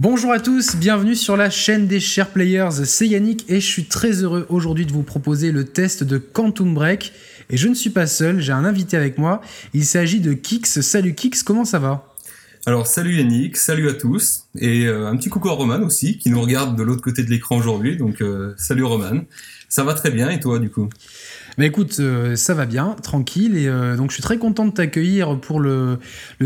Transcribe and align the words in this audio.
Bonjour 0.00 0.30
à 0.30 0.38
tous, 0.38 0.76
bienvenue 0.76 1.16
sur 1.16 1.36
la 1.36 1.50
chaîne 1.50 1.88
des 1.88 1.98
chers 1.98 2.30
players, 2.30 2.84
c'est 2.84 3.08
Yannick 3.08 3.44
et 3.48 3.60
je 3.60 3.66
suis 3.66 3.86
très 3.86 4.22
heureux 4.22 4.46
aujourd'hui 4.48 4.86
de 4.86 4.92
vous 4.92 5.02
proposer 5.02 5.50
le 5.50 5.64
test 5.64 6.04
de 6.04 6.18
Quantum 6.18 6.72
Break. 6.72 7.12
Et 7.50 7.56
je 7.56 7.66
ne 7.66 7.74
suis 7.74 7.90
pas 7.90 8.06
seul, 8.06 8.40
j'ai 8.40 8.52
un 8.52 8.64
invité 8.64 8.96
avec 8.96 9.18
moi, 9.18 9.40
il 9.74 9.84
s'agit 9.84 10.20
de 10.20 10.34
Kix. 10.34 10.82
Salut 10.82 11.16
Kix, 11.16 11.42
comment 11.42 11.64
ça 11.64 11.80
va? 11.80 12.14
Alors 12.64 12.86
salut 12.86 13.16
Yannick, 13.16 13.56
salut 13.56 13.88
à 13.88 13.94
tous, 13.94 14.44
et 14.56 14.86
euh, 14.86 15.08
un 15.08 15.16
petit 15.16 15.30
coucou 15.30 15.48
à 15.48 15.54
Roman 15.54 15.80
aussi, 15.82 16.18
qui 16.18 16.30
nous 16.30 16.40
regarde 16.40 16.78
de 16.78 16.84
l'autre 16.84 17.02
côté 17.02 17.24
de 17.24 17.30
l'écran 17.30 17.56
aujourd'hui, 17.56 17.96
donc 17.96 18.20
euh, 18.20 18.54
salut 18.56 18.84
Roman. 18.84 19.22
Ça 19.68 19.82
va 19.82 19.94
très 19.94 20.12
bien, 20.12 20.30
et 20.30 20.38
toi 20.38 20.60
du 20.60 20.70
coup? 20.70 20.88
Bah 21.58 21.66
écoute, 21.66 21.96
euh, 22.00 22.36
ça 22.36 22.54
va 22.54 22.66
bien, 22.66 22.96
tranquille, 23.02 23.56
et 23.56 23.66
donc 23.96 24.10
je 24.10 24.14
suis 24.14 24.22
très 24.22 24.38
content 24.38 24.66
de 24.66 24.72
t'accueillir 24.72 25.38
pour 25.38 25.60
le, 25.60 25.98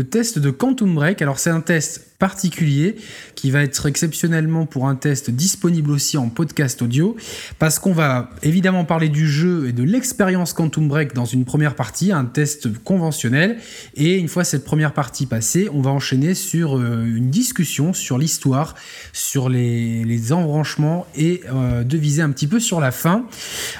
test 0.09 0.39
de 0.39 0.49
Quantum 0.49 0.95
Break. 0.95 1.21
Alors 1.21 1.39
c'est 1.39 1.51
un 1.51 1.61
test 1.61 2.13
particulier 2.23 2.95
qui 3.35 3.51
va 3.51 3.63
être 3.63 3.85
exceptionnellement 3.85 4.65
pour 4.65 4.87
un 4.87 4.95
test 4.95 5.29
disponible 5.29 5.91
aussi 5.91 6.17
en 6.17 6.29
podcast 6.29 6.81
audio 6.81 7.17
parce 7.59 7.79
qu'on 7.79 7.91
va 7.91 8.29
évidemment 8.43 8.85
parler 8.85 9.09
du 9.09 9.27
jeu 9.27 9.67
et 9.67 9.73
de 9.73 9.83
l'expérience 9.83 10.53
Quantum 10.53 10.87
Break 10.87 11.13
dans 11.13 11.25
une 11.25 11.43
première 11.43 11.75
partie, 11.75 12.13
un 12.13 12.23
test 12.23 12.81
conventionnel 12.85 13.57
et 13.95 14.15
une 14.15 14.29
fois 14.29 14.45
cette 14.45 14.63
première 14.63 14.93
partie 14.93 15.25
passée, 15.25 15.67
on 15.73 15.81
va 15.81 15.91
enchaîner 15.91 16.33
sur 16.33 16.77
euh, 16.77 17.03
une 17.03 17.29
discussion 17.29 17.91
sur 17.91 18.17
l'histoire, 18.17 18.75
sur 19.11 19.49
les, 19.49 20.05
les, 20.05 20.31
embranchements 20.31 21.05
et 21.17 21.41
euh, 21.53 21.83
de 21.83 21.97
viser 21.97 22.21
un 22.21 22.29
petit 22.29 22.47
peu 22.47 22.61
sur 22.61 22.79
la 22.79 22.91
fin. 22.91 23.25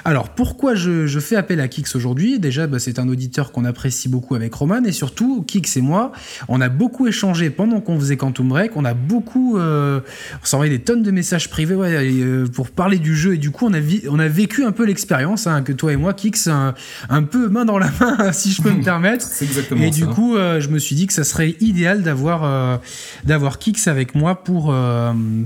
Alors 0.04 0.28
pourquoi 0.28 0.74
je 0.74 1.18
fais 1.24 1.36
appel 1.36 1.60
à 1.60 1.68
Kix 1.68 1.84
aujourd'hui 1.94 2.38
Déjà 2.38 2.66
bah, 2.66 2.78
c'est 2.78 2.98
un 2.98 3.08
auditeur 3.08 3.52
qu'on 3.52 3.64
apprécie 3.64 4.08
beaucoup 4.08 4.34
avec 4.34 4.54
Roman 4.54 4.84
et 4.84 4.92
surtout 4.92 5.42
Kix 5.42 5.76
et 5.76 5.80
moi, 5.80 6.12
on 6.48 6.60
a 6.60 6.68
beaucoup 6.68 7.06
échangé 7.06 7.50
pendant 7.50 7.80
qu'on 7.80 7.98
faisait 7.98 8.16
Quantum 8.16 8.48
Break. 8.48 8.76
On 8.76 8.84
a 8.84 8.94
beaucoup, 8.94 9.58
euh, 9.58 10.00
on 10.42 10.46
s'envoyait 10.46 10.76
des 10.76 10.82
tonnes 10.82 11.02
de 11.02 11.10
messages 11.10 11.48
privés 11.48 11.74
euh, 11.78 12.46
pour 12.46 12.70
parler 12.70 12.98
du 12.98 13.16
jeu 13.16 13.34
et 13.34 13.38
du 13.38 13.50
coup 13.50 13.66
on 13.66 13.74
a, 13.74 13.78
on 14.08 14.18
a 14.18 14.28
vécu 14.28 14.64
un 14.64 14.72
peu 14.72 14.84
l'expérience 14.84 15.46
hein, 15.46 15.62
que 15.62 15.72
toi 15.72 15.92
et 15.92 15.96
moi, 15.96 16.12
Kix, 16.14 16.48
un, 16.48 17.22
peu 17.22 17.48
main 17.48 17.64
dans 17.64 17.78
la 17.78 17.90
main 18.00 18.32
si 18.32 18.50
je 18.50 18.62
peux 18.62 18.70
me 18.70 18.82
permettre. 18.84 19.26
exactement 19.40 19.82
et 19.82 19.90
du 19.90 20.06
coup 20.06 20.36
euh, 20.36 20.60
je 20.60 20.68
me 20.68 20.78
suis 20.78 20.94
dit 20.94 21.06
que 21.06 21.12
ça 21.12 21.24
serait 21.24 21.56
idéal 21.60 22.02
d'avoir 22.02 22.80
d'avoir 23.24 23.58
Kix 23.58 23.88
avec 23.88 24.14
moi 24.14 24.42
pour 24.42 24.74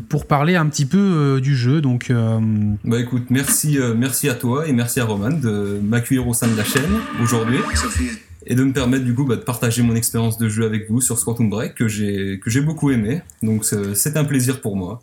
pour 0.08 0.26
parler 0.26 0.56
un 0.56 0.66
petit 0.66 0.86
peu 0.86 1.40
du 1.40 1.56
jeu. 1.56 1.80
Donc 1.80 2.12
bah 2.84 2.98
écoute, 2.98 3.26
merci 3.30 3.78
merci 3.96 4.28
à 4.28 4.34
toi 4.34 4.66
et 4.66 4.72
merci 4.72 5.00
à 5.00 5.04
Roman 5.04 5.30
de 5.30 5.67
m'accueillir 5.82 6.26
au 6.26 6.34
sein 6.34 6.48
de 6.48 6.56
la 6.56 6.64
chaîne 6.64 7.00
aujourd'hui 7.22 7.58
et 8.46 8.54
de 8.54 8.64
me 8.64 8.72
permettre 8.72 9.04
du 9.04 9.14
coup 9.14 9.24
bah, 9.24 9.36
de 9.36 9.42
partager 9.42 9.82
mon 9.82 9.94
expérience 9.94 10.38
de 10.38 10.48
jeu 10.48 10.64
avec 10.64 10.90
vous 10.90 11.00
sur 11.00 11.22
Quantum 11.22 11.50
Break 11.50 11.74
que 11.74 11.86
j'ai 11.86 12.40
que 12.42 12.50
j'ai 12.50 12.60
beaucoup 12.60 12.90
aimé. 12.90 13.20
Donc 13.42 13.64
c'est 13.64 14.16
un 14.16 14.24
plaisir 14.24 14.60
pour 14.60 14.76
moi. 14.76 15.00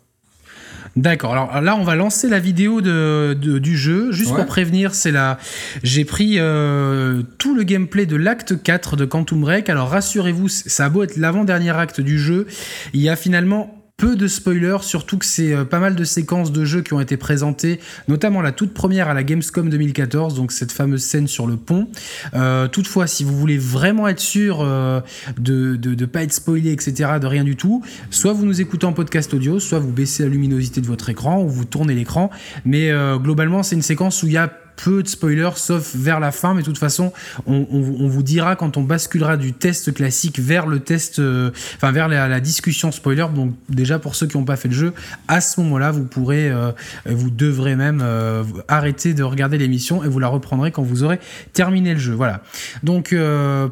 D'accord. 0.96 1.32
Alors 1.32 1.60
là, 1.60 1.76
on 1.76 1.84
va 1.84 1.94
lancer 1.94 2.26
la 2.28 2.38
vidéo 2.38 2.80
de, 2.80 3.34
du 3.34 3.76
jeu. 3.76 4.12
Juste 4.12 4.34
pour 4.34 4.46
prévenir, 4.46 4.94
c'est 4.94 5.10
la. 5.12 5.38
J'ai 5.82 6.06
pris 6.06 6.36
euh, 6.38 7.22
tout 7.36 7.54
le 7.54 7.64
gameplay 7.64 8.06
de 8.06 8.16
l'acte 8.16 8.62
4 8.62 8.96
de 8.96 9.04
Quantum 9.04 9.42
Break. 9.42 9.68
Alors 9.68 9.90
rassurez-vous, 9.90 10.48
ça 10.48 10.86
a 10.86 10.88
beau 10.88 11.02
être 11.02 11.16
l'avant-dernier 11.16 11.70
acte 11.70 12.00
du 12.00 12.18
jeu, 12.18 12.46
il 12.94 13.02
y 13.02 13.10
a 13.10 13.16
finalement 13.16 13.75
peu 13.96 14.14
de 14.14 14.28
spoilers, 14.28 14.82
surtout 14.82 15.16
que 15.16 15.24
c'est 15.24 15.54
euh, 15.54 15.64
pas 15.64 15.78
mal 15.78 15.94
de 15.94 16.04
séquences 16.04 16.52
de 16.52 16.66
jeux 16.66 16.82
qui 16.82 16.92
ont 16.92 17.00
été 17.00 17.16
présentées, 17.16 17.80
notamment 18.08 18.42
la 18.42 18.52
toute 18.52 18.74
première 18.74 19.08
à 19.08 19.14
la 19.14 19.22
Gamescom 19.22 19.70
2014, 19.70 20.34
donc 20.34 20.52
cette 20.52 20.70
fameuse 20.70 21.02
scène 21.02 21.26
sur 21.26 21.46
le 21.46 21.56
pont. 21.56 21.88
Euh, 22.34 22.68
toutefois, 22.68 23.06
si 23.06 23.24
vous 23.24 23.34
voulez 23.34 23.56
vraiment 23.56 24.06
être 24.06 24.20
sûr 24.20 24.60
euh, 24.60 25.00
de 25.38 25.78
ne 25.82 26.04
pas 26.04 26.24
être 26.24 26.32
spoilé, 26.32 26.72
etc., 26.72 27.12
de 27.18 27.26
rien 27.26 27.42
du 27.42 27.56
tout, 27.56 27.82
soit 28.10 28.34
vous 28.34 28.44
nous 28.44 28.60
écoutez 28.60 28.84
en 28.84 28.92
podcast 28.92 29.32
audio, 29.32 29.58
soit 29.60 29.78
vous 29.78 29.92
baissez 29.92 30.24
la 30.24 30.28
luminosité 30.28 30.82
de 30.82 30.86
votre 30.86 31.08
écran 31.08 31.42
ou 31.42 31.48
vous 31.48 31.64
tournez 31.64 31.94
l'écran. 31.94 32.30
Mais 32.66 32.90
globalement, 33.18 33.62
c'est 33.62 33.76
une 33.76 33.82
séquence 33.82 34.22
où 34.22 34.26
il 34.26 34.32
y 34.32 34.36
a 34.36 34.52
peu 34.76 35.02
de 35.02 35.08
spoilers, 35.08 35.56
sauf 35.56 35.94
vers 35.94 36.20
la 36.20 36.32
fin. 36.32 36.54
Mais 36.54 36.60
de 36.60 36.66
toute 36.66 36.78
façon, 36.78 37.12
on, 37.46 37.64
vous 38.08 38.22
dira 38.22 38.56
quand 38.56 38.76
on 38.76 38.82
basculera 38.82 39.36
du 39.36 39.52
test 39.52 39.92
classique 39.92 40.38
vers 40.38 40.66
le 40.66 40.80
test, 40.80 41.18
euh, 41.18 41.50
enfin 41.76 41.92
vers 41.92 42.08
la, 42.08 42.40
discussion 42.40 42.92
spoiler. 42.92 43.26
Donc 43.34 43.54
déjà 43.68 43.98
pour 43.98 44.14
ceux 44.14 44.26
qui 44.26 44.36
n'ont 44.36 44.44
pas 44.44 44.56
fait 44.56 44.68
le 44.68 44.74
jeu, 44.74 44.92
à 45.28 45.40
ce 45.40 45.60
moment-là, 45.60 45.90
vous 45.90 46.04
pourrez, 46.04 46.50
euh, 46.50 46.72
vous 47.06 47.30
devrez 47.30 47.76
même 47.76 48.00
euh, 48.02 48.44
arrêter 48.68 49.14
de 49.14 49.22
regarder 49.22 49.58
l'émission 49.58 50.04
et 50.04 50.08
vous 50.08 50.18
la 50.18 50.28
reprendrez 50.28 50.70
quand 50.70 50.82
vous 50.82 51.02
aurez 51.02 51.18
terminé 51.52 51.94
le 51.94 52.00
jeu. 52.00 52.12
Voilà. 52.12 52.42
Donc 52.82 53.14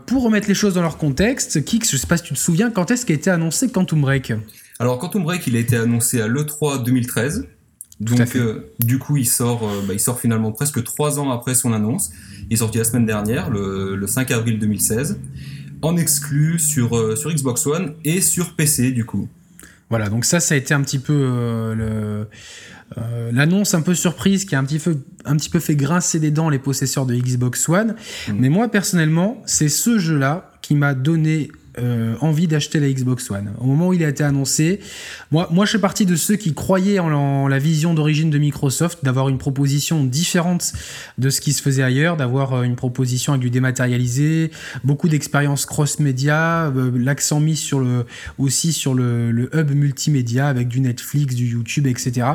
pour 0.06 0.24
remettre 0.24 0.48
les 0.48 0.54
choses 0.54 0.74
dans 0.74 0.82
leur 0.82 0.96
contexte, 0.96 1.64
Kix, 1.64 1.88
je 1.90 1.96
sais 1.96 2.06
pas 2.06 2.16
si 2.16 2.24
tu 2.24 2.34
te 2.34 2.38
souviens, 2.38 2.70
quand 2.70 2.90
est-ce 2.90 3.06
qu'a 3.06 3.14
été 3.14 3.30
annoncé 3.30 3.70
Quantum 3.70 4.00
Break? 4.00 4.32
Alors 4.78 4.98
Quantum 4.98 5.22
Break, 5.22 5.46
il 5.46 5.56
a 5.56 5.60
été 5.60 5.76
annoncé 5.76 6.20
à 6.20 6.26
l'E3 6.26 6.82
2013. 6.82 7.46
Donc, 8.00 8.34
euh, 8.34 8.72
du 8.80 8.98
coup, 8.98 9.16
il 9.16 9.26
sort, 9.26 9.62
euh, 9.62 9.82
bah, 9.86 9.94
il 9.94 10.00
sort 10.00 10.18
finalement 10.18 10.52
presque 10.52 10.82
trois 10.82 11.18
ans 11.18 11.30
après 11.30 11.54
son 11.54 11.72
annonce. 11.72 12.10
Il 12.50 12.54
est 12.54 12.56
sorti 12.56 12.78
la 12.78 12.84
semaine 12.84 13.06
dernière, 13.06 13.50
le, 13.50 14.04
5 14.06 14.30
avril 14.32 14.58
2016, 14.58 15.20
en 15.82 15.96
exclu 15.96 16.58
sur, 16.58 16.96
euh, 16.96 17.14
sur 17.14 17.32
Xbox 17.32 17.66
One 17.66 17.94
et 18.04 18.20
sur 18.20 18.54
PC, 18.56 18.90
du 18.90 19.04
coup. 19.04 19.28
Voilà, 19.90 20.08
donc 20.08 20.24
ça, 20.24 20.40
ça 20.40 20.54
a 20.54 20.58
été 20.58 20.74
un 20.74 20.82
petit 20.82 20.98
peu 20.98 21.76
l'annonce 23.32 23.74
un 23.74 23.80
peu 23.80 23.94
surprise 23.94 24.44
qui 24.44 24.54
a 24.54 24.58
un 24.58 24.64
petit, 24.64 24.78
peu, 24.78 24.98
un 25.24 25.36
petit 25.36 25.50
peu 25.50 25.60
fait 25.60 25.76
grincer 25.76 26.20
des 26.20 26.30
dents 26.30 26.48
les 26.48 26.58
possesseurs 26.58 27.06
de 27.06 27.14
Xbox 27.14 27.68
One. 27.68 27.94
Mm. 28.28 28.32
Mais 28.38 28.48
moi, 28.48 28.68
personnellement, 28.68 29.42
c'est 29.46 29.68
ce 29.68 29.98
jeu-là 29.98 30.52
qui 30.62 30.74
m'a 30.74 30.94
donné 30.94 31.50
euh, 31.78 32.14
envie 32.20 32.46
d'acheter 32.46 32.78
la 32.78 32.88
Xbox 32.88 33.30
One. 33.30 33.52
Au 33.58 33.64
moment 33.66 33.88
où 33.88 33.92
il 33.92 34.04
a 34.04 34.08
été 34.08 34.22
annoncé, 34.22 34.80
moi, 35.30 35.48
moi 35.50 35.66
je 35.66 35.72
fais 35.72 35.78
partie 35.78 36.06
de 36.06 36.14
ceux 36.14 36.36
qui 36.36 36.54
croyaient 36.54 36.98
en, 36.98 37.48
la 37.48 37.58
vision 37.58 37.94
d'origine 37.94 38.30
de 38.30 38.38
Microsoft, 38.38 39.04
d'avoir 39.04 39.28
une 39.28 39.38
proposition 39.38 40.04
différente 40.04 40.72
de 41.18 41.30
ce 41.30 41.40
qui 41.40 41.52
se 41.52 41.62
faisait 41.62 41.82
ailleurs, 41.82 42.16
d'avoir 42.16 42.52
euh, 42.52 42.62
une 42.62 42.76
proposition 42.76 43.32
avec 43.32 43.42
du 43.42 43.50
dématérialisé, 43.50 44.50
beaucoup 44.84 45.08
d'expériences 45.08 45.66
cross-média, 45.66 46.66
euh, 46.66 46.92
l'accent 46.94 47.40
mis 47.40 47.70
aussi 48.38 48.72
sur 48.72 48.94
le, 48.94 49.50
hub 49.52 49.70
multimédia 49.72 50.46
avec 50.48 50.68
du 50.68 50.80
Netflix, 50.80 51.34
du 51.34 51.46
YouTube, 51.46 51.86
etc. 51.86 52.26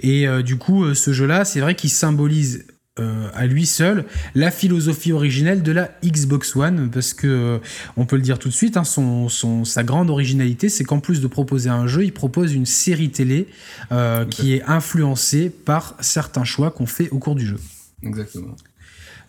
Et 0.00 0.26
du 0.42 0.56
coup, 0.56 0.94
ce 0.94 1.12
jeu-là, 1.12 1.44
c'est 1.44 1.60
vrai 1.60 1.74
qu'il 1.74 1.90
symbolise 1.90 2.64
euh, 3.00 3.28
à 3.34 3.46
lui 3.46 3.66
seul 3.66 4.04
la 4.34 4.50
philosophie 4.50 5.12
originelle 5.12 5.62
de 5.62 5.72
la 5.72 5.90
Xbox 6.04 6.54
One 6.56 6.90
parce 6.90 7.14
que 7.14 7.26
euh, 7.26 7.58
on 7.96 8.06
peut 8.06 8.16
le 8.16 8.22
dire 8.22 8.38
tout 8.38 8.48
de 8.48 8.54
suite 8.54 8.76
hein, 8.76 8.84
son, 8.84 9.28
sa 9.64 9.82
grande 9.82 10.10
originalité 10.10 10.68
c'est 10.68 10.84
qu'en 10.84 11.00
plus 11.00 11.20
de 11.20 11.26
proposer 11.26 11.70
un 11.70 11.86
jeu 11.86 12.04
il 12.04 12.12
propose 12.12 12.54
une 12.54 12.66
série 12.66 13.10
télé 13.10 13.48
euh, 13.92 14.24
qui 14.24 14.54
est 14.54 14.62
influencée 14.64 15.50
par 15.50 15.96
certains 16.00 16.44
choix 16.44 16.70
qu'on 16.70 16.86
fait 16.86 17.08
au 17.10 17.18
cours 17.18 17.34
du 17.34 17.46
jeu. 17.46 17.58
Exactement 18.02 18.56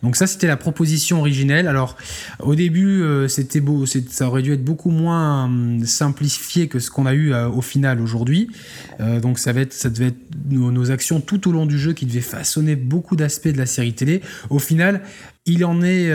donc 0.02 0.16
ça, 0.16 0.26
c'était 0.26 0.48
la 0.48 0.56
proposition 0.56 1.20
originelle. 1.20 1.68
Alors, 1.68 1.96
au 2.40 2.56
début, 2.56 3.02
euh, 3.02 3.28
c'était 3.28 3.60
beau, 3.60 3.86
ça 3.86 4.26
aurait 4.26 4.42
dû 4.42 4.52
être 4.52 4.64
beaucoup 4.64 4.90
moins 4.90 5.44
hum, 5.44 5.84
simplifié 5.84 6.66
que 6.66 6.80
ce 6.80 6.90
qu'on 6.90 7.06
a 7.06 7.14
eu 7.14 7.32
euh, 7.32 7.48
au 7.48 7.62
final 7.62 8.00
aujourd'hui. 8.00 8.50
Euh, 9.00 9.20
donc 9.20 9.38
ça, 9.38 9.52
va 9.52 9.60
être, 9.60 9.72
ça 9.72 9.90
devait 9.90 10.08
être 10.08 10.20
nos, 10.50 10.90
actions 10.90 11.20
tout 11.20 11.48
au 11.48 11.52
long 11.52 11.66
du 11.66 11.78
jeu 11.78 11.92
qui 11.92 12.06
devaient 12.06 12.20
façonner 12.20 12.74
beaucoup 12.74 13.14
d'aspects 13.14 13.48
de 13.48 13.58
la 13.58 13.66
série 13.66 13.94
télé. 13.94 14.22
Au 14.50 14.58
final, 14.58 15.02
il 15.46 15.64
en 15.64 15.82
est, 15.82 16.08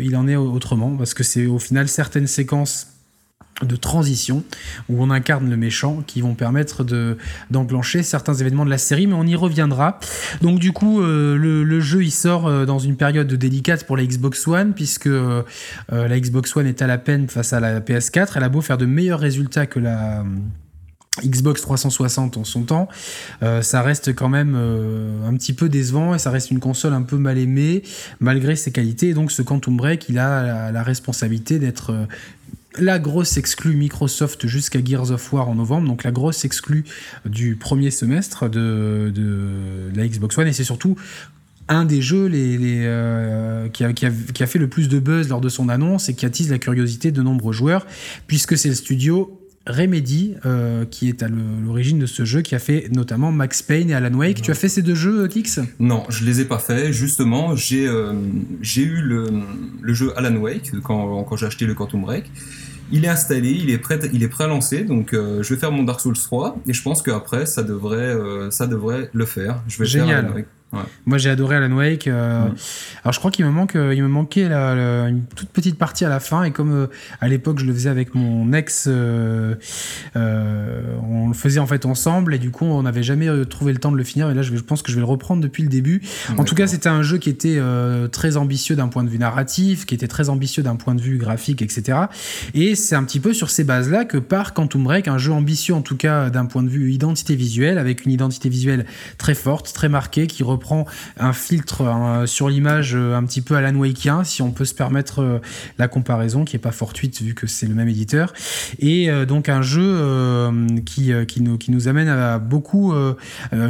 il 0.00 0.16
en 0.16 0.28
est 0.28 0.36
autrement 0.36 0.96
parce 0.96 1.14
que 1.14 1.22
c'est 1.22 1.46
au 1.46 1.58
final 1.58 1.88
certaines 1.88 2.26
séquences 2.26 2.93
de 3.62 3.76
transition 3.76 4.42
où 4.88 5.02
on 5.02 5.10
incarne 5.10 5.48
le 5.48 5.56
méchant 5.56 6.02
qui 6.06 6.20
vont 6.20 6.34
permettre 6.34 6.82
de 6.82 7.16
d'enclencher 7.50 8.02
certains 8.02 8.34
événements 8.34 8.64
de 8.64 8.70
la 8.70 8.78
série 8.78 9.06
mais 9.06 9.14
on 9.14 9.24
y 9.24 9.36
reviendra 9.36 10.00
donc 10.42 10.58
du 10.58 10.72
coup 10.72 11.00
euh, 11.00 11.36
le, 11.36 11.80
jeu 11.80 12.02
il 12.02 12.10
sort 12.10 12.46
euh, 12.46 12.64
dans 12.66 12.80
une 12.80 12.96
période 12.96 13.32
délicate 13.32 13.86
pour 13.86 13.96
la 13.96 14.04
Xbox 14.04 14.46
One 14.48 14.74
puisque 14.74 15.06
euh, 15.06 15.42
la 15.90 16.18
Xbox 16.18 16.56
One 16.56 16.66
est 16.66 16.82
à 16.82 16.88
la 16.88 16.98
peine 16.98 17.28
face 17.28 17.52
à 17.52 17.60
la 17.60 17.80
PS4 17.80 18.32
elle 18.36 18.42
a 18.42 18.48
beau 18.48 18.60
faire 18.60 18.78
de 18.78 18.86
meilleurs 18.86 19.20
résultats 19.20 19.66
que 19.66 19.78
la 19.78 20.24
Xbox 21.24 21.62
360 21.62 22.38
en 22.38 22.42
son 22.42 22.64
temps, 22.64 22.88
ça 23.40 23.82
reste 23.82 24.16
quand 24.16 24.28
même 24.28 24.56
un 24.56 25.32
petit 25.36 25.52
peu 25.52 25.68
décevant 25.68 26.12
et 26.16 26.18
ça 26.18 26.32
reste 26.32 26.50
une 26.50 26.58
console 26.58 26.92
un 26.92 27.02
peu 27.02 27.18
mal 27.18 27.38
aimée 27.38 27.84
malgré 28.18 28.56
ses 28.56 28.72
qualités. 28.72 29.10
Et 29.10 29.14
donc 29.14 29.30
ce 29.30 29.40
Quantum 29.40 29.76
Break, 29.76 30.08
il 30.08 30.18
a 30.18 30.72
la 30.72 30.82
responsabilité 30.82 31.60
d'être 31.60 31.94
la 32.78 32.98
grosse 32.98 33.36
exclue 33.36 33.74
Microsoft 33.74 34.46
jusqu'à 34.46 34.84
Gears 34.84 35.10
of 35.10 35.32
War 35.32 35.48
en 35.48 35.54
novembre, 35.54 35.86
donc 35.86 36.04
la 36.04 36.10
grosse 36.10 36.44
exclue 36.44 36.84
du 37.24 37.56
premier 37.56 37.90
semestre 37.90 38.48
de, 38.48 39.12
la 39.94 40.06
Xbox 40.06 40.36
One, 40.38 40.48
et 40.48 40.52
c'est 40.52 40.64
surtout 40.64 40.96
un 41.68 41.84
des 41.84 42.02
jeux 42.02 42.28
euh, 42.32 43.68
qui, 43.68 43.84
a, 43.84 44.46
fait 44.46 44.58
le 44.58 44.68
plus 44.68 44.88
de 44.88 44.98
buzz 44.98 45.28
lors 45.28 45.40
de 45.40 45.48
son 45.48 45.68
annonce 45.68 46.08
et 46.08 46.14
qui 46.14 46.26
attise 46.26 46.50
la 46.50 46.58
curiosité 46.58 47.10
de 47.10 47.22
nombreux 47.22 47.52
joueurs, 47.52 47.86
puisque 48.26 48.58
c'est 48.58 48.68
le 48.68 48.74
studio 48.74 49.40
Remedy 49.66 50.34
euh, 50.44 50.84
qui 50.84 51.08
est 51.08 51.22
à 51.22 51.28
l'origine 51.28 51.98
de 51.98 52.04
ce 52.04 52.26
jeu, 52.26 52.42
qui 52.42 52.54
a 52.54 52.58
fait 52.58 52.88
notamment 52.92 53.32
Max 53.32 53.62
Payne 53.62 53.88
et 53.88 53.94
Alan 53.94 54.12
Wake. 54.12 54.42
Tu 54.42 54.50
as 54.50 54.54
fait 54.54 54.68
ces 54.68 54.82
deux 54.82 54.94
jeux, 54.94 55.26
Kix? 55.26 55.60
Non, 55.78 56.04
je 56.10 56.26
les 56.26 56.42
ai 56.42 56.44
pas 56.44 56.58
fait. 56.58 56.92
Justement, 56.92 57.56
j'ai 57.56 57.86
euh, 57.86 58.12
eu 58.76 59.00
le, 59.00 59.94
jeu 59.94 60.12
Alan 60.18 60.36
Wake 60.36 60.72
quand 60.82 61.36
j'ai 61.36 61.46
acheté 61.46 61.64
le 61.64 61.72
Quantum 61.72 62.02
Break. 62.02 62.30
Il 62.92 63.04
est 63.04 63.08
installé, 63.08 63.50
il 63.50 63.70
est 63.70 63.78
prêt, 63.78 63.98
il 64.12 64.22
est 64.22 64.28
prêt 64.28 64.44
à 64.44 64.48
lancer. 64.48 64.84
Donc, 64.84 65.10
je 65.12 65.54
vais 65.54 65.60
faire 65.60 65.72
mon 65.72 65.82
Dark 65.82 66.00
Souls 66.00 66.18
3 66.18 66.56
et 66.66 66.72
je 66.72 66.82
pense 66.82 67.02
qu'après, 67.02 67.46
ça 67.46 67.62
devrait, 67.62 68.16
ça 68.50 68.66
devrait 68.66 69.10
le 69.12 69.24
faire. 69.26 69.62
Je 69.68 69.78
vais 69.78 69.86
Génial. 69.86 70.32
Faire 70.32 70.44
moi, 71.06 71.18
j'ai 71.18 71.30
adoré 71.30 71.56
Alan 71.56 71.74
Wake. 71.74 72.06
Euh, 72.06 72.48
alors, 73.02 73.12
je 73.12 73.18
crois 73.18 73.30
qu'il 73.30 73.44
me 73.44 73.50
manque, 73.50 73.76
euh, 73.76 73.94
il 73.94 74.02
me 74.02 74.08
manquait 74.08 74.44
une 74.44 75.24
toute 75.36 75.48
petite 75.50 75.78
partie 75.78 76.04
à 76.04 76.08
la 76.08 76.20
fin. 76.20 76.44
Et 76.44 76.50
comme 76.50 76.72
euh, 76.72 76.86
à 77.20 77.28
l'époque, 77.28 77.58
je 77.58 77.66
le 77.66 77.72
faisais 77.72 77.88
avec 77.88 78.14
mon 78.14 78.52
ex, 78.52 78.86
on 78.86 79.56
le 80.14 81.34
faisait 81.34 81.60
en 81.60 81.66
fait 81.66 81.86
ensemble. 81.86 82.34
Et 82.34 82.38
du 82.38 82.50
coup, 82.50 82.64
on 82.64 82.82
n'avait 82.82 83.02
jamais 83.02 83.28
trouvé 83.46 83.72
le 83.72 83.78
temps 83.78 83.92
de 83.92 83.96
le 83.96 84.04
finir. 84.04 84.30
Et 84.30 84.34
là, 84.34 84.42
je, 84.42 84.54
je, 84.54 84.62
pense 84.62 84.82
que 84.82 84.90
je 84.90 84.96
vais 84.96 85.02
le 85.02 85.06
reprendre 85.06 85.42
depuis 85.42 85.62
le 85.62 85.68
début. 85.68 86.02
En 86.36 86.44
tout 86.44 86.54
cas, 86.54 86.66
c'était 86.66 86.88
un 86.88 87.02
jeu 87.02 87.18
qui 87.18 87.30
était 87.30 87.60
très 88.10 88.36
ambitieux 88.36 88.76
d'un 88.76 88.88
point 88.88 89.04
de 89.04 89.08
vue 89.08 89.18
narratif, 89.18 89.86
qui 89.86 89.94
était 89.94 90.08
très 90.08 90.28
ambitieux 90.28 90.62
d'un 90.62 90.76
point 90.76 90.94
de 90.94 91.00
vue 91.00 91.18
graphique, 91.18 91.62
etc. 91.62 91.98
Et 92.54 92.74
c'est 92.74 92.94
un 92.94 93.04
petit 93.04 93.20
peu 93.20 93.32
sur 93.32 93.50
ces 93.50 93.64
bases-là 93.64 94.04
que 94.04 94.18
part 94.18 94.54
Quantum 94.54 94.84
Break, 94.84 95.08
un 95.08 95.18
jeu 95.18 95.32
ambitieux 95.32 95.74
en 95.74 95.82
tout 95.82 95.96
cas 95.96 96.30
d'un 96.30 96.46
point 96.46 96.62
de 96.62 96.68
vue 96.68 96.92
identité 96.92 97.36
visuelle, 97.36 97.78
avec 97.78 98.04
une 98.04 98.12
identité 98.12 98.48
visuelle 98.48 98.86
très 99.18 99.34
forte, 99.34 99.72
très 99.72 99.88
marquée, 99.88 100.26
qui 100.26 100.42
reprend 100.42 100.63
prend 100.64 100.86
un 101.18 101.34
filtre 101.34 102.24
sur 102.24 102.48
l'image 102.48 102.94
euh, 102.94 103.14
un 103.14 103.24
petit 103.24 103.42
peu 103.42 103.54
Alan 103.54 103.74
Wakeien, 103.74 104.24
si 104.24 104.40
on 104.40 104.50
peut 104.50 104.64
se 104.64 104.74
permettre 104.74 105.20
euh, 105.20 105.38
la 105.78 105.88
comparaison, 105.88 106.44
qui 106.44 106.56
est 106.56 106.60
pas 106.60 106.72
fortuite 106.72 107.20
vu 107.20 107.34
que 107.34 107.46
c'est 107.46 107.66
le 107.66 107.74
même 107.74 107.88
éditeur. 107.88 108.32
Et 108.78 109.10
euh, 109.10 109.26
donc 109.26 109.50
un 109.50 109.60
jeu 109.60 109.84
qui, 110.86 111.12
qui, 111.28 111.42
nous, 111.42 111.58
qui 111.58 111.70
nous 111.70 111.88
amène 111.88 112.08
à 112.08 112.38
beaucoup, 112.38 112.94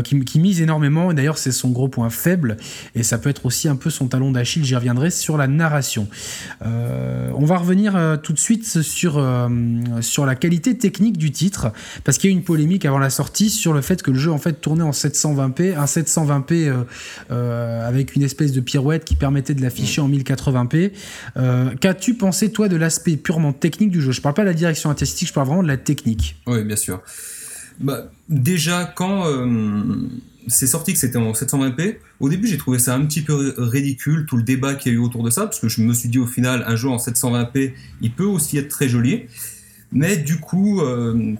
qui, 0.04 0.38
mise 0.38 0.60
énormément, 0.60 1.12
d'ailleurs 1.12 1.38
c'est 1.38 1.52
son 1.52 1.70
gros 1.70 1.88
point 1.88 2.10
faible, 2.10 2.56
et 2.94 3.02
ça 3.02 3.18
peut 3.18 3.30
être 3.30 3.46
aussi 3.46 3.68
un 3.68 3.76
peu 3.76 3.90
son 3.90 4.06
talon 4.06 4.30
d'Achille, 4.30 4.64
j'y 4.64 4.76
reviendrai, 4.76 5.10
sur 5.10 5.36
la 5.36 5.46
narration. 5.46 6.06
on 6.62 7.44
va 7.44 7.56
revenir 7.56 8.18
tout 8.22 8.32
de 8.32 8.38
suite 8.38 8.82
sur, 8.82 9.22
sur 10.00 10.26
la 10.26 10.34
qualité 10.34 10.76
technique 10.76 11.18
du 11.18 11.32
titre, 11.32 11.72
parce 12.04 12.18
qu'il 12.18 12.30
y 12.30 12.32
a 12.32 12.34
eu 12.34 12.38
une 12.38 12.44
polémique 12.44 12.84
avant 12.84 12.98
la 12.98 13.10
sortie 13.10 13.50
sur 13.50 13.72
le 13.72 13.80
fait 13.80 14.02
que 14.02 14.10
le 14.10 14.18
jeu 14.18 14.32
en 14.32 14.38
fait 14.38 14.60
tournait 14.60 14.84
en 14.84 14.92
720p, 14.92 15.76
un 15.76 15.84
720p 15.84 16.83
euh, 17.30 17.86
avec 17.86 18.14
une 18.16 18.22
espèce 18.22 18.52
de 18.52 18.60
pirouette 18.60 19.04
qui 19.04 19.16
permettait 19.16 19.54
de 19.54 19.62
l'afficher 19.62 20.00
en 20.00 20.08
1080p. 20.08 20.92
Euh, 21.36 21.70
qu'as-tu 21.80 22.14
pensé, 22.14 22.50
toi, 22.50 22.68
de 22.68 22.76
l'aspect 22.76 23.16
purement 23.16 23.52
technique 23.52 23.90
du 23.90 24.00
jeu? 24.00 24.12
Je 24.12 24.20
parle 24.20 24.34
pas 24.34 24.42
de 24.42 24.48
la 24.48 24.54
direction 24.54 24.90
artistique, 24.90 25.28
je 25.28 25.32
parle 25.32 25.48
vraiment 25.48 25.62
de 25.62 25.68
la 25.68 25.76
technique. 25.76 26.36
Oui, 26.46 26.64
bien 26.64 26.76
sûr. 26.76 27.02
Bah, 27.80 28.10
déjà, 28.28 28.84
quand 28.84 29.26
euh, 29.26 29.82
c'est 30.46 30.66
sorti 30.66 30.92
que 30.92 30.98
c'était 30.98 31.18
en 31.18 31.32
720p, 31.32 31.96
au 32.20 32.28
début 32.28 32.46
j'ai 32.46 32.58
trouvé 32.58 32.78
ça 32.78 32.94
un 32.94 33.04
petit 33.04 33.22
peu 33.22 33.54
ridicule, 33.58 34.26
tout 34.26 34.36
le 34.36 34.44
débat 34.44 34.74
qu'il 34.74 34.92
y 34.92 34.94
a 34.94 34.98
eu 34.98 35.00
autour 35.00 35.24
de 35.24 35.30
ça, 35.30 35.42
parce 35.42 35.58
que 35.58 35.68
je 35.68 35.82
me 35.82 35.92
suis 35.92 36.08
dit 36.08 36.18
au 36.18 36.26
final, 36.26 36.64
un 36.66 36.76
jeu 36.76 36.88
en 36.88 36.98
720p, 36.98 37.72
il 38.00 38.12
peut 38.12 38.24
aussi 38.24 38.58
être 38.58 38.68
très 38.68 38.88
joli. 38.88 39.22
Mais 39.94 40.16
du 40.16 40.38
coup, 40.40 40.82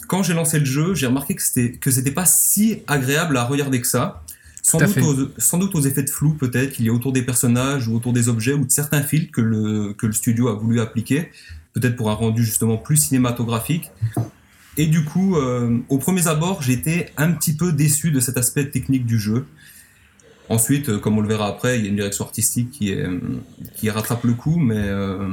quand 0.07 0.23
j'ai 0.23 0.33
lancé 0.33 0.61
le 0.61 0.65
jeu, 0.65 0.95
j'ai 0.95 1.07
remarqué 1.07 1.35
que 1.35 1.43
c'était 1.43 1.73
que 1.73 2.11
pas 2.11 2.25
si 2.25 2.79
agréable 2.87 3.37
à 3.37 3.45
regarder 3.45 3.81
que 3.81 3.87
ça. 3.87 4.24
Sans 4.65 4.79
doute, 4.79 4.97
aux, 4.97 5.29
sans 5.37 5.59
doute, 5.59 5.75
aux, 5.75 5.83
effets 5.83 6.03
de 6.03 6.09
flou 6.09 6.33
peut-être 6.33 6.73
qu'il 6.73 6.87
y 6.87 6.89
a 6.89 6.93
autour 6.93 7.13
des 7.13 7.21
personnages 7.21 7.87
ou 7.87 7.95
autour 7.95 8.15
des 8.15 8.31
objets 8.31 8.55
ou 8.55 8.65
de 8.65 8.71
certains 8.71 9.03
filtres 9.03 9.31
que 9.31 9.43
le, 9.43 9.93
que 9.93 10.07
le 10.07 10.15
studio 10.15 10.49
a 10.49 10.55
voulu 10.55 10.81
appliquer, 10.81 11.31
peut-être 11.75 11.97
pour 11.97 12.11
un 12.11 12.15
rendu 12.15 12.43
justement 12.43 12.79
plus 12.79 12.97
cinématographique. 12.97 13.91
Et 14.79 14.87
du 14.87 15.05
coup, 15.05 15.37
euh, 15.37 15.81
au 15.91 15.99
premier 15.99 16.27
abord, 16.29 16.63
j'étais 16.63 17.13
un 17.19 17.31
petit 17.33 17.55
peu 17.55 17.73
déçu 17.73 18.11
de 18.11 18.21
cet 18.21 18.39
aspect 18.39 18.71
technique 18.71 19.05
du 19.05 19.19
jeu. 19.19 19.45
Ensuite, 20.49 20.89
euh, 20.89 20.99
comme 20.99 21.19
on 21.19 21.21
le 21.21 21.29
verra 21.29 21.47
après, 21.47 21.79
il 21.79 21.85
y 21.85 21.87
a 21.87 21.91
une 21.91 21.97
direction 21.97 22.25
artistique 22.25 22.71
qui, 22.71 22.91
est, 22.91 23.07
qui 23.75 23.91
rattrape 23.91 24.25
le 24.25 24.33
coup, 24.33 24.57
mais 24.57 24.79
euh, 24.79 25.29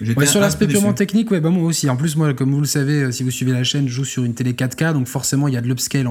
sur 0.00 0.40
l'aspect 0.40 0.66
purement 0.66 0.92
technique, 0.92 1.30
ouais, 1.30 1.40
bah 1.40 1.50
moi 1.50 1.64
aussi. 1.64 1.88
En 1.88 1.96
plus, 1.96 2.16
moi, 2.16 2.34
comme 2.34 2.52
vous 2.52 2.60
le 2.60 2.66
savez, 2.66 3.02
euh, 3.02 3.10
si 3.10 3.22
vous 3.22 3.30
suivez 3.30 3.52
la 3.52 3.64
chaîne, 3.64 3.88
je 3.88 3.92
joue 3.92 4.04
sur 4.04 4.24
une 4.24 4.34
télé 4.34 4.52
4K, 4.52 4.92
donc 4.92 5.06
forcément, 5.06 5.48
il 5.48 5.54
y 5.54 5.56
a 5.56 5.60
de 5.60 5.68
l'upscale 5.68 6.08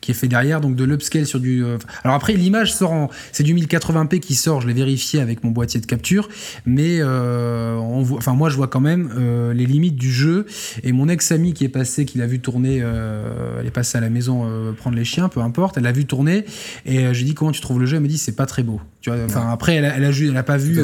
qui 0.00 0.10
est 0.10 0.14
fait 0.14 0.28
derrière, 0.28 0.60
donc 0.60 0.76
de 0.76 0.84
l'upscale 0.84 1.26
sur 1.26 1.40
du. 1.40 1.64
Euh, 1.64 1.78
alors 2.04 2.16
après, 2.16 2.34
l'image 2.34 2.74
sort 2.74 2.92
en, 2.92 3.10
c'est 3.30 3.42
du 3.42 3.54
1080p 3.54 4.20
qui 4.20 4.34
sort. 4.34 4.60
Je 4.60 4.66
l'ai 4.66 4.74
vérifié 4.74 5.20
avec 5.20 5.44
mon 5.44 5.50
boîtier 5.50 5.80
de 5.80 5.86
capture, 5.86 6.28
mais 6.66 6.98
euh, 7.00 7.76
on 7.76 8.02
voit, 8.02 8.18
enfin 8.18 8.32
moi, 8.32 8.50
je 8.50 8.56
vois 8.56 8.68
quand 8.68 8.80
même 8.80 9.10
les 9.54 9.66
limites 9.66 9.96
du 9.96 10.10
jeu. 10.10 10.46
Et 10.82 10.92
mon 10.92 11.08
ex-ami 11.08 11.54
qui 11.54 11.64
est 11.64 11.68
passé, 11.68 12.04
qui 12.04 12.18
l'a 12.18 12.26
vu 12.26 12.40
tourner, 12.40 12.78
elle 12.78 13.66
est 13.66 13.70
passée 13.70 13.98
à 13.98 14.00
la 14.00 14.10
maison 14.10 14.46
prendre 14.76 14.96
les 14.96 15.04
chiens, 15.04 15.28
peu 15.28 15.40
importe, 15.40 15.76
elle 15.76 15.84
l'a 15.84 15.92
vu 15.92 16.04
tourner, 16.04 16.44
et 16.86 17.12
j'ai 17.14 17.24
dit 17.24 17.34
comment 17.34 17.52
tu 17.52 17.60
trouves 17.60 17.80
le 17.80 17.86
jeu, 17.86 17.96
elle 17.96 18.02
me 18.02 18.08
dit 18.08 18.18
c'est 18.18 18.36
pas 18.36 18.46
très 18.46 18.62
beau. 18.62 18.80
Tu 19.00 19.10
vois, 19.10 19.18
enfin 19.24 19.48
après, 19.50 19.74
elle 19.76 19.84
a, 19.84 19.96
elle 19.96 20.04
a, 20.04 20.10
elle 20.10 20.36
a 20.36 20.42
pas 20.42 20.56
vu, 20.56 20.82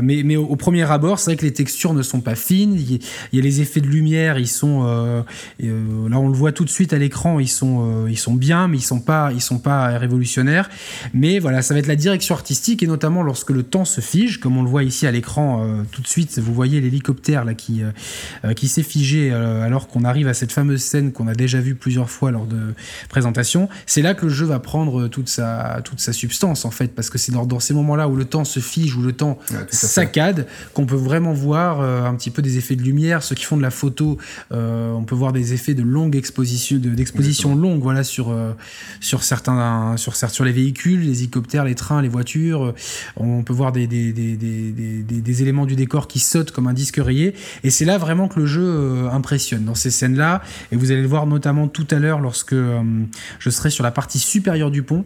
mais 0.00 0.22
mais 0.24 0.36
au, 0.36 0.56
premier 0.56 0.90
abord, 0.90 1.18
c'est 1.18 1.30
vrai 1.30 1.36
que 1.36 1.44
les 1.44 1.52
textures 1.56 1.94
ne 1.94 2.02
sont 2.02 2.20
pas 2.20 2.36
fines. 2.36 2.74
Il 2.78 3.00
y 3.32 3.38
a 3.38 3.42
les 3.42 3.60
effets 3.60 3.80
de 3.80 3.86
lumière, 3.88 4.38
ils 4.38 4.48
sont 4.48 4.84
euh, 4.84 5.22
euh, 5.62 6.08
là 6.08 6.18
on 6.18 6.28
le 6.28 6.34
voit 6.34 6.52
tout 6.52 6.64
de 6.64 6.70
suite 6.70 6.92
à 6.92 6.98
l'écran, 6.98 7.40
ils 7.40 7.48
sont 7.48 8.04
euh, 8.04 8.10
ils 8.10 8.18
sont 8.18 8.34
bien, 8.34 8.68
mais 8.68 8.78
ils 8.78 8.84
sont 8.84 9.00
pas 9.00 9.32
ils 9.32 9.40
sont 9.40 9.58
pas 9.58 9.98
révolutionnaires. 9.98 10.70
Mais 11.14 11.38
voilà, 11.38 11.62
ça 11.62 11.74
va 11.74 11.80
être 11.80 11.86
la 11.86 11.96
direction 11.96 12.34
artistique 12.34 12.82
et 12.82 12.86
notamment 12.86 13.22
lorsque 13.22 13.50
le 13.50 13.62
temps 13.62 13.84
se 13.84 14.00
fige, 14.00 14.38
comme 14.38 14.56
on 14.56 14.62
le 14.62 14.68
voit 14.68 14.84
ici 14.84 15.06
à 15.06 15.10
l'écran 15.10 15.66
tout 15.90 16.02
de 16.02 16.06
suite. 16.06 16.38
Vous 16.38 16.54
voyez 16.54 16.80
l'hélicoptère 16.80 17.44
là 17.44 17.54
qui 17.54 17.82
qui 18.54 18.68
s'est 18.68 18.82
figé 18.82 19.32
alors 19.32 19.88
qu'on 19.88 20.04
arrive 20.04 20.28
à 20.28 20.34
cette 20.34 20.52
fameuse 20.52 20.82
scène 20.82 21.12
qu'on 21.12 21.26
a 21.26 21.34
déjà 21.34 21.60
vue 21.60 21.74
plusieurs 21.74 22.10
fois 22.10 22.30
lors 22.30 22.46
de 22.46 22.74
présentation. 23.08 23.68
C'est 23.86 24.02
là 24.02 24.14
que 24.14 24.26
le 24.26 24.32
jeu 24.32 24.46
va 24.46 24.58
prendre 24.58 25.08
toute 25.08 25.28
sa 25.28 25.80
toute 25.84 26.00
sa 26.00 26.12
substance 26.12 26.64
en 26.64 26.70
fait, 26.70 26.94
parce 26.94 27.10
que 27.10 27.18
c'est 27.18 27.32
dans, 27.32 27.60
ces 27.60 27.74
moments-là 27.74 28.08
où 28.08 28.16
le 28.16 28.24
temps 28.24 28.44
se 28.44 28.60
fige, 28.60 28.94
où 28.96 29.02
le 29.02 29.12
temps 29.12 29.38
saccade, 29.70 30.46
qu'on 30.74 30.86
peut 30.86 30.96
vraiment 30.96 31.32
voir 31.32 31.45
euh, 31.54 32.04
un 32.04 32.14
petit 32.14 32.30
peu 32.30 32.42
des 32.42 32.58
effets 32.58 32.76
de 32.76 32.82
lumière. 32.82 33.22
Ceux 33.22 33.34
qui 33.34 33.44
font 33.44 33.56
de 33.56 33.62
la 33.62 33.70
photo, 33.70 34.18
euh, 34.52 34.92
on 34.92 35.04
peut 35.04 35.14
voir 35.14 35.32
des 35.32 35.52
effets 35.52 35.74
de 35.74 35.82
longue 35.82 36.16
exposition, 36.16 36.78
d'exposition 36.78 37.54
longue, 37.54 37.80
voilà, 37.80 38.04
sur 38.04 38.30
euh, 38.30 38.52
sur 39.00 39.22
certains, 39.22 39.96
sur 39.96 40.16
sur 40.16 40.44
les 40.44 40.52
véhicules, 40.52 41.00
les 41.00 41.20
hélicoptères, 41.20 41.64
les 41.64 41.74
trains, 41.74 42.02
les 42.02 42.08
voitures. 42.08 42.74
On 43.16 43.42
peut 43.42 43.52
voir 43.52 43.72
des 43.72 43.86
des, 43.86 44.12
des, 44.12 44.36
des, 44.36 45.02
des 45.02 45.42
éléments 45.42 45.66
du 45.66 45.76
décor 45.76 46.08
qui 46.08 46.18
sautent 46.18 46.50
comme 46.50 46.66
un 46.66 46.74
disque 46.74 46.96
rayé. 46.96 47.34
Et 47.64 47.70
c'est 47.70 47.84
là 47.84 47.98
vraiment 47.98 48.28
que 48.28 48.40
le 48.40 48.46
jeu 48.46 49.08
impressionne 49.12 49.64
dans 49.64 49.74
ces 49.74 49.90
scènes-là. 49.90 50.42
Et 50.72 50.76
vous 50.76 50.90
allez 50.90 51.02
le 51.02 51.08
voir 51.08 51.26
notamment 51.26 51.68
tout 51.68 51.86
à 51.90 51.98
l'heure 51.98 52.20
lorsque 52.20 52.54
je 52.54 53.50
serai 53.50 53.70
sur 53.70 53.84
la 53.84 53.90
partie 53.90 54.18
supérieure 54.18 54.70
du 54.70 54.82
pont. 54.82 55.04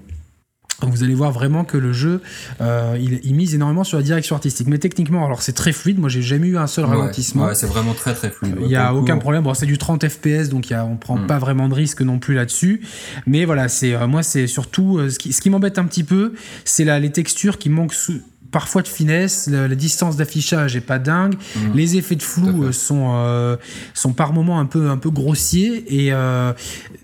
Donc 0.81 0.91
vous 0.91 1.03
allez 1.03 1.15
voir 1.15 1.32
vraiment 1.32 1.65
que 1.65 1.77
le 1.77 1.93
jeu, 1.93 2.21
euh, 2.61 2.99
il, 3.00 3.35
mise 3.35 3.55
énormément 3.55 3.85
sur 3.85 3.97
la 3.97 4.03
direction 4.03 4.35
artistique. 4.37 4.67
Mais 4.69 4.79
techniquement, 4.79 5.25
alors 5.25 5.43
c'est 5.43 5.53
très 5.53 5.73
fluide. 5.73 5.99
Moi, 5.99 6.09
j'ai 6.09 6.23
jamais 6.23 6.49
eu 6.49 6.59
un 6.59 6.67
seul 6.67 6.85
ralentissement. 6.85 7.47
Ouais, 7.47 7.55
c'est 7.55 7.67
vraiment 7.67 7.94
très 7.94 8.15
très 8.15 8.31
fluide. 8.31 8.56
Il 8.61 8.67
n'y 8.67 8.77
a 8.77 8.94
aucun 8.94 9.19
problème. 9.19 9.43
Bon, 9.43 9.55
c'est 9.55 9.67
du 9.67 9.79
30 9.79 10.09
FPS, 10.09 10.49
donc 10.49 10.71
y 10.71 10.75
a, 10.75 10.85
on 10.85 10.97
prend 10.97 11.17
hmm. 11.17 11.27
pas 11.27 11.38
vraiment 11.38 11.69
de 11.69 11.75
risque 11.75 12.03
non 12.03 12.19
plus 12.19 12.35
là-dessus. 12.35 12.82
Mais 13.27 13.44
voilà, 13.44 13.69
c'est 13.69 13.95
euh, 13.95 14.07
moi, 14.07 14.23
c'est 14.23 14.47
surtout 14.47 14.99
euh, 14.99 15.11
ce 15.11 15.19
qui, 15.19 15.33
ce 15.33 15.40
qui 15.40 15.50
m'embête 15.50 15.78
un 15.78 15.85
petit 15.85 16.05
peu, 16.05 16.35
c'est 16.64 16.85
les 17.00 17.12
textures 17.12 17.59
qui 17.59 17.69
manquent 17.69 17.95
sous, 17.95 18.21
parfois 18.50 18.83
de 18.83 18.88
finesse, 18.88 19.49
la, 19.49 19.69
distance 19.75 20.16
d'affichage 20.16 20.76
est 20.76 20.80
pas 20.80 20.99
dingue, 20.99 21.35
mhm. 21.57 21.73
les 21.75 21.97
effets 21.97 22.16
de 22.16 22.23
flou 22.23 22.64
euh, 22.64 22.73
sont 22.73 23.12
euh, 23.14 23.57
sont 23.95 24.12
par 24.12 24.33
moments 24.33 24.59
un 24.59 24.66
peu 24.66 24.90
un 24.90 24.97
peu 24.97 25.11
grossiers 25.11 25.85
et 25.88 26.12
euh, 26.12 26.52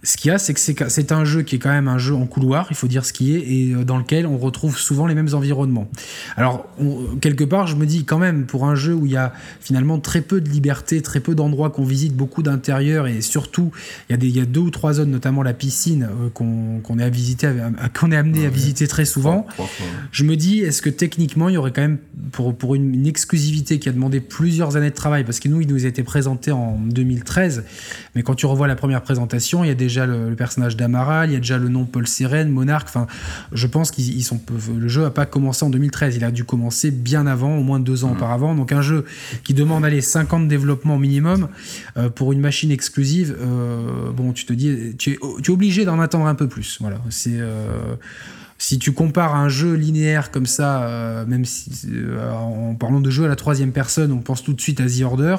ce 0.03 0.17
qu'il 0.17 0.31
y 0.31 0.35
a 0.35 0.39
c'est 0.39 0.55
que 0.55 0.89
c'est 0.89 1.13
un 1.13 1.25
jeu 1.25 1.43
qui 1.43 1.57
est 1.57 1.59
quand 1.59 1.71
même 1.71 1.89
un 1.89 1.99
jeu 1.99 2.15
en 2.15 2.27
couloir, 2.27 2.67
il 2.71 2.77
faut 2.77 2.89
dire 2.89 3.05
ce 3.05 3.13
qui 3.13 3.35
est 3.35 3.41
et 3.41 3.75
dans 3.85 3.99
lequel 3.99 4.27
on 4.27 4.39
retrouve 4.39 4.79
souvent 4.79 5.07
les 5.07 5.15
mêmes 5.15 5.33
environnements. 5.33 5.89
Alors 6.37 6.67
quelque 7.21 7.45
part, 7.45 7.67
je 7.67 7.77
me 7.77 7.87
dis 7.87 8.05
quand 8.05 8.19
même 8.19 8.47
pour 8.47 8.67
un 8.67 8.75
jeu 8.75 8.95
où 8.95 9.07
il 9.07 9.13
y 9.13 9.17
a 9.17 9.33
finalement 9.61 9.99
très 9.99 10.21
peu 10.21 10.41
de 10.41 10.49
liberté, 10.49 11.01
très 11.03 11.21
peu 11.21 11.35
d'endroits 11.35 11.71
qu'on 11.71 11.85
visite, 11.85 12.15
beaucoup 12.15 12.43
d'intérieur 12.43 13.07
et 13.07 13.21
surtout 13.21 13.71
il 14.09 14.13
y 14.13 14.15
a 14.15 14.19
des 14.19 14.27
il 14.27 14.37
y 14.37 14.41
a 14.41 14.45
deux 14.45 14.61
ou 14.61 14.71
trois 14.71 14.95
zones 14.95 15.11
notamment 15.11 15.43
la 15.43 15.55
piscine 15.55 16.09
qu'on 16.35 16.99
est 16.99 17.05
à 17.05 17.09
visiter 17.09 17.49
qu'on 17.99 18.11
est 18.11 18.17
amené 18.17 18.47
à 18.47 18.51
visiter 18.51 18.89
très 18.89 19.05
souvent. 19.05 19.47
Je 20.11 20.25
me 20.25 20.37
dis 20.37 20.61
est-ce 20.61 20.83
que 20.83 20.91
techniquement 20.91 21.36
il 21.37 21.53
y 21.53 21.57
aurait 21.57 21.73
quand 21.73 21.83
même, 21.83 21.99
pour, 22.33 22.57
pour 22.57 22.75
une, 22.75 23.07
exclusivité 23.07 23.79
qui 23.79 23.89
a 23.89 23.93
demandé 23.93 24.21
plusieurs 24.21 24.77
années 24.77 24.91
de 24.91 24.95
travail, 24.95 25.25
parce 25.25 25.39
que 25.39 25.49
nous, 25.49 25.61
il 25.61 25.69
nous 25.69 25.85
a 25.85 25.89
été 25.89 26.03
présenté 26.03 26.51
en 26.51 26.79
2013, 26.79 27.65
mais 28.15 28.23
quand 28.23 28.35
tu 28.35 28.47
revois 28.47 28.67
la 28.67 28.75
première 28.75 29.03
présentation, 29.03 29.63
il 29.63 29.69
y 29.69 29.71
a 29.71 29.75
déjà 29.75 30.07
le, 30.07 30.35
personnage 30.35 30.77
d'Amaral, 30.77 31.31
il 31.31 31.35
y 31.35 31.37
a 31.37 31.39
déjà 31.39 31.59
le 31.59 31.69
nom 31.69 31.85
Paul 31.85 32.07
Seren, 32.07 32.49
Monarque, 32.49 32.89
enfin, 32.89 33.07
je 33.53 33.67
pense 33.67 33.91
qu'ils 33.91 34.25
sont, 34.25 34.41
le 34.75 34.89
jeu 34.89 35.03
n'a 35.03 35.11
pas 35.11 35.27
commencé 35.27 35.65
en 35.65 35.71
2013, 35.71 36.17
il 36.17 36.25
a 36.25 36.31
dû 36.31 36.45
commencer 36.45 36.91
bien 36.91 37.27
avant, 37.27 37.57
au 37.57 37.63
moins 37.63 37.81
deux 37.81 38.05
ans 38.05 38.09
mmh. 38.09 38.17
auparavant, 38.17 38.55
donc 38.55 38.73
un 38.73 38.83
jeu 38.83 39.05
qui 39.45 39.55
demande, 39.55 39.85
aller 39.85 40.01
50 40.01 40.45
de 40.45 40.49
développement 40.49 40.99
minimum, 40.99 41.49
euh, 41.97 42.09
pour 42.09 42.33
une 42.33 42.41
machine 42.41 42.71
exclusive, 42.71 43.37
euh, 43.41 44.11
bon, 44.13 44.33
tu 44.33 44.47
te 44.47 44.53
dis, 44.53 44.95
tu 44.99 45.13
es, 45.13 45.19
tu 45.43 45.51
es 45.51 45.55
obligé 45.55 45.85
d'en 45.85 46.01
attendre 46.01 46.27
un 46.27 46.35
peu 46.35 46.49
plus, 46.49 46.79
voilà, 46.81 46.99
c'est... 47.11 47.37
Euh, 47.37 47.97
si 48.59 48.79
tu 48.79 48.93
compares 48.93 49.35
un 49.35 49.49
jeu 49.49 49.75
linéaire 49.75 50.31
comme 50.31 50.47
ça, 50.47 50.83
euh, 50.85 51.27
même 51.27 51.45
si 51.45 51.71
euh, 51.89 52.31
en 52.33 52.75
parlant 52.75 53.01
de 53.01 53.11
jeu 53.11 53.25
à 53.25 53.29
la 53.29 53.37
troisième 53.37 53.73
personne, 53.73 54.13
on 54.13 54.21
pense 54.21 54.43
tout 54.43 54.55
de 54.55 54.61
suite 54.61 54.81
à 54.81 54.87
The 54.87 55.03
Order, 55.03 55.37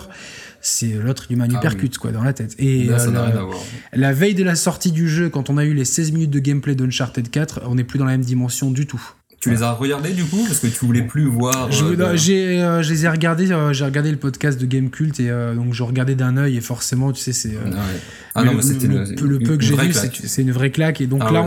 c'est 0.61 0.93
l'autre 0.93 1.27
du 1.27 1.35
manu 1.35 1.55
ah 1.57 1.59
percute 1.59 1.97
quoi 1.97 2.11
dans 2.11 2.23
la 2.23 2.33
tête. 2.33 2.55
Et 2.59 2.89
euh, 2.89 3.51
la, 3.93 4.13
veille 4.13 4.35
de 4.35 4.43
la 4.43 4.55
sortie 4.55 4.91
du 4.91 5.09
jeu, 5.09 5.29
quand 5.29 5.49
on 5.49 5.57
a 5.57 5.65
eu 5.65 5.73
les 5.73 5.85
16 5.85 6.11
minutes 6.11 6.31
de 6.31 6.39
gameplay 6.39 6.75
d'Uncharted 6.75 7.29
4, 7.29 7.61
on 7.65 7.75
n'est 7.75 7.83
plus 7.83 7.97
dans 7.97 8.05
la 8.05 8.11
même 8.11 8.25
dimension 8.25 8.71
du 8.71 8.85
tout. 8.85 9.01
Tu 9.39 9.51
les 9.51 9.61
as 9.61 9.71
regardés 9.73 10.13
du 10.13 10.25
coup 10.25 10.43
parce 10.47 10.59
que 10.59 10.67
tu 10.67 10.85
voulais 10.85 11.03
plus 11.03 11.25
voir. 11.25 11.71
Je, 11.71 12.15
j'ai, 12.15 12.57
je 12.81 12.89
les 12.89 13.05
ai 13.05 13.09
regardés. 13.09 13.47
j'ai 13.71 13.85
regardé 13.85 14.09
le 14.09 14.17
podcast 14.17 14.59
de 14.59 14.65
Game 14.65 14.89
Cult 14.89 15.19
et 15.19 15.29
donc 15.55 15.73
je 15.73 15.83
regardais 15.83 16.15
d'un 16.15 16.37
œil 16.37 16.57
et 16.57 16.61
forcément 16.61 17.11
tu 17.11 17.21
sais 17.21 17.33
c'est. 17.33 17.53
Ah, 18.33 18.43
non, 18.43 18.53
mais 18.53 18.61
c'était 18.61 18.87
le, 18.87 19.39
peu 19.39 19.57
que 19.57 19.63
j'ai 19.63 19.75
vu 19.75 19.91
c'est, 19.93 20.41
une 20.41 20.51
vraie 20.51 20.69
claque 20.69 21.01
et 21.01 21.07
donc 21.07 21.21
ah 21.25 21.31
là 21.31 21.45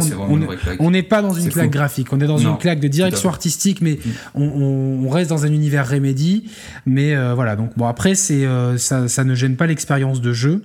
on 0.81 0.91
n'est 0.91 1.03
pas 1.03 1.23
dans 1.23 1.33
une 1.33 1.49
claque 1.49 1.71
graphique, 1.71 2.13
on 2.13 2.21
est 2.21 2.27
dans 2.27 2.39
une 2.39 2.59
claque 2.59 2.81
de 2.81 2.89
direction 2.89 3.29
artistique 3.29 3.81
mais 3.81 3.99
mm. 4.35 4.41
on, 4.41 5.09
reste 5.09 5.31
dans 5.31 5.45
un 5.45 5.53
univers 5.53 5.89
Remedy 5.89 6.51
mais 6.87 7.15
voilà 7.35 7.57
donc 7.57 7.77
bon 7.77 7.87
après 7.87 8.15
c'est 8.15 8.47
ça, 8.77 9.09
ça 9.09 9.25
ne 9.25 9.35
gêne 9.35 9.57
pas 9.57 9.67
l'expérience 9.67 10.21
de 10.21 10.33
jeu. 10.33 10.63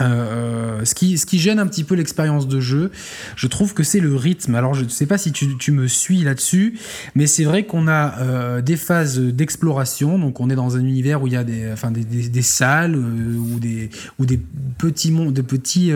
Euh, 0.00 0.84
ce, 0.84 0.94
qui, 0.94 1.18
ce 1.18 1.26
qui 1.26 1.38
gêne 1.38 1.58
un 1.58 1.66
petit 1.66 1.84
peu 1.84 1.94
l'expérience 1.94 2.48
de 2.48 2.58
jeu, 2.60 2.90
je 3.36 3.46
trouve 3.46 3.74
que 3.74 3.82
c'est 3.82 4.00
le 4.00 4.16
rythme. 4.16 4.54
Alors 4.54 4.74
je 4.74 4.84
ne 4.84 4.88
sais 4.88 5.06
pas 5.06 5.18
si 5.18 5.30
tu, 5.30 5.56
tu 5.56 5.70
me 5.70 5.86
suis 5.86 6.22
là-dessus, 6.22 6.78
mais 7.14 7.26
c'est 7.26 7.44
vrai 7.44 7.64
qu'on 7.64 7.86
a 7.86 8.18
euh, 8.18 8.60
des 8.60 8.76
phases 8.76 9.20
d'exploration, 9.20 10.18
donc 10.18 10.40
on 10.40 10.50
est 10.50 10.56
dans 10.56 10.76
un 10.76 10.80
univers 10.80 11.22
où 11.22 11.28
il 11.28 11.34
y 11.34 11.36
a 11.36 11.44
des, 11.44 11.70
enfin, 11.72 11.92
des, 11.92 12.04
des, 12.04 12.42
salles 12.42 12.96
euh, 12.96 13.36
ou, 13.36 13.60
des, 13.60 13.90
ou 14.18 14.26
des 14.26 14.40
petits, 14.78 15.12
mondes, 15.12 15.32
de 15.32 15.42
petits 15.42 15.92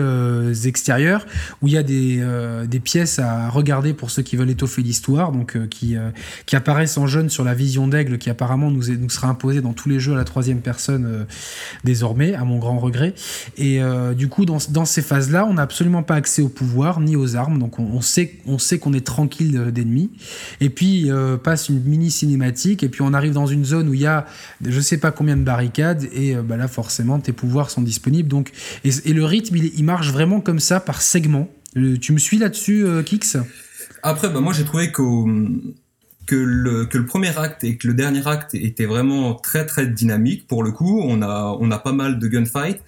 extérieurs, 0.65 1.25
où 1.61 1.67
il 1.67 1.73
y 1.73 1.77
a 1.77 1.83
des, 1.83 2.23
des 2.67 2.79
pièces 2.79 3.19
à 3.19 3.49
regarder 3.49 3.93
pour 3.93 4.11
ceux 4.11 4.21
qui 4.21 4.35
veulent 4.35 4.49
étoffer 4.49 4.81
l'histoire, 4.81 5.31
donc 5.31 5.57
qui, 5.69 5.95
qui 6.45 6.55
apparaissent 6.55 6.97
en 6.97 7.07
jaune 7.07 7.29
sur 7.29 7.43
la 7.43 7.53
vision 7.53 7.87
d'aigle 7.87 8.17
qui 8.17 8.29
apparemment 8.29 8.71
nous, 8.71 8.91
est, 8.91 8.95
nous 8.95 9.09
sera 9.09 9.27
imposée 9.27 9.61
dans 9.61 9.73
tous 9.73 9.89
les 9.89 9.99
jeux 9.99 10.13
à 10.13 10.17
la 10.17 10.23
troisième 10.23 10.61
personne 10.61 11.25
désormais, 11.83 12.33
à 12.33 12.45
mon 12.45 12.57
grand 12.57 12.79
regret. 12.79 13.13
Et 13.57 13.81
euh, 13.89 14.13
du 14.13 14.27
coup, 14.27 14.45
dans, 14.45 14.85
ces 14.85 15.01
phases-là, 15.01 15.45
on 15.45 15.53
n'a 15.53 15.63
absolument 15.63 16.03
pas 16.03 16.15
accès 16.15 16.41
au 16.41 16.49
pouvoir 16.49 16.99
ni 16.99 17.15
aux 17.15 17.35
armes, 17.35 17.59
donc 17.59 17.79
on, 17.79 18.01
sait 18.01 18.37
on 18.45 18.57
sait 18.57 18.79
qu'on 18.79 18.93
est 18.93 19.05
tranquille 19.05 19.71
d'ennemis. 19.73 20.11
Et 20.61 20.69
puis 20.69 21.11
euh, 21.11 21.37
passe 21.37 21.69
une 21.69 21.81
mini 21.81 22.11
cinématique, 22.11 22.83
et 22.83 22.89
puis 22.89 23.01
on 23.01 23.13
arrive 23.13 23.33
dans 23.33 23.47
une 23.47 23.65
zone 23.65 23.89
où 23.89 23.93
il 23.93 24.01
y 24.01 24.07
a 24.07 24.25
je 24.65 24.79
sais 24.79 24.97
pas 24.97 25.11
combien 25.11 25.37
de 25.37 25.43
barricades, 25.43 26.07
et 26.13 26.35
euh, 26.35 26.41
bah 26.41 26.57
là 26.57 26.67
forcément 26.67 27.19
tes 27.19 27.33
pouvoirs 27.33 27.69
sont 27.69 27.81
disponibles. 27.81 28.29
Donc 28.29 28.51
et, 28.83 29.13
le 29.13 29.25
rythme, 29.25 29.57
il, 29.57 29.83
marche 29.83 30.11
vraiment 30.11 30.39
comme 30.39 30.59
ça 30.59 30.79
par 30.79 31.01
segment. 31.01 31.49
tu 31.73 32.13
me 32.13 32.17
suis 32.17 32.37
là-dessus, 32.37 32.85
Kix? 33.05 33.37
Après, 34.03 34.29
bah, 34.29 34.39
moi 34.39 34.53
j'ai 34.53 34.63
trouvé 34.65 34.91
que 34.91 36.35
le, 36.35 37.05
premier 37.05 37.37
acte 37.37 37.63
et 37.63 37.77
que 37.77 37.87
le 37.87 37.93
dernier 37.93 38.25
acte 38.27 38.53
étaient 38.53 38.85
vraiment 38.85 39.33
très 39.33 39.65
très 39.65 39.87
dynamiques 39.87 40.47
pour 40.47 40.63
le 40.63 40.71
coup. 40.71 41.01
On 41.03 41.21
a, 41.21 41.57
on 41.59 41.71
a 41.71 41.79
pas 41.79 41.91
mal 41.91 42.19
de 42.19 42.27
gunfight. 42.27 42.81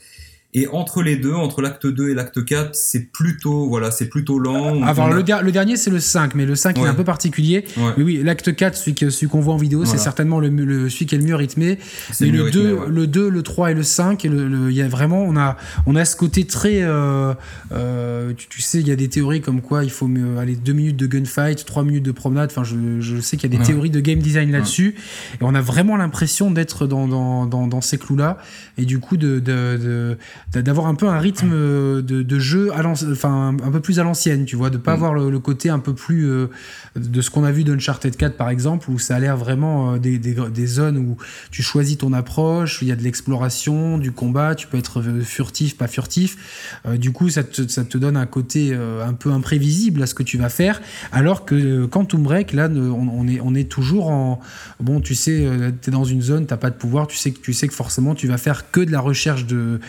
Et 0.53 0.67
entre 0.67 1.01
les 1.01 1.15
deux, 1.15 1.33
entre 1.33 1.61
l'acte 1.61 1.87
2 1.87 2.09
et 2.09 2.13
l'acte 2.13 2.43
4, 2.43 2.75
c'est 2.75 3.11
plutôt, 3.11 3.69
voilà, 3.69 3.89
c'est 3.89 4.09
plutôt 4.09 4.37
lent. 4.37 4.83
Alors, 4.83 5.09
le, 5.09 5.23
le, 5.23 5.51
dernier, 5.51 5.77
c'est 5.77 5.89
le 5.89 5.99
5, 5.99 6.35
mais 6.35 6.45
le 6.45 6.55
5 6.55 6.77
est 6.77 6.81
un 6.81 6.93
peu 6.93 7.05
particulier. 7.05 7.63
Mais 7.97 8.03
oui, 8.03 8.21
l'acte 8.21 8.53
4, 8.53 8.75
celui, 8.75 9.29
qu'on 9.29 9.39
voit 9.39 9.53
en 9.53 9.57
vidéo, 9.57 9.85
c'est 9.85 9.97
certainement 9.97 10.39
le, 10.39 10.49
le, 10.49 10.89
celui 10.89 11.05
qui 11.05 11.15
est 11.15 11.17
le 11.17 11.23
mieux 11.23 11.35
rythmé. 11.35 11.77
Mais 12.19 12.27
le, 12.27 12.51
2, 12.51 12.79
le 12.87 13.07
2, 13.07 13.29
le 13.29 13.43
3 13.43 13.71
et 13.71 13.73
le 13.73 13.83
5, 13.83 14.23
il 14.25 14.71
y 14.71 14.81
a 14.81 14.87
vraiment, 14.87 15.23
on 15.23 15.37
a, 15.37 15.57
on 15.85 15.95
a 15.95 16.03
ce 16.03 16.15
côté 16.17 16.45
très, 16.45 16.81
euh, 16.81 17.33
euh, 17.71 18.33
tu, 18.35 18.61
sais, 18.61 18.79
il 18.79 18.87
y 18.87 18.91
a 18.91 18.95
des 18.95 19.07
théories 19.07 19.41
comme 19.41 19.61
quoi 19.61 19.83
il 19.85 19.91
faut 19.91 20.09
aller 20.37 20.55
2 20.55 20.73
minutes 20.73 20.97
de 20.97 21.07
gunfight, 21.07 21.63
3 21.65 21.83
minutes 21.83 22.03
de 22.03 22.11
promenade. 22.11 22.49
Enfin, 22.51 22.63
je, 22.63 22.99
je 22.99 23.21
sais 23.21 23.37
qu'il 23.37 23.51
y 23.51 23.55
a 23.55 23.57
des 23.57 23.63
théories 23.63 23.89
de 23.89 24.01
game 24.01 24.19
design 24.19 24.51
là-dessus. 24.51 24.95
Et 25.35 25.43
on 25.43 25.55
a 25.55 25.61
vraiment 25.61 25.95
l'impression 25.95 26.51
d'être 26.51 26.87
dans, 26.87 27.07
dans, 27.07 27.45
dans, 27.45 27.67
dans, 27.67 27.81
ces 27.81 27.97
clous-là. 27.97 28.37
Et 28.77 28.85
du 28.85 28.99
coup, 28.99 29.15
de, 29.15 29.39
de, 29.39 29.77
de 29.77 30.17
d'avoir 30.59 30.87
un 30.87 30.95
peu 30.95 31.07
un 31.07 31.17
rythme 31.17 31.51
euh, 31.53 32.01
de, 32.01 32.39
jeu 32.39 32.71
à 32.73 32.85
enfin 32.85 33.55
un 33.63 33.71
peu 33.71 33.79
plus 33.79 33.99
à 33.99 34.03
l'ancienne, 34.03 34.45
tu 34.45 34.55
vois, 34.55 34.69
de 34.69 34.77
pas 34.77 34.91
mm. 34.91 34.95
avoir 34.95 35.13
le, 35.13 35.39
côté 35.39 35.69
un 35.69 35.79
peu 35.79 35.93
plus 35.93 36.29
euh, 36.29 36.47
de 36.95 37.21
ce 37.21 37.29
qu'on 37.29 37.43
a 37.43 37.51
vu 37.51 37.63
d'Uncharted 37.63 38.15
4 38.15 38.35
par 38.35 38.49
exemple, 38.49 38.89
où 38.91 38.99
ça 38.99 39.15
a 39.15 39.19
l'air 39.19 39.37
vraiment 39.37 39.93
euh, 39.93 39.97
des, 39.97 40.17
des, 40.17 40.65
zones 40.65 40.97
où 40.97 41.17
tu 41.51 41.63
choisis 41.63 41.97
ton 41.97 42.13
approche, 42.13 42.79
il 42.81 42.89
y 42.89 42.91
a 42.91 42.95
de 42.95 43.03
l'exploration, 43.03 43.97
du 43.97 44.11
combat, 44.11 44.55
tu 44.55 44.67
peux 44.67 44.77
être 44.77 45.01
furtif, 45.23 45.77
pas 45.77 45.87
furtif. 45.87 46.81
du 46.97 47.11
coup, 47.11 47.29
ça 47.29 47.43
te, 47.43 47.67
ça 47.67 47.83
te, 47.83 47.97
donne 47.97 48.17
un 48.17 48.25
côté 48.25 48.73
un 48.73 49.13
peu 49.13 49.31
imprévisible 49.31 50.01
à 50.03 50.05
ce 50.05 50.13
que 50.13 50.23
tu 50.23 50.37
vas 50.37 50.49
faire, 50.49 50.81
alors 51.11 51.45
que 51.45 51.85
Quantum 51.85 52.23
Break, 52.23 52.53
là, 52.53 52.69
on, 52.69 53.07
on 53.09 53.27
est, 53.27 53.39
on 53.41 53.55
est 53.55 53.69
toujours 53.69 54.09
en 54.09 54.39
bon, 54.79 55.01
tu 55.01 55.15
sais, 55.15 55.45
tu 55.81 55.89
es 55.89 55.91
dans 55.91 56.05
une 56.05 56.21
zone, 56.21 56.45
t'as 56.45 56.57
pas 56.57 56.69
de 56.69 56.75
pouvoir, 56.75 57.07
tu 57.07 57.17
sais 57.17 57.31
que 57.31 57.39
tu 57.39 57.53
sais 57.53 57.67
que 57.67 57.73
forcément 57.73 58.15
tu 58.15 58.27
vas 58.27 58.37
faire 58.37 58.71
que 58.71 58.81
de 58.81 58.91
la 58.91 58.99
recherche 59.01 59.45
de 59.45 59.79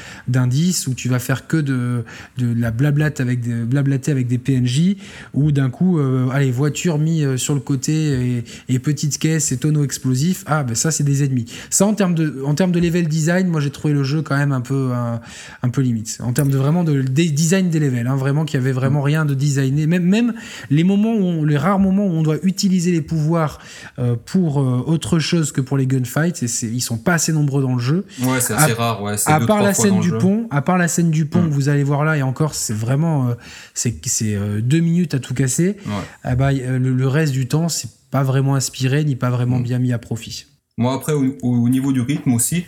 d'un 0.52 0.86
où 0.86 0.94
tu 0.94 1.08
vas 1.08 1.18
faire 1.18 1.46
que 1.46 1.56
de, 1.56 2.04
de 2.38 2.54
la 2.58 2.70
blablate 2.70 3.20
avec 3.20 3.40
des, 3.40 3.54
blablater 3.54 4.10
avec 4.10 4.26
des 4.26 4.38
PNJ 4.38 4.96
ou 5.34 5.52
d'un 5.52 5.70
coup 5.70 5.98
euh, 5.98 6.28
allez 6.30 6.50
voiture 6.50 6.98
mis 6.98 7.24
euh, 7.24 7.36
sur 7.36 7.54
le 7.54 7.60
côté 7.60 7.92
et, 8.38 8.44
et 8.68 8.78
petite 8.78 9.18
caisse 9.18 9.52
et 9.52 9.56
tonneau 9.56 9.84
explosif. 9.84 10.44
Ah 10.46 10.62
ben 10.64 10.74
ça 10.74 10.90
c'est 10.90 11.04
des 11.04 11.24
ennemis. 11.24 11.46
Ça 11.70 11.86
en 11.86 11.94
termes 11.94 12.14
de 12.14 12.42
en 12.44 12.54
termes 12.54 12.72
de 12.72 12.80
level 12.80 13.08
design 13.08 13.48
moi 13.48 13.60
j'ai 13.60 13.70
trouvé 13.70 13.94
le 13.94 14.04
jeu 14.04 14.22
quand 14.22 14.36
même 14.36 14.52
un 14.52 14.60
peu 14.60 14.92
un, 14.92 15.68
peu 15.68 15.80
limite. 15.80 16.18
En 16.22 16.32
termes 16.32 16.50
de 16.50 16.58
vraiment 16.58 16.84
de, 16.84 17.00
design 17.00 17.70
des 17.70 17.80
levels 17.80 18.06
hein, 18.06 18.16
vraiment 18.16 18.44
qu'il 18.44 18.60
y 18.60 18.62
avait 18.62 18.72
vraiment 18.72 19.02
rien 19.02 19.24
de 19.24 19.34
designé. 19.34 19.86
Même 19.86 20.04
même 20.04 20.34
les 20.70 20.84
moments 20.84 21.14
où 21.14 21.44
les 21.44 21.56
rares 21.56 21.78
moments 21.78 22.06
où 22.06 22.10
on 22.10 22.22
doit 22.22 22.38
utiliser 22.42 22.92
les 22.92 23.02
pouvoirs 23.02 23.58
euh, 23.98 24.16
pour 24.24 24.56
autre 24.56 25.18
chose 25.18 25.52
que 25.52 25.60
pour 25.60 25.76
les 25.76 25.86
gunfights 25.86 26.42
et 26.42 26.66
ils 26.66 26.80
sont 26.80 26.98
pas 26.98 27.14
assez 27.14 27.32
nombreux 27.32 27.62
dans 27.62 27.74
le 27.74 27.80
jeu. 27.80 28.04
Ouais 28.22 28.40
c'est 28.40 28.54
assez 28.54 28.72
rare 28.72 29.02
ouais 29.02 29.16
à 29.26 29.40
part 29.40 29.62
la 29.62 29.74
scène 29.74 30.00
du 30.00 30.12
pont 30.12 30.41
à 30.50 30.62
part 30.62 30.78
la 30.78 30.88
scène 30.88 31.10
du 31.10 31.26
pont 31.26 31.42
mm. 31.42 31.48
que 31.48 31.54
vous 31.54 31.68
allez 31.68 31.84
voir 31.84 32.04
là, 32.04 32.16
et 32.16 32.22
encore, 32.22 32.54
c'est 32.54 32.74
vraiment 32.74 33.28
euh, 33.28 33.34
c'est 33.74 33.94
euh, 34.22 34.60
deux 34.60 34.80
minutes 34.80 35.14
à 35.14 35.18
tout 35.18 35.34
casser. 35.34 35.76
Ah 36.24 36.34
bah, 36.34 36.50
euh, 36.52 36.78
le, 36.78 37.08
reste 37.08 37.32
du 37.32 37.48
temps, 37.48 37.68
c'est 37.68 37.90
pas 38.10 38.22
vraiment 38.22 38.54
inspiré 38.54 39.04
ni 39.04 39.16
pas 39.16 39.30
vraiment 39.30 39.58
mm. 39.58 39.62
bien 39.62 39.78
mis 39.78 39.92
à 39.92 39.98
profit. 39.98 40.46
Moi, 40.78 40.94
après, 40.94 41.12
au, 41.12 41.68
niveau 41.68 41.92
du 41.92 42.00
rythme 42.00 42.32
aussi, 42.32 42.64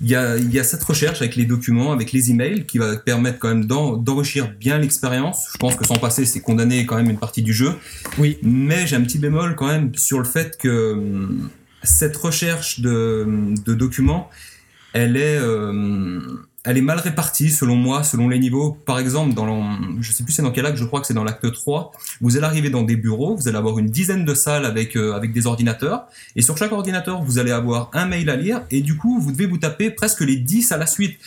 il 0.00 0.08
y 0.08 0.14
a, 0.14 0.36
y 0.36 0.58
a, 0.58 0.64
cette 0.64 0.82
recherche 0.82 1.20
avec 1.20 1.36
les 1.36 1.44
documents, 1.44 1.92
avec 1.92 2.12
les 2.12 2.30
emails, 2.30 2.64
qui 2.64 2.78
va 2.78 2.96
permettre 2.96 3.38
quand 3.38 3.48
même 3.48 3.66
d'enrichir 3.66 4.52
bien 4.58 4.78
l'expérience. 4.78 5.48
Je 5.52 5.58
pense 5.58 5.76
que 5.76 5.86
sans 5.86 5.96
passer, 5.96 6.24
c'est 6.24 6.40
condamner 6.40 6.86
quand 6.86 6.96
même 6.96 7.10
une 7.10 7.18
partie 7.18 7.42
du 7.42 7.52
jeu. 7.52 7.72
Oui. 8.18 8.38
Mais 8.42 8.86
j'ai 8.86 8.96
un 8.96 9.02
petit 9.02 9.18
bémol 9.18 9.54
quand 9.54 9.66
même 9.66 9.94
sur 9.94 10.18
le 10.18 10.24
fait 10.24 10.56
que 10.58 11.28
cette 11.82 12.16
recherche 12.16 12.80
de, 12.80 13.26
de 13.64 13.74
documents, 13.74 14.30
elle 14.92 15.16
est, 15.16 15.38
elle 16.66 16.76
est 16.76 16.82
mal 16.82 16.98
répartie 16.98 17.50
selon 17.50 17.76
moi, 17.76 18.02
selon 18.02 18.28
les 18.28 18.40
niveaux. 18.40 18.76
Par 18.84 18.98
exemple, 18.98 19.34
dans 19.34 19.46
le, 19.46 19.52
je 20.00 20.10
sais 20.10 20.24
plus 20.24 20.32
c'est 20.32 20.42
dans 20.42 20.50
quel 20.50 20.66
acte, 20.66 20.76
je 20.76 20.84
crois 20.84 21.00
que 21.00 21.06
c'est 21.06 21.14
dans 21.14 21.24
l'acte 21.24 21.50
3, 21.50 21.92
vous 22.20 22.36
allez 22.36 22.44
arriver 22.44 22.70
dans 22.70 22.82
des 22.82 22.96
bureaux, 22.96 23.36
vous 23.36 23.46
allez 23.46 23.56
avoir 23.56 23.78
une 23.78 23.86
dizaine 23.86 24.24
de 24.24 24.34
salles 24.34 24.66
avec, 24.66 24.96
euh, 24.96 25.14
avec 25.14 25.32
des 25.32 25.46
ordinateurs, 25.46 26.06
et 26.34 26.42
sur 26.42 26.58
chaque 26.58 26.72
ordinateur, 26.72 27.22
vous 27.22 27.38
allez 27.38 27.52
avoir 27.52 27.90
un 27.92 28.06
mail 28.06 28.28
à 28.28 28.36
lire, 28.36 28.62
et 28.72 28.80
du 28.80 28.96
coup, 28.96 29.20
vous 29.20 29.30
devez 29.30 29.46
vous 29.46 29.58
taper 29.58 29.90
presque 29.90 30.22
les 30.22 30.36
10 30.36 30.72
à 30.72 30.76
la 30.76 30.86
suite 30.86 31.18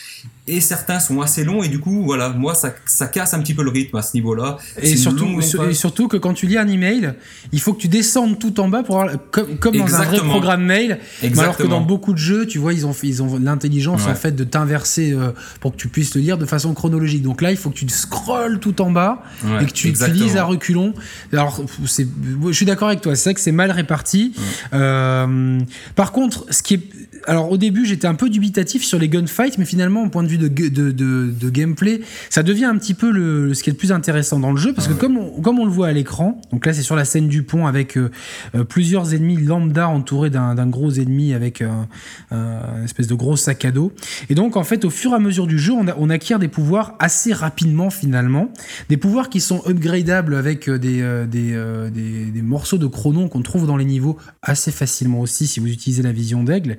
et 0.50 0.60
certains 0.60 0.98
sont 0.98 1.20
assez 1.20 1.44
longs 1.44 1.62
et 1.62 1.68
du 1.68 1.78
coup 1.78 2.02
voilà 2.04 2.30
moi 2.30 2.54
ça, 2.54 2.74
ça 2.84 3.06
casse 3.06 3.34
un 3.34 3.40
petit 3.40 3.54
peu 3.54 3.62
le 3.62 3.70
rythme 3.70 3.96
à 3.96 4.02
ce 4.02 4.14
niveau-là. 4.14 4.58
Et 4.82 4.96
surtout 4.96 5.40
surtout 5.72 6.08
que 6.08 6.16
quand 6.16 6.34
tu 6.34 6.46
lis 6.46 6.58
un 6.58 6.68
email 6.68 7.14
il 7.52 7.60
faut 7.60 7.72
que 7.72 7.80
tu 7.80 7.88
descendes 7.88 8.38
tout 8.38 8.58
en 8.60 8.68
bas 8.68 8.82
pour 8.82 9.04
comme, 9.30 9.56
comme 9.58 9.76
dans 9.76 9.94
un 9.94 10.04
vrai 10.04 10.18
programme 10.18 10.64
mail. 10.64 10.98
Alors 11.38 11.56
que 11.56 11.66
dans 11.66 11.80
beaucoup 11.80 12.12
de 12.12 12.18
jeux 12.18 12.46
tu 12.46 12.58
vois 12.58 12.72
ils 12.72 12.86
ont 12.86 12.94
ils 13.02 13.22
ont 13.22 13.38
l'intelligence 13.38 14.06
en 14.06 14.14
fait 14.14 14.32
de 14.32 14.44
t'inverser 14.44 15.12
euh, 15.12 15.30
pour 15.60 15.72
que 15.72 15.76
tu 15.76 15.88
puisses 15.88 16.14
le 16.14 16.20
lire 16.20 16.36
de 16.36 16.46
façon 16.46 16.74
chronologique. 16.74 17.22
Donc 17.22 17.42
là 17.42 17.50
il 17.52 17.56
faut 17.56 17.70
que 17.70 17.76
tu 17.76 17.88
scrolles 17.88 18.58
tout 18.58 18.82
en 18.82 18.90
bas 18.90 19.22
et 19.60 19.66
que 19.66 19.72
tu, 19.72 19.92
lises 19.92 20.36
à 20.36 20.44
reculons. 20.44 20.94
Alors 21.32 21.62
je 21.84 22.52
suis 22.52 22.66
d'accord 22.66 22.88
avec 22.88 23.00
toi 23.00 23.14
c'est 23.14 23.30
vrai 23.30 23.34
que 23.34 23.40
c'est 23.40 23.52
mal 23.52 23.70
réparti. 23.70 24.34
Euh, 24.72 25.60
par 25.94 26.12
contre 26.12 26.46
ce 26.50 26.62
qui 26.62 26.74
est 26.74 26.80
alors 27.26 27.50
au 27.50 27.56
début 27.56 27.86
j'étais 27.86 28.06
un 28.06 28.14
peu 28.14 28.30
dubitatif 28.30 28.84
sur 28.84 28.98
les 28.98 29.08
gunfights 29.08 29.58
mais 29.58 29.64
finalement 29.64 30.04
au 30.04 30.08
point 30.08 30.22
de 30.22 30.28
vue 30.28 30.38
de, 30.38 30.48
de, 30.48 30.90
de, 30.90 31.50
gameplay 31.50 32.00
ça 32.28 32.42
devient 32.42 32.64
un 32.64 32.76
petit 32.78 32.94
peu 32.94 33.10
le, 33.10 33.54
ce 33.54 33.62
qui 33.62 33.70
est 33.70 33.72
le 33.72 33.76
plus 33.76 33.92
intéressant 33.92 34.38
dans 34.38 34.52
le 34.52 34.56
jeu 34.56 34.72
parce 34.72 34.88
que 34.88 34.92
comme 34.92 35.18
on, 35.18 35.40
comme 35.40 35.58
on 35.58 35.64
le 35.64 35.70
voit 35.70 35.88
à 35.88 35.92
l'écran 35.92 36.40
donc 36.52 36.66
là 36.66 36.72
c'est 36.72 36.82
sur 36.82 36.96
la 36.96 37.04
scène 37.04 37.28
du 37.28 37.42
pont 37.42 37.66
avec 37.66 37.96
euh, 37.96 38.10
euh, 38.54 38.64
plusieurs 38.64 39.14
ennemis 39.14 39.36
lambda 39.36 39.88
entourés 39.88 40.30
d'un 40.30 40.66
gros 40.66 40.90
ennemi 40.90 41.32
avec 41.34 41.62
un, 41.62 41.88
une 42.30 42.84
espèce 42.84 43.06
de 43.06 43.14
gros 43.14 43.36
sac 43.36 43.64
à 43.64 43.70
dos. 43.70 43.92
Et 44.28 44.34
donc 44.34 44.56
en 44.56 44.64
fait 44.64 44.84
au 44.84 44.90
fur 44.90 45.12
et 45.12 45.14
à 45.14 45.18
mesure 45.18 45.46
du 45.46 45.58
jeu 45.58 45.72
on, 45.72 45.86
on 45.98 46.10
acquiert 46.10 46.38
des 46.38 46.48
pouvoirs 46.48 46.94
assez 46.98 47.32
rapidement 47.32 47.90
finalement. 47.90 48.52
Des 48.88 48.96
pouvoirs 48.96 49.28
qui 49.28 49.40
sont 49.40 49.62
upgradables 49.66 50.34
avec 50.34 50.68
euh, 50.68 50.78
des, 50.78 51.00
des, 51.26 51.90
des, 51.92 52.24
des 52.26 52.42
morceaux 52.42 52.78
de 52.78 52.86
chronon 52.86 53.28
qu'on 53.28 53.42
trouve 53.42 53.66
dans 53.66 53.76
les 53.76 53.84
niveaux 53.84 54.16
assez 54.42 54.70
facilement 54.70 55.20
aussi 55.20 55.46
si 55.46 55.60
vous 55.60 55.68
utilisez 55.68 56.02
la 56.02 56.12
vision 56.12 56.44
d'aigle 56.44 56.76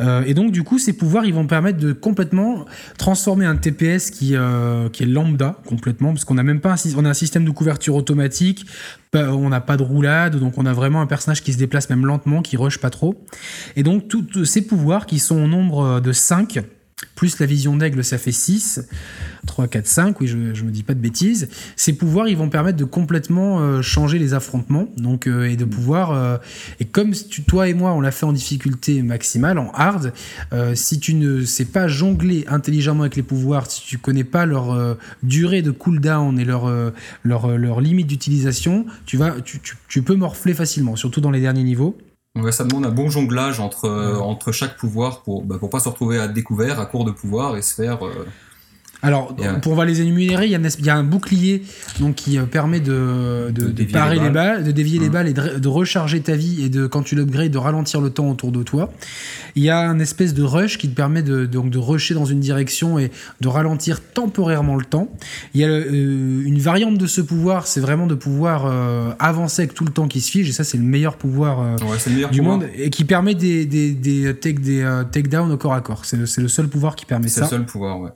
euh, 0.00 0.22
et 0.26 0.34
donc, 0.34 0.52
du 0.52 0.62
coup, 0.62 0.78
ces 0.78 0.92
pouvoirs, 0.92 1.24
ils 1.24 1.34
vont 1.34 1.46
permettre 1.46 1.78
de 1.78 1.92
complètement 1.92 2.64
transformer 2.98 3.46
un 3.46 3.56
TPS 3.56 4.10
qui, 4.10 4.34
euh, 4.34 4.88
qui 4.88 5.02
est 5.02 5.06
lambda 5.06 5.58
complètement, 5.66 6.12
parce 6.12 6.24
qu'on 6.24 6.38
a 6.38 6.42
même 6.42 6.60
pas 6.60 6.72
un, 6.72 7.04
a 7.04 7.08
un 7.08 7.14
système 7.14 7.44
de 7.44 7.50
couverture 7.50 7.94
automatique, 7.94 8.66
on 9.14 9.48
n'a 9.48 9.60
pas 9.60 9.76
de 9.76 9.82
roulade, 9.82 10.36
donc 10.36 10.58
on 10.58 10.66
a 10.66 10.72
vraiment 10.72 11.00
un 11.00 11.06
personnage 11.06 11.42
qui 11.42 11.52
se 11.52 11.58
déplace 11.58 11.88
même 11.88 12.04
lentement, 12.04 12.42
qui 12.42 12.56
rush 12.56 12.78
pas 12.78 12.90
trop. 12.90 13.24
Et 13.76 13.82
donc, 13.82 14.08
tous 14.08 14.44
ces 14.44 14.62
pouvoirs 14.62 15.06
qui 15.06 15.18
sont 15.18 15.42
au 15.42 15.46
nombre 15.46 16.00
de 16.00 16.12
5, 16.12 16.60
plus 17.14 17.38
la 17.38 17.46
vision 17.46 17.76
d'aigle, 17.76 18.04
ça 18.04 18.18
fait 18.18 18.32
6, 18.32 18.88
3, 19.48 19.66
4, 19.66 19.86
5, 19.86 20.20
oui, 20.20 20.28
je, 20.28 20.54
je 20.54 20.62
me 20.62 20.70
dis 20.70 20.84
pas 20.84 20.94
de 20.94 21.00
bêtises. 21.00 21.48
Ces 21.74 21.92
pouvoirs, 21.94 22.28
ils 22.28 22.36
vont 22.36 22.48
permettre 22.48 22.78
de 22.78 22.84
complètement 22.84 23.58
euh, 23.60 23.82
changer 23.82 24.18
les 24.20 24.32
affrontements, 24.34 24.88
donc 24.96 25.26
euh, 25.26 25.50
et 25.50 25.56
de 25.56 25.64
Mm. 25.64 25.70
pouvoir. 25.70 26.12
euh, 26.12 26.36
et 26.78 26.84
comme 26.84 27.12
tu- 27.12 27.42
toi 27.42 27.68
et 27.68 27.74
moi, 27.74 27.92
on 27.92 28.00
l'a 28.00 28.12
fait 28.12 28.26
en 28.26 28.32
difficulté 28.32 29.02
maximale, 29.02 29.58
en 29.58 29.70
hard, 29.74 30.12
si 30.74 31.00
tu 31.00 31.14
ne 31.14 31.44
sais 31.44 31.64
pas 31.64 31.88
jongler 31.88 32.44
intelligemment 32.48 33.02
avec 33.02 33.16
les 33.16 33.22
pouvoirs, 33.22 33.70
si 33.70 33.82
tu 33.84 33.98
connais 33.98 34.24
pas 34.24 34.46
leur 34.46 34.96
durée 35.22 35.62
de 35.62 35.70
cooldown 35.70 36.38
et 36.38 36.44
leur 36.44 36.70
leur, 37.24 37.48
leur 37.58 37.80
limite 37.80 38.06
d'utilisation, 38.06 38.86
tu 39.06 39.16
vas, 39.16 39.40
tu, 39.40 39.58
tu, 39.60 39.76
tu 39.88 40.02
peux 40.02 40.14
morfler 40.14 40.54
facilement, 40.54 40.94
surtout 40.96 41.20
dans 41.20 41.30
les 41.30 41.40
derniers 41.40 41.64
niveaux. 41.64 41.96
Ouais, 42.36 42.52
ça 42.52 42.64
demande 42.64 42.84
un 42.86 42.90
bon 42.90 43.08
jonglage 43.08 43.58
entre, 43.58 43.86
euh, 43.86 44.18
entre 44.18 44.52
chaque 44.52 44.76
pouvoir 44.76 45.22
pour, 45.22 45.44
bah, 45.44 45.56
pour 45.58 45.70
pas 45.70 45.80
se 45.80 45.88
retrouver 45.88 46.18
à 46.18 46.28
découvert, 46.28 46.78
à 46.78 46.86
court 46.86 47.04
de 47.04 47.10
pouvoir 47.10 47.56
et 47.56 47.62
se 47.62 47.74
faire. 47.74 48.04
euh, 48.06 48.26
Alors, 49.02 49.36
pour 49.62 49.72
on 49.72 49.76
va 49.76 49.84
les 49.84 50.00
énumérer, 50.00 50.46
il 50.46 50.50
y, 50.50 50.84
y 50.84 50.90
a 50.90 50.96
un 50.96 51.04
bouclier 51.04 51.62
donc, 52.00 52.16
qui 52.16 52.36
euh, 52.36 52.42
permet 52.44 52.80
de, 52.80 53.50
de, 53.54 53.68
De 53.68 53.84
parer 53.84 54.16
les 54.16 54.22
les 54.22 54.30
balles. 54.30 54.64
de 54.64 54.72
dévier 54.72 54.98
les 54.98 55.06
Mhm. 55.06 55.12
balles 55.12 55.28
et 55.28 55.32
de, 55.32 55.68
recharger 55.68 56.20
ta 56.20 56.34
vie 56.34 56.64
et 56.64 56.68
de, 56.68 56.86
quand 56.88 57.02
tu 57.02 57.14
l'upgrades, 57.14 57.50
de 57.52 57.58
ralentir 57.58 58.00
le 58.00 58.10
temps 58.10 58.28
autour 58.28 58.50
de 58.50 58.62
toi. 58.64 58.90
Il 59.54 59.62
y 59.62 59.70
a 59.70 59.78
un 59.78 60.00
espèce 60.00 60.34
de 60.34 60.42
rush 60.42 60.78
qui 60.78 60.88
te 60.88 60.94
permet 60.96 61.22
de, 61.22 61.46
donc, 61.46 61.70
de 61.70 61.78
rusher 61.78 62.14
dans 62.14 62.24
une 62.24 62.40
direction 62.40 62.98
et 62.98 63.12
de 63.40 63.48
ralentir 63.48 64.00
temporairement 64.02 64.74
le 64.76 64.84
temps. 64.84 65.08
Il 65.54 65.60
y 65.60 65.64
a 65.64 65.68
euh, 65.68 66.42
une 66.44 66.58
variante 66.58 66.98
de 66.98 67.06
ce 67.06 67.20
pouvoir, 67.20 67.66
c'est 67.68 67.80
vraiment 67.80 68.06
de 68.08 68.14
pouvoir 68.16 68.64
euh, 68.66 69.10
avancer 69.20 69.62
avec 69.62 69.74
tout 69.74 69.84
le 69.84 69.92
temps 69.92 70.08
qui 70.08 70.20
se 70.20 70.30
fige, 70.30 70.48
et 70.48 70.52
ça, 70.52 70.64
c'est 70.64 70.76
le 70.78 70.82
meilleur 70.84 71.16
pouvoir 71.16 71.60
euh, 71.60 71.76
Ouais, 71.86 71.96
c'est 71.98 72.10
le 72.10 72.16
meilleur 72.16 72.30
du 72.30 72.38
pouvoir. 72.40 72.58
monde, 72.58 72.68
et 72.76 72.90
qui 72.90 73.04
permet 73.04 73.34
des, 73.36 73.64
des, 73.64 73.92
des, 73.92 74.34
take, 74.34 74.58
des 74.60 74.82
euh, 74.82 75.04
takedowns 75.04 75.52
au 75.52 75.56
corps 75.56 75.74
à 75.74 75.80
corps. 75.82 76.04
C'est 76.04 76.16
le, 76.16 76.26
c'est 76.26 76.40
le 76.40 76.48
seul 76.48 76.66
pouvoir 76.68 76.96
qui 76.96 77.06
permet 77.06 77.28
C'est 77.28 77.40
ça. 77.40 77.46
le 77.46 77.50
seul 77.50 77.64
pouvoir, 77.66 78.00
ouais. 78.00 78.10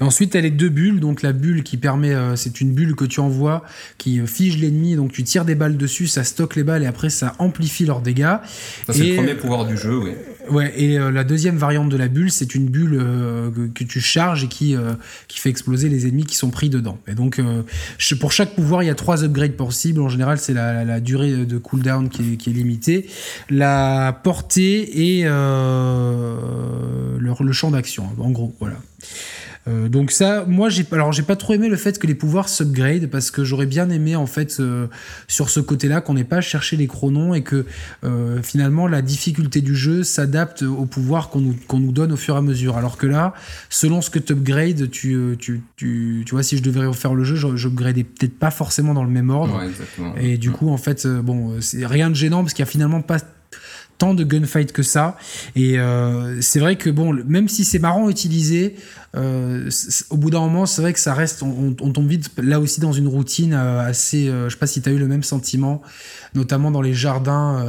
Et 0.00 0.04
ensuite, 0.04 0.34
elle 0.34 0.44
est 0.44 0.50
deux 0.50 0.68
bulles. 0.68 1.00
Donc 1.00 1.22
la 1.22 1.32
bulle 1.32 1.62
qui 1.62 1.76
permet, 1.76 2.12
euh, 2.12 2.36
c'est 2.36 2.60
une 2.60 2.72
bulle 2.72 2.94
que 2.94 3.04
tu 3.04 3.20
envoies, 3.20 3.64
qui 3.98 4.20
euh, 4.20 4.26
fige 4.26 4.58
l'ennemi. 4.58 4.96
Donc 4.96 5.12
tu 5.12 5.22
tires 5.24 5.44
des 5.44 5.54
balles 5.54 5.76
dessus, 5.76 6.06
ça 6.06 6.24
stocke 6.24 6.56
les 6.56 6.64
balles 6.64 6.82
et 6.82 6.86
après 6.86 7.10
ça 7.10 7.34
amplifie 7.38 7.84
leurs 7.86 8.00
dégâts. 8.00 8.36
Ça, 8.86 8.92
c'est 8.92 9.04
le 9.04 9.14
premier 9.16 9.34
pouvoir 9.34 9.64
du 9.66 9.76
jeu, 9.76 9.96
oui. 9.98 10.10
Ouais. 10.50 10.72
Et 10.76 10.98
euh, 10.98 11.10
la 11.12 11.24
deuxième 11.24 11.56
variante 11.56 11.88
de 11.88 11.96
la 11.96 12.08
bulle, 12.08 12.30
c'est 12.32 12.54
une 12.54 12.66
bulle 12.66 12.98
euh, 13.00 13.50
que, 13.50 13.66
que 13.68 13.84
tu 13.84 14.00
charges 14.00 14.44
et 14.44 14.48
qui 14.48 14.74
euh, 14.76 14.92
qui 15.28 15.38
fait 15.38 15.50
exploser 15.50 15.88
les 15.88 16.06
ennemis 16.06 16.24
qui 16.24 16.36
sont 16.36 16.50
pris 16.50 16.68
dedans. 16.68 16.98
Et 17.06 17.14
donc 17.14 17.38
euh, 17.38 17.62
pour 18.20 18.32
chaque 18.32 18.54
pouvoir, 18.54 18.82
il 18.82 18.86
y 18.86 18.90
a 18.90 18.94
trois 18.94 19.24
upgrades 19.24 19.52
possibles. 19.56 20.00
En 20.00 20.08
général, 20.08 20.38
c'est 20.38 20.52
la, 20.54 20.72
la- 20.72 20.84
la 20.84 21.00
durée 21.00 21.46
de 21.46 21.58
cooldown 21.58 22.08
qui 22.08 22.34
est, 22.34 22.36
qui 22.36 22.50
est 22.50 22.52
limitée, 22.52 23.06
la 23.50 24.20
portée 24.24 25.18
et 25.18 25.22
euh, 25.24 26.36
le, 27.18 27.32
le 27.40 27.52
champ 27.52 27.70
d'action. 27.70 28.06
En 28.18 28.30
gros, 28.30 28.54
voilà. 28.60 28.76
Euh, 29.68 29.88
donc 29.88 30.10
ça, 30.10 30.44
moi 30.48 30.68
j'ai 30.70 30.84
alors 30.90 31.12
j'ai 31.12 31.22
pas 31.22 31.36
trop 31.36 31.54
aimé 31.54 31.68
le 31.68 31.76
fait 31.76 31.96
que 31.98 32.08
les 32.08 32.16
pouvoirs 32.16 32.48
s'upgrade 32.48 33.06
parce 33.06 33.30
que 33.30 33.44
j'aurais 33.44 33.66
bien 33.66 33.90
aimé 33.90 34.16
en 34.16 34.26
fait 34.26 34.56
euh, 34.58 34.88
sur 35.28 35.50
ce 35.50 35.60
côté-là 35.60 36.00
qu'on 36.00 36.14
n'ait 36.14 36.24
pas 36.24 36.40
cherché 36.40 36.76
les 36.76 36.88
chronos 36.88 37.34
et 37.36 37.42
que 37.42 37.64
euh, 38.02 38.42
finalement 38.42 38.88
la 38.88 39.02
difficulté 39.02 39.60
du 39.60 39.76
jeu 39.76 40.02
s'adapte 40.02 40.62
aux 40.62 40.84
pouvoirs 40.86 41.28
qu'on 41.30 41.40
nous, 41.40 41.56
qu'on 41.68 41.78
nous 41.78 41.92
donne 41.92 42.10
au 42.10 42.16
fur 42.16 42.34
et 42.34 42.38
à 42.38 42.42
mesure. 42.42 42.76
Alors 42.76 42.96
que 42.96 43.06
là, 43.06 43.34
selon 43.70 44.00
ce 44.00 44.10
que 44.10 44.18
tu 44.18 44.32
upgrades, 44.32 44.90
tu, 44.90 45.36
tu, 45.38 45.62
tu, 45.76 46.24
tu 46.26 46.30
vois 46.34 46.42
si 46.42 46.56
je 46.56 46.62
devais 46.62 46.84
refaire 46.84 47.14
le 47.14 47.22
jeu, 47.22 47.36
je- 47.36 47.54
j'upgradais 47.54 48.02
peut-être 48.02 48.36
pas 48.36 48.50
forcément 48.50 48.94
dans 48.94 49.04
le 49.04 49.10
même 49.10 49.30
ordre. 49.30 49.60
Ouais. 50.00 50.24
Et 50.32 50.38
du 50.38 50.50
coup, 50.50 50.70
en 50.70 50.76
fait, 50.76 51.06
bon, 51.06 51.60
c'est 51.60 51.86
rien 51.86 52.10
de 52.10 52.16
gênant 52.16 52.42
parce 52.42 52.52
qu'il 52.54 52.64
y 52.64 52.68
a 52.68 52.70
finalement 52.70 53.00
pas 53.00 53.18
tant 53.98 54.14
de 54.14 54.24
gunfight 54.24 54.72
que 54.72 54.82
ça. 54.82 55.16
Et 55.54 55.78
euh, 55.78 56.40
c'est 56.40 56.60
vrai 56.60 56.76
que 56.76 56.90
bon, 56.90 57.12
même 57.26 57.48
si 57.48 57.64
c'est 57.64 57.78
marrant 57.78 58.06
à 58.06 58.10
utiliser, 58.10 58.76
euh, 59.14 59.68
au 60.08 60.16
bout 60.16 60.30
d'un 60.30 60.40
moment, 60.40 60.64
c'est 60.64 60.80
vrai 60.80 60.92
que 60.92 60.98
ça 60.98 61.12
reste, 61.12 61.42
on, 61.42 61.74
tombe 61.74 62.08
vite 62.08 62.30
là 62.38 62.58
aussi 62.60 62.80
dans 62.80 62.92
une 62.92 63.08
routine 63.08 63.52
euh, 63.52 63.80
assez. 63.80 64.28
euh, 64.28 64.48
je 64.48 64.54
sais 64.54 64.58
pas 64.58 64.66
si 64.66 64.80
tu 64.80 64.88
as 64.88 64.92
eu 64.92 64.98
le 64.98 65.06
même 65.06 65.22
sentiment, 65.22 65.82
notamment 66.34 66.70
dans 66.70 66.80
les 66.80 66.94
jardins 66.94 67.62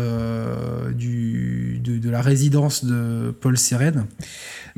de 0.94 2.10
la 2.10 2.22
résidence 2.22 2.86
de 2.86 3.36
Paul 3.42 3.58
Sérène. 3.58 4.06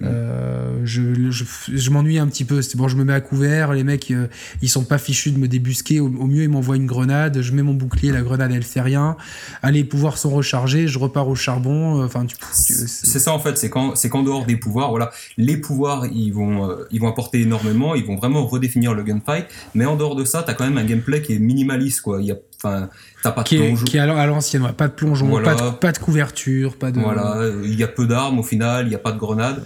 Euh, 0.04 0.82
je 0.84 1.30
je, 1.32 1.44
je 1.74 1.90
m'ennuie 1.90 2.20
un 2.20 2.28
petit 2.28 2.44
peu. 2.46 2.62
C'est 2.62 2.78
bon, 2.78 2.88
je 2.88 2.98
me 2.98 3.04
mets 3.04 3.14
à 3.14 3.22
couvert. 3.22 3.74
Les 3.74 3.84
mecs, 3.84 4.12
euh, 4.12 4.28
ils 4.62 4.70
sont 4.70 4.84
pas 4.84 4.98
fichus 4.98 5.32
de 5.32 5.38
me 5.38 5.48
débusquer. 5.48 6.00
Au, 6.00 6.08
au 6.08 6.28
mieux, 6.28 6.44
ils 6.44 6.50
m'envoient 6.50 6.76
une 6.76 6.86
grenade. 6.86 7.42
Je 7.42 7.52
mets 7.54 7.62
mon 7.64 7.74
bouclier. 7.74 8.12
La 8.12 8.22
grenade, 8.22 8.52
elle 8.54 8.64
fait 8.64 8.82
rien. 8.82 9.16
Les 9.64 9.84
pouvoirs 9.84 10.18
sont 10.18 10.30
rechargés. 10.32 10.88
Je 10.88 11.00
repars 11.00 11.28
au 11.28 11.36
charbon. 11.36 12.02
euh, 12.02 12.06
Enfin, 12.06 12.26
tu, 12.26 12.36
tu- 12.36 12.44
C'est 12.52 13.20
ça 13.20 13.32
en 13.34 13.40
fait, 13.40 13.58
c'est 13.58 13.70
quand 13.70 13.96
c'est 13.96 14.10
qu'en 14.10 14.24
dehors 14.24 14.46
des 14.46 14.58
pouvoirs, 14.58 14.90
voilà, 14.90 15.12
les 15.38 15.58
pouvoirs 15.58 16.06
ils 16.08 16.32
vont 16.32 16.70
euh, 16.70 16.86
ils 16.92 17.00
vont 17.00 17.08
apporter 17.08 17.42
énormément, 17.42 17.96
ils 17.96 18.06
vont 18.06 18.16
vraiment 18.16 18.46
redéfinir 18.46 18.94
le 18.94 19.04
gunfight, 19.04 19.46
mais 19.74 19.86
en 19.86 19.96
dehors 19.96 20.16
de 20.16 20.24
ça, 20.26 20.44
t'as 20.44 20.54
quand 20.54 20.66
même 20.66 20.78
un 20.78 20.84
gameplay 20.86 21.22
qui 21.22 21.34
est 21.34 21.40
minimaliste 21.40 22.02
quoi. 22.02 22.22
Il 22.22 22.28
y 22.28 22.32
a, 22.32 22.36
enfin, 22.58 22.90
t'as 23.26 23.32
pas 23.32 23.44
de 23.44 23.48
qui 23.48 23.56
est, 23.58 23.68
plongeon, 23.68 23.86
qui 23.86 23.98
est 23.98 24.00
à 24.00 24.06
l'an- 24.06 24.18
à 24.18 24.26
l'ancienne. 24.26 24.64
ouais. 24.64 24.72
Pas 24.74 24.88
de 24.88 24.94
plongeon, 24.94 25.28
Voilà. 25.28 25.54
pas, 25.56 25.70
de, 25.72 25.76
pas 25.76 25.92
de 25.92 25.98
couverture, 25.98 26.76
pas 26.78 26.92
de. 26.92 27.00
voilà, 27.00 27.38
euh, 27.38 27.62
il 27.66 27.76
y 27.76 27.84
a 27.84 27.88
peu 27.88 28.08
d'armes 28.08 28.40
au 28.40 28.44
final, 28.44 28.86
il 28.88 28.92
y 28.92 28.96
a 28.96 29.00
pas 29.00 29.12
de 29.12 29.18
grenades, 29.20 29.64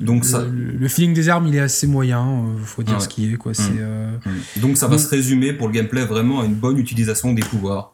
donc 0.00 0.22
Le, 0.22 0.28
ça, 0.28 0.42
le- 0.50 0.88
feeling 0.88 1.12
des 1.14 1.28
armes, 1.28 1.46
il 1.46 1.54
est 1.56 1.60
assez 1.60 1.86
moyen. 1.86 2.24
euh, 2.26 2.58
faut 2.64 2.82
dire 2.82 2.94
Ah 2.96 3.00
ce 3.00 3.06
ouais. 3.06 3.12
qui 3.12 3.32
est 3.32 3.36
quoi. 3.36 3.52
C'est. 3.54 3.72
euh, 3.78 4.10
donc 4.56 4.76
ça 4.76 4.86
va 4.86 4.96
Donc- 4.96 5.04
se 5.04 5.08
résumer 5.10 5.52
pour 5.52 5.68
le 5.68 5.74
gameplay 5.74 6.04
vraiment 6.04 6.40
à 6.40 6.44
une 6.46 6.54
bonne 6.54 6.78
utilisation 6.78 7.32
des 7.34 7.42
pouvoirs. 7.42 7.92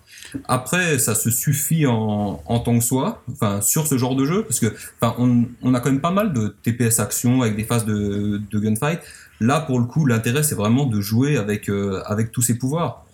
Après, 0.49 0.99
ça 0.99 1.15
se 1.15 1.31
suffit 1.31 1.87
en, 1.87 2.43
en 2.45 2.59
tant 2.59 2.77
que 2.79 2.85
soi, 2.85 3.23
enfin 3.33 3.61
sur 3.63 3.87
ce 3.87 3.97
genre 3.97 4.17
de 4.17 4.25
jeu, 4.27 4.43
parce 4.43 4.61
que 4.61 4.75
enfin 5.01 5.15
on, 5.19 5.45
on 5.63 5.73
a 5.75 5.81
quand 5.81 5.91
même 5.91 6.01
pas 6.01 6.11
mal 6.11 6.33
de 6.33 6.55
TPS 6.63 7.01
action 7.01 7.43
avec 7.43 7.57
des 7.57 7.65
phases 7.65 7.85
de, 7.87 8.41
de 8.51 8.59
gunfight. 8.59 9.01
Là, 9.41 9.61
pour 9.61 9.79
le 9.79 9.85
coup, 9.87 10.05
l'intérêt 10.05 10.43
c'est 10.43 10.55
vraiment 10.55 10.85
de 10.87 11.01
jouer 11.01 11.37
avec 11.37 11.69
euh, 11.71 12.03
avec 12.07 12.33
tous 12.33 12.43
ces 12.43 12.59
pouvoirs. 12.59 13.06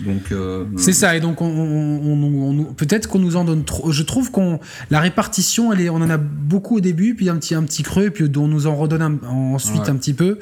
Donc 0.00 0.30
euh, 0.32 0.64
C'est 0.76 0.92
ça, 0.92 1.16
et 1.16 1.20
donc 1.20 1.40
on, 1.42 1.46
on- 1.46 2.12
on- 2.12 2.60
on- 2.60 2.64
peut-être 2.74 3.08
qu'on 3.08 3.18
nous 3.18 3.34
en 3.36 3.44
donne 3.44 3.64
trop. 3.64 3.90
Je 3.90 4.02
trouve 4.04 4.30
qu'on 4.30 4.60
la 4.90 5.00
répartition, 5.00 5.72
elle 5.72 5.80
est, 5.80 5.90
on 5.90 5.96
en 5.96 6.08
a 6.10 6.16
beaucoup 6.18 6.76
au 6.76 6.80
début, 6.80 7.14
puis 7.14 7.28
un 7.28 7.36
petit 7.36 7.54
un 7.54 7.62
petit 7.64 7.82
creux, 7.82 8.10
puis 8.10 8.30
on 8.36 8.46
nous 8.48 8.66
en 8.66 8.76
redonne 8.76 9.02
un- 9.02 9.18
ensuite 9.28 9.82
Ouais. 9.82 9.90
un 9.90 9.96
petit 9.96 10.14
peu. 10.14 10.38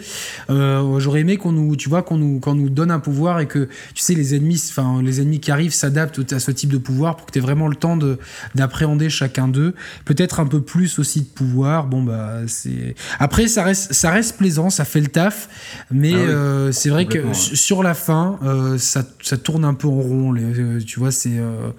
Euh, 0.50 1.00
J'aurais 1.00 1.20
aimé 1.20 1.36
qu'on 1.38 1.52
nous, 1.52 1.74
tu 1.76 1.88
vois, 1.88 2.02
qu'on 2.02 2.16
nous 2.18 2.38
qu'on 2.40 2.54
nous 2.54 2.68
donne 2.70 2.90
un 2.90 2.98
pouvoir 3.00 3.40
et 3.40 3.46
que 3.46 3.68
tu 3.94 4.02
sais 4.02 4.14
les 4.14 4.34
ennemis, 4.34 4.62
enfin 4.68 5.00
les 5.02 5.20
ennemis 5.20 5.40
qui 5.40 5.50
arrivent 5.50 5.72
s'adaptent 5.74 6.32
à 6.32 6.38
ce 6.38 6.50
type 6.50 6.70
de 6.72 6.78
pouvoir 6.78 7.16
pour 7.16 7.26
que 7.26 7.32
tu 7.32 7.38
aies 7.38 7.42
vraiment 7.42 7.68
le 7.68 7.76
temps 7.76 7.96
de 7.96 8.18
d'appréhender 8.54 9.08
chacun 9.10 9.48
d'eux. 9.48 9.74
Peut-être 10.04 10.40
un 10.40 10.46
peu 10.46 10.60
plus 10.60 10.98
aussi 10.98 11.20
de 11.22 11.26
pouvoir. 11.26 11.86
Bon 11.86 12.02
bah 12.02 12.40
c'est. 12.46 12.94
Après 13.18 13.48
ça 13.48 13.62
reste 13.64 13.92
ça 13.92 14.10
reste 14.10 14.36
plaisant, 14.36 14.68
ça 14.70 14.84
fait 14.84 15.00
le 15.00 15.08
taf, 15.08 15.48
mais 15.90 16.12
Ah 16.12 16.16
oui, 16.16 16.22
euh, 16.28 16.72
c'est 16.72 16.90
vrai 16.90 17.06
que 17.06 17.18
ouais. 17.18 17.34
sur 17.34 17.82
la 17.82 17.94
fin, 17.94 18.38
ça, 18.78 19.04
ça 19.22 19.36
tourne 19.46 19.64
un 19.64 19.74
peu 19.74 19.88
en 19.88 20.00
rond. 20.00 20.32
les- 20.32 20.42
euh, 20.60 20.80
tu 20.84 20.98
vois, 20.98 21.10
c'est. 21.10 21.38
euh, 21.38 21.70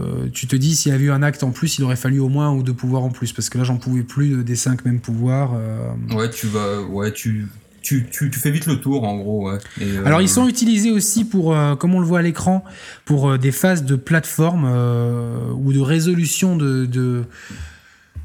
euh, 0.00 0.26
tu 0.32 0.46
te 0.48 0.56
dis, 0.56 0.74
s'il 0.74 0.90
y 0.90 0.94
avait 0.94 1.04
eu 1.04 1.10
un 1.12 1.22
acte 1.22 1.44
en 1.44 1.50
plus, 1.50 1.78
il 1.78 1.84
aurait 1.84 1.94
fallu 1.96 2.18
au 2.18 2.28
moins 2.28 2.48
un 2.48 2.52
ou 2.54 2.62
deux 2.62 2.72
pouvoirs 2.72 3.04
en 3.04 3.10
plus, 3.10 3.32
parce 3.32 3.48
que 3.48 3.58
là, 3.58 3.64
j'en 3.64 3.76
pouvais 3.76 4.02
plus 4.02 4.42
des 4.42 4.56
cinq 4.56 4.84
mêmes 4.84 5.00
pouvoirs. 5.00 5.52
euh. 5.54 5.92
ouais, 6.16 6.30
tu 6.30 6.46
vas, 6.48 6.80
ouais, 6.82 7.12
tu 7.12 7.46
tu, 7.82 8.06
tu, 8.10 8.30
tu 8.30 8.38
fais 8.38 8.50
vite 8.50 8.64
le 8.66 8.80
tour 8.80 9.04
en 9.04 9.16
gros. 9.18 9.50
Ouais. 9.50 9.58
Et, 9.80 9.84
euh, 9.84 10.06
Alors, 10.06 10.22
ils 10.22 10.28
sont 10.28 10.48
utilisés 10.48 10.90
aussi 10.90 11.24
pour, 11.26 11.54
comme 11.78 11.94
on 11.94 12.00
le 12.00 12.06
voit 12.06 12.20
à 12.20 12.22
l'écran, 12.22 12.64
pour 13.04 13.38
des 13.38 13.52
phases 13.52 13.84
de 13.84 13.94
plateforme 13.94 14.64
ou 15.56 15.72
de 15.72 15.80
résolution 15.80 16.56
de. 16.56 16.86
de- 16.86 17.24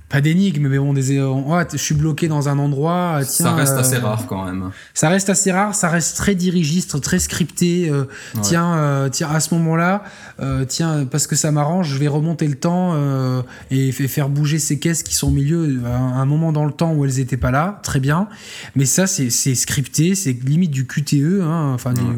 pas 0.10 0.22
d'énigmes, 0.22 0.68
mais 0.68 0.80
bon, 0.80 0.94
des, 0.94 1.18
euh, 1.20 1.32
ah, 1.52 1.66
je 1.72 1.78
suis 1.78 1.94
bloqué 1.96 2.28
dans 2.28 2.50
un 2.50 2.58
endroit. 2.58 3.18
ah, 3.18 3.24
Tiens, 3.24 3.46
ça 3.46 3.54
reste 3.54 3.74
euh, 3.74 3.80
assez 3.80 3.98
rare 3.98 4.26
quand 4.28 4.44
même. 4.46 4.72
Ça 4.96 5.08
reste 5.10 5.30
assez 5.30 5.52
rare, 5.52 5.76
ça 5.76 5.88
reste 5.90 6.18
très 6.18 6.34
dirigiste, 6.36 7.00
très 7.02 7.20
scripté. 7.20 7.90
euh, 7.90 8.06
Ouais. 8.36 8.42
Tiens, 8.42 8.74
euh, 8.78 9.10
tiens, 9.10 9.30
à 9.30 9.40
ce 9.40 9.54
moment-là, 9.54 10.04
euh, 10.40 10.66
tiens, 10.68 11.06
parce 11.06 11.28
que 11.28 11.36
ça 11.36 11.52
m'arrange, 11.52 11.90
je 11.94 11.98
vais 11.98 12.08
remonter 12.08 12.48
le 12.48 12.56
temps 12.56 12.92
euh, 12.96 13.42
et 13.72 13.92
fa- 13.92 14.08
faire 14.08 14.30
bouger 14.30 14.58
ces 14.60 14.80
caisses 14.80 15.04
qui 15.04 15.14
sont 15.14 15.28
au 15.28 15.32
milieu 15.32 15.80
à 15.86 15.98
un, 15.98 16.26
moment 16.26 16.52
dans 16.52 16.66
le 16.66 16.72
temps 16.72 16.94
où 16.94 17.06
elles 17.06 17.20
étaient 17.20 17.38
pas 17.38 17.52
là. 17.52 17.80
Très 17.84 18.00
bien. 18.00 18.28
Mais 18.76 18.86
ça, 18.86 19.06
c'est 19.08 19.30
scripté, 19.30 20.16
c'est 20.16 20.34
limite 20.44 20.72
du 20.72 20.88
QTE, 20.88 21.42
hein, 21.44 21.72
enfin, 21.76 21.94
des- 21.94 22.02
Ouais. 22.02 22.16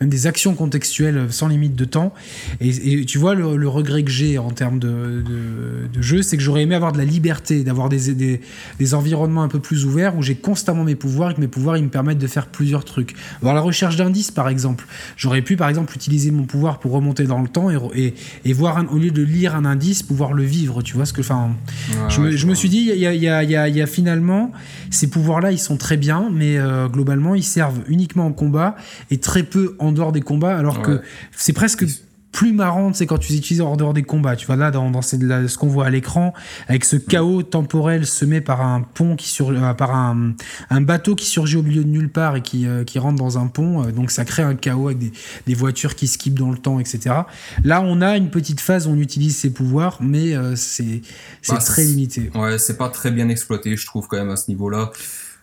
même 0.00 0.10
des 0.10 0.26
actions 0.26 0.54
contextuelles 0.54 1.28
sans 1.30 1.48
limite 1.48 1.74
de 1.74 1.84
temps. 1.86 2.12
Et, 2.60 3.00
et 3.00 3.04
tu 3.06 3.16
vois, 3.18 3.34
le, 3.34 3.56
le 3.56 3.68
regret 3.68 4.02
que 4.02 4.10
j'ai 4.10 4.36
en 4.38 4.50
termes 4.50 4.78
de, 4.78 5.22
de, 5.26 5.86
de 5.92 6.02
jeu, 6.02 6.20
c'est 6.22 6.36
que 6.36 6.42
j'aurais 6.42 6.62
aimé 6.62 6.74
avoir 6.74 6.92
de 6.92 6.98
la 6.98 7.04
liberté, 7.04 7.29
d'avoir 7.64 7.88
des, 7.88 8.12
des, 8.14 8.40
des 8.78 8.94
environnements 8.94 9.42
un 9.42 9.48
peu 9.48 9.60
plus 9.60 9.84
ouverts 9.84 10.16
où 10.16 10.22
j'ai 10.22 10.34
constamment 10.34 10.84
mes 10.84 10.94
pouvoirs 10.96 11.30
et 11.30 11.34
que 11.34 11.40
mes 11.40 11.48
pouvoirs 11.48 11.76
ils 11.76 11.84
me 11.84 11.88
permettent 11.88 12.18
de 12.18 12.26
faire 12.26 12.46
plusieurs 12.46 12.84
trucs. 12.84 13.14
Avoir 13.38 13.54
la 13.54 13.60
recherche 13.60 13.96
d'indices, 13.96 14.30
par 14.30 14.48
exemple. 14.48 14.86
J'aurais 15.16 15.42
pu, 15.42 15.56
par 15.56 15.68
exemple, 15.68 15.94
utiliser 15.94 16.30
mon 16.30 16.44
pouvoir 16.44 16.78
pour 16.80 16.92
remonter 16.92 17.24
dans 17.24 17.40
le 17.40 17.48
temps 17.48 17.70
et, 17.70 17.76
re- 17.76 17.90
et, 17.94 18.14
et 18.44 18.52
voir, 18.52 18.78
un- 18.78 18.86
au 18.86 18.98
lieu 18.98 19.10
de 19.10 19.22
lire 19.22 19.54
un 19.54 19.64
indice, 19.64 20.02
pouvoir 20.02 20.32
le 20.32 20.42
vivre. 20.42 20.82
Tu 20.82 20.94
vois 20.94 21.06
ce 21.06 21.12
que. 21.12 21.20
Enfin, 21.20 21.50
Ouais, 21.90 21.96
je, 22.08 22.20
me, 22.20 22.30
je 22.32 22.54
suis 22.54 22.68
dit, 22.68 22.88
il 22.92 22.98
y 22.98 23.06
a, 23.06 23.14
il 23.14 23.22
y, 23.22 23.28
a, 23.28 23.42
il 23.44 23.50
y, 23.50 23.56
a, 23.56 23.68
il 23.68 23.76
y 23.76 23.82
a 23.82 23.86
finalement, 23.86 24.52
ces 24.90 25.08
pouvoirs-là, 25.08 25.52
ils 25.52 25.58
sont 25.58 25.76
très 25.76 25.96
bien, 25.96 26.28
mais 26.32 26.58
euh, 26.58 26.88
globalement, 26.88 27.34
ils 27.34 27.42
servent 27.44 27.80
uniquement 27.88 28.26
en 28.26 28.32
combat 28.32 28.76
et 29.10 29.18
très 29.18 29.42
peu 29.42 29.76
en 29.78 29.92
dehors 29.92 30.12
des 30.12 30.20
combats, 30.20 30.56
alors 30.56 30.82
que 30.82 31.00
c'est 31.36 31.52
presque 31.52 31.84
plus 32.32 32.52
marrante, 32.52 32.94
c'est 32.94 33.06
quand 33.06 33.18
tu 33.18 33.32
utilises 33.32 33.60
en 33.60 33.76
dehors 33.76 33.92
des 33.92 34.02
combats. 34.02 34.36
Tu 34.36 34.46
vois, 34.46 34.56
là, 34.56 34.70
dans, 34.70 34.90
dans 34.90 35.02
ce 35.02 35.58
qu'on 35.58 35.66
voit 35.66 35.86
à 35.86 35.90
l'écran, 35.90 36.32
avec 36.68 36.84
ce 36.84 36.96
chaos 36.96 37.42
temporel 37.42 38.06
semé 38.06 38.40
par 38.40 38.60
un 38.60 38.82
pont 38.82 39.16
qui 39.16 39.28
sur, 39.28 39.50
euh, 39.50 39.74
par 39.74 39.94
un, 39.94 40.34
un, 40.70 40.80
bateau 40.80 41.16
qui 41.16 41.26
surgit 41.26 41.56
au 41.56 41.62
milieu 41.62 41.82
de 41.82 41.88
nulle 41.88 42.08
part 42.08 42.36
et 42.36 42.42
qui, 42.42 42.66
euh, 42.66 42.84
qui 42.84 42.98
rentre 42.98 43.18
dans 43.18 43.38
un 43.38 43.46
pont. 43.46 43.84
Euh, 43.84 43.90
donc, 43.90 44.10
ça 44.10 44.24
crée 44.24 44.42
un 44.42 44.54
chaos 44.54 44.88
avec 44.88 44.98
des, 44.98 45.12
des, 45.46 45.54
voitures 45.54 45.96
qui 45.96 46.06
skippent 46.06 46.38
dans 46.38 46.50
le 46.50 46.58
temps, 46.58 46.78
etc. 46.78 47.16
Là, 47.64 47.82
on 47.82 48.00
a 48.00 48.16
une 48.16 48.30
petite 48.30 48.60
phase 48.60 48.86
où 48.86 48.90
on 48.90 48.98
utilise 48.98 49.36
ses 49.36 49.52
pouvoirs, 49.52 49.98
mais 50.00 50.34
c'est 50.56 51.02
c'est 51.42 51.54
bah, 51.54 51.58
très 51.58 51.84
limité. 51.84 52.30
Ouais, 52.34 52.58
c'est 52.58 52.76
pas 52.76 52.88
très 52.88 53.10
bien 53.10 53.28
exploité, 53.28 53.76
je 53.76 53.86
trouve, 53.86 54.06
quand 54.06 54.16
même, 54.16 54.30
à 54.30 54.36
ce 54.36 54.50
niveau-là. 54.50 54.92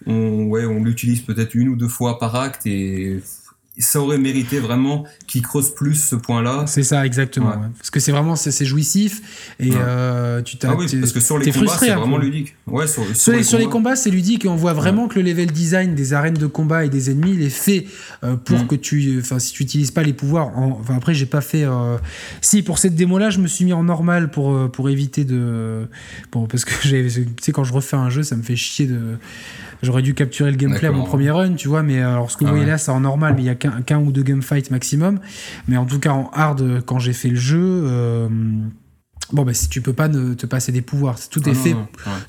On, 0.06 0.46
ouais, 0.46 0.66
on 0.66 0.84
l'utilise 0.84 1.22
peut-être 1.22 1.56
une 1.56 1.70
ou 1.70 1.76
deux 1.76 1.88
fois 1.88 2.20
par 2.20 2.36
acte 2.36 2.66
et 2.66 3.20
ça 3.80 4.02
aurait 4.02 4.18
mérité 4.18 4.60
vraiment 4.60 5.06
qu'il 5.28 5.42
creuse 5.42 5.74
plus 5.74 5.96
ce 5.96 6.16
point-là. 6.16 6.66
C'est 6.68 6.84
ça, 6.84 7.06
exactement. 7.06 7.54
Parce 7.78 7.90
que 7.90 8.00
c'est 8.00 8.12
vraiment 8.12 8.36
c'est 8.36 8.66
jouissif 8.66 9.54
et 9.60 9.72
euh, 9.74 10.42
tu 10.42 10.58
t'as. 10.58 10.72
Ah 10.72 10.76
oui, 10.78 10.88
parce 11.00 11.12
que 11.12 11.20
sur 11.20 11.38
les 11.38 11.52
combats, 11.52 11.78
c'est 11.78 11.94
vraiment 11.94 12.18
ludique. 12.18 12.56
Ouais, 12.66 12.88
sur, 12.88 13.04
sur, 13.16 13.58
les, 13.58 13.68
combats, 13.68 13.96
c'est 13.96 14.10
ludique 14.10 14.46
et 14.46 14.48
on 14.48 14.56
voit 14.56 14.74
vraiment 14.74 15.08
que 15.08 15.20
le 15.20 15.26
level 15.26 15.52
design 15.52 15.96
des 15.96 16.14
arènes 16.14 16.34
de 16.34 16.48
combat 16.48 16.86
et 16.86 16.90
des 16.90 17.12
ennemis, 17.12 17.34
il 17.34 17.42
est 17.44 17.50
fait 17.50 17.86
euh, 18.24 18.36
pour 18.36 18.60
mm. 18.60 18.68
que 18.68 18.76
tu. 18.76 19.20
Enfin, 19.20 19.40
si 19.40 19.54
tu 19.54 19.64
utilises 19.64 19.92
pas 19.92 20.04
les 20.04 20.14
pouvoirs. 20.14 20.52
enfin, 20.58 20.96
après, 20.96 21.14
j'ai 21.14 21.26
pas 21.26 21.42
fait. 21.42 21.64
Euh, 21.64 21.98
si, 22.42 22.64
pour 22.64 22.80
cette 22.80 22.96
démo-là, 22.96 23.30
je 23.30 23.40
me 23.40 23.48
suis 23.48 23.66
mis 23.66 23.74
en 23.74 23.84
normal 23.84 24.32
pour, 24.32 24.72
pour 24.72 24.90
éviter 24.90 25.24
de. 25.24 25.88
Bon, 26.32 26.48
parce 26.48 26.66
que 26.66 26.72
j'ai. 26.88 27.08
Tu 27.08 27.26
sais, 27.42 27.52
quand 27.52 27.64
je 27.64 27.74
refais 27.74 27.98
un 27.98 28.10
jeu, 28.10 28.24
ça 28.24 28.36
me 28.36 28.44
fait 28.44 28.56
chier 28.56 28.88
de 28.88 29.18
J'aurais 29.84 30.02
dû 30.02 30.16
capturer 30.16 30.50
le 30.50 30.58
gameplay 30.58 30.88
à 30.88 30.92
mon 30.92 31.04
premier 31.04 31.30
run, 31.30 31.54
tu 31.54 31.68
vois, 31.68 31.84
mais 31.84 32.02
alors 32.02 32.32
ce 32.32 32.38
que 32.38 32.44
vous 32.44 32.50
ah 32.50 32.54
voyez 32.54 32.66
là, 32.66 32.78
c'est 32.80 32.90
en 32.90 33.02
normal, 33.02 33.34
mais 33.36 33.44
il 33.44 33.46
y 33.46 33.50
a 33.50 33.56
qu'un 33.86 34.00
ou 34.00 34.12
deux 34.12 34.24
gunfights 34.24 34.72
maximum. 34.72 35.20
Mais 35.68 35.78
en 35.78 35.86
tout 35.86 36.00
cas, 36.00 36.12
en 36.12 36.30
hard, 36.34 36.82
quand 36.86 37.00
j'ai 37.00 37.14
fait 37.14 37.30
le 37.30 37.36
jeu, 37.36 37.84
euh, 37.86 38.28
Bon, 39.34 39.44
bah, 39.44 39.54
si 39.54 39.68
tu 39.68 39.82
peux 39.82 39.94
pas 39.94 40.08
ne, 40.08 40.34
te 40.36 40.46
passer 40.46 40.72
des 40.72 40.82
pouvoirs, 40.82 41.20
tout 41.30 41.48
est 41.50 41.52
ah 41.52 41.56
fait, 41.56 41.76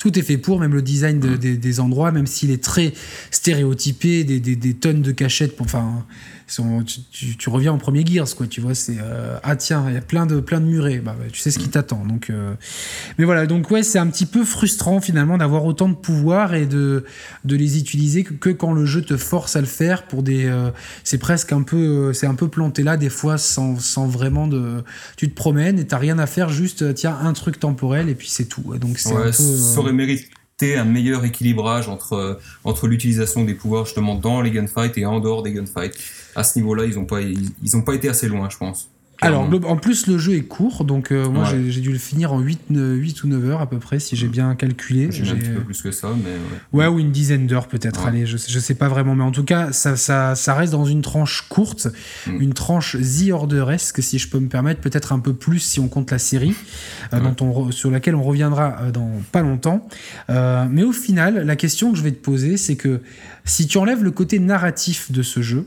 tout 0.00 0.18
est 0.18 0.22
fait 0.22 0.36
pour, 0.36 0.58
même 0.58 0.74
le 0.74 0.82
design 0.82 1.20
des, 1.20 1.80
endroits, 1.80 2.10
même 2.10 2.26
s'il 2.26 2.50
est 2.50 2.62
très 2.62 2.92
stéréotypé, 3.30 4.24
des, 4.24 4.40
des, 4.40 4.74
tonnes 4.74 5.02
de 5.02 5.12
cachettes, 5.12 5.56
pour, 5.56 5.66
enfin, 5.66 6.04
tu, 6.48 7.48
reviens 7.50 7.72
en 7.72 7.78
premier 7.78 8.04
Gears, 8.04 8.34
quoi, 8.36 8.46
tu 8.46 8.60
vois, 8.60 8.74
c'est 8.74 8.96
euh, 9.00 9.38
ah 9.42 9.56
tiens, 9.56 9.84
il 9.88 9.94
y 9.94 9.96
a 9.96 10.00
plein 10.00 10.26
de 10.26 10.40
plein 10.40 10.60
de 10.60 10.66
murets, 10.66 10.98
bah, 10.98 11.14
tu 11.32 11.40
sais 11.40 11.50
ce 11.50 11.58
qui 11.58 11.68
t'attend. 11.68 12.04
Donc, 12.04 12.30
euh, 12.30 12.54
mais 13.18 13.24
voilà, 13.24 13.46
donc 13.46 13.70
ouais, 13.70 13.82
c'est 13.82 13.98
un 13.98 14.06
petit 14.06 14.26
peu 14.26 14.44
frustrant 14.44 15.00
finalement 15.00 15.36
d'avoir 15.36 15.64
autant 15.64 15.88
de 15.88 15.94
pouvoirs 15.94 16.54
et 16.54 16.66
de 16.66 17.04
de 17.44 17.56
les 17.56 17.78
utiliser 17.78 18.24
que, 18.24 18.50
quand 18.50 18.72
le 18.72 18.86
jeu 18.86 19.02
te 19.02 19.16
force 19.16 19.56
à 19.56 19.60
le 19.60 19.66
faire 19.66 20.06
pour 20.06 20.22
des, 20.22 20.46
euh, 20.46 20.70
c'est 21.04 21.18
presque 21.18 21.52
un 21.52 21.62
peu, 21.62 22.12
c'est 22.12 22.26
un 22.26 22.34
peu 22.34 22.48
planté 22.48 22.82
là 22.82 22.96
des 22.96 23.10
fois 23.10 23.38
sans, 23.38 23.78
sans 23.78 24.06
vraiment 24.06 24.46
de, 24.46 24.82
tu 25.16 25.28
te 25.28 25.34
promènes 25.34 25.78
et 25.78 25.86
t'as 25.86 25.98
rien 25.98 26.18
à 26.18 26.26
faire, 26.26 26.48
juste 26.48 26.94
tiens 26.94 27.16
un 27.22 27.32
truc 27.32 27.60
temporel 27.60 28.08
et 28.08 28.14
puis 28.14 28.28
c'est 28.28 28.46
tout. 28.46 28.74
Donc 28.78 28.98
c'est 28.98 29.14
un 29.14 29.24
peu, 29.24 29.32
ça 29.32 29.80
aurait 29.80 29.92
mérité 29.92 30.30
un 30.76 30.84
meilleur 30.84 31.24
équilibrage 31.24 31.88
entre, 31.88 32.40
entre 32.64 32.88
l'utilisation 32.88 33.44
des 33.44 33.54
pouvoirs 33.54 33.84
justement 33.84 34.16
dans 34.16 34.40
les 34.40 34.50
gunfights 34.50 34.98
et 34.98 35.06
en 35.06 35.20
dehors 35.20 35.42
des 35.42 35.52
gunfights 35.52 35.96
à 36.38 36.44
ce 36.44 36.56
niveau-là, 36.58 36.84
ils 36.84 36.94
n'ont 36.94 37.04
pas, 37.04 37.20
ils, 37.20 37.76
ont 37.76 37.82
pas 37.82 37.94
été 37.94 38.08
assez 38.08 38.28
loin, 38.28 38.48
je 38.48 38.56
pense. 38.56 38.88
Alors, 39.20 39.50
en 39.66 39.76
plus, 39.76 40.06
le 40.06 40.16
jeu 40.16 40.34
est 40.34 40.42
court, 40.42 40.84
donc 40.84 41.10
euh, 41.10 41.28
moi 41.28 41.44
j'ai 41.44 41.80
dû 41.80 41.90
le 41.90 41.98
finir 41.98 42.32
en 42.32 42.38
8, 42.38 42.66
8, 42.70 43.24
ou 43.24 43.26
9 43.26 43.50
heures 43.50 43.60
à 43.60 43.68
peu 43.68 43.78
près, 43.78 43.98
si 43.98 44.14
j'ai 44.14 44.28
bien 44.28 44.54
calculé. 44.54 45.08
J'ai 45.10 45.28
un 45.28 45.34
petit 45.34 45.50
peu 45.50 45.62
plus 45.62 45.82
que 45.82 45.90
ça, 45.90 46.14
mais. 46.16 46.36
Ouais, 46.72 46.86
ou 46.86 47.00
une 47.00 47.10
dizaine 47.10 47.48
d'heures 47.48 47.66
peut-être, 47.66 48.06
allez, 48.06 48.26
je, 48.26 48.36
je 48.36 48.58
sais 48.60 48.76
pas 48.76 48.86
vraiment, 48.86 49.16
mais 49.16 49.24
en 49.24 49.32
tout 49.32 49.42
cas, 49.42 49.72
ça, 49.72 49.96
ça, 49.96 50.36
ça 50.36 50.54
reste 50.54 50.70
dans 50.70 50.84
une 50.84 51.02
tranche 51.02 51.46
courte, 51.48 51.88
mm. 52.28 52.40
une 52.40 52.54
tranche 52.54 52.96
The 52.96 53.32
Orderesque, 53.32 54.00
si 54.04 54.20
je 54.20 54.28
peux 54.28 54.38
me 54.38 54.48
permettre, 54.48 54.80
peut-être 54.80 55.12
un 55.12 55.18
peu 55.18 55.34
plus 55.34 55.58
si 55.58 55.80
on 55.80 55.88
compte 55.88 56.12
la 56.12 56.18
série, 56.18 56.54
euh, 57.12 57.18
dont 57.18 57.44
on, 57.44 57.72
sur 57.72 57.90
laquelle 57.90 58.14
on 58.14 58.22
reviendra 58.22 58.76
euh, 58.82 58.90
dans 58.92 59.10
pas 59.32 59.42
longtemps. 59.42 59.88
mais 60.28 60.84
au 60.84 60.92
final, 60.92 61.44
la 61.44 61.56
question 61.56 61.90
que 61.90 61.98
je 61.98 62.04
vais 62.04 62.12
te 62.12 62.22
poser, 62.22 62.56
c'est 62.56 62.76
que 62.76 63.00
si 63.44 63.66
tu 63.66 63.78
enlèves 63.78 64.04
le 64.04 64.12
côté 64.12 64.38
narratif 64.38 65.10
de 65.10 65.22
ce 65.22 65.42
jeu, 65.42 65.66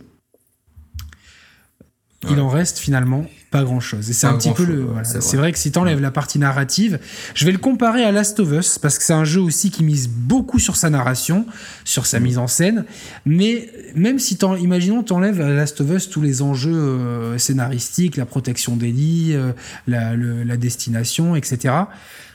il 2.30 2.40
en 2.40 2.50
reste 2.50 2.78
finalement 2.78 3.26
pas 3.50 3.64
grand 3.64 3.82
chose. 3.82 4.10
Et 4.10 4.14
c'est 4.14 4.28
un 4.28 4.38
petit 4.38 4.52
peu 4.52 4.64
le. 4.64 4.88
c'est 5.04 5.36
vrai. 5.36 5.52
que 5.52 5.58
si 5.58 5.72
t'enlèves 5.72 6.00
la 6.00 6.12
partie 6.12 6.40
narrative, 6.40 7.00
je 7.36 7.46
vais 7.46 7.52
le 7.52 7.58
comparer 7.58 8.04
à 8.04 8.12
Last 8.12 8.40
of 8.40 8.52
Us 8.54 8.80
parce 8.80 8.98
que 8.98 9.04
c'est 9.04 9.14
un 9.14 9.26
jeu 9.26 9.42
aussi 9.42 9.72
qui 9.72 9.84
mise 9.84 10.08
beaucoup 10.08 10.58
sur 10.58 10.78
sa 10.78 10.90
narration, 10.90 11.46
sur 11.84 12.06
sa 12.06 12.20
mm. 12.20 12.24
mise 12.24 12.38
en 12.38 12.48
scène. 12.48 12.86
Mais 13.26 13.70
même 13.94 14.20
si 14.20 14.38
t'en, 14.38 14.56
imaginons 14.56 15.04
t'enlèves 15.04 15.42
à 15.42 15.50
Last 15.50 15.82
of 15.82 15.92
Us 15.92 16.10
tous 16.10 16.22
les 16.22 16.42
enjeux 16.42 16.74
euh, 16.74 17.38
scénaristiques, 17.38 18.16
la 18.16 18.26
protection 18.26 18.78
des 18.78 18.92
lits, 18.92 19.34
euh, 19.34 19.52
la, 19.86 20.16
la, 20.16 20.58
destination, 20.58 21.36
etc 21.36 21.74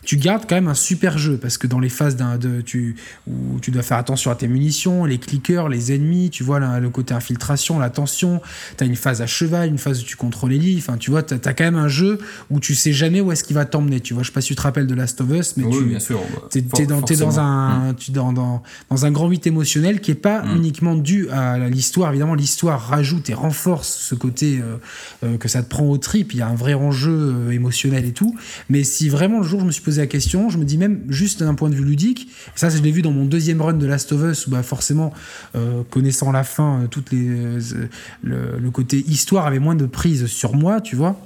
tu 0.06 0.16
gardes 0.16 0.44
quand 0.48 0.54
même 0.54 0.68
un 0.68 0.74
super 0.74 1.18
jeu 1.18 1.36
parce 1.36 1.58
que 1.58 1.66
dans 1.66 1.80
les 1.80 1.88
phases 1.88 2.14
d'un 2.14 2.38
de 2.38 2.60
tu 2.60 2.94
où 3.26 3.58
tu 3.60 3.72
dois 3.72 3.82
faire 3.82 3.96
attention 3.96 4.30
à 4.30 4.36
tes 4.36 4.46
munitions, 4.46 5.04
les 5.04 5.18
clickers, 5.18 5.68
les 5.68 5.92
ennemis, 5.92 6.30
tu 6.30 6.44
vois 6.44 6.60
le 6.60 6.88
côté 6.90 7.12
infiltration, 7.12 7.80
la 7.80 7.90
tension, 7.90 8.40
tu 8.78 8.84
as 8.84 8.86
une 8.86 8.94
phase 8.94 9.20
à 9.20 9.26
cheval, 9.26 9.68
une 9.68 9.78
phase 9.78 10.00
où 10.00 10.04
tu 10.04 10.14
contrôles 10.14 10.52
les 10.52 10.58
lits, 10.58 10.76
enfin 10.78 10.96
tu 10.96 11.10
vois 11.10 11.24
tu 11.24 11.34
as, 11.34 11.38
quand 11.38 11.64
même 11.64 11.74
un 11.76 11.88
jeu 11.88 12.20
où 12.50 12.60
tu 12.60 12.76
sais 12.76 12.92
jamais 12.92 13.20
où 13.20 13.32
est-ce 13.32 13.42
qu'il 13.42 13.56
va 13.56 13.64
t'emmener, 13.64 13.98
tu 13.98 14.14
vois, 14.14 14.22
je 14.22 14.28
sais 14.28 14.32
pas 14.32 14.40
si 14.40 14.48
tu 14.48 14.54
te 14.54 14.62
rappelles 14.62 14.86
de 14.86 14.94
Last 14.94 15.20
of 15.20 15.30
Us 15.30 15.56
mais 15.56 15.64
oui, 15.64 15.76
tu 15.76 15.84
bien 15.86 15.98
sûr, 15.98 16.20
es, 16.54 16.60
dans, 16.60 17.00
dans 17.00 17.40
un 17.40 17.94
tu 17.94 18.12
dans, 18.12 18.32
dans, 18.32 18.62
dans, 18.88 19.06
un 19.06 19.10
grand 19.10 19.28
8 19.28 19.48
émotionnel 19.48 20.00
qui 20.00 20.12
est 20.12 20.14
pas 20.14 20.42
mm. 20.42 20.56
uniquement 20.56 20.94
dû 20.94 21.28
à 21.30 21.58
l'histoire, 21.68 22.10
évidemment 22.10 22.34
l'histoire 22.34 22.80
rajoute 22.80 23.28
et 23.28 23.34
renforce 23.34 23.88
ce 23.88 24.14
côté 24.14 24.60
euh, 24.60 24.76
euh, 25.24 25.36
que 25.36 25.48
ça 25.48 25.64
te 25.64 25.68
prend 25.68 25.84
au 25.84 25.98
trip, 25.98 26.32
il 26.32 26.38
y 26.38 26.42
a 26.42 26.46
un 26.46 26.54
vrai 26.54 26.74
enjeu 26.74 27.10
euh, 27.10 27.50
émotionnel 27.50 28.04
et 28.04 28.12
tout, 28.12 28.36
mais 28.68 28.84
si 28.84 29.08
vraiment 29.08 29.38
le 29.38 29.44
jour 29.44 29.60
je 29.60 29.64
me 29.66 29.72
suis 29.72 29.82
posé 29.82 29.95
la 30.00 30.06
question. 30.06 30.50
Je 30.50 30.58
me 30.58 30.64
dis 30.64 30.78
même 30.78 31.02
juste 31.08 31.42
d'un 31.42 31.54
point 31.54 31.70
de 31.70 31.74
vue 31.74 31.84
ludique, 31.84 32.28
ça 32.54 32.68
je 32.68 32.78
l'ai 32.78 32.90
vu 32.90 33.02
dans 33.02 33.12
mon 33.12 33.24
deuxième 33.24 33.60
run 33.60 33.74
de 33.74 33.86
Last 33.86 34.12
of 34.12 34.22
Us, 34.22 34.46
où 34.46 34.50
bah, 34.50 34.62
forcément, 34.62 35.12
euh, 35.54 35.82
connaissant 35.90 36.32
la 36.32 36.44
fin, 36.44 36.82
euh, 36.82 36.86
toutes 36.86 37.12
les, 37.12 37.28
euh, 37.28 37.88
le, 38.22 38.70
côté 38.70 38.98
histoire 39.08 39.46
avait 39.46 39.58
moins 39.58 39.74
de 39.74 39.86
prise 39.86 40.26
sur 40.26 40.54
moi, 40.54 40.80
tu 40.80 40.96
vois. 40.96 41.18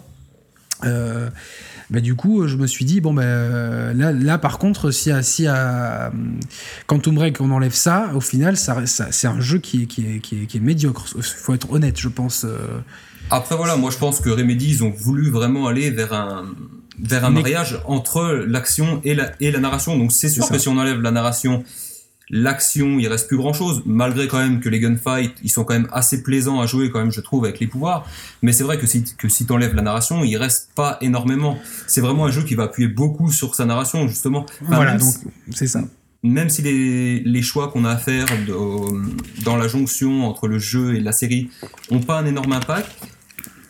bah, 0.82 2.00
du 2.00 2.14
coup, 2.14 2.46
je 2.46 2.56
me 2.56 2.66
suis 2.66 2.84
dit, 2.84 3.00
bon, 3.00 3.12
bah, 3.12 3.92
là, 3.92 4.12
là, 4.12 4.38
par 4.38 4.58
contre, 4.58 4.90
si 4.90 5.10
à, 5.10 5.22
si 5.22 5.46
à 5.46 6.12
Quantum 6.86 7.16
Break 7.16 7.40
on 7.40 7.50
enlève 7.50 7.74
ça, 7.74 8.10
au 8.14 8.20
final, 8.20 8.56
ça, 8.56 8.86
c'est 8.86 9.26
un 9.26 9.40
jeu 9.40 9.58
qui 9.58 9.82
est, 9.82 9.86
qui 9.86 10.06
est, 10.06 10.20
qui 10.20 10.42
est, 10.42 10.46
qui 10.46 10.56
est 10.58 10.60
médiocre. 10.60 11.06
Faut 11.06 11.54
être 11.54 11.72
honnête, 11.72 11.98
je 11.98 12.08
pense. 12.08 12.46
Après, 13.30 13.56
voilà, 13.56 13.76
moi 13.76 13.90
je 13.90 13.98
pense 13.98 14.20
que 14.20 14.28
Remedy, 14.28 14.70
ils 14.70 14.84
ont 14.84 14.90
voulu 14.90 15.30
vraiment 15.30 15.68
aller 15.68 15.90
vers 15.90 16.12
un 16.12 16.46
vers 16.98 17.24
un 17.24 17.30
mariage 17.30 17.80
entre 17.86 18.44
l'action 18.46 19.00
et 19.04 19.14
la, 19.14 19.32
et 19.40 19.50
la 19.50 19.60
narration. 19.60 19.96
Donc 19.96 20.12
c'est 20.12 20.28
sûr 20.28 20.48
que 20.48 20.58
si 20.58 20.68
on 20.68 20.76
enlève 20.76 21.00
la 21.00 21.10
narration, 21.10 21.64
l'action, 22.30 22.98
il 22.98 23.08
reste 23.08 23.28
plus 23.28 23.36
grand 23.36 23.52
chose, 23.52 23.82
malgré 23.84 24.28
quand 24.28 24.38
même 24.38 24.60
que 24.60 24.68
les 24.68 24.80
gunfights, 24.80 25.34
ils 25.42 25.50
sont 25.50 25.64
quand 25.64 25.74
même 25.74 25.88
assez 25.92 26.22
plaisants 26.22 26.60
à 26.60 26.66
jouer 26.66 26.90
quand 26.90 27.00
même, 27.00 27.10
je 27.10 27.20
trouve, 27.20 27.44
avec 27.44 27.60
les 27.60 27.66
pouvoirs. 27.66 28.06
Mais 28.42 28.52
c'est 28.52 28.64
vrai 28.64 28.78
que 28.78 28.86
si, 28.86 29.04
que 29.16 29.28
si 29.28 29.46
t'enlèves 29.46 29.74
la 29.74 29.82
narration, 29.82 30.24
il 30.24 30.36
reste 30.36 30.70
pas 30.74 30.96
énormément. 31.00 31.58
C'est 31.86 32.00
vraiment 32.00 32.26
un 32.26 32.30
jeu 32.30 32.42
qui 32.42 32.54
va 32.54 32.64
appuyer 32.64 32.88
beaucoup 32.88 33.30
sur 33.32 33.54
sa 33.54 33.64
narration, 33.64 34.08
justement. 34.08 34.46
voilà, 34.62 34.96
donc 34.96 35.14
c'est 35.52 35.66
ça. 35.66 35.82
Même 36.22 36.50
si 36.50 36.60
les, 36.60 37.20
les 37.20 37.42
choix 37.42 37.68
qu'on 37.68 37.84
a 37.86 37.90
à 37.92 37.96
faire 37.96 38.26
de, 38.46 39.42
dans 39.42 39.56
la 39.56 39.68
jonction 39.68 40.26
entre 40.26 40.48
le 40.48 40.58
jeu 40.58 40.94
et 40.94 41.00
la 41.00 41.12
série 41.12 41.48
ont 41.90 42.00
pas 42.00 42.18
un 42.18 42.26
énorme 42.26 42.52
impact, 42.52 42.90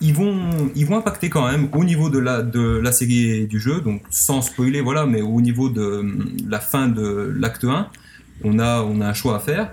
ils 0.01 0.15
vont, 0.15 0.71
ils 0.75 0.87
vont 0.87 0.97
impacter 0.99 1.29
quand 1.29 1.51
même 1.51 1.69
au 1.73 1.85
niveau 1.85 2.09
de 2.09 2.19
la, 2.19 2.43
de 2.43 2.79
la 2.79 2.93
série 2.93 3.47
du 3.47 3.61
jeu, 3.61 3.81
donc 3.81 4.03
sans 4.11 4.43
spoiler, 4.43 4.81
voilà, 4.81 5.07
mais 5.07 5.21
au 5.21 5.41
niveau 5.41 5.69
de 5.69 6.05
la 6.49 6.61
fin 6.61 6.89
de 6.89 7.35
l'acte 7.37 7.65
1, 7.65 7.89
on 8.45 8.59
a, 8.59 8.83
on 8.83 9.01
a 9.01 9.09
un 9.09 9.15
choix 9.15 9.37
à 9.37 9.41
faire. 9.41 9.71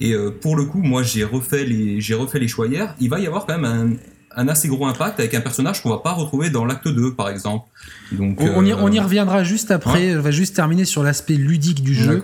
Et 0.00 0.12
euh, 0.12 0.30
pour 0.30 0.56
le 0.56 0.64
coup, 0.64 0.82
moi 0.82 1.02
j'ai 1.02 1.24
refait, 1.24 1.64
les, 1.64 2.00
j'ai 2.00 2.14
refait 2.14 2.38
les 2.38 2.48
choix 2.48 2.66
hier. 2.66 2.94
Il 3.00 3.10
va 3.10 3.20
y 3.20 3.26
avoir 3.26 3.46
quand 3.46 3.58
même 3.58 3.64
un, 3.64 4.40
un 4.40 4.48
assez 4.48 4.68
gros 4.68 4.86
impact 4.86 5.20
avec 5.20 5.34
un 5.34 5.40
personnage 5.40 5.82
qu'on 5.82 5.90
va 5.90 5.98
pas 5.98 6.12
retrouver 6.12 6.50
dans 6.50 6.64
l'acte 6.64 6.88
2 6.88 7.14
par 7.14 7.28
exemple. 7.28 7.66
Donc, 8.12 8.40
on, 8.40 8.64
y, 8.64 8.72
on, 8.72 8.90
y, 8.90 8.98
euh, 8.98 9.02
reviendra 9.02 9.44
juste 9.44 9.70
après, 9.70 10.16
on 10.16 10.20
va 10.20 10.32
juste 10.32 10.56
terminer 10.56 10.84
sur 10.84 11.02
l'aspect 11.02 11.34
ludique 11.34 11.82
du 11.82 11.94
jeu. 11.94 12.20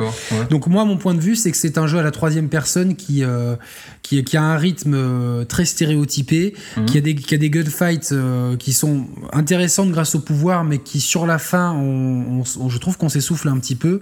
Donc 0.51 0.67
moi 0.67 0.85
mon 0.85 0.97
point 0.97 1.15
de 1.15 1.21
vue 1.21 1.37
c'est 1.37 1.51
que 1.51 1.57
c'est 1.57 1.79
un 1.79 1.87
jeu 1.87 1.99
à 1.99 2.03
la 2.03 2.11
troisième 2.11 2.49
personne 2.49 2.97
qui, 2.97 3.23
euh, 3.23 3.55
qui, 4.03 4.23
qui, 4.25 4.37
a 4.37 4.43
un 4.43 4.57
rythme 4.57 4.95
euh, 4.95 5.45
très 5.45 5.65
stéréotypé, 5.65 6.55
mhm. 6.77 6.87
qui, 6.87 6.99
a 6.99 7.01
des, 7.01 7.15
qui 7.15 7.35
a 7.35 7.39
des 7.39 7.51
gunfights 7.51 8.15
qui 8.59 8.73
sont 8.73 9.07
intéressantes 9.33 9.91
grâce 9.91 10.15
au 10.15 10.21
pouvoir 10.21 10.65
mais 10.65 10.79
qui 10.79 11.01
sur 11.01 11.27
la 11.27 11.39
fin 11.39 11.73
on, 11.73 12.43
je 12.45 12.79
trouve 12.79 12.99
qu'on 12.99 13.09
s'essouffle 13.09 13.49
un 13.49 13.59
petit 13.59 13.77
peu 13.77 14.01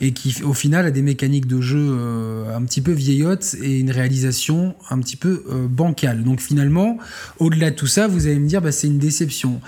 et 0.00 0.12
qui 0.12 0.42
au 0.42 0.54
final 0.54 0.86
a 0.86 0.90
des 0.90 1.02
mécaniques 1.02 1.46
de 1.46 1.60
jeu 1.60 1.96
un 2.54 2.62
petit 2.64 2.80
peu 2.80 2.92
vieillottes 2.92 3.56
et 3.62 3.78
une 3.78 3.90
réalisation 3.90 4.74
un 4.90 4.98
petit 4.98 5.16
peu 5.16 5.44
bancale. 5.70 6.24
Donc 6.24 6.40
finalement 6.40 6.98
au-delà 7.38 7.70
de 7.70 7.76
tout 7.76 7.86
ça, 7.86 8.06
vous 8.06 8.26
allez 8.26 8.38
me 8.38 8.48
dire, 8.48 8.60
bah, 8.60 8.72
c'est 8.72 8.86
une 8.86 8.98
déception. 8.98 9.60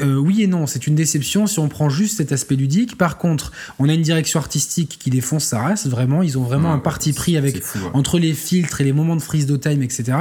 Euh, 0.00 0.16
oui 0.16 0.42
et 0.42 0.46
non, 0.46 0.66
c'est 0.66 0.86
une 0.86 0.94
déception 0.94 1.46
si 1.46 1.58
on 1.58 1.68
prend 1.68 1.88
juste 1.88 2.18
cet 2.18 2.32
aspect 2.32 2.56
ludique. 2.56 2.96
Par 2.96 3.18
contre, 3.18 3.52
on 3.78 3.88
a 3.88 3.92
une 3.92 4.02
direction 4.02 4.38
artistique 4.38 4.98
qui 5.00 5.10
défonce 5.10 5.44
sa 5.44 5.60
race, 5.60 5.86
vraiment. 5.86 6.22
Ils 6.22 6.38
ont 6.38 6.42
vraiment 6.42 6.72
un 6.72 6.78
parti 6.78 7.12
pris 7.12 7.36
avec 7.36 7.62
entre 7.94 8.18
les 8.18 8.32
filtres 8.32 8.80
et 8.80 8.84
les 8.84 8.92
moments 8.92 9.16
de 9.16 9.22
freeze 9.22 9.46
de 9.46 9.56
time, 9.56 9.82
etc. 9.82 10.18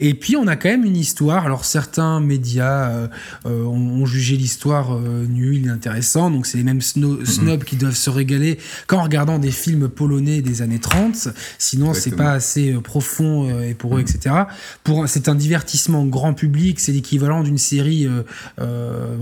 Et 0.00 0.14
puis 0.14 0.36
on 0.36 0.46
a 0.46 0.56
quand 0.56 0.68
même 0.68 0.84
une 0.84 0.96
histoire. 0.96 1.44
Alors 1.44 1.64
certains 1.64 2.20
médias 2.20 2.90
euh, 2.90 3.08
euh, 3.46 3.64
ont, 3.64 4.06
jugé 4.06 4.36
l'histoire 4.36 4.98
nulle, 4.98 5.62
inintéressante, 5.62 6.32
donc 6.32 6.46
c'est 6.46 6.58
les 6.58 6.64
mêmes 6.64 6.78
mm-hmm. 6.78 7.26
snobs 7.26 7.64
qui 7.64 7.76
doivent 7.76 7.94
se 7.94 8.10
régaler 8.10 8.58
qu'en 8.86 9.02
regardant 9.02 9.38
des 9.38 9.50
films 9.50 9.88
polonais 9.88 10.42
des 10.42 10.62
années 10.62 10.80
30. 10.80 11.28
Sinon, 11.58 11.94
c'est 11.94 12.16
pas 12.16 12.32
assez 12.32 12.72
profond 12.82 13.60
et 13.60 13.74
pour 13.74 13.96
eux, 13.96 14.02
mm-hmm. 14.02 14.16
etc. 14.16 14.34
Pour 14.82 15.08
c'est 15.08 15.28
un 15.28 15.34
divertissement 15.34 16.04
grand 16.06 16.34
public, 16.34 16.80
c'est 16.80 16.92
l'équivalent 16.92 17.42
d'une 17.42 17.58
série 17.58 18.08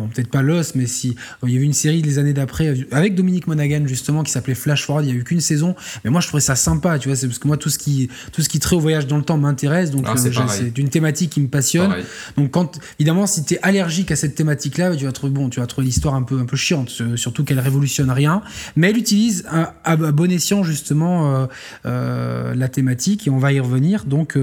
peut-être 0.06 0.30
pas 0.30 0.42
Lost, 0.42 0.74
mais 0.74 0.86
si 0.86 1.16
il 1.42 1.52
y 1.52 1.56
avait 1.56 1.64
une 1.64 1.72
série 1.72 2.02
les 2.02 2.18
années 2.18 2.32
d'après 2.32 2.74
avec 2.90 3.14
Dominique 3.14 3.46
Monaghan 3.46 3.86
justement 3.86 4.22
qui 4.22 4.30
s'appelait 4.30 4.54
Flash 4.54 4.84
Forward. 4.84 5.04
Il 5.04 5.12
y 5.12 5.12
a 5.12 5.16
eu 5.16 5.24
qu'une 5.24 5.40
saison, 5.40 5.74
mais 6.04 6.10
moi 6.10 6.20
je 6.20 6.28
trouvais 6.28 6.40
ça 6.40 6.56
sympa, 6.56 6.98
tu 6.98 7.08
vois, 7.08 7.16
c'est 7.16 7.26
parce 7.26 7.38
que 7.38 7.46
moi 7.46 7.56
tout 7.56 7.70
ce 7.70 7.78
qui 7.78 8.08
tout 8.32 8.42
ce 8.42 8.48
qui 8.48 8.58
trait 8.58 8.76
au 8.76 8.80
voyage 8.80 9.06
dans 9.06 9.16
le 9.16 9.22
temps 9.22 9.38
m'intéresse, 9.38 9.90
donc 9.90 10.04
ah, 10.06 10.14
euh, 10.16 10.46
c'est 10.48 10.78
une 10.78 10.88
thématique 10.88 11.30
qui 11.30 11.40
me 11.40 11.48
passionne. 11.48 11.94
Donc 12.36 12.50
quand 12.50 12.78
évidemment 12.98 13.26
si 13.26 13.44
tu 13.44 13.54
es 13.54 13.58
allergique 13.62 14.10
à 14.10 14.16
cette 14.16 14.34
thématique-là, 14.34 14.94
tu 14.96 15.04
vas 15.04 15.12
trouver 15.12 15.32
bon, 15.32 15.48
tu 15.48 15.60
vas 15.60 15.66
trouver 15.66 15.86
l'histoire 15.86 16.14
un 16.14 16.22
peu 16.22 16.38
un 16.38 16.46
peu 16.46 16.56
chiante, 16.56 16.90
surtout 17.16 17.44
qu'elle 17.44 17.60
révolutionne 17.60 18.10
rien, 18.10 18.42
mais 18.76 18.90
elle 18.90 18.98
utilise 18.98 19.46
à, 19.50 19.96
bon 19.96 20.30
escient 20.30 20.62
justement 20.62 21.36
euh, 21.36 21.46
euh, 21.86 22.54
la 22.54 22.68
thématique 22.68 23.26
et 23.26 23.30
on 23.30 23.38
va 23.38 23.52
y 23.52 23.60
revenir. 23.60 24.04
Donc 24.04 24.36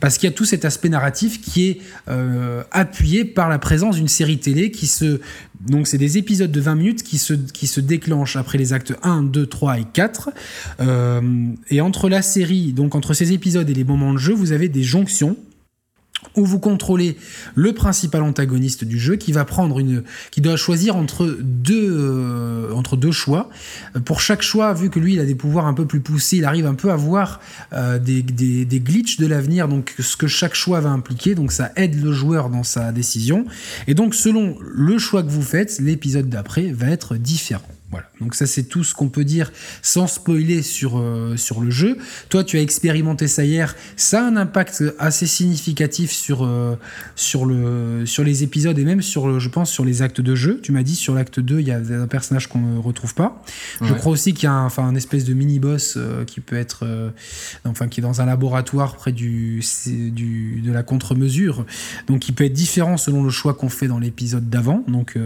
parce 0.00 0.18
qu'il 0.18 0.28
y 0.28 0.32
a 0.32 0.34
tout 0.34 0.44
cet 0.44 0.64
aspect 0.64 0.88
narratif 0.88 1.40
qui 1.40 1.68
est 1.68 1.80
appuyé 2.72 3.24
par 3.24 3.48
la 3.48 3.58
présence 3.58 3.96
d'une 3.96 4.08
série 4.08 4.38
télé 4.38 4.70
qui 4.70 4.86
donc 5.60 5.86
c'est 5.86 5.98
des 5.98 6.18
épisodes 6.18 6.50
de 6.50 6.60
20 6.60 6.74
minutes 6.74 7.02
qui 7.02 7.18
se, 7.18 7.34
qui 7.34 7.66
se 7.66 7.80
déclenchent 7.80 8.36
après 8.36 8.58
les 8.58 8.72
actes 8.72 8.94
1, 9.02 9.22
2, 9.24 9.46
3 9.46 9.78
et 9.78 9.84
4. 9.92 10.30
Euh, 10.80 11.20
et 11.70 11.80
entre 11.80 12.08
la 12.08 12.22
série, 12.22 12.72
donc 12.72 12.94
entre 12.94 13.14
ces 13.14 13.32
épisodes 13.32 13.68
et 13.68 13.74
les 13.74 13.84
moments 13.84 14.12
de 14.12 14.18
jeu, 14.18 14.34
vous 14.34 14.52
avez 14.52 14.68
des 14.68 14.82
jonctions 14.82 15.36
où 16.36 16.44
vous 16.44 16.58
contrôlez 16.58 17.16
le 17.54 17.72
principal 17.72 18.22
antagoniste 18.22 18.84
du 18.84 18.98
jeu 18.98 19.16
qui 19.16 19.32
va 19.32 19.44
prendre 19.44 19.78
une 19.78 20.02
qui 20.30 20.40
doit 20.40 20.56
choisir 20.56 20.96
entre 20.96 21.38
deux 21.40 21.90
euh, 21.90 23.12
choix. 23.12 23.50
Pour 24.04 24.20
chaque 24.20 24.42
choix 24.42 24.74
vu 24.74 24.90
que 24.90 24.98
lui 24.98 25.14
il 25.14 25.20
a 25.20 25.24
des 25.24 25.34
pouvoirs 25.34 25.66
un 25.66 25.74
peu 25.74 25.86
plus 25.86 26.00
poussés 26.00 26.38
il 26.38 26.44
arrive 26.44 26.66
un 26.66 26.74
peu 26.74 26.90
à 26.90 26.96
voir 26.96 27.40
euh, 27.72 27.98
des, 27.98 28.22
des, 28.22 28.64
des, 28.64 28.80
glitches 28.80 29.18
de 29.18 29.26
l'avenir 29.26 29.68
donc 29.68 29.94
ce 29.98 30.16
que 30.16 30.26
chaque 30.26 30.54
choix 30.54 30.80
va 30.80 30.90
impliquer. 30.90 31.34
Donc 31.34 31.52
ça 31.52 31.72
aide 31.76 32.02
le 32.02 32.12
joueur 32.12 32.50
dans 32.50 32.64
sa 32.64 32.92
décision. 32.92 33.46
Et 33.86 33.94
donc 33.94 34.14
selon 34.14 34.56
le 34.60 34.98
choix 34.98 35.22
que 35.22 35.30
vous 35.30 35.42
faites 35.42 35.78
l'épisode 35.78 36.28
d'après 36.28 36.72
va 36.72 36.88
être 36.88 37.16
différent. 37.16 37.68
Voilà. 37.90 38.06
Donc 38.20 38.34
ça 38.34 38.46
c'est 38.46 38.62
tout 38.62 38.82
ce 38.82 38.94
qu'on 38.94 39.08
peut 39.08 39.24
dire 39.24 39.52
sans 39.82 40.06
spoiler 40.06 40.62
sur, 40.62 40.98
euh, 40.98 41.36
sur 41.36 41.60
le 41.60 41.70
jeu. 41.70 41.98
Toi 42.30 42.44
tu 42.44 42.56
as 42.56 42.62
expérimenté 42.62 43.28
ça 43.28 43.44
hier, 43.44 43.74
ça 43.96 44.24
a 44.24 44.28
un 44.28 44.36
impact 44.36 44.84
assez 44.98 45.26
significatif 45.26 46.10
sur, 46.10 46.44
euh, 46.44 46.76
sur, 47.14 47.44
le, 47.44 48.06
sur 48.06 48.24
les 48.24 48.42
épisodes 48.42 48.78
et 48.78 48.84
même 48.84 49.02
sur, 49.02 49.38
je 49.38 49.48
pense, 49.48 49.70
sur 49.70 49.84
les 49.84 50.00
actes 50.00 50.22
de 50.22 50.34
jeu. 50.34 50.60
Tu 50.62 50.72
m'as 50.72 50.82
dit 50.82 50.96
sur 50.96 51.14
l'acte 51.14 51.40
2 51.40 51.60
il 51.60 51.68
y 51.68 51.72
a 51.72 51.76
un 51.76 52.06
personnage 52.06 52.48
qu'on 52.48 52.60
ne 52.60 52.78
retrouve 52.78 53.14
pas. 53.14 53.42
Je 53.82 53.92
crois 53.92 54.12
aussi 54.12 54.32
qu'il 54.32 54.44
y 54.44 54.46
a 54.46 54.52
un, 54.52 54.64
enfin, 54.64 54.84
un 54.84 54.94
espèce 54.94 55.24
de 55.24 55.34
mini-boss 55.34 55.94
euh, 55.96 56.24
qui 56.24 56.40
peut 56.40 56.56
être, 56.56 56.86
enfin 57.64 57.88
qui 57.88 58.00
est 58.00 58.02
dans 58.02 58.20
un 58.20 58.26
laboratoire 58.26 58.96
près 58.96 59.12
du, 59.12 59.62
du, 59.86 60.62
de 60.64 60.72
la 60.72 60.82
contre-mesure. 60.82 61.66
Donc 62.06 62.20
qui 62.20 62.32
peut 62.32 62.44
être 62.44 62.52
différent 62.54 62.96
selon 62.96 63.22
le 63.22 63.30
choix 63.30 63.52
qu'on 63.52 63.68
fait 63.68 63.88
dans 63.88 63.98
l'épisode 63.98 64.48
d'avant. 64.48 64.84
Donc, 64.88 65.18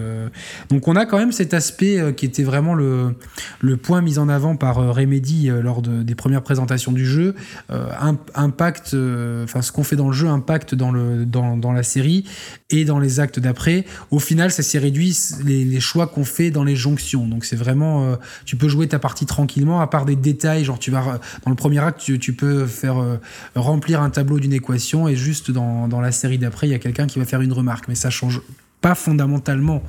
donc 0.71 0.89
on 0.89 0.97
a 0.97 1.07
quand 1.07 1.19
même 1.19 1.33
cet 1.33 1.55
aspect 1.55 2.15
qui 2.17 2.27
était 2.27 2.43
vraiment 2.43 2.75
le, 2.75 2.80
le 2.81 3.77
point 3.77 4.01
mis 4.01 4.19
en 4.19 4.29
avant 4.29 4.57
par 4.57 4.79
euh, 4.79 4.93
Remedy 4.93 5.51
euh, 5.51 5.63
lors 5.63 5.83
des 5.83 6.15
premières 6.15 6.43
présentations 6.43 6.93
du 6.93 7.07
jeu. 7.07 7.35
Euh, 7.71 7.91
impact, 8.35 8.97
enfin 9.45 9.63
ce 9.63 9.73
qu'on 9.73 9.85
fait 9.85 9.97
dans 9.97 10.09
le 10.09 10.13
jeu 10.13 10.29
impacte 10.29 10.75
dans, 10.75 10.93
la 10.93 11.83
série 11.83 12.25
et 12.71 12.85
dans 12.85 12.99
les 12.99 13.21
actes 13.21 13.39
d'après. 13.39 13.85
Au 14.11 14.19
final, 14.19 14.51
ça 14.51 14.63
s'est 14.63 14.79
réduit 14.79 15.17
les, 15.45 15.81
choix 15.81 16.07
qu'on 16.07 16.25
fait 16.25 16.51
dans 16.51 16.65
les 16.65 16.77
jonctions. 16.77 17.27
Donc 17.27 17.45
c'est 17.45 17.57
vraiment, 17.57 18.17
tu 18.45 18.57
peux 18.57 18.69
jouer 18.69 18.89
ta 18.89 18.99
partie 18.99 19.27
tranquillement, 19.27 19.81
à 19.81 19.87
part 19.87 20.05
des 20.05 20.17
détails, 20.17 20.65
genre 20.65 20.79
tu 20.79 20.91
vas 20.91 21.21
dans 21.45 21.51
le 21.51 21.57
premier 21.57 21.79
acte, 21.79 22.01
tu, 22.01 22.19
tu 22.19 22.33
peux 22.33 22.67
faire 22.67 23.19
remplir 23.55 24.03
un 24.03 24.11
tableau 24.11 24.39
d'une 24.39 24.53
équation 24.53 25.09
et 25.09 25.17
juste 25.17 25.51
dans, 25.51 25.89
dans 25.89 26.01
la 26.01 26.13
série 26.13 26.39
d'après, 26.39 26.69
il 26.69 26.71
y 26.71 26.75
a 26.75 26.79
quelqu'un 26.79 27.07
qui 27.07 27.19
va 27.19 27.25
faire 27.25 27.41
une 27.41 27.53
remarque, 27.53 27.89
mais 27.89 27.95
ça 27.95 28.11
change 28.11 28.41
pas 28.81 28.95
fondamentalement 28.95 29.83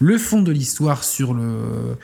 le 0.00 0.16
fond 0.16 0.42
de 0.42 0.52
l'histoire 0.52 1.04
sur 1.04 1.34
le, 1.34 1.96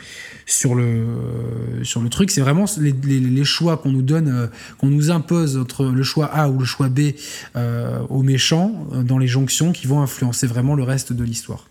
sur 0.46 0.74
le, 0.74 1.82
sur 1.82 2.00
le 2.00 2.08
truc. 2.08 2.30
C'est 2.30 2.40
vraiment 2.40 2.64
les, 2.78 3.44
choix 3.44 3.76
qu'on 3.76 3.90
nous 3.90 4.02
donne, 4.02 4.28
euh, 4.28 4.46
qu'on 4.78 4.88
nous 4.88 5.10
impose 5.10 5.56
entre 5.56 5.86
le 5.86 6.02
choix 6.02 6.26
A 6.26 6.48
ou 6.48 6.58
le 6.58 6.64
choix 6.64 6.88
B 6.88 7.12
euh, 7.56 8.00
aux 8.08 8.22
méchants 8.22 8.86
euh, 8.92 9.02
dans 9.02 9.18
les 9.18 9.26
jonctions 9.26 9.72
qui 9.72 9.86
vont 9.86 10.00
influencer 10.00 10.46
vraiment 10.46 10.74
le 10.74 10.82
reste 10.82 11.12
de 11.12 11.24
l'histoire. 11.24 11.68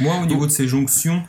Moi, 0.00 0.16
au 0.20 0.26
niveau 0.26 0.46
de 0.46 0.50
ces 0.50 0.66
jonctions, 0.66 1.22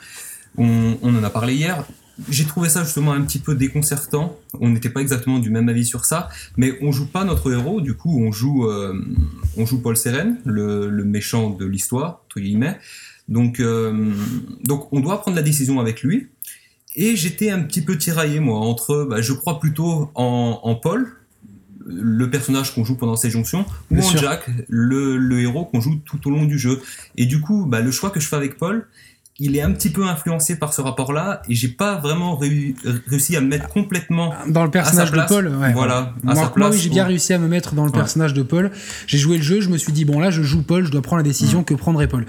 on, 0.58 0.98
on 1.04 1.16
en 1.16 1.24
a 1.24 1.30
parlé 1.30 1.54
hier 1.54 1.86
j'ai 2.30 2.46
trouvé 2.46 2.70
ça 2.70 2.84
justement 2.84 3.14
un 3.14 3.22
petit 3.22 3.40
peu 3.40 3.56
déconcertant. 3.56 4.38
On 4.60 4.70
n'était 4.70 4.90
pas 4.90 5.02
exactement 5.02 5.40
du 5.40 5.50
même 5.50 5.70
avis 5.70 5.86
sur 5.86 6.06
ça, 6.06 6.30
mais 6.58 6.78
on 6.82 6.92
joue 6.92 7.08
pas 7.08 7.24
notre 7.24 7.52
héros. 7.52 7.82
Du 7.82 7.96
coup, 7.96 8.22
on 8.22 8.32
joue, 8.32 8.68
euh, 8.68 8.94
on 9.58 9.66
joue 9.66 9.82
Paul 9.82 9.98
Seren, 9.98 10.38
le, 10.46 10.90
méchant 11.04 11.50
de 11.50 11.66
l'histoire, 11.66 12.22
entre 12.26 12.40
guillemets. 12.40 12.78
Donc, 13.28 13.60
euh, 13.60 14.12
donc, 14.64 14.92
on 14.92 15.00
doit 15.00 15.22
prendre 15.22 15.38
la 15.38 15.44
décision 15.44 15.80
avec 15.80 16.04
lui. 16.04 16.28
Et 16.96 17.16
j'étais 17.16 17.50
un 17.50 17.62
petit 17.62 17.82
peu 17.82 17.98
tiraillé 17.98 18.42
moi 18.42 18.60
entre, 18.60 19.08
bah, 19.10 19.22
je 19.22 19.32
crois 19.32 19.60
plutôt 19.60 20.12
en, 20.14 20.76
Paul, 20.76 21.14
le 21.86 22.30
personnage 22.30 22.76
qu'on 22.76 22.84
joue 22.84 22.96
pendant 22.96 23.16
ces 23.16 23.30
jonctions, 23.30 23.66
ou 23.90 24.00
en 24.00 24.18
Jack, 24.18 24.50
le, 24.68 25.16
le 25.16 25.40
héros 25.40 25.66
qu'on 25.66 25.80
joue 25.80 25.96
tout 26.04 26.28
au 26.28 26.32
long 26.32 26.44
du 26.44 26.60
jeu. 26.60 26.82
Et 27.16 27.26
du 27.26 27.40
coup, 27.40 27.66
bah, 27.66 27.80
le 27.80 27.92
choix 27.92 28.10
que 28.10 28.20
je 28.20 28.28
fais 28.28 28.36
avec 28.36 28.58
Paul, 28.58 28.88
il 29.40 29.56
est 29.56 29.62
un 29.62 29.72
petit 29.72 29.90
peu 29.90 30.06
influencé 30.06 30.60
par 30.60 30.74
ce 30.74 30.82
rapport-là 30.82 31.42
et 31.50 31.56
j'ai 31.56 31.70
pas 31.70 31.96
vraiment 31.96 32.40
réussi 33.08 33.36
à 33.36 33.42
me 33.42 33.48
mettre 33.48 33.70
complètement 33.70 34.34
dans 34.48 34.64
le 34.64 34.70
personnage 34.70 35.12
de 35.12 35.22
Paul. 35.28 35.52
voilà. 35.74 36.14
moi, 36.24 36.70
oui, 36.70 36.78
j'ai 36.78 36.90
bien 36.90 37.06
réussi 37.06 37.34
à 37.34 37.40
me 37.40 37.48
mettre 37.48 37.74
dans 37.74 37.86
le 37.86 37.92
personnage 37.92 38.34
de 38.34 38.44
Paul. 38.44 38.72
J'ai 39.08 39.18
joué 39.18 39.38
le 39.38 39.44
jeu, 39.44 39.62
je 39.62 39.70
me 39.70 39.78
suis 39.78 39.94
dit 39.94 40.06
bon 40.06 40.20
là, 40.20 40.30
je 40.30 40.44
joue 40.44 40.62
Paul, 40.62 40.86
je 40.86 40.92
dois 40.92 41.02
prendre 41.02 41.18
la 41.18 41.28
décision 41.28 41.64
que 41.64 41.74
prendrait 41.74 42.08
Paul. 42.08 42.26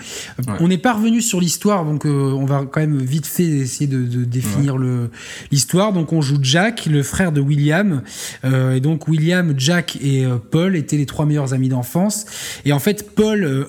On 0.60 0.68
n'est 0.68 0.78
pas 0.78 0.94
revenu 0.94 1.20
sur 1.20 1.40
l'histoire, 1.40 1.84
donc 1.84 2.06
euh, 2.06 2.32
on 2.32 2.44
va 2.44 2.64
quand 2.70 2.80
même 2.80 2.98
vite 2.98 3.26
fait 3.26 3.44
essayer 3.44 3.86
de, 3.86 4.24
définir 4.24 4.78
le 4.78 5.10
l'histoire. 5.50 5.92
Donc 5.92 6.12
on 6.12 6.22
joue 6.22 6.38
Jack, 6.40 6.86
le 6.86 7.02
frère 7.02 7.32
de 7.32 7.40
William, 7.40 8.02
euh, 8.44 8.76
et 8.76 8.80
donc 8.80 9.08
William, 9.08 9.52
Jack 9.56 9.98
et 10.00 10.24
euh, 10.24 10.38
Paul 10.38 10.76
étaient 10.76 10.96
les 10.96 11.06
trois 11.06 11.26
meilleurs 11.26 11.52
amis 11.52 11.68
d'enfance. 11.68 12.24
Et 12.64 12.72
en 12.72 12.78
fait, 12.78 13.14
Paul 13.14 13.66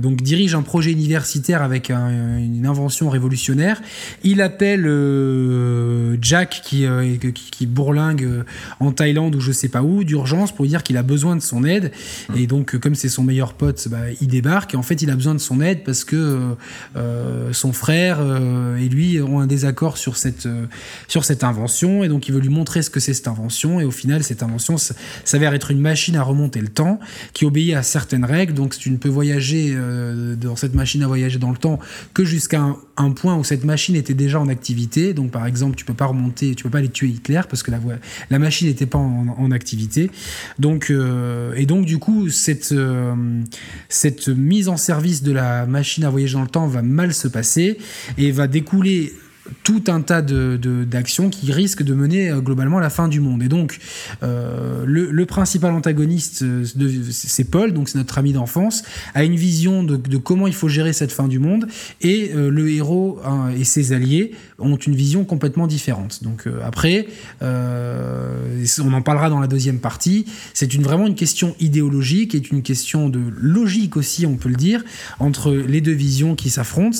donc 0.00 0.22
dirige 0.22 0.54
un 0.54 0.62
projet 0.62 0.92
universitaire 0.92 1.62
avec 1.62 1.90
un, 1.90 2.38
une 2.38 2.45
une 2.54 2.66
invention 2.66 3.08
révolutionnaire. 3.08 3.82
Il 4.22 4.40
appelle 4.40 4.86
euh, 4.86 6.16
Jack 6.20 6.60
qui, 6.64 6.86
euh, 6.86 7.16
qui, 7.16 7.66
bourlingue 7.66 8.24
euh, 8.24 8.42
en 8.80 8.92
Thaïlande 8.92 9.34
ou 9.34 9.40
je 9.40 9.52
sais 9.52 9.68
pas 9.68 9.82
où 9.82 10.04
d'urgence 10.04 10.52
pour 10.52 10.64
lui 10.64 10.70
dire 10.70 10.82
qu'il 10.82 10.96
a 10.96 11.02
besoin 11.02 11.36
de 11.36 11.42
son 11.42 11.64
aide. 11.64 11.92
Et 12.34 12.46
donc, 12.46 12.76
comme 12.78 12.94
c'est 12.94 13.08
son 13.08 13.24
meilleur 13.24 13.54
pote, 13.54 13.88
bah, 13.88 13.98
il 14.20 14.28
débarque. 14.28 14.74
Et 14.74 14.76
en 14.76 14.82
fait, 14.82 15.02
il 15.02 15.10
a 15.10 15.14
besoin 15.14 15.34
de 15.34 15.40
son 15.40 15.60
aide 15.60 15.84
parce 15.84 16.04
que 16.04 16.56
son 17.52 17.72
frère 17.72 18.18
et 18.78 18.88
lui 18.88 19.20
ont 19.20 19.40
un 19.40 19.46
désaccord 19.46 19.98
sur 19.98 20.16
cette, 20.16 20.48
sur 21.08 21.24
cette 21.24 21.44
invention. 21.44 22.04
Et 22.04 22.08
donc, 22.08 22.28
il 22.28 22.34
veut 22.34 22.40
lui 22.40 22.48
montrer 22.48 22.82
ce 22.82 22.90
que 22.90 23.00
c'est 23.00 23.14
cette 23.14 23.28
invention. 23.28 23.80
Et 23.80 23.84
au 23.84 23.90
final, 23.90 24.22
cette 24.22 24.42
invention 24.42 24.76
s'avère 25.24 25.54
être 25.54 25.70
une 25.70 25.80
machine 25.80 26.16
à 26.16 26.22
remonter 26.22 26.60
le 26.60 26.68
temps 26.68 27.00
qui 27.32 27.44
obéit 27.44 27.74
à 27.74 27.82
certaines 27.82 28.24
règles. 28.24 28.54
Donc, 28.54 28.76
tu 28.76 28.90
ne 28.90 28.96
peux 28.96 29.08
voyager 29.08 29.76
dans 30.40 30.56
cette 30.56 30.74
machine 30.74 31.02
à 31.02 31.06
voyager 31.06 31.38
dans 31.38 31.50
le 31.50 31.58
temps 31.58 31.78
que 32.14 32.24
jusqu'à 32.24 32.35
jusqu'à 32.36 32.62
un, 32.98 33.10
point 33.12 33.34
où 33.36 33.44
cette 33.44 33.64
machine 33.64 33.96
était 33.96 34.14
déjà 34.14 34.38
en 34.38 34.48
activité. 34.48 35.14
Donc, 35.14 35.30
par 35.30 35.46
exemple, 35.46 35.74
tu 35.74 35.84
peux 35.84 35.94
pas 35.94 36.06
remonter, 36.06 36.54
tu 36.54 36.64
peux 36.64 36.70
pas 36.70 36.78
aller 36.78 36.90
tuer 36.90 37.08
Hitler 37.08 37.40
parce 37.48 37.62
que 37.62 37.70
la, 37.70 37.80
la 38.30 38.38
machine 38.38 38.68
n'était 38.68 38.86
pas 38.86 38.98
en, 38.98 39.50
activité. 39.50 40.10
Donc, 40.58 40.90
euh, 40.90 41.54
et 41.56 41.66
donc, 41.66 41.86
du 41.86 41.98
coup, 41.98 42.28
cette, 42.28 42.72
euh, 42.72 43.14
cette 43.88 44.28
mise 44.28 44.68
en 44.68 44.76
service 44.76 45.22
de 45.22 45.32
la 45.32 45.66
machine 45.66 46.04
à 46.04 46.10
voyager 46.10 46.34
dans 46.34 46.42
le 46.42 46.48
temps 46.48 46.66
va 46.66 46.82
mal 46.82 47.14
se 47.14 47.28
passer 47.28 47.78
et 48.18 48.30
va 48.32 48.48
découler 48.48 49.14
tout 49.62 49.84
un 49.88 50.00
tas 50.00 50.22
d'actions 50.22 51.28
de, 51.28 51.30
qui 51.30 51.52
risquent 51.52 51.82
de 51.82 51.94
mener 51.94 52.30
euh, 52.30 52.40
globalement 52.40 52.78
la 52.78 52.90
fin 52.90 53.08
du 53.08 53.20
monde. 53.20 53.42
Et 53.42 53.48
donc, 53.48 53.78
euh, 54.22 54.84
le, 54.86 55.26
principal 55.26 55.72
antagoniste, 55.72 56.42
euh, 56.42 56.64
c'est 57.10 57.44
Paul, 57.44 57.72
donc 57.72 57.88
c'est 57.88 57.98
notre 57.98 58.18
ami 58.18 58.32
d'enfance, 58.32 58.84
a 59.14 59.24
une 59.24 59.34
vision 59.34 59.82
de, 59.82 60.16
comment 60.18 60.46
il 60.46 60.54
faut 60.54 60.68
gérer 60.68 60.92
cette 60.92 61.12
fin 61.12 61.28
du 61.28 61.38
monde, 61.38 61.66
et 62.00 62.30
le 62.34 62.70
héros 62.70 63.18
hein, 63.24 63.48
et 63.58 63.64
ses 63.64 63.92
alliés 63.92 64.32
ont 64.58 64.76
une 64.76 64.94
vision 64.94 65.24
complètement 65.24 65.66
différente. 65.66 66.22
Donc 66.22 66.44
après, 66.64 67.06
on 67.40 68.92
en 68.92 69.02
parlera 69.02 69.28
dans 69.28 69.40
la 69.40 69.46
deuxième 69.46 69.78
partie, 69.78 70.26
c'est 70.54 70.74
une, 70.74 70.82
vraiment 70.82 71.06
une 71.06 71.14
question 71.14 71.56
idéologique 71.60 72.34
et 72.34 72.42
une 72.50 72.62
question 72.62 73.08
de 73.08 73.20
logique 73.36 73.96
aussi, 73.96 74.26
on 74.26 74.36
peut 74.36 74.48
le 74.48 74.56
dire, 74.56 74.84
entre 75.18 75.52
les 75.52 75.80
deux 75.80 75.92
visions 75.92 76.34
qui 76.34 76.50
s'affrontent. 76.50 76.98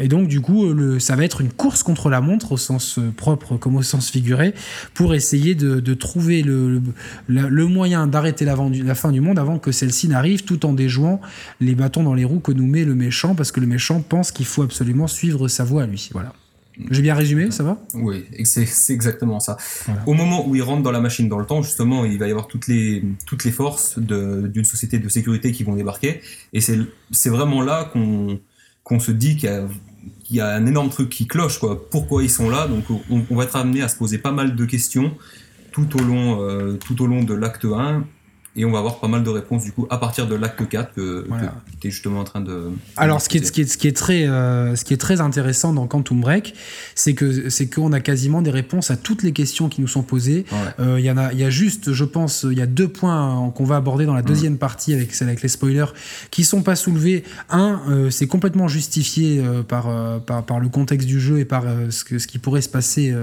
et 0.00 0.08
donc, 0.08 0.28
du 0.28 0.40
coup, 0.40 0.66
ça 0.98 1.16
va 1.16 1.24
être 1.24 1.31
une 1.40 1.52
course 1.52 1.82
contre 1.82 2.10
la 2.10 2.20
montre 2.20 2.52
au 2.52 2.56
sens 2.56 2.98
euh, 2.98 3.10
propre 3.16 3.56
comme 3.56 3.76
au 3.76 3.82
sens 3.82 4.10
figuré 4.10 4.54
pour 4.94 5.14
essayer 5.14 5.54
de, 5.54 5.94
trouver 5.94 6.42
le, 6.42 6.82
le, 7.26 7.66
moyen 7.66 8.06
d'arrêter 8.06 8.44
la, 8.44 8.56
la, 8.56 8.94
fin 8.94 9.12
du 9.12 9.20
monde 9.20 9.38
avant 9.38 9.58
que 9.58 9.72
celle-ci 9.72 10.08
n'arrive 10.08 10.44
tout 10.44 10.66
en 10.66 10.72
déjouant 10.72 11.20
les 11.60 11.74
bâtons 11.74 12.02
dans 12.02 12.14
les 12.14 12.24
roues 12.24 12.40
que 12.40 12.52
nous 12.52 12.66
met 12.66 12.84
le 12.84 12.94
méchant 12.94 13.34
parce 13.34 13.52
que 13.52 13.60
le 13.60 13.66
méchant 13.66 14.00
pense 14.00 14.32
qu'il 14.32 14.46
faut 14.46 14.62
absolument 14.62 15.06
suivre 15.06 15.48
sa 15.48 15.64
voie 15.64 15.84
à 15.84 15.86
lui. 15.86 16.10
Voilà. 16.12 16.32
J'ai 16.90 17.02
bien 17.02 17.14
résumé, 17.14 17.50
ça 17.50 17.62
va? 17.62 17.78
Oui, 17.94 18.24
c'est 18.44 18.66
exactement 18.92 19.40
ça. 19.40 19.56
Au 20.06 20.14
moment 20.14 20.48
où 20.48 20.54
il 20.54 20.62
rentre 20.62 20.82
dans 20.82 20.90
la 20.90 21.00
machine 21.00 21.28
dans 21.28 21.38
le 21.38 21.44
temps, 21.44 21.62
justement, 21.62 22.04
il 22.04 22.18
va 22.18 22.28
y 22.28 22.30
avoir 22.30 22.48
toutes 22.48 22.66
les, 22.66 23.04
toutes 23.26 23.44
les 23.44 23.52
forces 23.52 23.98
d'une 23.98 24.64
société 24.64 24.98
de 24.98 25.08
sécurité 25.08 25.52
qui 25.52 25.64
vont 25.64 25.76
débarquer. 25.76 26.22
Et 26.52 26.60
c'est 26.60 27.28
vraiment 27.28 27.62
là 27.62 27.90
qu'on 27.92 28.40
qu'on 28.84 28.98
se 28.98 29.12
dit 29.12 29.36
qu'il 29.36 29.48
y 29.48 29.52
a 29.52 29.64
y 30.34 30.40
a 30.40 30.48
un 30.48 30.66
énorme 30.66 30.90
truc 30.90 31.08
qui 31.08 31.26
cloche, 31.26 31.58
quoi. 31.58 31.88
Pourquoi 31.90 32.22
ils 32.22 32.30
sont 32.30 32.50
là? 32.50 32.66
Donc, 32.66 32.84
on, 33.10 33.36
va 33.36 33.44
être 33.44 33.56
amené 33.56 33.82
à 33.82 33.88
se 33.88 33.96
poser 33.96 34.18
pas 34.18 34.32
mal 34.32 34.56
de 34.56 34.64
questions 34.64 35.12
tout 35.72 35.96
au 35.96 36.02
long, 36.02 36.42
euh, 36.42 36.74
tout 36.74 37.02
au 37.02 37.06
long 37.06 37.24
de 37.24 37.34
l'acte 37.34 37.64
1 37.64 38.04
et 38.54 38.64
on 38.66 38.70
va 38.70 38.78
avoir 38.78 39.00
pas 39.00 39.08
mal 39.08 39.22
de 39.22 39.30
réponses 39.30 39.64
du 39.64 39.72
coup 39.72 39.86
à 39.88 39.96
partir 39.96 40.26
de 40.26 40.34
l'acte 40.34 40.68
4 40.68 40.94
que, 40.94 41.26
tu 41.80 41.88
es 41.88 41.90
justement 41.90 42.20
en 42.20 42.24
train 42.24 42.40
de. 42.40 42.70
Alors 42.96 43.22
ce 43.22 43.28
qui, 43.28 43.38
est, 43.38 43.44
ce, 43.44 43.52
qui 43.52 43.62
est, 43.62 43.64
ce 43.64 43.78
qui 43.78 43.88
est 43.88 43.96
très 43.96 44.28
euh, 44.28 44.76
ce 44.76 44.84
qui 44.84 44.92
est 44.92 44.98
très 44.98 45.22
intéressant 45.22 45.72
dans 45.72 45.86
Quantum 45.86 46.20
Break, 46.20 46.54
c'est 46.94 47.14
que 47.14 47.48
c'est 47.48 47.68
qu'on 47.68 47.92
a 47.92 48.00
quasiment 48.00 48.42
des 48.42 48.50
réponses 48.50 48.90
à 48.90 48.96
toutes 48.96 49.22
les 49.22 49.32
questions 49.32 49.68
qui 49.68 49.80
nous 49.80 49.88
sont 49.88 50.02
posées. 50.02 50.44
Euh, 50.80 51.00
il 51.00 51.04
y 51.04 51.10
en 51.10 51.16
a 51.16 51.32
il 51.32 51.38
y 51.38 51.44
a 51.44 51.50
juste 51.50 51.92
je 51.92 52.04
pense 52.04 52.46
il 52.48 52.58
y 52.58 52.62
a 52.62 52.66
deux 52.66 52.88
points 52.88 53.50
qu'on 53.54 53.64
va 53.64 53.76
aborder 53.76 54.04
dans 54.04 54.14
la 54.14 54.22
deuxième 54.22 54.58
partie 54.58 54.92
avec 54.92 55.20
avec 55.22 55.40
les 55.40 55.48
spoilers 55.48 55.92
qui 56.30 56.44
sont 56.44 56.62
pas 56.62 56.76
soulevés. 56.76 57.24
Un 57.48 57.80
euh, 57.88 58.10
c'est 58.10 58.26
complètement 58.26 58.68
justifié 58.68 59.42
par, 59.66 59.88
par, 60.26 60.44
par 60.44 60.60
le 60.60 60.68
contexte 60.68 61.08
du 61.08 61.20
jeu 61.20 61.38
et 61.38 61.44
par 61.44 61.64
ce 61.88 62.04
que 62.04 62.18
ce 62.18 62.26
qui 62.26 62.38
pourrait 62.38 62.60
se 62.60 62.68
passer 62.68 63.14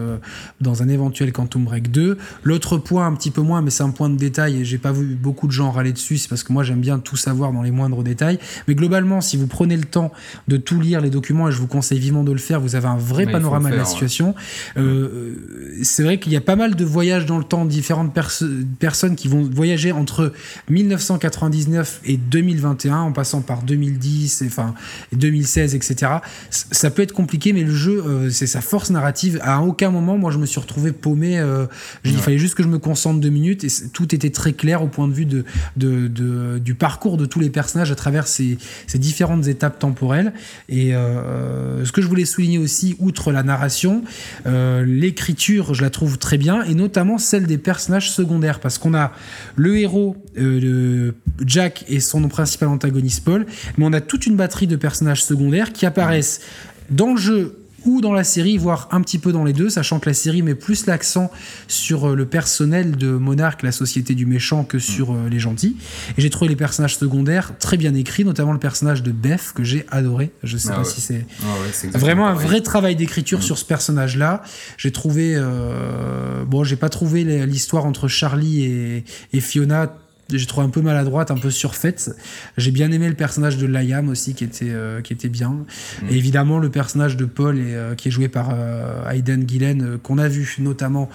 dans 0.60 0.82
un 0.82 0.90
éventuel 0.90 1.32
Quantum 1.32 1.66
Break 1.66 1.92
2. 1.92 2.18
L'autre 2.44 2.78
point 2.78 3.06
un 3.06 3.14
petit 3.14 3.32
peu 3.32 3.42
moins 3.42 3.62
mais 3.62 3.70
c'est 3.70 3.84
un 3.84 3.92
point 3.92 4.10
de 4.10 4.18
détail 4.18 4.62
et 4.62 4.66
j'ai 4.66 4.80
pas 4.80 4.92
vu 4.92 5.19
beaucoup 5.22 5.48
de 5.48 5.52
gens 5.52 5.72
râler 5.72 5.94
dessus, 5.94 6.18
c'est 6.18 6.30
parce 6.30 6.44
que 6.44 6.54
moi 6.54 6.64
j'aime 6.64 6.80
bien 6.80 7.00
tout 7.00 7.18
savoir 7.18 7.52
dans 7.52 7.62
les 7.62 7.72
moindres 7.72 8.04
détails. 8.04 8.40
Mais 8.68 8.76
globalement, 8.76 9.22
si 9.22 9.38
vous 9.38 9.48
prenez 9.48 9.78
le 9.78 9.86
temps 9.86 10.12
de 10.48 10.58
tout 10.58 10.80
lire 10.80 11.02
les 11.02 11.10
documents, 11.10 11.50
et 11.50 11.52
je 11.52 11.58
vous 11.58 11.68
conseille 11.68 12.00
vivement 12.00 12.24
de 12.24 12.32
le 12.32 12.38
faire, 12.38 12.60
vous 12.60 12.76
avez 12.76 12.88
un 12.88 12.98
vrai 12.98 13.26
panorama 13.26 13.70
de 13.70 13.76
la 13.76 13.86
situation. 13.86 14.36
Euh, 14.78 15.36
c'est 15.84 16.04
vrai 16.04 16.20
qu'il 16.20 16.32
y 16.32 16.38
a 16.38 16.42
pas 16.42 16.56
mal 16.56 16.76
de 16.76 16.86
voyages 16.86 17.26
dans 17.26 17.38
le 17.38 17.44
temps, 17.44 17.66
différentes 17.66 18.14
personnes 18.14 19.16
qui 19.16 19.28
vont 19.28 19.44
voyager 19.44 19.92
entre 19.92 20.34
1999 20.70 22.02
et 22.06 22.18
2021, 22.18 22.98
en 22.98 23.12
passant 23.12 23.42
par 23.42 23.64
2010, 23.64 24.42
et, 24.42 24.46
enfin 24.48 24.74
2016, 25.14 25.76
etc. 25.76 26.12
Ça 26.50 26.90
peut 26.92 27.02
être 27.02 27.14
compliqué, 27.14 27.54
mais 27.54 27.64
le 27.64 27.74
jeu, 27.74 28.04
euh, 28.06 28.30
c'est 28.30 28.48
sa 28.48 28.62
force 28.62 28.90
narrative. 28.90 29.40
À 29.44 29.62
aucun 29.62 29.92
moment, 29.92 30.18
moi, 30.18 30.32
je 30.32 30.38
me 30.38 30.46
suis 30.46 30.60
retrouvé 30.60 30.92
paumé. 30.92 31.40
Euh, 31.40 31.66
Il 32.04 32.18
fallait 32.18 32.38
juste 32.38 32.56
que 32.56 32.64
je 32.64 32.68
me 32.68 32.80
concentre 32.80 33.20
deux 33.20 33.30
minutes 33.30 33.64
et 33.64 33.70
tout 33.94 34.14
était 34.14 34.30
très 34.30 34.54
clair 34.54 34.82
au 34.82 34.88
point 34.88 35.08
de 35.10 35.14
vue 35.14 35.26
de, 35.26 36.58
du 36.60 36.76
parcours 36.76 37.18
de 37.18 37.26
tous 37.26 37.40
les 37.40 37.50
personnages 37.50 37.92
à 37.92 37.96
travers 37.96 38.28
ces, 38.28 38.58
ces 38.88 38.98
différentes 38.98 39.48
étapes 39.48 39.80
temporelles. 39.80 40.34
Et 40.68 40.96
euh, 40.96 41.86
ce 41.86 41.92
que 41.92 42.02
je 42.02 42.08
voulais 42.08 42.26
souligner 42.26 42.58
aussi, 42.58 42.96
outre 43.00 43.32
la 43.32 43.44
narration, 43.44 44.04
euh, 44.46 44.86
l'écriture, 44.86 45.74
je 45.74 45.82
la 45.82 45.90
trouve 45.90 46.18
très 46.18 46.38
bien, 46.38 46.64
et 46.64 46.74
notamment 46.74 47.18
celle 47.18 47.46
des 47.48 47.58
personnages 47.58 48.12
secondaires, 48.12 48.60
parce 48.60 48.78
qu'on 48.78 48.94
a 48.94 49.12
le 49.56 49.78
héros, 49.78 50.18
euh, 50.38 51.12
Jack 51.46 51.86
et 51.88 52.00
son 52.00 52.28
principal 52.28 52.70
antagoniste 52.70 53.24
Paul, 53.24 53.46
mais 53.78 53.86
on 53.86 53.94
a 53.94 54.02
toute 54.02 54.26
une 54.26 54.36
batterie 54.36 54.68
de 54.68 54.76
personnages 54.76 55.24
secondaires 55.24 55.74
qui 55.74 55.86
apparaissent 55.86 56.42
dans 56.90 57.14
le 57.14 57.18
jeu 57.18 57.59
ou 57.86 58.02
dans 58.02 58.14
la 58.14 58.24
série, 58.24 58.58
voire 58.58 58.88
un 58.92 59.02
petit 59.02 59.20
peu 59.20 59.32
dans 59.32 59.44
les 59.44 59.54
deux, 59.54 59.70
sachant 59.70 60.00
que 60.00 60.10
la 60.10 60.14
série 60.14 60.42
met 60.42 60.56
plus 60.56 60.86
l'accent 60.86 61.32
sur 61.68 62.10
euh, 62.10 62.16
le 62.16 62.26
personnel 62.26 62.96
de 62.96 63.12
Monarque, 63.12 63.64
la 63.64 63.72
société 63.72 64.16
du 64.16 64.26
méchant, 64.26 64.64
que 64.64 64.80
sur 64.80 65.14
euh, 65.14 65.30
les 65.30 65.40
gentils. 65.40 65.78
Et 66.18 66.22
j'ai 66.22 66.30
trouvé 66.30 66.50
les 66.50 66.56
personnages 66.56 66.98
secondaires 66.98 67.58
très 67.60 67.78
bien 67.78 67.94
écrits, 67.94 68.26
notamment 68.26 68.54
le 68.54 68.60
personnage 68.60 69.04
de 69.04 69.12
Beth, 69.12 69.52
que 69.54 69.64
j'ai 69.64 69.86
adoré. 69.90 70.32
Je 70.44 70.58
sais 70.58 70.70
ah 70.72 70.78
pas 70.78 70.84
si 70.84 71.02
c'est 71.02 71.26
ah 71.44 71.98
vraiment 71.98 72.28
un 72.28 72.34
vrai 72.34 72.62
travail 72.62 72.96
d'écriture 72.96 73.40
mm. 73.40 73.44
sur 73.44 73.58
ce 73.58 73.66
personnage-là. 73.66 74.44
J'ai 74.78 74.92
trouvé... 74.92 75.34
Euh... 75.36 76.46
Bon, 76.46 76.64
j'ai 76.64 76.76
pas 76.76 76.90
trouvé 76.90 77.24
l'histoire 77.46 77.86
entre 77.86 78.08
Charlie 78.08 78.64
et, 78.64 79.04
et 79.34 79.40
Fiona 79.40 79.92
j'ai 80.38 80.46
trouvé 80.46 80.66
un 80.66 80.70
peu 80.70 80.82
maladroite, 80.82 81.32
un 81.32 81.38
peu 81.38 81.50
surfaite. 81.50 82.12
J'ai 82.58 82.72
bien 82.72 82.92
aimé 82.92 83.08
le 83.08 83.16
personnage 83.16 83.58
de 83.58 83.66
Liam 83.66 84.10
aussi, 84.10 84.34
qui 84.34 84.44
était, 84.44 84.70
euh, 84.70 85.02
qui 85.02 85.14
était 85.14 85.30
bien. 85.30 85.50
Mm. 85.50 86.10
Et 86.10 86.16
évidemment, 86.16 86.60
le 86.60 86.70
personnage 86.70 87.18
de 87.18 87.26
Paul, 87.26 87.58
et, 87.58 87.76
euh, 87.76 87.96
qui 87.96 88.10
est 88.10 88.12
joué 88.12 88.28
par 88.28 88.50
euh, 88.54 89.10
Hayden 89.10 89.48
Gillen, 89.48 89.98
qu'on 90.04 90.18
a 90.18 90.28
vu 90.28 90.56
notamment 90.60 91.10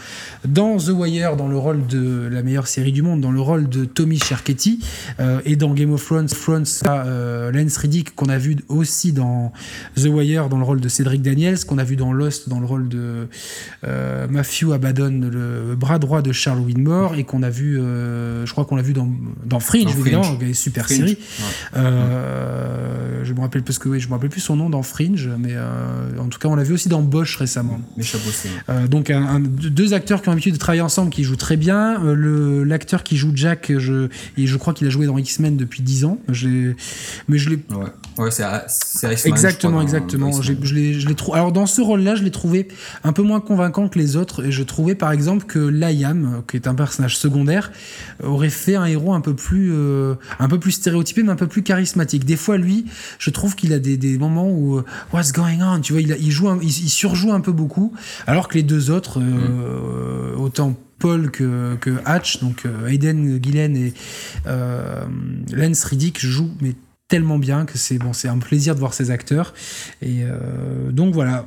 dans 0.45 0.77
The 0.79 0.89
Wire, 0.89 1.37
dans 1.37 1.49
le 1.49 1.57
rôle 1.57 1.87
de 1.87 2.29
la 2.31 2.43
meilleure 2.43 2.67
série 2.67 2.93
du 2.93 3.03
monde, 3.03 3.21
dans 3.21 3.31
le 3.31 3.41
rôle 3.41 3.69
de 3.69 3.85
Tommy 3.85 4.19
Sherketti, 4.19 4.81
et 5.45 5.57
dans 5.57 5.73
Game 5.75 5.93
of 5.93 6.05
Thrones, 6.05 6.27
Thrones 6.27 6.67
Lance 6.85 7.77
Riddick, 7.77 8.15
qu'on 8.15 8.29
a 8.29 8.39
vu 8.39 8.57
aussi 8.69 9.13
dans 9.13 9.53
The 9.97 10.07
Wire, 10.07 10.49
dans 10.49 10.59
le 10.59 10.65
rôle 10.65 10.81
de 10.81 10.89
Cédric 10.89 11.23
Daniels, 11.23 11.65
qu'on 11.65 11.79
a 11.79 11.85
vu 11.85 11.97
dans 11.97 12.13
Lost, 12.13 12.49
dans 12.49 12.61
le 12.61 12.67
rôle 12.67 12.89
de 12.89 13.29
Matthew 13.83 14.73
Abaddon, 14.73 15.31
le 15.33 15.75
bras 15.77 15.99
droit 15.99 16.23
de 16.23 16.33
Charles 16.33 16.61
Winmore, 16.61 17.17
et 17.17 17.25
qu'on 17.25 17.43
a 17.43 17.51
vu, 17.51 17.77
je 17.77 18.51
crois 18.51 18.65
qu'on 18.65 18.77
l'a 18.77 18.83
vu 18.83 18.93
dans 18.93 19.04
dans, 19.45 19.61
Fringe, 19.61 19.95
évidemment, 19.99 20.39
super 20.53 20.89
série. 20.89 21.19
Euh, 21.77 23.23
je 23.25 23.33
me 23.33 23.41
rappelle 23.41 23.63
plus 23.63 23.79
que 23.79 23.89
oui, 23.89 24.01
je 24.01 24.09
me 24.09 24.13
rappelle 24.13 24.31
plus 24.31 24.41
son 24.41 24.57
nom 24.57 24.71
dans 24.71 24.83
Fringe, 24.83 25.29
mais 25.39 25.53
euh, 25.53 26.19
en 26.19 26.27
tout 26.27 26.39
cas, 26.39 26.49
on 26.49 26.57
l'a 26.57 26.63
vu 26.63 26.75
aussi 26.75 26.89
dans 26.89 27.03
Bosch 27.03 27.37
récemment. 27.37 27.81
Euh, 28.69 28.87
donc, 28.87 29.13
deux 29.41 29.95
acteurs 29.95 30.23
qui 30.23 30.29
ont 30.29 30.33
l'habitude 30.33 30.55
de 30.55 30.59
travailler 30.59 30.83
ensemble, 30.83 31.11
qui 31.11 31.25
jouent 31.25 31.37
très 31.37 31.57
bien. 31.57 31.99
L'acteur 32.65 33.03
qui 33.03 33.17
joue 33.17 33.33
Jack, 33.35 33.73
je, 33.77 34.09
je 34.37 34.57
crois 34.57 34.75
qu'il 34.75 34.87
a 34.87 34.91
joué 34.91 35.07
dans 35.07 35.19
X-Men 35.19 35.57
depuis 35.57 35.83
10 35.83 36.05
ans. 36.05 36.19
Mais 36.29 37.39
je 37.39 37.51
l'ai. 37.51 37.59
Ouais, 38.17 38.31
c'est 38.31 39.29
Exactement, 39.29 39.83
exactement. 39.83 40.41
Je, 40.41 40.53
je 40.63 41.09
l'ai 41.09 41.15
trouvé. 41.15 41.39
Alors, 41.39 41.53
dans 41.53 41.67
ce 41.67 41.81
rôle-là, 41.81 42.15
je 42.15 42.23
l'ai 42.23 42.31
trouvé 42.31 42.69
un 43.03 43.13
peu 43.13 43.23
moins 43.23 43.41
convaincant 43.41 43.89
que 43.89 43.99
les 43.99 44.17
autres. 44.17 44.45
Et 44.45 44.53
je 44.53 44.63
trouvais, 44.63 44.95
par 44.95 45.13
exemple, 45.13 45.45
que 45.47 45.59
Liam, 45.59 46.43
qui 46.49 46.57
est 46.57 46.67
un 46.67 46.75
personnage 46.75 47.17
secondaire, 47.17 47.73
aurait 48.23 48.51
fait 48.51 48.77
un 48.77 48.87
héros 48.95 49.15
un 49.15 49.21
peu 49.21 49.35
plus, 49.35 49.71
euh, 49.73 50.15
un 50.39 50.49
peu 50.49 50.59
plus 50.59 50.73
stéréotypé, 50.73 51.23
mais 51.23 51.31
un 51.31 51.37
peu 51.37 51.47
plus 51.47 51.63
charismatique. 51.63 52.25
Des 52.25 52.37
fois, 52.37 52.57
lui, 52.57 52.87
je 53.19 53.31
trouve 53.31 53.55
qu'il 53.55 53.73
a 53.73 53.79
des, 53.79 53.97
des, 53.97 54.17
moments 54.19 54.51
où 54.51 54.79
euh, 54.79 54.85
What's 55.13 55.33
going 55.33 55.61
on 55.61 55.81
Tu 55.81 55.93
vois, 55.93 56.03
il, 56.03 56.17
il 56.19 56.31
joue, 56.31 56.49
il, 56.63 56.71
surjoue 56.71 57.33
un 57.33 57.41
peu 57.41 57.53
beaucoup, 57.53 57.93
alors 58.27 58.49
que 58.49 58.55
les 58.55 58.63
deux 58.63 58.91
autres, 58.91 59.21
euh, 59.21 60.35
mm. 60.35 60.41
autant 60.41 60.75
Paul 60.99 61.31
que, 61.31 61.77
que, 61.81 61.99
Hatch, 62.05 62.41
donc 62.41 62.65
Aiden 62.89 63.39
Gillen 63.43 63.77
et 63.77 63.93
Lance 65.53 65.85
Riddick 65.85 66.25
jouent 66.25 66.53
mais 66.63 66.75
tellement 67.09 67.39
bien 67.39 67.67
que 67.67 67.77
c'est 67.77 67.99
bon, 67.99 68.13
c'est 68.13 68.29
un 68.29 68.39
plaisir 68.39 68.75
de 68.75 68.81
voir 68.81 68.95
ces 68.95 69.11
acteurs. 69.11 69.53
Et 70.01 70.23
donc 70.93 71.13
voilà. 71.13 71.47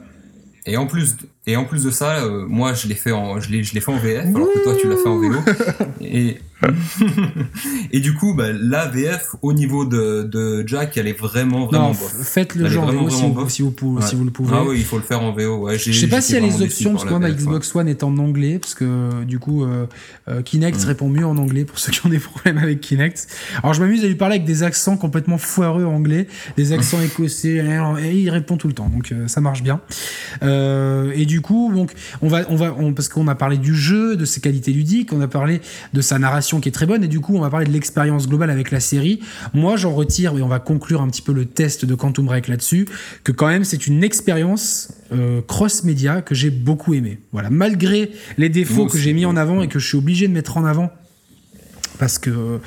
Et 0.68 0.76
en 0.76 0.86
plus, 0.86 1.16
et 1.48 1.56
en 1.56 1.64
plus 1.64 1.86
de 1.86 1.92
ça, 1.92 2.28
moi 2.48 2.74
je 2.74 2.88
l'ai 2.88 2.94
fait 2.94 3.14
en, 3.14 3.40
je 3.40 3.50
l'ai, 3.50 3.64
je 3.64 3.74
l'ai 3.74 3.80
fait 3.80 3.92
en 3.92 3.98
VF, 3.98 4.26
alors 4.36 4.54
que 4.54 4.64
toi 4.64 4.76
tu 4.80 4.90
l'as 4.90 4.98
fait 4.98 5.08
en 5.08 5.18
VO. 5.18 5.40
et 6.02 6.40
et 7.91 8.00
du 8.00 8.13
coup, 8.15 8.34
bah, 8.34 8.48
la 8.52 8.88
VF 8.88 9.36
au 9.41 9.54
niveau 9.54 9.86
de, 9.86 10.24
de 10.24 10.63
Jack, 10.67 10.98
elle 10.98 11.08
est 11.08 11.17
vraiment 11.17 11.65
vraiment. 11.65 11.89
Non, 11.89 11.93
faites 11.93 12.56
le 12.56 12.67
genre 12.67 12.91
VO 12.91 13.10
si, 13.10 13.22
vous, 13.22 13.50
si, 13.50 13.62
vous, 13.62 14.02
si, 14.02 14.15
vous, 14.15 14.24
le 14.24 14.32
pouvez. 14.32 14.56
Ah 14.56 14.63
oui, 14.65 14.78
il 14.80 14.84
faut 14.84 14.98
le 14.98 15.04
faire 15.04 15.22
en 15.22 15.32
VO. 15.32 15.58
Ouais, 15.58 15.78
je 15.78 15.91
sais 15.91 16.08
pas 16.08 16.20
s'il 16.20 16.36
y 16.36 16.38
a 16.38 16.41
les 16.41 16.62
options 16.62 16.93
parce 16.93 17.06
que 17.06 17.10
moi, 17.10 17.20
ma 17.20 17.30
Xbox 17.30 17.76
One 17.76 17.88
est 17.88 18.04
en 18.04 18.17
anglais 18.17 18.58
parce 18.60 18.74
que 18.74 19.24
du 19.24 19.38
coup, 19.39 19.63
euh, 19.63 19.86
euh, 20.30 20.41
Kinect 20.41 20.84
mm. 20.84 20.88
répond 20.88 21.10
mieux 21.10 21.26
en 21.26 21.38
anglais 21.38 21.63
pour 21.63 21.78
ceux 21.78 21.91
qui 21.91 22.06
ont 22.06 22.10
des 22.10 22.20
problèmes 22.20 22.58
avec 22.58 22.82
Kinect. 22.82 23.28
Alors 23.62 23.74
je 23.74 23.82
m'amuse 23.82 24.04
à 24.04 24.08
lui 24.08 24.15
parler 24.15 24.36
avec 24.36 24.48
des 24.48 24.63
accents 24.63 24.98
complètement 24.98 25.38
foireux 25.38 25.86
anglais, 25.86 26.28
des 26.58 26.74
accents 26.74 27.02
écossais, 27.06 27.63
et 28.02 28.12
il 28.13 28.30
répond 28.32 28.58
tout 28.58 28.67
le 28.67 28.74
temps, 28.74 28.89
donc 28.89 29.12
euh, 29.12 29.28
ça 29.28 29.41
marche 29.41 29.62
bien. 29.62 29.80
et 30.41 31.26
du 31.26 31.41
coup, 31.41 31.72
donc 31.74 31.91
on 32.22 32.28
va, 32.28 32.41
on 32.50 32.56
va, 32.56 32.74
parce 32.96 33.10
qu'on 33.10 33.28
a 33.28 33.36
parlé 33.36 33.58
du 33.58 33.76
jeu, 33.76 34.15
de 34.15 34.26
ses 34.26 34.41
qualités 34.41 34.72
ludiques, 34.72 35.13
on 35.13 35.22
a 35.22 35.28
parlé 35.28 35.62
de 35.93 36.02
sa 36.02 36.17
narration 36.17 36.47
narration 36.48 36.60
qui 36.62 36.70
est 36.70 36.72
très 36.72 36.86
bonne. 36.86 37.04
Et 37.04 37.08
du 37.08 37.20
coup, 37.20 37.36
on 37.36 37.42
va 37.42 37.50
parler 37.50 37.66
de 37.66 37.72
l'expérience 37.72 38.28
globale 38.28 38.50
avec 38.50 38.72
la 38.72 38.80
série. 38.80 39.20
Moi, 39.54 39.76
j'en 39.76 39.94
retire, 39.94 40.38
et 40.38 40.42
on 40.42 40.48
va 40.48 40.60
conclure 40.60 41.02
un 41.02 41.08
petit 41.08 41.22
peu 41.22 41.34
le 41.34 41.46
test 41.46 41.86
de 41.86 41.96
Quantum 41.96 42.26
Break 42.26 42.48
là-dessus, 42.48 42.88
que 43.24 43.32
quand 43.32 43.48
même, 43.48 43.64
c'est 43.64 43.88
une 43.88 44.04
expérience 44.04 44.94
euh, 45.12 45.42
cross-média 45.42 46.22
que 46.22 46.36
j'ai 46.36 46.50
beaucoup 46.50 46.94
aimé. 46.94 47.20
Voilà, 47.32 47.50
malgré 47.50 48.12
les 48.38 48.50
défauts 48.50 48.88
que 48.88 48.98
j'ai 48.98 49.14
mis 49.14 49.26
en 49.26 49.36
avant 49.36 49.62
et 49.62 49.68
que 49.68 49.80
je 49.80 49.88
suis 49.88 49.98
obligé 49.98 50.28
de 50.28 50.34
mettre 50.34 50.58
en 50.58 50.66
avant 50.66 50.92
parce 51.98 52.20
que 52.20 52.60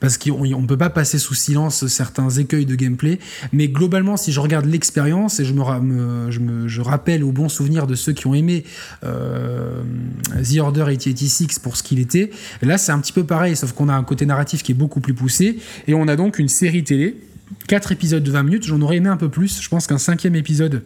parce 0.00 0.18
qu'on 0.18 0.44
ne 0.44 0.66
peut 0.66 0.76
pas 0.76 0.90
passer 0.90 1.18
sous 1.18 1.34
silence 1.34 1.86
certains 1.86 2.30
écueils 2.30 2.66
de 2.66 2.74
gameplay. 2.74 3.18
Mais 3.52 3.68
globalement, 3.68 4.16
si 4.16 4.32
je 4.32 4.40
regarde 4.40 4.66
l'expérience 4.66 5.40
et 5.40 5.44
je 5.44 5.52
me, 5.52 6.82
rappelle 6.82 7.24
au 7.24 7.32
bon 7.32 7.48
souvenir 7.48 7.86
de 7.86 7.94
ceux 7.94 8.12
qui 8.12 8.26
ont 8.26 8.34
aimé 8.34 8.64
euh, 9.04 9.82
The 10.42 10.58
Order 10.58 10.84
8086 10.86 11.58
pour 11.58 11.76
ce 11.76 11.82
qu'il 11.82 11.98
était, 11.98 12.30
là 12.62 12.78
c'est 12.78 12.92
un 12.92 12.98
petit 12.98 13.12
peu 13.12 13.24
pareil, 13.24 13.56
sauf 13.56 13.72
qu'on 13.72 13.88
a 13.88 13.94
un 13.94 14.04
côté 14.04 14.26
narratif 14.26 14.62
qui 14.62 14.72
est 14.72 14.74
beaucoup 14.74 15.00
plus 15.00 15.14
poussé 15.14 15.58
et 15.86 15.94
on 15.94 16.08
a 16.08 16.16
donc 16.16 16.38
une 16.38 16.48
série 16.48 16.84
télé, 16.84 17.16
4 17.68 17.92
épisodes 17.92 18.22
de 18.22 18.30
20 18.30 18.42
minutes. 18.42 18.64
J'en 18.64 18.80
aurais 18.80 18.96
aimé 18.96 19.08
un 19.08 19.16
peu 19.16 19.28
plus. 19.28 19.60
Je 19.60 19.68
pense 19.68 19.86
qu'un 19.86 19.98
cinquième 19.98 20.34
épisode 20.34 20.82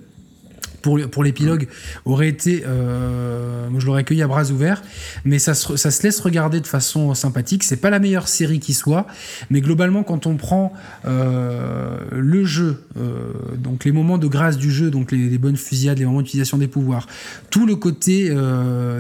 pour, 0.83 0.99
pour 1.11 1.25
l'épilogue 1.25 1.69
aurait 2.05 2.29
été. 2.29 2.65
Euh, 2.67 3.69
moi, 3.71 3.81
je 3.81 3.87
l'aurais 3.87 4.01
accueilli 4.01 4.23
à 4.23 4.27
bras 4.27 4.51
ouverts, 4.51 4.83
mais 5.25 5.39
ça 5.39 5.55
se, 5.55 5.77
ça 5.77 5.91
se 5.91 6.03
laisse 6.03 6.21
regarder 6.21 6.61
de 6.61 6.67
façon 6.67 7.15
sympathique. 7.15 7.65
C'est 7.65 7.77
pas 7.77 7.91
la 7.91 7.99
meilleure 7.99 8.29
série 8.29 8.61
qui 8.61 8.75
soit, 8.75 9.07
mais 9.51 9.61
globalement, 9.61 10.03
quand 10.03 10.27
on 10.27 10.37
prend 10.37 10.73
euh, 11.05 11.99
le 12.13 12.45
jeu, 12.45 12.83
euh, 12.97 13.33
donc 13.57 13.85
les 13.85 13.93
moments 13.93 14.19
de 14.19 14.27
grâce 14.27 14.57
du 14.57 14.71
jeu, 14.71 14.91
donc 14.91 15.13
les, 15.13 15.39
bonnes 15.39 15.57
fusillades, 15.57 15.99
les 15.99 16.05
moments 16.05 16.23
d'utilisation 16.23 16.59
des 16.59 16.69
pouvoirs, 16.69 17.07
tout 17.51 17.67
le 17.67 17.77
côté 17.77 18.35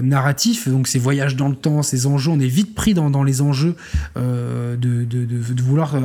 narratif, 0.03 0.69
donc 0.69 0.89
ces 0.89 0.99
voyages 0.99 1.37
dans 1.37 1.49
le 1.49 1.57
temps, 1.57 1.83
ces 1.83 2.07
enjeux, 2.07 2.31
on 2.31 2.41
est 2.41 2.47
vite 2.47 2.75
pris 2.75 2.95
dans, 2.95 3.11
dans 3.11 3.23
les 3.23 3.41
enjeux 3.41 3.75
de, 4.17 4.77
de, 4.77 5.05
de, 5.05 5.63
vouloir 5.63 5.97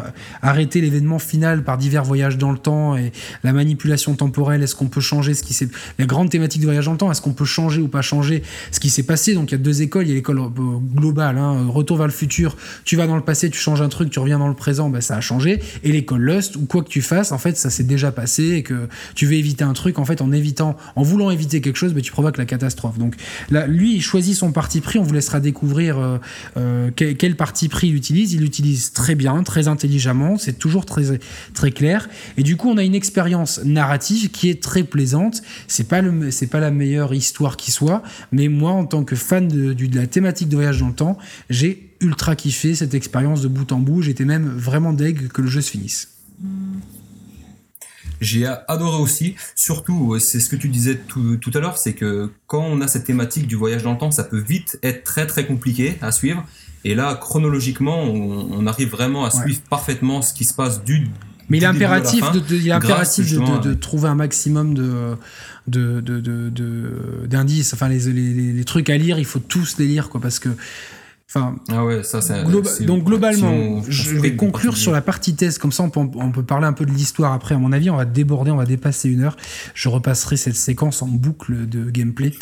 arrêter 0.41 0.82
l'événement 0.82 1.19
final 1.19 1.63
par 1.63 1.78
divers 1.78 2.03
voyages 2.03 2.38
dans 2.38 2.51
le 2.51 2.57
temps 2.57 2.95
et 2.97 3.11
la 3.43 3.53
manipulation 3.53 4.15
temporelle. 4.15 4.63
Est-ce 4.63 4.76
qu'on 4.76 4.88
peut 4.88 5.01
changer 5.01 5.34
ce 5.34 5.43
qui 5.43 5.53
s'est 5.53 5.62
la 5.99 6.05
grande 6.05 6.30
thématique 6.30 6.61
de 6.61 6.66
voyage 6.66 6.86
dans 6.86 6.91
le 6.91 6.97
temps. 6.97 7.11
Est-ce 7.11 7.22
qu'on 7.22 7.34
peut 7.34 7.45
changer 7.45 7.82
ou 7.82 7.88
pas 7.88 8.01
changer 8.01 8.43
ce 8.72 8.80
qui 8.80 8.89
s'est 8.89 9.03
passé? 9.03 9.34
Donc 9.34 9.51
il 9.51 9.53
y 9.53 9.55
a 9.55 9.64
deux 9.64 9.82
écoles. 9.82 10.05
Il 10.05 10.09
y 10.09 10.11
a 10.11 10.16
l'école 10.16 10.39
euh, 10.39 10.49
globale, 10.95 11.38
hein, 11.38 11.68
retour 11.68 11.97
vers 11.97 12.07
le 12.07 12.14
futur. 12.14 12.55
Tu 12.86 12.95
vas 12.95 13.07
dans 13.07 13.16
le 13.16 13.24
passé, 13.24 13.49
tu 13.49 13.59
changes 13.59 13.82
un 13.82 13.89
truc, 13.89 14.09
tu 14.09 14.20
reviens 14.20 14.39
dans 14.39 14.47
le 14.47 14.53
présent, 14.53 14.89
ben, 14.89 15.01
ça 15.01 15.16
a 15.16 15.22
changé. 15.22 15.61
Et 15.84 15.91
l'école 15.91 16.22
Lust, 16.22 16.55
où 16.55 16.66
quoi 16.66 16.84
que 16.84 16.89
tu 16.89 17.01
fasses, 17.01 17.32
en 17.32 17.38
fait, 17.38 17.57
ça 17.57 17.70
s'est 17.70 17.84
déjà 17.84 18.11
passé 18.11 18.43
et 18.51 18.64
que 18.64 18.88
tu 19.16 19.26
veux 19.26 19.34
éviter 19.34 19.64
un 19.64 19.74
truc, 19.74 19.99
en 19.99 20.05
fait, 20.05 20.22
en 20.22 20.32
évitant, 20.32 20.78
en 20.95 21.03
voulant 21.03 21.32
éviter 21.32 21.61
quelque 21.61 21.78
chose, 21.78 21.93
ben, 21.93 22.01
tu 22.01 22.11
provoques 22.11 22.38
la 22.38 22.45
catastrophe. 22.45 22.97
Donc 22.97 23.16
là, 23.49 23.68
lui, 23.68 23.95
il 23.95 24.01
choisit 24.01 24.36
son 24.36 24.51
parti 24.51 24.82
pris. 24.82 24.99
On 24.99 25.03
vous 25.03 25.14
laissera 25.14 25.39
découvrir 25.39 25.97
euh, 25.97 26.18
euh, 26.57 26.91
quel, 26.95 27.36
parti 27.36 27.70
pris 27.70 27.88
il 27.88 27.95
utilise. 27.95 28.34
Il 28.34 28.41
l'utilise 28.41 28.93
très 28.93 29.16
bien, 29.16 29.43
très 29.43 29.68
intelligemment. 29.68 30.38
C'est 30.38 30.57
toujours 30.59 30.86
très, 30.86 31.20
très 31.53 31.72
clair. 31.72 32.09
Et 32.38 32.43
du 32.43 32.55
coup, 32.57 32.70
on 32.70 32.78
a 32.78 32.84
une 32.84 32.95
expérience 32.95 33.61
narrative 33.64 34.32
qui 34.32 34.49
est 34.49 34.61
très 34.61 34.84
plaisante 34.84 35.41
c'est 35.68 35.88
pas 35.88 36.01
le, 36.01 36.32
c'est 36.32 36.47
pas 36.47 36.60
la 36.60 36.72
meilleure 36.72 37.14
histoire 37.14 37.58
qui 37.58 37.72
soit, 37.72 38.04
mais 38.32 38.47
moi, 38.47 38.72
en 38.72 38.86
tant 38.86 39.04
que 39.04 39.16
fan 39.16 39.47
de, 39.47 39.74
de, 39.74 39.95
la 39.95 40.08
thématique 40.08 40.49
de 40.49 40.56
voyage 40.56 40.80
dans 40.80 40.88
le 40.88 40.93
temps, 40.93 41.18
j'ai 41.49 41.95
ultra 42.01 42.36
kiffé 42.36 42.76
cette 42.76 42.93
expérience 42.93 43.41
de 43.41 43.47
bout 43.47 43.72
en 43.72 43.80
bout. 43.80 44.01
J'étais 44.01 44.26
même 44.26 44.47
vraiment 44.47 44.93
deg 44.93 45.30
que 45.30 45.41
le 45.41 45.47
jeu 45.47 45.62
se 45.62 45.72
finisse. 45.72 46.10
J'ai 48.22 48.45
adoré 48.45 49.01
aussi, 49.01 49.36
surtout, 49.54 50.18
c'est 50.18 50.39
ce 50.39 50.49
que 50.49 50.56
tu 50.56 50.70
disais 50.70 50.95
tout, 50.95 51.36
tout 51.38 51.51
à 51.54 51.60
l'heure, 51.60 51.78
c'est 51.78 51.93
que 51.93 52.32
quand 52.47 52.64
on 52.64 52.80
a 52.80 52.88
cette 52.88 53.04
thématique 53.04 53.47
du 53.47 53.56
voyage 53.56 53.84
dans 53.84 53.91
le 53.91 53.97
temps, 53.97 54.12
ça 54.12 54.24
peut 54.24 54.39
vite 54.39 54.80
être 54.82 55.04
très 55.04 55.28
très 55.28 55.45
compliqué 55.45 55.97
à 56.01 56.12
suivre. 56.14 56.45
Et 56.86 56.95
là, 56.95 57.16
chronologiquement, 57.16 58.01
on, 58.01 58.66
arrive 58.68 58.89
vraiment 58.89 59.26
à 59.26 59.32
suivre 59.32 59.62
parfaitement 59.70 60.22
ce 60.22 60.34
qui 60.34 60.43
se 60.43 60.54
passe 60.54 60.84
du, 60.84 61.08
mais 61.54 61.60
il 61.60 61.64
est 61.64 61.68
impératif, 61.68 62.24
de, 62.32 62.41
il 62.56 62.68
est 62.68 62.72
impératif 62.72 63.32
de, 63.38 63.74
trouver 63.76 64.10
un 64.10 64.16
maximum 64.16 64.74
de 64.74 65.16
d'indices. 67.28 67.74
Enfin, 67.74 67.89
les, 67.89 67.99
les, 68.12 68.54
les, 68.54 68.64
trucs 68.66 68.89
à 68.89 68.97
lire, 68.97 69.20
il 69.20 69.26
faut 69.26 69.39
tous 69.39 69.78
les 69.78 69.86
lire, 69.86 70.10
quoi, 70.10 70.20
parce 70.20 70.39
que. 70.39 70.49
Enfin, 71.30 71.56
ah 71.70 71.84
ouais, 71.84 72.04
ça, 72.04 72.20
donc 72.82 73.06
globalement, 73.06 73.82
je 73.88 74.16
vais 74.18 74.36
conclure 74.36 74.78
sur 74.78 74.91
la 74.91 75.01
partie 75.01 75.34
test, 75.34 75.58
comme 75.58 75.72
ça 75.72 75.82
on 75.82 75.89
peut, 75.89 75.99
on 76.16 76.32
peut 76.32 76.43
parler 76.43 76.68
un 76.68 76.74
peu 76.74 76.86
de 76.86 76.91
l'histoire 76.91 77.34
après. 77.34 77.56
À 77.56 77.58
mon 77.58 77.72
avis, 77.72 77.89
on 77.89 77.95
va 77.95 78.06
déborder, 78.06 78.51
on 78.51 78.58
va 78.58 78.66
dépasser 78.66 79.10
une 79.10 79.24
heure. 79.24 79.36
Je 79.74 79.89
repasserai 79.89 80.38
cette 80.38 80.56
séquence 80.56 81.01
en 81.01 81.08
boucle 81.08 81.68
de 81.68 81.89
gameplay. 81.89 82.34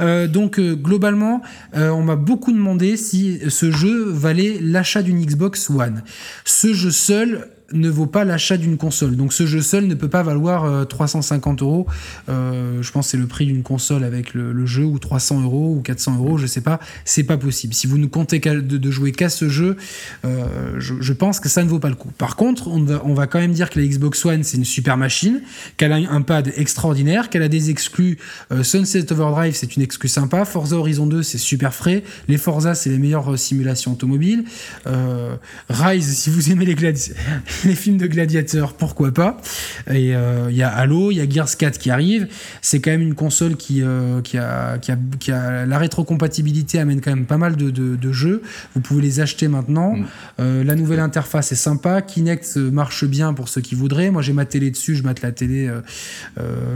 Euh, 0.00 0.28
donc 0.28 0.60
euh, 0.60 0.76
globalement, 0.76 1.42
euh, 1.74 1.90
on 1.90 2.02
m'a 2.02 2.14
beaucoup 2.14 2.52
demandé 2.52 2.96
si 2.96 3.40
ce 3.48 3.72
jeu 3.72 4.04
valait 4.10 4.58
l'achat 4.60 5.02
d'une 5.02 5.20
Xbox 5.20 5.68
One. 5.68 6.04
Ce 6.44 6.72
jeu 6.72 6.92
seul 6.92 7.48
ne 7.72 7.88
vaut 7.88 8.06
pas 8.06 8.24
l'achat 8.24 8.56
d'une 8.56 8.76
console. 8.76 9.16
Donc 9.16 9.32
ce 9.32 9.46
jeu 9.46 9.60
seul 9.60 9.86
ne 9.86 9.94
peut 9.94 10.08
pas 10.08 10.22
valoir 10.22 10.86
350 10.86 11.62
euh, 11.62 11.64
euros. 11.64 11.86
Euh, 12.28 12.82
je 12.82 12.92
pense 12.92 13.08
c'est 13.08 13.16
le 13.16 13.26
prix 13.26 13.46
d'une 13.46 13.62
console 13.62 14.04
avec 14.04 14.34
le, 14.34 14.66
jeu, 14.66 14.84
ou 14.84 14.98
300 14.98 15.42
euros, 15.42 15.74
ou 15.76 15.82
400 15.82 16.16
euros, 16.18 16.38
je 16.38 16.46
sais 16.46 16.60
pas. 16.60 16.80
C'est 17.04 17.24
pas 17.24 17.36
possible. 17.36 17.74
Si 17.74 17.86
vous 17.86 17.98
ne 17.98 18.06
comptez 18.06 18.38
de, 18.38 18.60
de, 18.60 18.90
jouer 18.90 19.12
qu'à 19.12 19.28
ce 19.28 19.48
jeu, 19.48 19.76
euh, 20.24 20.74
je, 20.78 21.12
pense 21.12 21.40
que 21.40 21.48
ça 21.48 21.64
ne 21.64 21.68
vaut 21.68 21.78
pas 21.78 21.88
le 21.88 21.94
coup. 21.94 22.10
Par 22.18 22.36
contre, 22.36 22.68
on 22.68 22.82
va, 22.82 23.02
on 23.04 23.14
va 23.14 23.26
quand 23.26 23.38
même 23.38 23.52
dire 23.52 23.70
que 23.70 23.80
la 23.80 23.86
Xbox 23.86 24.24
One, 24.24 24.44
c'est 24.44 24.56
une 24.56 24.64
super 24.64 24.96
machine, 24.96 25.40
qu'elle 25.76 25.92
a 25.92 25.96
un 25.96 26.22
pad 26.22 26.52
extraordinaire, 26.56 27.30
qu'elle 27.30 27.42
a 27.42 27.48
des 27.48 27.70
exclus. 27.70 28.18
Sunset 28.62 29.12
Overdrive, 29.12 29.54
c'est 29.54 29.76
une 29.76 29.82
exclue 29.82 30.08
sympa. 30.08 30.44
Forza 30.44 30.76
Horizon 30.76 31.06
2, 31.06 31.22
c'est 31.22 31.38
super 31.38 31.74
frais. 31.74 32.02
Les 32.28 32.38
Forza, 32.38 32.74
c'est 32.74 32.90
les 32.90 32.98
meilleures 32.98 33.38
simulations 33.38 33.92
automobiles. 33.92 34.44
Rise, 35.68 36.18
si 36.18 36.30
vous 36.30 36.50
aimez 36.50 36.64
les 36.64 36.74
gladiateurs 36.74 37.16
les 37.64 37.74
films 37.74 37.98
de 37.98 38.06
gladiateurs, 38.06 38.74
pourquoi 38.74 39.12
pas. 39.12 39.40
Et 39.90 40.14
euh, 40.14 40.48
il 40.50 40.56
y 40.56 40.62
a 40.62 40.68
Halo, 40.68 41.10
il 41.10 41.16
y 41.16 41.20
a 41.20 41.28
Gears 41.28 41.56
4 41.56 41.78
qui 41.78 41.90
arrive. 41.90 42.28
C'est 42.60 42.80
quand 42.80 42.90
même 42.90 43.02
une 43.02 43.14
console 43.14 43.56
qui, 43.56 43.82
euh, 43.82 44.20
qui, 44.22 44.38
a, 44.38 44.78
qui, 44.78 44.92
a, 44.92 44.98
qui, 45.18 45.32
a, 45.32 45.66
la 45.66 45.78
rétrocompatibilité 45.78 46.78
amène 46.78 47.00
quand 47.00 47.10
même 47.10 47.26
pas 47.26 47.38
mal 47.38 47.56
de, 47.56 47.70
de, 47.70 48.12
jeux. 48.12 48.42
Vous 48.74 48.80
pouvez 48.80 49.02
les 49.02 49.20
acheter 49.20 49.48
maintenant. 49.48 49.96
Mm. 49.96 50.06
Euh, 50.40 50.64
la 50.64 50.74
nouvelle 50.74 51.00
interface 51.00 51.52
est 51.52 51.56
sympa. 51.56 52.02
Kinect 52.02 52.56
marche 52.56 53.04
bien 53.04 53.32
pour 53.34 53.48
ceux 53.48 53.60
qui 53.60 53.74
voudraient. 53.74 54.10
Moi 54.10 54.22
j'ai 54.22 54.32
ma 54.32 54.44
télé 54.44 54.70
dessus, 54.70 54.94
je 54.94 55.02
mate 55.02 55.22
la 55.22 55.32
télé. 55.32 55.70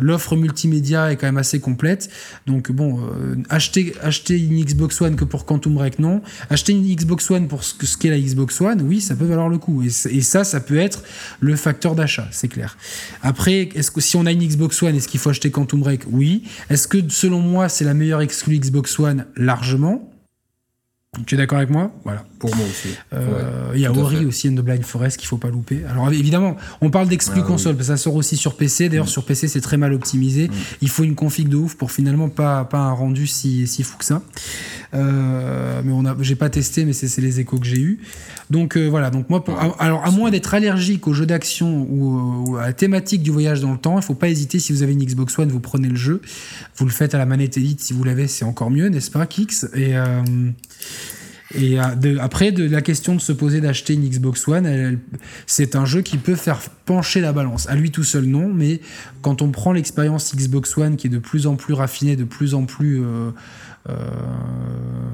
L'offre 0.00 0.36
multimédia 0.36 1.12
est 1.12 1.16
quand 1.16 1.26
même 1.26 1.38
assez 1.38 1.60
complète. 1.60 2.10
Donc 2.46 2.72
bon, 2.72 3.00
acheter, 3.48 3.94
acheter 4.02 4.38
une 4.38 4.62
Xbox 4.62 5.00
One 5.00 5.16
que 5.16 5.24
pour 5.24 5.44
Quantum 5.44 5.74
Break, 5.74 5.98
non. 5.98 6.22
Acheter 6.48 6.72
une 6.72 6.84
Xbox 6.84 7.30
One 7.30 7.48
pour 7.48 7.64
ce 7.64 7.96
qu'est 7.96 8.10
la 8.10 8.18
Xbox 8.18 8.60
One, 8.60 8.82
oui, 8.82 9.00
ça 9.00 9.14
peut 9.14 9.24
valoir 9.24 9.48
le 9.48 9.58
coup. 9.58 9.82
Et, 9.82 9.86
et 9.86 10.20
ça, 10.22 10.44
ça 10.44 10.60
peut 10.60 10.69
être 10.78 11.02
le 11.40 11.56
facteur 11.56 11.94
d'achat, 11.94 12.28
c'est 12.30 12.48
clair. 12.48 12.76
Après, 13.22 13.68
est-ce 13.74 13.90
que 13.90 14.00
si 14.00 14.16
on 14.16 14.26
a 14.26 14.32
une 14.32 14.46
Xbox 14.46 14.82
One, 14.82 14.96
est-ce 14.96 15.08
qu'il 15.08 15.20
faut 15.20 15.30
acheter 15.30 15.50
Quantum 15.50 15.80
Break? 15.80 16.02
Oui. 16.10 16.44
Est-ce 16.68 16.88
que 16.88 16.98
selon 17.08 17.40
moi, 17.40 17.68
c'est 17.68 17.84
la 17.84 17.94
meilleure 17.94 18.20
exclue 18.20 18.58
Xbox 18.58 18.98
One? 18.98 19.26
Largement. 19.36 20.10
Tu 21.26 21.34
es 21.34 21.38
d'accord 21.38 21.58
avec 21.58 21.70
moi? 21.70 21.90
Voilà. 22.04 22.24
Pour 22.38 22.54
moi 22.54 22.64
aussi. 22.64 22.88
Euh, 23.12 23.72
il 23.74 23.80
y 23.80 23.86
a 23.86 23.92
Ori 23.92 24.24
aussi, 24.24 24.48
and 24.48 24.52
the 24.52 24.60
Blind 24.60 24.84
Forest 24.84 25.16
qu'il 25.16 25.26
faut 25.26 25.38
pas 25.38 25.48
louper. 25.48 25.80
Alors 25.90 26.08
évidemment, 26.12 26.56
on 26.80 26.90
parle 26.90 27.08
d'exclus 27.08 27.40
ah 27.42 27.48
console, 27.48 27.74
parce 27.74 27.88
que 27.88 27.94
ça 27.94 27.96
sort 27.96 28.14
aussi 28.14 28.36
sur 28.36 28.56
PC. 28.56 28.88
D'ailleurs, 28.88 29.06
mm. 29.06 29.08
sur 29.08 29.24
PC, 29.24 29.48
c'est 29.48 29.60
très 29.60 29.76
mal 29.76 29.92
optimisé. 29.92 30.46
Mm. 30.46 30.52
Il 30.82 30.88
faut 30.88 31.02
une 31.02 31.16
config 31.16 31.48
de 31.48 31.56
ouf 31.56 31.74
pour 31.74 31.90
finalement 31.90 32.28
pas, 32.28 32.64
pas 32.64 32.78
un 32.78 32.92
rendu 32.92 33.26
si, 33.26 33.66
si 33.66 33.82
fou 33.82 33.98
que 33.98 34.04
ça. 34.04 34.22
Euh, 34.92 35.80
mais 35.84 35.92
on 35.92 36.04
a, 36.04 36.16
j'ai 36.20 36.34
pas 36.34 36.50
testé, 36.50 36.84
mais 36.84 36.92
c'est, 36.92 37.20
les 37.20 37.40
échos 37.40 37.58
que 37.58 37.66
j'ai 37.66 37.80
eu. 37.80 38.00
Donc 38.50 38.76
euh, 38.76 38.88
voilà. 38.88 39.10
Donc 39.10 39.30
moi, 39.30 39.44
alors 39.78 40.04
à 40.04 40.10
moins 40.10 40.30
d'être 40.30 40.52
allergique 40.54 41.06
aux 41.06 41.12
jeux 41.12 41.26
d'action 41.26 41.86
ou, 41.88 42.56
à 42.56 42.66
la 42.66 42.72
thématique 42.72 43.22
du 43.22 43.30
voyage 43.30 43.60
dans 43.60 43.72
le 43.72 43.78
temps, 43.78 43.98
il 43.98 44.02
faut 44.02 44.14
pas 44.14 44.28
hésiter. 44.28 44.58
Si 44.58 44.72
vous 44.72 44.82
avez 44.82 44.92
une 44.92 45.04
Xbox 45.04 45.38
One, 45.38 45.48
vous 45.48 45.60
prenez 45.60 45.88
le 45.88 45.96
jeu, 45.96 46.20
vous 46.76 46.84
le 46.84 46.90
faites 46.90 47.14
à 47.14 47.18
la 47.18 47.26
manette 47.26 47.56
Elite. 47.56 47.80
Si 47.80 47.92
vous 47.92 48.04
l'avez, 48.04 48.26
c'est 48.26 48.44
encore 48.44 48.70
mieux, 48.70 48.88
n'est-ce 48.88 49.10
pas, 49.10 49.26
Kix? 49.26 49.66
Et 49.74 49.94
et 51.54 51.80
euh, 51.80 52.16
après, 52.20 52.52
de 52.52 52.68
la 52.68 52.80
question 52.80 53.14
de 53.16 53.20
se 53.20 53.32
poser 53.32 53.60
d'acheter 53.60 53.94
une 53.94 54.08
Xbox 54.08 54.46
One, 54.46 54.98
c'est 55.46 55.74
un 55.74 55.84
jeu 55.84 56.00
qui 56.00 56.16
peut 56.16 56.36
faire 56.36 56.60
pencher 56.86 57.20
la 57.20 57.32
balance. 57.32 57.68
À 57.68 57.74
lui 57.74 57.90
tout 57.90 58.04
seul, 58.04 58.24
non, 58.24 58.48
mais 58.48 58.80
quand 59.20 59.42
on 59.42 59.50
prend 59.50 59.72
l'expérience 59.72 60.34
Xbox 60.34 60.76
One 60.78 60.96
qui 60.96 61.08
est 61.08 61.10
de 61.10 61.18
plus 61.18 61.46
en 61.46 61.56
plus 61.56 61.74
raffinée, 61.74 62.14
de 62.14 62.24
plus 62.24 62.54
en 62.54 62.64
plus 62.64 63.02
euh, 63.02 63.04
euh, 63.04 63.30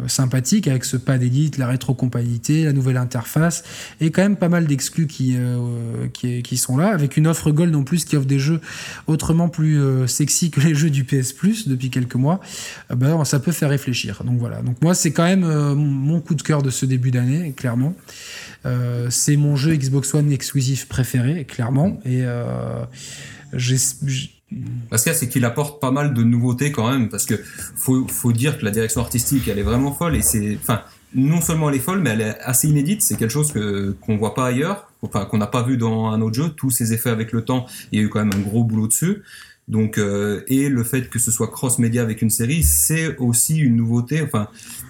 sympathique 0.08 0.68
avec 0.68 0.84
ce 0.84 0.96
pad 0.96 1.22
Elite, 1.22 1.58
la 1.58 1.66
rétrocompatibilité, 1.66 2.64
la 2.64 2.72
nouvelle 2.72 2.96
interface 2.96 3.64
et 4.00 4.10
quand 4.10 4.22
même 4.22 4.36
pas 4.36 4.48
mal 4.48 4.66
d'exclus 4.66 5.06
qui, 5.06 5.34
euh, 5.36 6.08
qui, 6.12 6.56
sont 6.56 6.76
là, 6.76 6.88
avec 6.88 7.16
une 7.16 7.26
offre 7.26 7.50
Gold 7.50 7.74
en 7.74 7.82
plus 7.84 8.04
qui 8.04 8.16
offre 8.16 8.26
des 8.26 8.38
jeux 8.38 8.60
autrement 9.06 9.48
plus 9.48 9.80
euh, 9.80 10.06
sexy 10.06 10.50
que 10.50 10.60
les 10.60 10.74
jeux 10.74 10.90
du 10.90 11.04
PS 11.04 11.32
Plus 11.32 11.68
depuis 11.68 11.90
quelques 11.90 12.14
mois. 12.14 12.40
ben, 12.94 13.24
ça 13.24 13.40
peut 13.40 13.52
faire 13.52 13.70
réfléchir. 13.70 14.22
Donc 14.24 14.38
voilà. 14.38 14.62
Donc 14.62 14.80
moi, 14.82 14.94
c'est 14.94 15.12
quand 15.12 15.24
même 15.24 15.44
mon 15.74 16.20
coup 16.20 16.34
de 16.34 16.42
cœur 16.42 16.62
de 16.62 16.70
ce 16.70 16.86
début 16.86 17.10
d'année, 17.10 17.52
clairement. 17.56 17.94
c'est 19.10 19.36
mon 19.36 19.56
jeu 19.56 19.74
Xbox 19.74 20.14
One 20.14 20.32
exclusif 20.32 20.88
préféré, 20.88 21.44
clairement. 21.44 22.00
Et 22.04 22.24
parce 23.52 24.35
que 24.50 24.96
c'est 24.96 25.28
qu'il 25.28 25.44
apporte 25.44 25.80
pas 25.80 25.90
mal 25.90 26.14
de 26.14 26.22
nouveautés 26.22 26.72
quand 26.72 26.90
même, 26.90 27.08
parce 27.08 27.26
que 27.26 27.34
faut, 27.76 28.06
faut 28.08 28.32
dire 28.32 28.58
que 28.58 28.64
la 28.64 28.70
direction 28.70 29.00
artistique, 29.00 29.48
elle 29.48 29.58
est 29.58 29.64
vraiment 29.64 29.92
folle, 29.92 30.16
et 30.16 30.22
c'est, 30.22 30.56
enfin, 30.60 30.82
non 31.14 31.40
seulement 31.40 31.70
elle 31.70 31.76
est 31.76 31.80
folle, 31.80 32.00
mais 32.00 32.10
elle 32.10 32.20
est 32.20 32.38
assez 32.40 32.68
inédite. 32.68 33.02
C'est 33.02 33.16
quelque 33.16 33.30
chose 33.30 33.52
que 33.52 33.96
qu'on 34.00 34.16
voit 34.16 34.34
pas 34.34 34.46
ailleurs, 34.46 34.92
enfin 35.02 35.24
qu'on 35.24 35.38
n'a 35.38 35.46
pas 35.46 35.62
vu 35.62 35.76
dans 35.76 36.06
un 36.06 36.20
autre 36.20 36.34
jeu. 36.34 36.50
Tous 36.50 36.70
ces 36.70 36.92
effets 36.92 37.10
avec 37.10 37.32
le 37.32 37.42
temps, 37.42 37.66
il 37.90 37.98
y 37.98 38.02
a 38.02 38.04
eu 38.04 38.08
quand 38.08 38.24
même 38.24 38.32
un 38.34 38.42
gros 38.42 38.64
boulot 38.64 38.86
dessus. 38.86 39.22
Donc, 39.68 39.98
euh, 39.98 40.44
et 40.46 40.68
le 40.68 40.84
fait 40.84 41.08
que 41.08 41.18
ce 41.18 41.30
soit 41.30 41.48
cross-média 41.48 42.02
avec 42.02 42.22
une 42.22 42.30
série, 42.30 42.62
c'est 42.62 43.16
aussi 43.16 43.58
une 43.58 43.76
nouveauté. 43.76 44.22
Enfin, 44.22 44.48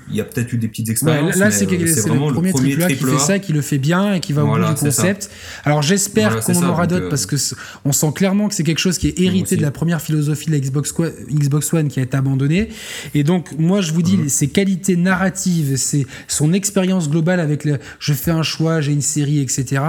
il 0.09 0.17
y 0.17 0.21
a 0.21 0.25
peut-être 0.25 0.53
eu 0.53 0.59
des 0.59 0.69
petites 0.69 0.89
expériences. 0.89 1.37
là, 1.37 1.51
c'est 1.51 1.67
vraiment 1.67 2.29
le 2.29 2.35
premier, 2.35 2.53
triple 2.53 2.83
A 2.83 2.89
qui 2.89 2.95
fait 2.95 3.19
ça, 3.19 3.39
qui 3.39 3.53
le 3.53 3.61
fait 3.61 3.79
bien 3.79 4.15
et 4.15 4.21
qui 4.21 4.33
va 4.33 4.45
au 4.45 4.55
bout 4.55 4.65
du 4.65 4.75
concept. 4.75 5.31
Alors, 5.65 5.83
j'espère 5.83 6.41
qu'on 6.41 6.57
en 6.57 6.69
aura 6.69 6.87
d'autres 6.87 7.07
euh, 7.07 7.11
parce 7.11 7.27
que 7.27 7.37
on 7.85 7.93
sent 7.93 8.13
clairement 8.15 8.49
que 8.49 8.55
c'est 8.55 8.63
quelque 8.63 8.79
chose 8.79 8.99
qui 8.99 9.09
est 9.09 9.21
hérité 9.21 9.57
de 9.57 9.63
la 9.63 9.71
première 9.71 10.01
philosophie 10.01 10.47
de 10.47 10.53
la 10.53 10.61
Xbox, 10.61 10.95
Xbox 11.31 11.73
One 11.73 11.89
qui 11.89 12.01
a 12.01 12.03
été 12.03 12.17
abandonnée. 12.17 12.69
Et 13.15 13.25
donc, 13.25 13.53
moi, 13.59 13.81
je 13.81 13.93
vous 13.93 14.03
dis, 14.03 14.17
mhm. 14.17 14.29
ses 14.29 14.49
qualités 14.49 14.97
narratives, 14.97 15.77
c'est 15.77 16.07
son 16.29 16.53
expérience 16.53 17.11
globale 17.11 17.41
avec 17.41 17.65
le, 17.65 17.79
je 17.99 18.13
fais 18.13 18.31
un 18.31 18.43
choix, 18.43 18.81
j'ai 18.81 18.93
une 18.93 19.03
série, 19.03 19.41
etc. 19.41 19.83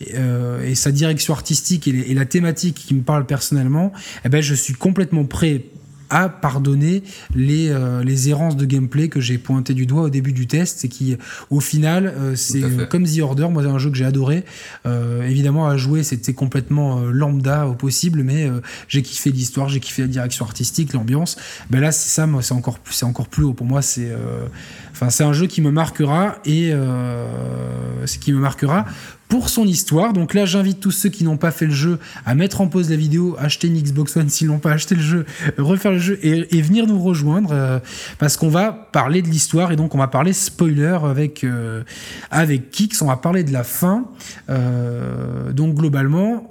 Et, 0.00 0.12
euh, 0.14 0.66
et 0.66 0.74
sa 0.74 0.92
direction 0.92 1.34
artistique 1.34 1.88
et, 1.88 2.10
et, 2.10 2.14
la 2.14 2.24
thématique 2.24 2.74
qui 2.86 2.94
me 2.94 3.02
parle 3.02 3.26
personnellement. 3.26 3.92
Eh 4.24 4.28
ben, 4.28 4.42
je 4.42 4.54
suis 4.54 4.74
complètement 4.74 5.24
prêt 5.24 5.64
à 6.12 6.28
pardonner 6.28 7.02
les, 7.34 7.70
euh, 7.70 8.04
les 8.04 8.28
errances 8.28 8.54
de 8.54 8.66
gameplay 8.66 9.08
que 9.08 9.18
j'ai 9.18 9.38
pointé 9.38 9.72
du 9.72 9.86
doigt 9.86 10.02
au 10.02 10.10
début 10.10 10.34
du 10.34 10.46
test 10.46 10.84
et 10.84 10.88
qui, 10.88 11.16
au 11.48 11.60
final, 11.60 12.12
euh, 12.18 12.36
c'est 12.36 12.60
comme 12.90 13.04
The 13.04 13.20
Order. 13.20 13.48
Moi, 13.48 13.62
c'est 13.62 13.70
un 13.70 13.78
jeu 13.78 13.90
que 13.90 13.96
j'ai 13.96 14.04
adoré. 14.04 14.44
Euh, 14.84 15.26
évidemment, 15.26 15.66
à 15.66 15.78
jouer, 15.78 16.02
c'était 16.02 16.34
complètement 16.34 17.00
lambda 17.00 17.66
au 17.66 17.74
possible, 17.74 18.22
mais 18.22 18.46
j'ai 18.88 19.00
kiffé 19.00 19.30
l'histoire, 19.30 19.70
j'ai 19.70 19.80
kiffé 19.80 20.02
la 20.02 20.08
direction 20.08 20.44
artistique, 20.44 20.92
l'ambiance. 20.92 21.38
Ben 21.70 21.80
là, 21.80 21.92
c'est 21.92 22.10
ça, 22.10 22.28
c'est 22.42 22.52
encore, 22.52 22.78
c'est 22.90 23.06
encore 23.06 23.28
plus 23.28 23.44
haut. 23.44 23.54
Pour 23.54 23.66
moi, 23.66 23.80
c'est 23.80 24.12
enfin, 24.92 25.08
c'est 25.08 25.24
un 25.24 25.32
jeu 25.32 25.46
qui 25.46 25.62
me 25.62 25.70
marquera 25.70 26.36
et 26.44 26.72
c'est 28.04 28.20
qui 28.20 28.32
me 28.32 28.38
marquera 28.38 28.84
pour 29.32 29.48
son 29.48 29.64
histoire. 29.64 30.12
Donc 30.12 30.34
là, 30.34 30.44
j'invite 30.44 30.78
tous 30.78 30.90
ceux 30.90 31.08
qui 31.08 31.24
n'ont 31.24 31.38
pas 31.38 31.52
fait 31.52 31.64
le 31.64 31.72
jeu 31.72 31.98
à 32.26 32.34
mettre 32.34 32.60
en 32.60 32.66
pause 32.66 32.90
la 32.90 32.96
vidéo, 32.96 33.34
acheter 33.38 33.66
une 33.66 33.80
Xbox 33.80 34.14
One 34.14 34.28
s'ils 34.28 34.48
n'ont 34.48 34.58
pas 34.58 34.72
acheté 34.72 34.94
le 34.94 35.00
jeu, 35.00 35.24
refaire 35.56 35.92
le 35.92 35.98
jeu 35.98 36.18
et, 36.22 36.60
venir 36.60 36.86
nous 36.86 37.02
rejoindre 37.02 37.48
euh, 37.52 37.78
parce 38.18 38.36
qu'on 38.36 38.50
va 38.50 38.72
parler 38.72 39.22
de 39.22 39.28
l'histoire 39.28 39.72
et 39.72 39.76
donc 39.76 39.94
on 39.94 39.98
va 39.98 40.08
parler 40.08 40.34
spoiler 40.34 40.98
avec 41.02 41.44
euh, 41.44 41.82
avec 42.30 42.70
Kix. 42.70 43.00
On 43.00 43.06
va 43.06 43.16
parler 43.16 43.42
de 43.42 43.54
la 43.54 43.64
fin. 43.64 44.04
Euh, 44.50 45.50
donc 45.54 45.76
globalement. 45.76 46.46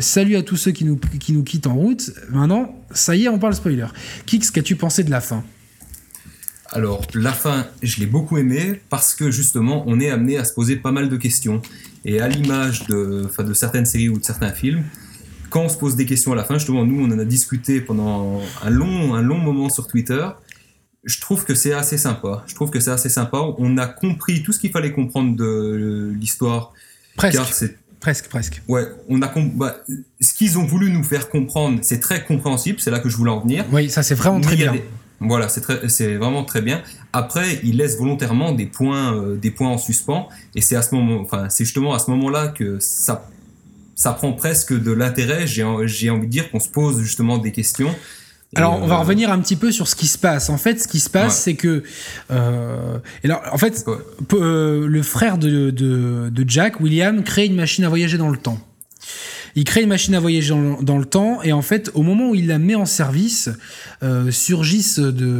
salut 0.00 0.34
à 0.34 0.42
tous 0.42 0.56
ceux 0.56 0.72
qui 0.72 0.84
nous, 0.84 0.96
qui 0.96 1.32
nous 1.32 1.44
quittent 1.44 1.68
en 1.68 1.74
route. 1.74 2.10
Maintenant, 2.28 2.74
ça 2.90 3.14
y 3.14 3.26
est, 3.26 3.28
on 3.28 3.38
parle 3.38 3.54
spoiler. 3.54 3.86
Kix, 4.26 4.50
qu'as-tu 4.50 4.74
pensé 4.74 5.04
de 5.04 5.12
la 5.12 5.20
fin? 5.20 5.44
Alors, 6.72 7.02
la 7.14 7.32
fin, 7.32 7.66
je 7.82 8.00
l'ai 8.00 8.06
beaucoup 8.06 8.38
aimé 8.38 8.80
parce 8.88 9.14
que 9.14 9.30
justement, 9.30 9.84
on 9.86 10.00
est 10.00 10.10
amené 10.10 10.38
à 10.38 10.44
se 10.44 10.54
poser 10.54 10.76
pas 10.76 10.90
mal 10.90 11.08
de 11.08 11.16
questions. 11.16 11.60
Et 12.04 12.20
à 12.20 12.28
l'image 12.28 12.86
de, 12.86 13.28
de 13.38 13.54
certaines 13.54 13.86
séries 13.86 14.08
ou 14.08 14.18
de 14.18 14.24
certains 14.24 14.52
films, 14.52 14.82
quand 15.50 15.62
on 15.62 15.68
se 15.68 15.76
pose 15.76 15.96
des 15.96 16.06
questions 16.06 16.32
à 16.32 16.34
la 16.34 16.44
fin, 16.44 16.54
justement, 16.54 16.84
nous, 16.84 17.04
on 17.04 17.12
en 17.12 17.18
a 17.18 17.24
discuté 17.24 17.80
pendant 17.80 18.40
un 18.62 18.70
long, 18.70 19.14
un 19.14 19.22
long 19.22 19.38
moment 19.38 19.68
sur 19.68 19.86
Twitter. 19.86 20.26
Je 21.04 21.20
trouve 21.20 21.44
que 21.44 21.54
c'est 21.54 21.74
assez 21.74 21.98
sympa. 21.98 22.42
Je 22.46 22.54
trouve 22.54 22.70
que 22.70 22.80
c'est 22.80 22.90
assez 22.90 23.10
sympa. 23.10 23.38
On 23.58 23.76
a 23.76 23.86
compris 23.86 24.42
tout 24.42 24.52
ce 24.52 24.58
qu'il 24.58 24.70
fallait 24.70 24.92
comprendre 24.92 25.36
de 25.36 26.12
l'histoire. 26.18 26.72
Presque. 27.16 27.38
Presque, 28.00 28.28
presque. 28.28 28.62
Ouais, 28.66 28.88
on 29.08 29.22
a 29.22 29.32
bah, 29.54 29.76
ce 30.20 30.34
qu'ils 30.34 30.58
ont 30.58 30.64
voulu 30.64 30.90
nous 30.90 31.04
faire 31.04 31.28
comprendre, 31.28 31.78
c'est 31.82 32.00
très 32.00 32.24
compréhensible. 32.24 32.80
C'est 32.80 32.90
là 32.90 32.98
que 32.98 33.08
je 33.08 33.16
voulais 33.16 33.30
en 33.30 33.40
venir. 33.40 33.64
Oui, 33.70 33.90
ça 33.90 34.02
c'est 34.02 34.16
vraiment 34.16 34.40
très 34.40 34.56
bien. 34.56 34.74
Voilà, 35.26 35.48
c'est 35.48 36.14
vraiment 36.14 36.44
très 36.44 36.62
bien. 36.62 36.82
Après, 37.12 37.60
il 37.62 37.76
laisse 37.76 37.98
volontairement 37.98 38.52
des 38.52 38.66
points, 38.66 39.14
euh, 39.14 39.36
des 39.36 39.50
points 39.50 39.68
en 39.68 39.78
suspens, 39.78 40.28
et 40.54 40.60
c'est 40.60 40.76
à 40.76 40.82
ce 40.82 40.94
moment, 40.94 41.20
enfin, 41.20 41.48
c'est 41.48 41.64
justement 41.64 41.94
à 41.94 41.98
ce 41.98 42.10
moment-là 42.10 42.48
que 42.48 42.78
ça, 42.80 43.28
ça 43.94 44.12
prend 44.12 44.32
presque 44.32 44.72
de 44.72 44.92
l'intérêt. 44.92 45.46
J'ai 45.46 45.62
envie 45.62 46.26
de 46.26 46.32
dire 46.32 46.50
qu'on 46.50 46.60
se 46.60 46.68
pose 46.68 47.00
justement 47.00 47.38
des 47.38 47.52
questions. 47.52 47.94
Alors, 48.54 48.78
on 48.82 48.86
va 48.86 48.96
euh, 48.96 48.98
revenir 48.98 49.30
un 49.30 49.38
petit 49.38 49.56
peu 49.56 49.72
sur 49.72 49.88
ce 49.88 49.94
qui 49.94 50.06
se 50.06 50.18
passe. 50.18 50.50
En 50.50 50.58
fait, 50.58 50.78
ce 50.80 50.86
qui 50.86 51.00
se 51.00 51.08
passe, 51.08 51.40
c'est 51.40 51.54
que, 51.54 51.82
euh, 52.30 52.98
alors, 53.24 53.40
en 53.50 53.56
fait, 53.58 53.84
le 54.30 55.02
frère 55.02 55.38
de, 55.38 55.70
de 55.70 56.44
Jack, 56.46 56.80
William, 56.80 57.22
crée 57.22 57.46
une 57.46 57.56
machine 57.56 57.84
à 57.84 57.88
voyager 57.88 58.18
dans 58.18 58.28
le 58.28 58.36
temps. 58.36 58.58
Il 59.54 59.64
crée 59.64 59.82
une 59.82 59.88
machine 59.88 60.14
à 60.14 60.20
voyager 60.20 60.54
dans, 60.80 60.98
le 60.98 61.04
temps 61.04 61.42
et 61.42 61.52
en 61.52 61.62
fait, 61.62 61.90
au 61.94 62.02
moment 62.02 62.30
où 62.30 62.34
il 62.34 62.46
la 62.46 62.58
met 62.58 62.74
en 62.74 62.86
service, 62.86 63.50
euh, 64.02 64.30
surgissent 64.30 64.98
de 64.98 65.32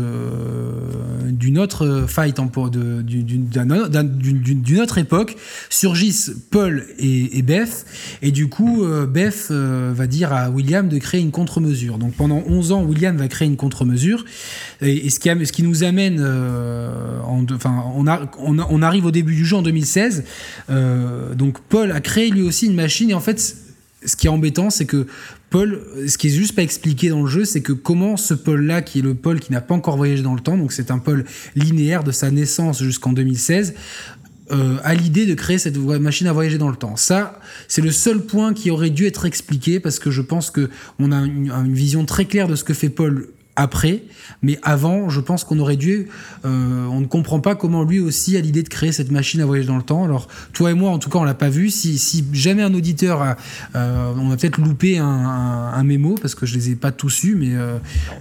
d'une 1.30 1.58
autre 1.58 2.04
fight 2.06 2.38
d'une 2.38 4.80
autre 4.80 4.98
époque, 4.98 5.36
surgissent 5.70 6.32
Paul 6.50 6.84
et, 6.98 7.42
Beth 7.42 7.86
et 8.20 8.30
du 8.30 8.48
coup, 8.48 8.84
euh, 8.84 9.06
Beth 9.06 9.48
euh, 9.50 9.92
va 9.94 10.06
dire 10.06 10.32
à 10.32 10.50
William 10.50 10.88
de 10.88 10.98
créer 10.98 11.20
une 11.20 11.30
contre-mesure. 11.30 11.98
Donc 11.98 12.14
pendant 12.14 12.42
11 12.46 12.72
ans, 12.72 12.82
William 12.82 13.16
va 13.16 13.28
créer 13.28 13.48
une 13.48 13.56
contre-mesure 13.56 14.24
et, 14.82 15.08
ce, 15.08 15.20
qui, 15.20 15.30
ce 15.46 15.52
qui 15.52 15.62
nous 15.62 15.84
amène, 15.84 16.20
en, 16.20 17.46
enfin, 17.50 17.84
on, 17.96 18.06
a, 18.06 18.30
on, 18.38 18.58
on, 18.58 18.82
arrive 18.82 19.06
au 19.06 19.10
début 19.10 19.34
du 19.34 19.46
jeu 19.46 19.56
en 19.56 19.62
2016. 19.62 20.24
donc 21.34 21.60
Paul 21.68 21.92
a 21.92 22.00
créé 22.00 22.30
lui 22.30 22.42
aussi 22.42 22.66
une 22.66 22.74
machine 22.74 23.10
et 23.10 23.14
en 23.14 23.20
fait 23.20 23.61
ce 24.04 24.16
qui 24.16 24.26
est 24.26 24.30
embêtant, 24.30 24.70
c'est 24.70 24.86
que 24.86 25.06
Paul, 25.50 25.80
ce 26.06 26.16
qui 26.16 26.28
est 26.28 26.30
juste 26.30 26.54
pas 26.54 26.62
expliqué 26.62 27.08
dans 27.08 27.22
le 27.22 27.28
jeu, 27.28 27.44
c'est 27.44 27.62
que 27.62 27.72
comment 27.72 28.16
ce 28.16 28.34
Paul-là, 28.34 28.82
qui 28.82 29.00
est 29.00 29.02
le 29.02 29.14
Paul 29.14 29.40
qui 29.40 29.52
n'a 29.52 29.60
pas 29.60 29.74
encore 29.74 29.96
voyagé 29.96 30.22
dans 30.22 30.34
le 30.34 30.40
temps, 30.40 30.56
donc 30.56 30.72
c'est 30.72 30.90
un 30.90 30.98
Paul 30.98 31.24
linéaire 31.54 32.04
de 32.04 32.12
sa 32.12 32.30
naissance 32.30 32.82
jusqu'en 32.82 33.12
2016, 33.12 33.74
euh, 34.50 34.78
a 34.82 34.94
l'idée 34.94 35.26
de 35.26 35.34
créer 35.34 35.58
cette 35.58 35.76
machine 35.76 36.26
à 36.26 36.32
voyager 36.32 36.58
dans 36.58 36.68
le 36.68 36.76
temps. 36.76 36.96
Ça, 36.96 37.40
c'est 37.68 37.80
le 37.80 37.92
seul 37.92 38.20
point 38.20 38.54
qui 38.54 38.70
aurait 38.70 38.90
dû 38.90 39.06
être 39.06 39.24
expliqué 39.24 39.80
parce 39.80 39.98
que 39.98 40.10
je 40.10 40.20
pense 40.20 40.50
que 40.50 40.68
on 40.98 41.12
a 41.12 41.16
une 41.16 41.74
vision 41.74 42.04
très 42.04 42.24
claire 42.24 42.48
de 42.48 42.56
ce 42.56 42.64
que 42.64 42.74
fait 42.74 42.90
Paul 42.90 43.28
après, 43.54 44.02
mais 44.40 44.58
avant, 44.62 45.10
je 45.10 45.20
pense 45.20 45.44
qu'on 45.44 45.58
aurait 45.58 45.76
dû. 45.76 46.08
Euh, 46.44 46.86
on 46.86 47.00
ne 47.00 47.06
comprend 47.06 47.38
pas 47.40 47.54
comment 47.54 47.84
lui 47.84 48.00
aussi 48.00 48.36
a 48.38 48.40
l'idée 48.40 48.62
de 48.62 48.68
créer 48.68 48.92
cette 48.92 49.10
machine 49.10 49.42
à 49.42 49.46
voyager 49.46 49.68
dans 49.68 49.76
le 49.76 49.82
temps. 49.82 50.04
Alors, 50.04 50.26
toi 50.54 50.70
et 50.70 50.74
moi, 50.74 50.90
en 50.90 50.98
tout 50.98 51.10
cas, 51.10 51.18
on 51.18 51.24
l'a 51.24 51.34
pas 51.34 51.50
vu. 51.50 51.68
Si, 51.68 52.24
jamais 52.32 52.62
un 52.62 52.72
auditeur, 52.72 53.20
a, 53.20 53.36
euh, 53.74 54.12
on 54.16 54.30
a 54.30 54.36
peut-être 54.36 54.58
loupé 54.58 54.98
un, 54.98 55.82
mémo 55.84 56.14
parce 56.14 56.34
que 56.34 56.46
je 56.46 56.54
les 56.54 56.70
ai 56.70 56.76
pas 56.76 56.92
tous 56.92 57.24
eus, 57.24 57.34
mais 57.34 57.50
euh, 57.52 57.78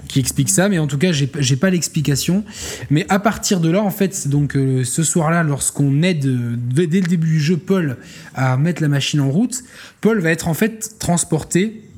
qui 0.08 0.20
explique 0.20 0.50
ça. 0.50 0.68
Mais 0.68 0.80
en 0.80 0.88
tout 0.88 0.98
cas, 0.98 1.12
j'ai 1.12 1.56
pas 1.56 1.70
l'explication. 1.70 2.44
Mais 2.90 3.06
à 3.08 3.20
partir 3.20 3.62
de 3.62 3.70
là, 3.70 3.82
en 3.82 3.92
fait, 3.92 4.28
donc 4.28 4.54
ce 4.84 5.04
soir-là, 5.04 5.44
lorsqu'on 5.44 6.02
aide 6.04 6.28
dès 6.74 7.00
le 7.00 7.08
début 7.08 7.28
du 7.28 7.40
jeu 7.40 7.56
Paul 7.56 7.98
à 8.36 8.58
mettre 8.58 8.82
la 8.82 8.90
machine 8.90 9.22
en 9.22 9.30
route, 9.30 9.64
Paul 10.02 10.20
va 10.20 10.32
être 10.32 10.48
en 10.48 10.54
fait 10.54 10.98
transporté 11.00 11.91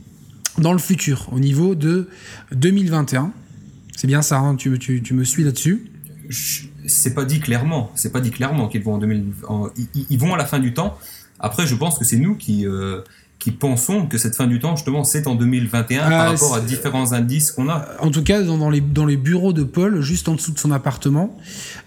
dans 0.57 0.73
le 0.73 0.79
futur, 0.79 1.29
au 1.31 1.39
niveau 1.39 1.75
de 1.75 2.09
2021. 2.51 3.31
C'est 3.95 4.07
bien 4.07 4.21
ça, 4.21 4.39
hein, 4.39 4.55
tu, 4.55 4.77
tu, 4.79 5.01
tu, 5.01 5.13
me 5.13 5.23
suis 5.23 5.43
là-dessus 5.43 5.91
C'est 6.87 7.13
pas 7.13 7.25
dit 7.25 7.39
clairement, 7.39 7.91
c'est 7.95 8.11
pas 8.11 8.21
dit 8.21 8.31
clairement 8.31 8.67
qu'ils 8.67 8.83
vont 8.83 8.95
en 8.95 8.97
2000, 8.97 9.25
ils, 10.09 10.17
vont 10.17 10.33
à 10.33 10.37
la 10.37 10.45
fin 10.45 10.59
du 10.59 10.73
temps. 10.73 10.97
Après, 11.39 11.67
je 11.67 11.75
pense 11.75 11.99
que 11.99 12.05
c'est 12.05 12.17
nous 12.17 12.35
qui, 12.35 12.65
euh, 12.65 13.01
qui 13.43 13.51
pensons 13.51 14.07
que 14.07 14.17
cette 14.17 14.35
fin 14.35 14.47
du 14.47 14.59
temps, 14.59 14.75
justement, 14.75 15.03
c'est 15.03 15.27
en 15.27 15.35
2021 15.35 15.99
par 15.99 16.11
ah, 16.11 16.29
rapport 16.29 16.55
à 16.55 16.61
différents 16.61 17.11
indices 17.11 17.51
qu'on 17.51 17.67
a. 17.67 17.85
En 17.99 18.09
tout 18.09 18.23
cas, 18.23 18.41
dans, 18.41 18.69
les, 18.69 18.79
dans 18.79 19.05
les 19.05 19.17
bureaux 19.17 19.51
de 19.51 19.63
Paul, 19.63 20.01
juste 20.01 20.29
en 20.29 20.35
dessous 20.35 20.53
de 20.53 20.59
son 20.59 20.71
appartement, 20.71 21.37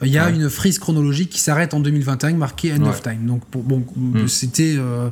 il 0.02 0.08
y 0.08 0.18
a 0.18 0.28
une 0.28 0.50
frise 0.50 0.78
chronologique 0.78 1.30
qui 1.30 1.40
s'arrête 1.40 1.72
en 1.72 1.80
2021, 1.80 2.34
marquée 2.34 2.74
End 2.74 2.84
of 2.84 3.02
Time. 3.02 3.24
Donc, 3.26 3.42
bon, 3.52 3.84
hmm. 3.96 4.28
c'était. 4.28 4.74
Euh, 4.76 5.08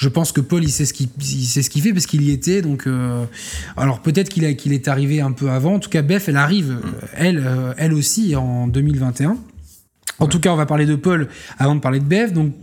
je 0.00 0.08
pense 0.08 0.32
que 0.32 0.40
Paul, 0.40 0.64
il 0.64 0.70
sait 0.70 0.86
ce 0.86 0.94
qu'il 0.94 1.10
sait 1.20 1.60
ce 1.60 1.68
qu'il 1.68 1.82
fait 1.82 1.92
parce 1.92 2.06
qu'il 2.06 2.22
y 2.22 2.30
était. 2.30 2.62
Donc, 2.62 2.86
euh, 2.86 3.26
alors 3.76 4.00
peut-être 4.00 4.30
qu'il 4.30 4.56
qu'il 4.56 4.72
est 4.72 4.88
arrivé 4.88 5.20
un 5.20 5.32
peu 5.32 5.50
avant. 5.50 5.74
En 5.74 5.78
tout 5.78 5.90
cas, 5.90 6.00
Beth, 6.00 6.24
elle 6.26 6.38
arrive, 6.38 6.78
elle, 7.12 7.42
euh, 7.44 7.74
elle 7.76 7.92
aussi, 7.92 8.34
en 8.34 8.66
2021. 8.66 9.36
En 10.18 10.26
tout 10.26 10.40
cas, 10.40 10.52
on 10.52 10.56
va 10.56 10.64
parler 10.64 10.86
de 10.86 10.94
Paul 10.94 11.28
avant 11.58 11.74
de 11.74 11.80
parler 11.80 11.98
de 11.98 12.04
Bev. 12.04 12.32
Donc, 12.32 12.54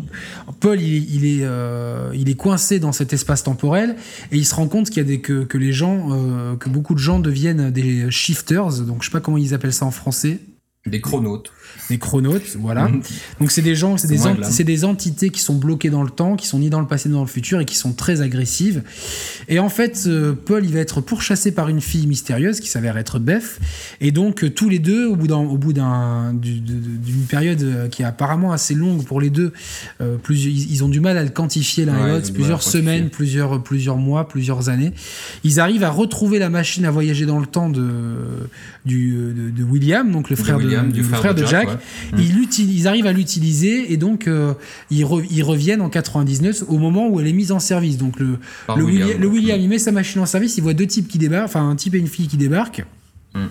Paul, 0.59 0.81
il, 0.81 1.25
est, 1.25 1.43
euh, 1.43 2.09
il 2.15 2.27
est 2.27 2.35
coincé 2.35 2.79
dans 2.79 2.91
cet 2.91 3.13
espace 3.13 3.43
temporel 3.43 3.95
et 4.31 4.37
il 4.37 4.45
se 4.45 4.55
rend 4.55 4.67
compte 4.67 4.87
qu'il 4.87 4.97
y 4.97 5.01
a 5.01 5.03
des, 5.03 5.21
que, 5.21 5.43
que 5.43 5.59
les 5.59 5.73
gens, 5.73 6.07
euh, 6.11 6.55
que 6.55 6.69
beaucoup 6.69 6.95
de 6.95 6.99
gens 6.99 7.19
deviennent 7.19 7.69
des 7.69 8.09
shifters. 8.09 8.81
Donc, 8.81 9.03
je 9.03 9.09
sais 9.09 9.11
pas 9.11 9.21
comment 9.21 9.37
ils 9.37 9.53
appellent 9.53 9.73
ça 9.73 9.85
en 9.85 9.91
français. 9.91 10.39
Des 10.89 11.01
chronautes. 11.01 11.51
Des 11.89 11.97
chronautes, 11.97 12.57
voilà. 12.59 12.87
Mhm. 12.87 13.01
Donc 13.39 13.51
c'est 13.51 13.61
des 13.61 13.75
gens, 13.75 13.97
c'est 13.97 14.07
des, 14.63 14.83
entités 14.83 15.29
qui 15.29 15.39
sont 15.39 15.55
bloquées 15.55 15.89
dans 15.89 16.03
le 16.03 16.09
temps, 16.09 16.35
qui 16.35 16.47
sont 16.47 16.59
ni 16.59 16.69
dans 16.69 16.81
le 16.81 16.87
passé 16.87 17.09
ni 17.09 17.15
dans 17.15 17.21
le 17.21 17.27
futur 17.27 17.59
et 17.59 17.65
qui 17.65 17.75
sont 17.75 17.93
très 17.93 18.21
agressives. 18.21 18.83
Et 19.47 19.59
en 19.59 19.69
fait, 19.69 20.03
euh, 20.07 20.33
Paul, 20.33 20.65
il 20.65 20.73
va 20.73 20.79
être 20.79 21.01
pourchassé 21.01 21.51
par 21.51 21.69
une 21.69 21.81
fille 21.81 22.07
mystérieuse 22.07 22.59
qui 22.59 22.67
s'avère 22.67 22.97
être 22.97 23.19
Beth. 23.19 23.59
Et 24.01 24.11
donc 24.11 24.43
euh, 24.43 24.49
tous 24.49 24.69
les 24.69 24.79
deux, 24.79 25.05
au 25.05 25.15
bout 25.15 25.27
d'un, 25.73 26.33
d'une 26.33 27.25
période 27.29 27.61
euh, 27.61 27.87
qui 27.87 28.01
est 28.01 28.05
apparemment 28.05 28.51
assez 28.51 28.75
longue 28.75 29.05
pour 29.05 29.21
les 29.21 29.29
deux, 29.29 29.53
plus, 30.23 30.45
ils 30.45 30.83
ont 30.83 30.89
du 30.89 30.99
mal 30.99 31.17
à 31.17 31.23
le 31.23 31.29
quantifier 31.29 31.85
l'un 31.85 32.07
et 32.07 32.11
l'autre, 32.11 32.33
plusieurs 32.33 32.63
semaines, 32.63 33.09
plusieurs, 33.09 33.63
plusieurs 33.63 33.97
mois, 33.97 34.27
plusieurs 34.27 34.69
années. 34.69 34.93
Ils 35.43 35.59
arrivent 35.59 35.83
à 35.83 35.89
retrouver 35.89 36.39
la 36.39 36.49
machine 36.49 36.85
à 36.85 36.91
voyager 36.91 37.25
dans 37.25 37.39
le 37.39 37.45
temps 37.45 37.69
de, 37.69 37.87
du, 38.85 39.33
de, 39.55 39.63
William, 39.63 40.11
donc 40.11 40.29
le 40.29 40.35
frère 40.35 40.59
de, 40.59 40.76
du 40.83 41.03
frère, 41.03 41.35
de 41.35 41.45
Jack 41.45 41.69
Jack. 41.69 41.79
Mm. 42.13 42.19
Ils, 42.59 42.87
arrivent 42.87 43.07
à 43.07 43.13
l'utiliser 43.13 43.91
et 43.91 43.97
donc 43.97 44.29
ils, 44.89 45.03
reviennent 45.03 45.81
en 45.81 45.89
99 45.89 46.63
au 46.67 46.77
moment 46.77 47.07
où 47.07 47.19
elle 47.19 47.27
est 47.27 47.33
mise 47.33 47.51
en 47.51 47.59
service. 47.59 47.97
Donc 47.97 48.19
le, 48.19 48.37
le 48.75 48.83
William, 48.83 49.19
le 49.19 49.27
William, 49.27 49.59
il 49.59 49.69
met 49.69 49.79
sa 49.79 49.91
machine 49.91 50.21
en 50.21 50.25
service, 50.25 50.57
il 50.57 50.63
voit 50.63 50.73
deux 50.73 50.87
types 50.87 51.07
qui 51.07 51.17
débarquent, 51.17 51.45
enfin 51.45 51.69
un 51.69 51.75
type 51.75 51.95
et 51.95 51.99
une 51.99 52.07
fille 52.07 52.27
qui 52.27 52.37
débarquent. 52.37 52.85
Mm. 53.33 53.45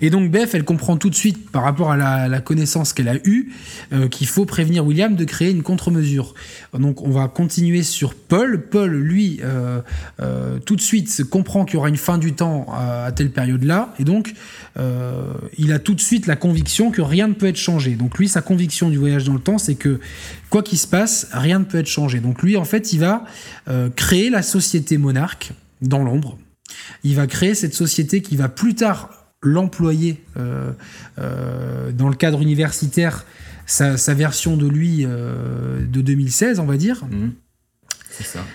Et 0.00 0.10
donc 0.10 0.30
Beth, 0.30 0.54
elle 0.54 0.64
comprend 0.64 0.96
tout 0.96 1.10
de 1.10 1.14
suite, 1.14 1.50
par 1.50 1.62
rapport 1.62 1.90
à 1.90 1.96
la, 1.96 2.40
connaissance 2.40 2.92
qu'elle 2.92 3.08
a 3.08 3.16
eue, 3.24 3.52
euh, 3.92 4.08
qu'il 4.08 4.26
faut 4.26 4.44
prévenir 4.44 4.86
William 4.86 5.16
de 5.16 5.24
créer 5.24 5.50
une 5.50 5.62
contre-mesure. 5.62 6.34
Donc 6.78 7.02
on 7.02 7.10
va 7.10 7.28
continuer 7.28 7.82
sur 7.82 8.14
Paul. 8.14 8.68
Paul, 8.68 8.94
lui, 8.94 9.40
euh, 9.42 9.80
euh, 10.20 10.58
tout 10.58 10.76
de 10.76 10.80
suite 10.80 11.24
comprend 11.24 11.64
qu'il 11.64 11.74
y 11.74 11.76
aura 11.78 11.88
une 11.88 11.96
fin 11.96 12.18
du 12.18 12.34
temps 12.34 12.66
à, 12.72 13.10
telle 13.12 13.30
période-là, 13.30 13.94
et 13.98 14.04
donc 14.04 14.34
il 15.58 15.72
a 15.72 15.78
tout 15.78 15.94
de 15.94 16.00
suite 16.00 16.26
la 16.26 16.36
conviction 16.36 16.90
que 16.90 17.00
rien 17.00 17.28
ne 17.28 17.32
peut 17.32 17.46
être 17.46 17.56
changé. 17.56 17.92
Donc 17.92 18.18
lui, 18.18 18.28
sa 18.28 18.42
conviction 18.42 18.90
du 18.90 18.98
voyage 18.98 19.24
dans 19.24 19.32
le 19.32 19.40
temps, 19.40 19.58
c'est 19.58 19.74
que 19.74 20.00
quoi 20.50 20.62
qu'il 20.62 20.78
se 20.78 20.86
passe, 20.86 21.28
rien 21.32 21.60
ne 21.60 21.64
peut 21.64 21.78
être 21.78 21.86
changé. 21.86 22.20
Donc 22.20 22.42
lui, 22.42 22.56
en 22.56 22.64
fait, 22.64 22.92
il 22.92 23.00
va 23.00 23.24
créer 23.96 24.28
la 24.28 24.42
société 24.42 24.98
monarque 24.98 25.52
dans 25.80 26.02
l'ombre. 26.02 26.38
Il 27.04 27.14
va 27.14 27.26
créer 27.26 27.54
cette 27.54 27.74
société 27.74 28.22
qui 28.22 28.36
va 28.36 28.48
plus 28.48 28.74
tard 28.74 29.15
l'employé 29.42 30.22
euh, 30.36 30.72
euh, 31.18 31.92
dans 31.92 32.08
le 32.08 32.14
cadre 32.14 32.40
universitaire, 32.40 33.24
sa, 33.66 33.96
version 34.14 34.56
de 34.56 34.66
lui 34.66 35.04
euh, 35.04 35.84
de 35.86 36.00
2016, 36.00 36.60
on 36.60 36.66
va 36.66 36.76
dire. 36.76 37.04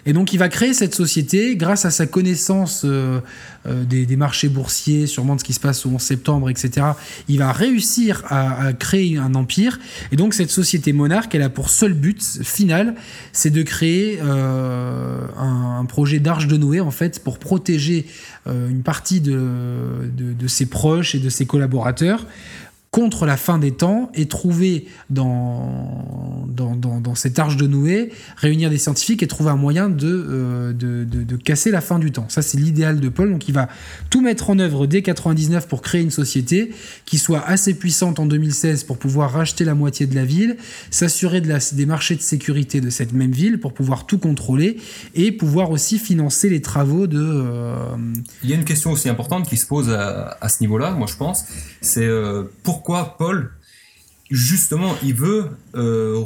Et 0.05 0.13
donc 0.13 0.33
il 0.33 0.37
va 0.37 0.49
créer 0.49 0.73
cette 0.73 0.95
société 0.95 1.55
grâce 1.55 1.85
à 1.85 1.91
sa 1.91 2.07
connaissance 2.07 2.83
euh, 2.85 3.19
euh, 3.67 3.83
des, 3.83 4.15
marchés 4.15 4.49
boursiers, 4.49 5.07
sûrement 5.07 5.35
de 5.35 5.39
ce 5.39 5.45
qui 5.45 5.53
se 5.53 5.59
passe 5.59 5.85
au 5.85 5.89
11 5.89 6.01
septembre, 6.01 6.49
etc. 6.49 6.87
Il 7.27 7.39
va 7.39 7.51
réussir 7.51 8.23
à, 8.29 8.73
créer 8.73 9.17
un 9.17 9.35
empire. 9.35 9.79
Et 10.11 10.15
donc 10.15 10.33
cette 10.33 10.51
société 10.51 10.93
monarque, 10.93 11.33
elle 11.35 11.41
a 11.41 11.49
pour 11.49 11.69
seul 11.69 11.93
but 11.93 12.21
final, 12.43 12.95
c'est 13.33 13.49
de 13.49 13.63
créer 13.63 14.19
euh, 14.21 15.19
un, 15.37 15.85
projet 15.85 16.19
d'arche 16.19 16.47
de 16.47 16.57
Noé, 16.57 16.79
en 16.79 16.91
fait, 16.91 17.23
pour 17.23 17.39
protéger 17.39 18.05
une 18.47 18.81
partie 18.81 19.19
de, 19.19 20.09
de, 20.15 20.47
ses 20.47 20.65
proches 20.65 21.15
et 21.15 21.19
de 21.19 21.29
ses 21.29 21.45
collaborateurs 21.45 22.25
contre 22.91 23.25
la 23.25 23.37
fin 23.37 23.57
des 23.57 23.71
temps 23.71 24.11
et 24.13 24.27
trouver 24.27 24.85
dans, 25.09 26.45
dans, 26.49 26.75
dans, 26.75 27.15
cette 27.15 27.39
arche 27.39 27.55
de 27.55 27.65
Noé, 27.65 28.11
réunir 28.35 28.69
des 28.69 28.77
scientifiques 28.77 29.23
et 29.23 29.27
trouver 29.27 29.49
un 29.49 29.55
moyen 29.55 29.87
de, 29.87 30.25
euh, 30.29 30.73
de, 30.73 31.05
de, 31.05 31.35
casser 31.37 31.71
la 31.71 31.79
fin 31.79 31.99
du 31.99 32.11
temps. 32.11 32.25
Ça, 32.27 32.41
c'est 32.41 32.57
l'idéal 32.57 32.99
de 32.99 33.07
Paul. 33.07 33.31
Donc, 33.31 33.47
il 33.47 33.53
va 33.53 33.69
tout 34.09 34.19
mettre 34.19 34.49
en 34.49 34.59
œuvre 34.59 34.87
dès 34.87 35.03
99 35.03 35.69
pour 35.69 35.81
créer 35.81 36.01
une 36.01 36.11
société 36.11 36.73
qui 37.05 37.17
soit 37.17 37.41
assez 37.47 37.75
puissante 37.75 38.19
en 38.19 38.25
2016 38.25 38.83
pour 38.83 38.97
pouvoir 38.97 39.31
racheter 39.31 39.63
la 39.63 39.73
moitié 39.73 40.05
de 40.05 40.13
la 40.13 40.25
ville, 40.25 40.57
s'assurer 40.89 41.39
de 41.39 41.51
des 41.75 41.85
marchés 41.85 42.15
de 42.15 42.21
sécurité 42.21 42.81
de 42.81 42.89
cette 42.89 43.13
même 43.13 43.31
ville 43.31 43.59
pour 43.59 43.73
pouvoir 43.73 44.05
tout 44.05 44.17
contrôler 44.17 44.77
et 45.15 45.31
pouvoir 45.31 45.71
aussi 45.71 45.97
financer 45.97 46.49
les 46.49 46.61
travaux 46.61 47.07
de... 47.07 47.21
Euh, 47.21 47.75
il 48.43 48.49
y 48.49 48.53
a 48.53 48.55
une 48.57 48.65
question 48.65 48.91
aussi 48.91 49.07
importante 49.07 49.47
qui 49.47 49.55
se 49.55 49.65
pose 49.65 49.89
à, 49.89 50.37
à 50.41 50.49
ce 50.49 50.57
niveau-là, 50.59 50.91
moi 50.91 51.07
je 51.07 51.15
pense, 51.15 51.45
c'est 51.79 52.05
euh, 52.05 52.43
pourquoi 52.63 52.80
pourquoi 52.81 53.15
Paul, 53.19 53.51
justement, 54.31 54.95
il 55.03 55.13
veut, 55.13 55.49
euh, 55.75 56.23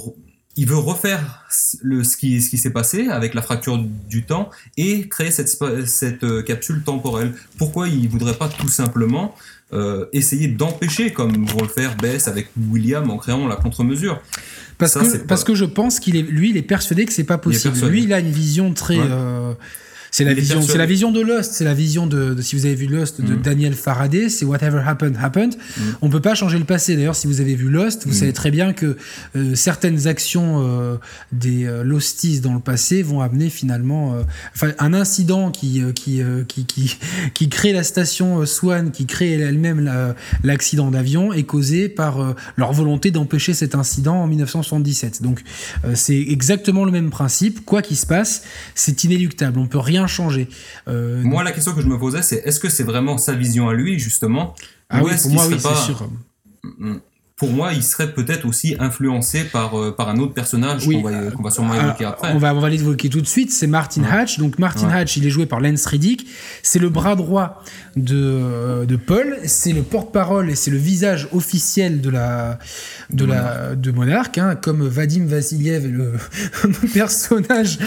il 0.56 0.70
veut 0.70 0.78
refaire 0.78 1.44
le, 1.82 2.02
ce 2.06 2.16
qui, 2.16 2.42
ce 2.42 2.50
qui 2.50 2.58
s'est 2.58 2.70
passé 2.70 3.10
avec 3.10 3.34
la 3.34 3.42
fracture 3.42 3.78
du 3.78 4.24
temps 4.24 4.50
et 4.78 5.10
créer 5.10 5.32
cette, 5.32 5.50
cette 5.86 6.24
euh, 6.24 6.42
capsule 6.44 6.82
temporelle. 6.82 7.34
Pourquoi 7.58 7.90
il 7.90 8.08
voudrait 8.08 8.38
pas 8.38 8.48
tout 8.48 8.70
simplement 8.70 9.36
euh, 9.74 10.06
essayer 10.14 10.48
d'empêcher, 10.48 11.12
comme 11.12 11.46
vont 11.46 11.64
le 11.64 11.68
faire 11.68 11.98
Bess 11.98 12.30
avec 12.30 12.48
William 12.72 13.10
en 13.10 13.18
créant 13.18 13.50
la 13.50 13.58
contre-mesure? 13.58 14.22
Parce 14.78 14.94
que, 14.94 15.18
parce 15.18 15.44
que 15.44 15.56
je 15.56 15.66
pense 15.66 16.00
qu'il 16.00 16.16
est, 16.16 16.22
lui, 16.22 16.52
il 16.52 16.58
est 16.58 16.62
persuadé 16.62 17.04
que 17.04 17.12
c'est 17.12 17.26
pas 17.26 17.38
possible. 17.38 17.78
Lui, 17.88 18.04
il 18.04 18.14
a 18.14 18.20
une 18.20 18.32
vision 18.32 18.74
très, 18.74 18.98
c'est 20.16 20.24
la 20.24 20.34
vision, 20.34 20.62
c'est 20.62 20.78
la 20.78 20.86
vision 20.86 21.12
de 21.12 21.20
Lost, 21.20 21.52
c'est 21.56 21.66
la 21.66 21.74
vision 21.74 22.08
de, 22.08 22.42
si 22.42 22.56
vous 22.56 22.66
avez 22.66 22.76
vu 22.76 22.88
Lost 22.88 23.20
de 23.20 23.34
mm. 23.34 23.42
Daniel 23.42 23.74
Faraday, 23.74 24.30
c'est 24.30 24.46
whatever 24.46 24.80
happened 24.80 25.18
happened. 25.22 25.56
Mm. 25.56 25.82
On 26.04 26.10
peut 26.10 26.22
pas 26.22 26.36
changer 26.36 26.58
le 26.58 26.64
passé. 26.64 26.96
D'ailleurs, 26.96 27.18
si 27.18 27.28
vous 27.28 27.42
avez 27.42 27.54
vu 27.54 27.68
Lost, 27.68 28.06
vous 28.06 28.12
mm. 28.12 28.20
savez 28.20 28.32
très 28.32 28.50
bien 28.50 28.72
que 28.72 28.96
euh, 29.36 29.56
certaines 29.56 30.08
actions 30.08 30.64
euh, 30.66 30.96
des 31.34 31.66
euh, 31.66 31.84
Losties 31.84 32.40
dans 32.40 32.54
le 32.54 32.62
passé 32.62 33.04
vont 33.04 33.20
amener 33.20 33.50
finalement, 33.50 34.16
enfin, 34.56 34.72
un 34.80 34.94
incident 34.94 35.52
qui 35.52 35.82
qui, 35.94 36.22
qui 36.48 36.66
qui 36.66 36.98
qui 37.34 37.50
crée 37.50 37.74
la 37.74 37.84
station 37.84 38.46
Swan, 38.46 38.92
qui 38.92 39.08
crée 39.08 39.34
elle-même 39.34 40.16
l'accident 40.46 40.92
d'avion, 40.92 41.34
est 41.34 41.44
causé 41.44 41.90
par 41.90 42.36
leur 42.56 42.72
volonté 42.72 43.12
d'empêcher 43.12 43.54
cet 43.54 43.76
incident 43.76 44.16
en 44.16 44.28
1977. 44.28 45.22
Donc, 45.22 45.42
c'est 45.94 46.22
exactement 46.22 46.86
le 46.86 46.92
même 46.92 47.10
principe. 47.10 47.66
Quoi 47.66 47.82
qu'il 47.82 47.98
se 47.98 48.06
passe, 48.06 48.44
c'est 48.76 49.04
inéluctable. 49.04 49.60
On 49.60 49.68
peut 49.68 49.78
rien 49.78 50.05
changer. 50.08 50.48
Euh, 50.88 51.22
moi, 51.24 51.44
la 51.44 51.52
question 51.52 51.74
que 51.74 51.82
je 51.82 51.88
me 51.88 51.98
posais, 51.98 52.22
c'est 52.22 52.38
est-ce 52.46 52.60
que 52.60 52.70
c'est 52.70 52.84
vraiment 52.84 53.18
sa 53.18 53.34
vision 53.34 53.70
à 53.70 53.74
lui, 53.74 54.00
justement? 54.00 54.56
Ah 54.90 55.02
oui, 55.04 55.12
pour 55.22 55.32
moi, 55.32 55.48
oui, 55.48 55.58
c'est 55.60 55.76
sûr. 55.76 56.10
Pour 57.38 57.52
moi, 57.52 57.74
il 57.74 57.84
serait 57.84 58.14
peut-être 58.14 58.46
aussi 58.46 58.78
influencé 58.80 59.44
par, 59.44 59.78
euh, 59.78 59.94
par 59.94 60.08
un 60.08 60.20
autre 60.20 60.34
personnage 60.34 60.86
qu'on 60.86 61.02
va, 61.02 61.12
va, 61.32 61.52
sûrement 61.52 61.74
évoquer 61.74 62.06
après. 62.06 62.32
On 62.34 62.38
va, 62.38 62.56
on 62.56 62.62
va 62.62 62.70
l'évoquer 62.70 63.10
tout 63.10 63.20
de 63.20 63.28
suite, 63.28 63.52
c'est 63.52 63.68
Martin 63.68 64.04
Hatch. 64.10 64.40
Donc 64.40 64.58
Martin 64.58 64.88
Hatch, 64.88 65.18
il 65.18 65.28
est 65.28 65.30
joué 65.30 65.46
par 65.46 65.60
Lance 65.60 65.86
Riddick. 65.86 66.26
C'est 66.64 66.80
le 66.80 66.88
bras 66.88 67.18
droit 67.18 67.62
de, 67.98 68.16
euh, 68.16 68.86
de 68.86 68.96
Paul, 68.96 69.38
c'est 69.44 69.74
le 69.74 69.82
porte-parole 69.82 70.50
et 70.50 70.56
c'est 70.56 70.72
le 70.72 70.78
visage 70.78 71.28
officiel 71.34 72.00
de 72.00 72.10
la 72.10 72.58
de, 73.10 73.26
la 73.26 73.76
de 73.76 73.92
Monarch, 73.92 74.38
hein, 74.38 74.56
comme 74.56 74.88
Vadim 74.88 75.26
Vassiliev 75.26 75.86
est 75.86 75.90
le, 75.90 76.14
personnage 76.94 77.80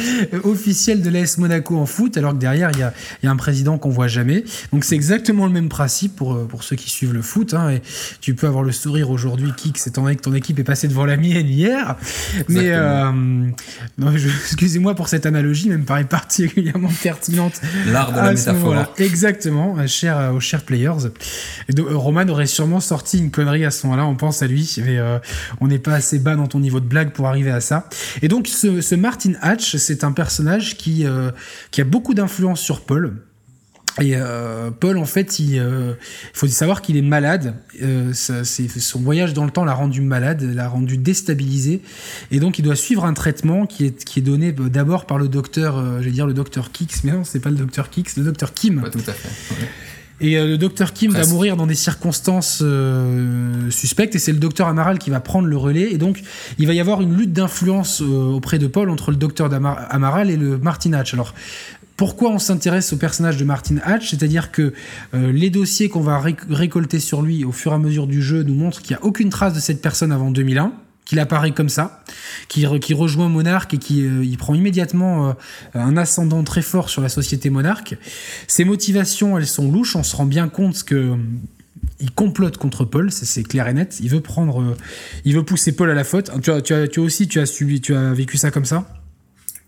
officiel 0.44 1.00
de 1.00 1.08
l'AS 1.08 1.38
Monaco 1.38 1.78
en 1.78 1.86
foot, 1.86 2.18
alors 2.18 2.34
que 2.34 2.38
derrière 2.38 2.70
il 2.74 2.80
y 2.80 2.82
a, 2.82 2.92
y 3.22 3.26
a 3.26 3.30
un 3.30 3.36
président 3.36 3.78
qu'on 3.78 3.88
voit 3.88 4.08
jamais. 4.08 4.44
Donc 4.74 4.84
c'est 4.84 4.94
exactement 4.94 5.46
le 5.46 5.52
même 5.52 5.70
principe 5.70 6.16
pour, 6.16 6.46
pour 6.48 6.64
ceux 6.64 6.76
qui 6.76 6.90
suivent 6.90 7.14
le 7.14 7.22
foot. 7.22 7.54
Hein, 7.54 7.70
et 7.70 7.82
tu 8.20 8.34
peux 8.34 8.46
avoir 8.46 8.62
le 8.62 8.72
sourire 8.72 9.10
aujourd'hui 9.10 9.37
aujourd'hui, 9.38 9.54
Kik, 9.56 9.78
c'est 9.78 9.94
que 9.94 10.22
ton 10.22 10.34
équipe 10.34 10.58
est 10.58 10.64
passée 10.64 10.88
devant 10.88 11.04
la 11.04 11.16
mienne 11.16 11.48
hier. 11.48 11.96
Mais 12.48 12.70
euh, 12.72 13.12
excusez-moi 14.42 14.94
pour 14.94 15.08
cette 15.08 15.26
analogie, 15.26 15.68
mais 15.68 15.78
me 15.78 15.84
paraît 15.84 16.04
particulièrement 16.04 16.90
pertinente. 17.02 17.60
L'art 17.86 18.12
de 18.12 18.16
la 18.16 18.32
métaphore. 18.32 18.94
Exactement, 18.98 19.76
euh, 19.78 19.86
cher, 19.86 20.18
euh, 20.18 20.32
aux 20.32 20.40
chers 20.40 20.62
players. 20.62 21.10
Roman 21.78 22.28
aurait 22.28 22.46
sûrement 22.46 22.80
sorti 22.80 23.18
une 23.18 23.30
connerie 23.30 23.64
à 23.64 23.70
ce 23.70 23.86
moment-là, 23.86 24.06
on 24.06 24.16
pense 24.16 24.42
à 24.42 24.46
lui, 24.46 24.76
mais 24.84 24.98
on 25.60 25.68
n'est 25.68 25.78
pas 25.78 25.94
assez 25.94 26.18
bas 26.18 26.34
dans 26.34 26.46
ton 26.46 26.60
niveau 26.60 26.80
de 26.80 26.86
blague 26.86 27.12
pour 27.12 27.26
arriver 27.28 27.50
à 27.50 27.60
ça. 27.60 27.88
Et 28.22 28.28
donc, 28.28 28.48
ce, 28.48 28.94
Martin 28.94 29.32
Hatch, 29.40 29.76
c'est 29.76 30.04
un 30.04 30.12
personnage 30.12 30.76
qui, 30.76 31.04
qui 31.70 31.80
a 31.80 31.84
beaucoup 31.84 32.14
d'influence 32.14 32.60
sur 32.60 32.80
Paul. 32.80 33.14
Et 34.00 34.12
euh, 34.14 34.70
Paul, 34.70 34.98
en 34.98 35.04
fait, 35.04 35.38
il, 35.38 35.58
euh, 35.58 35.94
faut 36.32 36.46
savoir 36.46 36.82
qu'il 36.82 36.96
est 36.96 37.02
malade. 37.02 37.54
Euh, 37.82 38.12
son 38.12 39.00
voyage 39.00 39.34
dans 39.34 39.44
le 39.44 39.50
temps 39.50 39.64
l'a 39.64 39.74
rendu 39.74 40.00
malade, 40.00 40.42
l'a 40.42 40.68
rendu 40.68 40.98
déstabilisé, 40.98 41.82
et 42.30 42.40
donc 42.40 42.58
il 42.58 42.62
doit 42.62 42.76
suivre 42.76 43.04
un 43.04 43.14
traitement 43.14 43.66
qui 43.66 43.86
est 43.86 44.04
qui 44.04 44.20
est 44.20 44.22
donné 44.22 44.52
d'abord 44.52 45.06
par 45.06 45.18
le 45.18 45.28
docteur, 45.28 45.82
je 45.98 46.04
vais 46.04 46.10
dire 46.10 46.26
le 46.26 46.34
docteur 46.34 46.70
Kix, 46.72 47.02
mais 47.04 47.12
non, 47.12 47.24
c'est 47.24 47.40
pas 47.40 47.50
le 47.50 47.56
docteur 47.56 47.90
Kix, 47.90 48.16
le 48.16 48.24
docteur 48.24 48.54
Kim. 48.54 48.82
tout 48.90 48.98
à 49.06 49.12
fait. 49.12 49.28
Et 50.20 50.34
le 50.34 50.58
docteur 50.58 50.92
Kim 50.92 51.12
va 51.12 51.24
mourir 51.26 51.56
dans 51.56 51.66
des 51.66 51.76
circonstances 51.76 52.62
suspectes, 53.70 54.16
et 54.16 54.18
c'est 54.18 54.32
le 54.32 54.38
docteur 54.38 54.66
Amaral 54.66 54.98
qui 54.98 55.10
va 55.10 55.20
prendre 55.20 55.46
le 55.46 55.56
relais. 55.56 55.92
Et 55.92 55.98
donc, 55.98 56.22
il 56.58 56.66
va 56.66 56.74
y 56.74 56.80
avoir 56.80 57.00
une 57.02 57.16
lutte 57.16 57.32
d'influence 57.32 58.00
auprès 58.00 58.58
de 58.58 58.66
Paul 58.66 58.90
entre 58.90 59.12
le 59.12 59.16
docteur 59.16 59.48
Amaral 59.90 60.30
et 60.30 60.36
le 60.36 60.58
Martin 60.58 60.92
Hatch. 60.94 61.14
Alors, 61.14 61.34
pourquoi 61.98 62.30
on 62.30 62.38
s'intéresse 62.38 62.92
au 62.92 62.96
personnage 62.96 63.36
de 63.36 63.44
Martin 63.44 63.78
Hatch 63.82 64.10
C'est-à-dire 64.10 64.52
que 64.52 64.72
euh, 65.14 65.32
les 65.32 65.50
dossiers 65.50 65.88
qu'on 65.88 66.00
va 66.00 66.22
récolter 66.48 67.00
sur 67.00 67.22
lui 67.22 67.44
au 67.44 67.50
fur 67.50 67.72
et 67.72 67.74
à 67.74 67.78
mesure 67.78 68.06
du 68.06 68.22
jeu 68.22 68.44
nous 68.44 68.54
montrent 68.54 68.80
qu'il 68.80 68.96
n'y 68.96 69.02
a 69.02 69.04
aucune 69.04 69.30
trace 69.30 69.52
de 69.52 69.58
cette 69.58 69.82
personne 69.82 70.12
avant 70.12 70.30
2001 70.30 70.72
qu'il 71.04 71.18
apparaît 71.18 71.52
comme 71.52 71.70
ça, 71.70 72.04
qui, 72.48 72.66
rejoint 72.66 73.30
Monarque 73.30 73.74
et 73.74 73.78
qui 73.78 74.04
euh, 74.04 74.22
il 74.22 74.36
prend 74.36 74.54
immédiatement 74.54 75.30
euh, 75.30 75.32
un 75.74 75.96
ascendant 75.96 76.44
très 76.44 76.62
fort 76.62 76.88
sur 76.88 77.02
la 77.02 77.08
société 77.08 77.50
Monarque. 77.50 77.96
Ses 78.46 78.64
motivations, 78.64 79.36
elles 79.36 79.46
sont 79.46 79.72
louches, 79.72 79.96
on 79.96 80.02
se 80.02 80.14
rend 80.14 80.26
bien 80.26 80.48
compte 80.48 80.84
que 80.84 81.16
il 81.98 82.12
complote 82.12 82.58
contre 82.58 82.84
Paul, 82.84 83.10
c'est 83.10 83.42
clair 83.42 83.66
et 83.68 83.72
net. 83.72 83.98
Il 84.00 84.10
veut 84.10 84.20
prendre, 84.20 84.76
il 85.24 85.34
veut 85.34 85.44
pousser 85.44 85.74
Paul 85.74 85.90
à 85.90 85.94
la 85.94 86.04
faute. 86.04 86.30
Tu 86.42 86.50
as, 86.50 86.60
tu 86.60 86.74
as, 86.74 86.86
tu 86.86 87.00
as 87.00 87.02
aussi, 87.02 87.26
tu 87.26 87.40
as 87.40 87.46
subi, 87.46 87.80
tu 87.80 87.94
as 87.94 88.12
vécu 88.12 88.36
ça 88.36 88.50
comme 88.50 88.66
ça? 88.66 88.86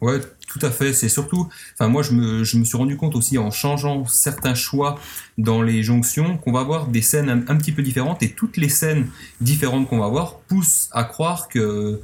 Ouais, 0.00 0.18
tout 0.50 0.64
à 0.66 0.70
fait. 0.70 0.92
C'est 0.92 1.08
surtout, 1.08 1.48
enfin 1.74 1.88
moi 1.88 2.02
je 2.02 2.12
me, 2.12 2.44
suis 2.44 2.76
rendu 2.76 2.96
compte 2.96 3.14
aussi 3.14 3.38
en 3.38 3.50
changeant 3.50 4.04
certains 4.06 4.54
choix 4.54 4.98
dans 5.38 5.62
les 5.62 5.82
jonctions 5.82 6.38
qu'on 6.38 6.52
va 6.52 6.60
avoir 6.60 6.88
des 6.88 7.02
scènes 7.02 7.44
un, 7.48 7.56
petit 7.56 7.72
peu 7.72 7.82
différentes 7.82 8.22
et 8.22 8.30
toutes 8.30 8.56
les 8.56 8.68
scènes 8.68 9.08
différentes 9.40 9.88
qu'on 9.88 9.98
va 9.98 10.06
avoir 10.06 10.40
poussent 10.40 10.88
à 10.92 11.04
croire 11.04 11.48
que 11.48 12.00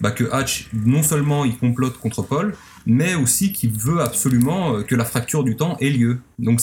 bah, 0.00 0.14
Hatch 0.32 0.68
non 0.72 1.02
seulement 1.02 1.44
il 1.44 1.56
complote 1.56 1.98
contre 1.98 2.22
Paul, 2.22 2.56
mais 2.86 3.14
aussi 3.14 3.52
qu'il 3.52 3.72
veut 3.72 4.00
absolument 4.00 4.76
euh, 4.76 4.82
que 4.82 4.96
la 4.96 5.04
fracture 5.04 5.44
du 5.44 5.56
temps 5.56 5.76
ait 5.80 5.90
lieu. 5.90 6.18
Donc. 6.38 6.60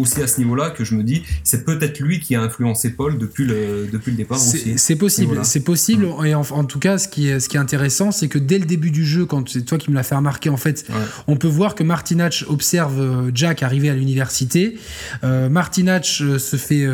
Aussi 0.00 0.22
à 0.22 0.26
ce 0.26 0.38
niveau-là 0.38 0.70
que 0.70 0.84
je 0.84 0.94
me 0.94 1.02
dis, 1.02 1.22
c'est 1.42 1.64
peut-être 1.64 2.00
lui 2.00 2.20
qui 2.20 2.34
a 2.34 2.42
influencé 2.42 2.90
Paul 2.90 3.18
depuis 3.18 3.44
le, 3.44 3.88
depuis 3.90 4.10
le 4.10 4.16
départ 4.16 4.38
aussi. 4.38 4.74
C'est 4.76 4.96
possible, 4.96 5.40
c'est 5.44 5.60
possible. 5.60 6.06
Et 6.24 6.34
en, 6.34 6.64
tout 6.64 6.78
cas, 6.78 6.98
ce 6.98 7.08
qui 7.08 7.28
est, 7.28 7.40
ce 7.40 7.48
qui 7.48 7.56
est 7.56 7.60
intéressant, 7.60 8.10
c'est 8.10 8.28
que 8.28 8.38
dès 8.38 8.58
le 8.58 8.66
début 8.66 8.90
du 8.90 9.04
jeu, 9.04 9.26
quand 9.26 9.48
c'est 9.48 9.62
toi 9.62 9.78
qui 9.78 9.90
me 9.90 9.96
l'as 9.96 10.02
fait 10.02 10.14
remarquer, 10.14 10.50
en 10.50 10.56
fait, 10.56 10.86
on 11.26 11.36
peut 11.36 11.48
voir 11.48 11.74
que 11.74 11.82
Martinach 11.82 12.44
observe 12.48 13.00
euh, 13.00 13.30
Jack 13.34 13.62
arriver 13.62 13.90
à 13.90 13.94
l'université. 13.94 14.76
Euh, 15.24 15.48
Martinach 15.48 16.20
euh, 16.20 16.38
se 16.38 16.56
fait 16.56 16.86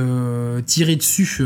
tirer 0.67 0.97
dessus 0.97 1.43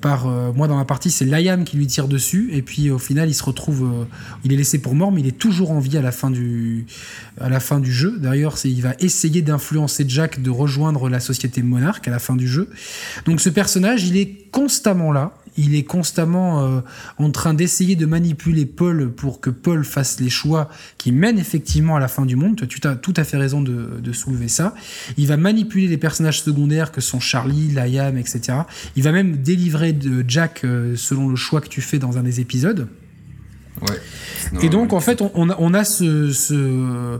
par 0.00 0.26
moi 0.54 0.68
dans 0.68 0.78
la 0.78 0.84
partie, 0.84 1.10
c'est 1.10 1.24
Liam 1.24 1.64
qui 1.64 1.76
lui 1.76 1.86
tire 1.86 2.08
dessus, 2.08 2.50
et 2.52 2.62
puis 2.62 2.90
au 2.90 2.98
final, 2.98 3.28
il 3.28 3.34
se 3.34 3.42
retrouve, 3.42 4.06
il 4.44 4.52
est 4.52 4.56
laissé 4.56 4.78
pour 4.78 4.94
mort, 4.94 5.12
mais 5.12 5.20
il 5.20 5.26
est 5.26 5.38
toujours 5.38 5.70
en 5.72 5.80
vie 5.80 5.96
à 5.96 6.02
la 6.02 6.12
fin 6.12 6.30
du, 6.30 6.86
à 7.40 7.48
la 7.48 7.60
fin 7.60 7.80
du 7.80 7.92
jeu. 7.92 8.16
D'ailleurs, 8.18 8.56
il 8.64 8.82
va 8.82 8.94
essayer 9.00 9.42
d'influencer 9.42 9.99
Jack 10.08 10.42
de 10.42 10.50
rejoindre 10.50 11.08
la 11.08 11.20
société 11.20 11.62
monarque 11.62 12.08
à 12.08 12.10
la 12.10 12.18
fin 12.18 12.36
du 12.36 12.48
jeu. 12.48 12.68
Donc 13.24 13.40
ce 13.40 13.48
personnage, 13.48 14.04
il 14.04 14.16
est 14.16 14.50
constamment 14.50 15.12
là. 15.12 15.32
Il 15.56 15.74
est 15.74 15.82
constamment 15.82 16.62
euh, 16.62 16.80
en 17.18 17.30
train 17.30 17.54
d'essayer 17.54 17.96
de 17.96 18.06
manipuler 18.06 18.66
Paul 18.66 19.10
pour 19.10 19.40
que 19.40 19.50
Paul 19.50 19.84
fasse 19.84 20.20
les 20.20 20.30
choix 20.30 20.68
qui 20.96 21.12
mènent 21.12 21.38
effectivement 21.38 21.96
à 21.96 22.00
la 22.00 22.08
fin 22.08 22.24
du 22.24 22.36
monde. 22.36 22.66
Tu 22.68 22.86
as 22.86 22.94
tout 22.94 23.14
à 23.16 23.24
fait 23.24 23.36
raison 23.36 23.60
de, 23.60 24.12
soulever 24.12 24.48
ça. 24.48 24.74
Il 25.16 25.26
va 25.26 25.36
manipuler 25.36 25.86
les 25.86 25.96
personnages 25.96 26.42
secondaires 26.42 26.92
que 26.92 27.00
sont 27.00 27.20
Charlie, 27.20 27.68
Liam, 27.68 28.16
etc. 28.16 28.58
Il 28.96 29.02
va 29.02 29.12
même 29.12 29.36
délivrer 29.36 29.92
de 29.92 30.24
Jack 30.26 30.62
euh, 30.64 30.94
selon 30.96 31.28
le 31.28 31.36
choix 31.36 31.60
que 31.60 31.68
tu 31.68 31.80
fais 31.80 31.98
dans 31.98 32.18
un 32.18 32.22
des 32.22 32.40
épisodes. 32.40 32.88
Ouais. 33.82 33.96
Et 34.62 34.68
donc, 34.68 34.92
en 34.92 35.00
fait, 35.00 35.22
on, 35.22 35.74
a, 35.74 35.84
ce, 35.84 36.32
ce, 36.32 37.18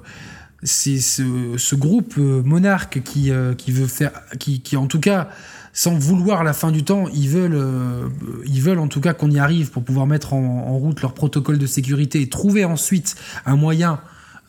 groupe 1.75 2.15
euh, 2.19 2.43
monarque 2.43 3.03
qui, 3.03 3.33
qui 3.57 3.73
veut 3.73 3.87
faire, 3.87 4.13
qui, 4.39 4.61
qui 4.61 4.77
en 4.77 4.87
tout 4.87 5.01
cas 5.01 5.29
sans 5.73 5.95
vouloir 5.97 6.45
la 6.45 6.53
fin 6.53 6.73
du 6.73 6.83
temps, 6.83 7.07
ils 7.13 7.29
veulent, 7.29 7.55
euh, 7.55 8.09
ils 8.47 8.61
veulent 8.61 8.79
en 8.79 8.89
tout 8.89 9.01
cas 9.01 9.15
qu'on 9.15 9.31
y 9.31 9.39
arrive 9.39 9.71
pour 9.71 9.85
pouvoir 9.85 10.07
mettre 10.07 10.33
en, 10.35 10.77
route 10.79 11.01
leur 11.03 11.15
protocole 11.15 11.59
de 11.59 11.67
sécurité 11.67 12.21
et 12.23 12.29
trouver 12.29 12.65
ensuite 12.65 13.15
un 13.47 13.57
moyen 13.57 14.01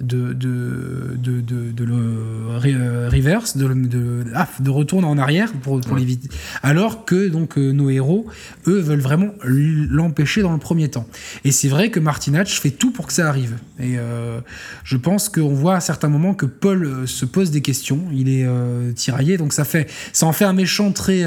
de, 0.01 0.33
de, 0.33 1.17
de, 1.17 1.71
de, 1.71 1.83
le 1.83 1.93
euh, 1.95 3.09
reverse, 3.11 3.57
de, 3.57 3.67
de, 3.73 4.25
ah, 4.35 4.47
de 4.59 4.69
retourner 4.69 5.07
en 5.07 5.17
arrière 5.17 5.51
pour, 5.53 5.79
pour 5.81 5.97
l'éviter. 5.97 6.29
Alors 6.63 7.05
que 7.05 7.27
donc 7.27 7.57
euh, 7.57 7.71
nos 7.71 7.89
héros, 7.89 8.25
eux, 8.67 8.79
veulent 8.79 9.01
vraiment 9.01 9.29
l'empêcher 9.43 10.41
dans 10.41 10.53
le 10.53 10.59
premier 10.59 10.89
temps. 10.89 11.07
Et 11.43 11.51
c'est 11.51 11.67
vrai 11.67 11.89
que 11.89 11.99
Martinach 11.99 12.49
fait 12.59 12.71
tout 12.71 12.91
pour 12.91 13.07
que 13.07 13.13
ça 13.13 13.27
arrive. 13.27 13.57
Et 13.79 13.97
euh, 13.97 14.39
je 14.83 14.97
pense 14.97 15.29
qu'on 15.29 15.53
voit 15.53 15.75
à 15.75 15.79
certains 15.79 16.09
moments 16.09 16.33
que 16.33 16.45
Paul 16.45 17.07
se 17.07 17.25
pose 17.25 17.51
des 17.51 17.61
questions. 17.61 17.99
Il 18.13 18.29
est 18.29 18.47
tiraillé, 18.95 19.37
donc 19.37 19.53
ça 19.53 19.63
fait, 19.63 19.89
ça 20.13 20.25
en 20.25 20.33
fait 20.33 20.45
un 20.45 20.53
méchant 20.53 20.91
très. 20.91 21.25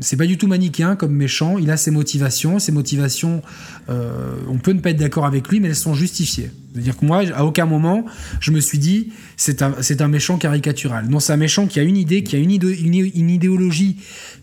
C'est 0.00 0.16
pas 0.16 0.26
du 0.26 0.38
tout 0.38 0.46
manichéen 0.46 0.96
comme 0.96 1.14
méchant. 1.14 1.58
Il 1.58 1.70
a 1.70 1.76
ses 1.76 1.90
motivations. 1.90 2.58
Ses 2.58 2.72
motivations, 2.72 3.42
on 3.88 4.58
peut 4.62 4.72
ne 4.72 4.80
pas 4.80 4.90
être 4.90 4.98
d'accord 4.98 5.26
avec 5.26 5.48
lui, 5.48 5.60
mais 5.60 5.68
elles 5.68 5.76
sont 5.76 5.94
justifiées. 5.94 6.50
C'est-à-dire 6.72 6.96
que 6.96 7.04
moi, 7.06 7.22
à 7.34 7.44
aucun 7.44 7.66
moment, 7.66 8.04
je 8.40 8.52
me 8.52 8.60
suis 8.60 8.78
dit, 8.78 9.08
c'est 9.36 9.62
un, 9.62 9.74
c'est 9.80 10.00
un 10.00 10.08
méchant 10.08 10.36
caricatural. 10.36 11.08
Non, 11.08 11.18
c'est 11.18 11.32
un 11.32 11.38
méchant 11.38 11.66
qui 11.66 11.80
a 11.80 11.82
une 11.82 11.96
idée, 11.96 12.22
qui 12.22 12.36
a 12.36 12.38
une, 12.38 12.50
une, 12.52 13.30
idéologie, 13.30 13.96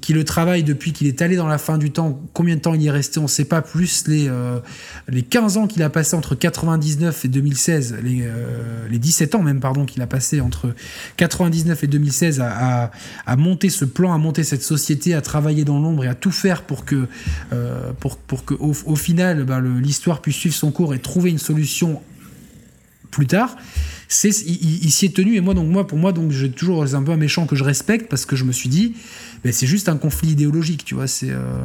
qui 0.05 0.13
le 0.13 0.23
travaille 0.23 0.61
depuis 0.61 0.93
qu'il 0.93 1.07
est 1.07 1.23
allé 1.23 1.35
dans 1.35 1.47
la 1.47 1.57
fin 1.57 1.79
du 1.79 1.89
temps. 1.89 2.21
Combien 2.31 2.57
de 2.57 2.61
temps 2.61 2.75
il 2.75 2.83
y 2.83 2.85
est 2.85 2.91
resté, 2.91 3.17
on 3.17 3.23
ne 3.23 3.27
sait 3.27 3.43
pas. 3.43 3.63
Plus 3.63 4.07
les, 4.07 4.27
euh, 4.27 4.59
les 5.07 5.23
15 5.23 5.57
ans 5.57 5.65
qu'il 5.65 5.81
a 5.81 5.89
passé 5.89 6.15
entre 6.15 6.35
99 6.35 7.25
et 7.25 7.27
2016, 7.27 7.97
les, 8.03 8.19
euh, 8.21 8.87
les 8.87 8.99
17 8.99 9.33
ans 9.33 9.41
même, 9.41 9.59
pardon, 9.59 9.83
qu'il 9.83 10.03
a 10.03 10.07
passé 10.07 10.41
entre 10.41 10.75
99 11.17 11.83
et 11.83 11.87
2016 11.87 12.39
à, 12.39 12.91
à, 13.25 13.35
monter 13.35 13.71
ce 13.71 13.83
plan, 13.83 14.13
à 14.13 14.19
monter 14.19 14.43
cette 14.43 14.61
société, 14.61 15.15
à 15.15 15.21
travailler 15.21 15.65
dans 15.65 15.79
l'ombre 15.79 16.03
et 16.03 16.07
à 16.07 16.13
tout 16.13 16.29
faire 16.29 16.61
pour 16.61 16.85
que, 16.85 17.07
euh, 17.51 17.91
pour, 17.99 18.17
pour 18.17 18.45
que 18.45 18.53
au, 18.53 18.95
final, 18.95 19.43
bah, 19.43 19.59
l'histoire 19.59 20.21
puisse 20.21 20.35
suivre 20.35 20.55
son 20.55 20.69
cours 20.69 20.93
et 20.93 20.99
trouver 20.99 21.31
une 21.31 21.39
solution 21.39 21.99
plus 23.09 23.25
tard, 23.25 23.57
c'est 24.07 24.29
il, 24.29 24.91
s'y 24.91 25.05
est 25.05 25.15
tenu 25.15 25.35
et 25.35 25.41
moi 25.41 25.53
donc 25.53 25.67
moi 25.69 25.87
pour 25.87 25.97
moi 25.97 26.11
donc 26.11 26.31
j'ai 26.31 26.51
toujours 26.51 26.83
un 26.83 27.03
peu 27.03 27.11
un 27.11 27.17
méchant 27.17 27.45
que 27.45 27.55
je 27.55 27.63
respecte 27.63 28.09
parce 28.09 28.25
que 28.25 28.35
je 28.35 28.43
me 28.43 28.51
suis 28.51 28.69
dit 28.69 28.95
ben, 29.43 29.51
c'est 29.51 29.67
juste 29.67 29.89
un 29.89 29.97
conflit 29.97 30.29
idéologique 30.29 30.85
tu 30.85 30.95
vois 30.95 31.07
c'est 31.07 31.31
euh, 31.31 31.63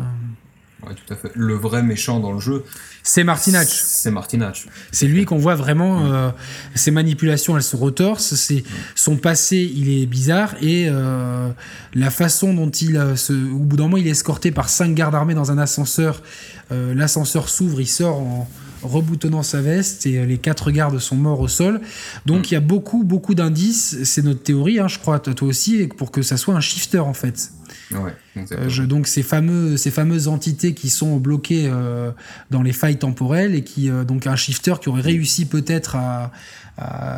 tout 0.81 1.13
à 1.13 1.17
fait. 1.17 1.31
Le 1.35 1.55
vrai 1.55 1.83
méchant 1.83 2.21
dans 2.21 2.33
le 2.33 2.41
jeu 2.41 2.65
c'est 3.03 3.25
Martinach 3.25 3.69
c'est 3.69 4.11
Martinach 4.11 4.67
c'est 4.91 5.07
lui 5.07 5.27
qu'on 5.27 5.37
voit 5.37 5.55
vraiment 5.55 6.07
euh, 6.07 6.31
ses 6.75 6.91
manipulations 6.91 7.57
elles 7.57 7.63
se 7.63 7.77
retorsent 7.77 8.35
c'est 8.35 8.65
son 8.95 9.17
passé 9.17 9.71
il 9.75 9.91
est 9.91 10.07
bizarre 10.07 10.55
et 10.63 10.87
euh, 10.89 11.51
la 11.95 12.11
façon 12.11 12.55
dont 12.55 12.71
il 12.71 12.99
se, 13.17 13.33
au 13.33 13.59
bout 13.59 13.77
d'un 13.77 13.85
moment 13.85 13.99
il 13.99 14.07
est 14.07 14.13
escorté 14.13 14.51
par 14.51 14.71
cinq 14.71 14.95
gardes 14.95 15.15
armés 15.15 15.35
dans 15.35 15.51
un 15.51 15.59
ascenseur 15.59 16.23
l'ascenseur 16.71 17.49
s'ouvre 17.49 17.81
il 17.81 17.89
sort 17.89 18.19
en 18.19 18.49
reboutonnant 18.83 19.43
sa 19.43 19.61
veste 19.61 20.07
et 20.07 20.25
les 20.27 20.39
quatre 20.39 20.71
gardes 20.71 20.99
sont 20.99 21.17
morts 21.17 21.41
au 21.41 21.49
sol. 21.49 21.81
Donc 22.27 22.41
mm. 22.41 22.45
il 22.47 22.53
y 22.53 22.57
a 22.57 22.61
beaucoup, 22.61 23.05
beaucoup 23.05 23.35
d'indices. 23.35 24.03
C'est 24.05 24.23
notre 24.23 24.43
théorie, 24.43 24.79
hein, 24.79 24.89
je 24.89 24.99
crois, 24.99 25.19
toi 25.19 25.49
aussi, 25.49 25.89
pour 25.97 26.11
que 26.11 26.23
ça 26.23 26.37
soit 26.37 26.55
un 26.55 26.61
shifter 26.61 26.99
en 26.99 27.15
fait. 27.15 27.53
Euh, 27.93 28.87
donc 28.87 29.07
ces, 29.07 29.23
fameuses 29.23 30.29
entités 30.29 30.75
qui 30.75 30.89
sont 30.89 31.17
bloquées 31.17 31.67
euh, 31.67 32.13
dans 32.51 32.63
les 32.63 32.73
failles 32.73 32.99
temporelles 32.99 33.55
et 33.55 33.65
qui 33.65 33.91
euh, 33.91 34.05
donc 34.05 34.27
un 34.27 34.37
shifter 34.37 34.75
qui 34.81 34.89
aurait 34.89 35.03
réussi 35.03 35.47
peut-être 35.47 35.97
à, 35.97 36.33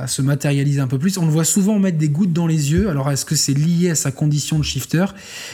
se 0.08 0.22
matérialiser 0.22 0.80
un 0.80 0.88
peu 0.88 0.98
plus. 0.98 1.18
On 1.18 1.24
le 1.24 1.30
voit 1.30 1.44
souvent 1.44 1.78
mettre 1.78 1.96
des 1.96 2.08
gouttes 2.08 2.32
dans 2.32 2.48
les 2.48 2.72
yeux. 2.72 2.88
Alors 2.88 3.08
est-ce 3.12 3.24
que 3.24 3.36
c'est 3.36 3.54
lié 3.54 3.90
à 3.90 3.94
sa 3.94 4.10
condition 4.10 4.58
de 4.58 4.64
shifter? 4.64 5.04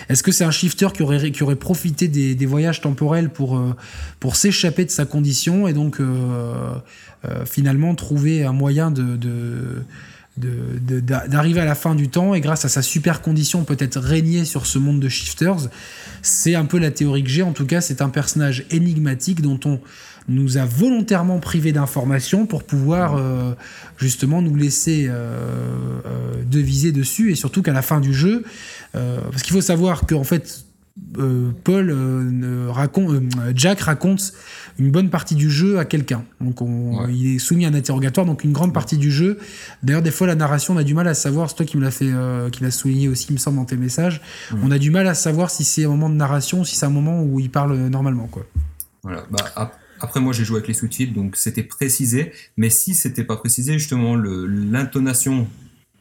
Est-ce 0.09 0.23
que 0.23 0.33
c'est 0.33 0.45
un 0.45 0.51
shifter 0.51 0.89
qui 0.95 1.03
aurait, 1.03 1.57
profité 1.57 2.09
des, 2.09 2.47
voyages 2.47 2.81
temporels 2.81 3.29
pour 3.29 4.37
s'échapper 4.37 4.87
de 4.87 4.91
sa 4.91 5.05
condition 5.05 5.69
et 5.69 5.75
donc 5.75 6.01
finalement 7.45 7.95
trouver 7.95 8.45
un 8.45 8.55
moyen 8.55 8.91
de 8.91 9.83
d'arriver 10.39 11.61
à 11.61 11.65
la 11.65 11.75
fin 11.75 11.95
du 11.95 12.09
temps 12.09 12.35
et 12.35 12.41
grâce 12.41 12.65
à 12.65 12.69
sa 12.69 12.83
super 12.83 13.23
condition 13.23 13.65
peut-être 13.65 13.99
régner 13.99 14.45
sur 14.45 14.67
ce 14.67 14.79
monde 14.79 15.01
de 15.01 15.09
shifters. 15.09 15.69
C'est 16.23 16.55
un 16.55 16.65
peu 16.65 16.79
la 16.79 16.91
théorie 16.91 17.23
que 17.23 17.31
j'ai. 17.31 17.43
En 17.43 17.53
tout 17.53 17.67
cas, 17.67 17.81
c'est 17.81 18.03
un 18.03 18.09
personnage 18.09 18.65
énigmatique 18.71 19.41
dont 19.41 19.61
on 19.65 19.81
nous 20.29 20.59
a 20.59 20.65
volontairement 20.67 21.39
privé 21.39 21.73
d'informations 21.73 22.47
pour 22.47 22.65
pouvoir 22.65 23.17
euh, 23.17 23.55
justement 23.97 24.43
nous 24.43 24.55
laisser 24.55 25.07
euh, 25.09 25.41
euh, 26.05 26.43
deviser 26.45 26.93
dessus 26.93 27.33
et 27.33 27.35
surtout 27.35 27.63
qu'à 27.63 27.73
la 27.73 27.83
fin 27.83 28.01
du 28.01 28.13
jeu, 28.13 28.45
parce 28.93 29.43
qu'il 29.43 29.55
faut 29.55 29.61
savoir 29.61 30.07
qu'en 30.07 30.25
fait 30.25 30.65
euh, 31.19 31.51
Paul 31.65 31.91
euh, 31.91 32.69
raconte, 32.71 33.11
euh, 33.15 33.53
Jack 33.55 33.81
raconte 33.81 34.33
une 34.79 34.91
bonne 34.91 35.11
partie 35.11 35.35
du 35.35 35.51
jeu 35.51 35.79
à 35.79 35.85
quelqu'un. 35.85 36.25
Donc 36.41 36.61
il 37.09 37.35
est 37.35 37.39
soumis 37.39 37.65
à 37.67 37.69
un 37.69 37.75
interrogatoire, 37.75 38.27
donc 38.27 38.45
une 38.45 38.53
grande 38.53 38.73
partie 38.73 38.97
du 38.97 39.11
jeu. 39.11 39.39
D'ailleurs, 39.83 40.03
des 40.03 40.11
fois, 40.11 40.27
la 40.27 40.35
narration, 40.35 40.75
on 40.75 40.77
a 40.77 40.85
du 40.85 40.95
mal 40.95 41.09
à 41.09 41.15
savoir. 41.15 41.51
C'est 41.51 41.57
toi 41.57 41.67
qui 41.67 41.77
me 41.77 41.83
l'a 41.83 41.91
fait, 41.91 42.11
qui 42.53 42.63
l'a 42.63 42.71
souligné 42.71 43.09
aussi, 43.09 43.27
il 43.31 43.33
me 43.35 43.39
semble, 43.39 43.57
dans 43.57 43.65
tes 43.65 43.77
messages. 43.77 44.21
On 44.63 44.71
a 44.71 44.79
du 44.79 44.91
mal 44.91 45.07
à 45.09 45.15
savoir 45.15 45.51
si 45.51 45.65
c'est 45.65 45.85
un 45.85 45.89
moment 45.89 46.09
de 46.09 46.15
narration, 46.15 46.65
si 46.65 46.77
c'est 46.77 46.87
un 46.87 46.91
moment 46.91 47.23
où 47.23 47.41
il 47.41 47.51
parle 47.51 47.77
normalement, 47.89 48.27
quoi. 48.27 48.47
Voilà. 49.03 49.25
Bah, 49.31 49.73
après, 50.01 50.21
moi, 50.21 50.33
j'ai 50.33 50.45
joué 50.45 50.59
avec 50.59 50.69
les 50.69 50.75
sous-titres, 50.75 51.13
donc 51.13 51.37
c'était 51.37 51.65
précisé. 51.65 52.33
Mais 52.57 52.71
si 52.71 52.95
c'était 52.95 53.25
pas 53.25 53.37
précisé, 53.37 53.73
justement, 53.79 54.15
l'intonation 54.17 55.49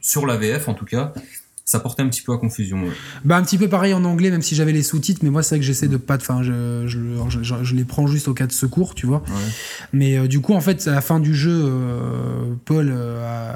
sur 0.00 0.24
la 0.24 0.36
VF, 0.36 0.68
en 0.68 0.74
tout 0.74 0.84
cas, 0.84 1.12
ça 1.68 1.80
portait 1.80 2.00
un 2.00 2.08
petit 2.08 2.22
peu 2.22 2.32
à 2.32 2.38
confusion. 2.38 2.78
Bah 3.26 3.36
un 3.36 3.42
petit 3.42 3.58
peu 3.58 3.68
pareil 3.68 3.92
en 3.92 4.02
anglais, 4.04 4.30
même 4.30 4.40
si 4.40 4.54
j'avais 4.54 4.72
les 4.72 4.82
sous-titres, 4.82 5.20
mais 5.22 5.28
moi 5.28 5.42
c'est 5.42 5.56
vrai 5.56 5.60
que 5.60 5.66
j'essaie 5.66 5.86
de 5.86 5.98
pas, 5.98 6.16
enfin 6.16 6.42
je, 6.42 6.86
je, 6.86 7.42
je, 7.42 7.74
les 7.74 7.84
prends 7.84 8.06
juste 8.06 8.26
au 8.26 8.32
cas 8.32 8.46
de 8.46 8.52
secours, 8.52 8.94
tu 8.94 9.04
vois. 9.04 9.22
Mais 9.92 10.16
euh, 10.16 10.28
du 10.28 10.40
coup 10.40 10.54
en 10.54 10.62
fait 10.62 10.88
à 10.88 10.92
la 10.92 11.02
fin 11.02 11.20
du 11.20 11.34
jeu, 11.34 11.52
euh, 11.52 12.54
Paul 12.64 12.90
euh, 12.90 13.52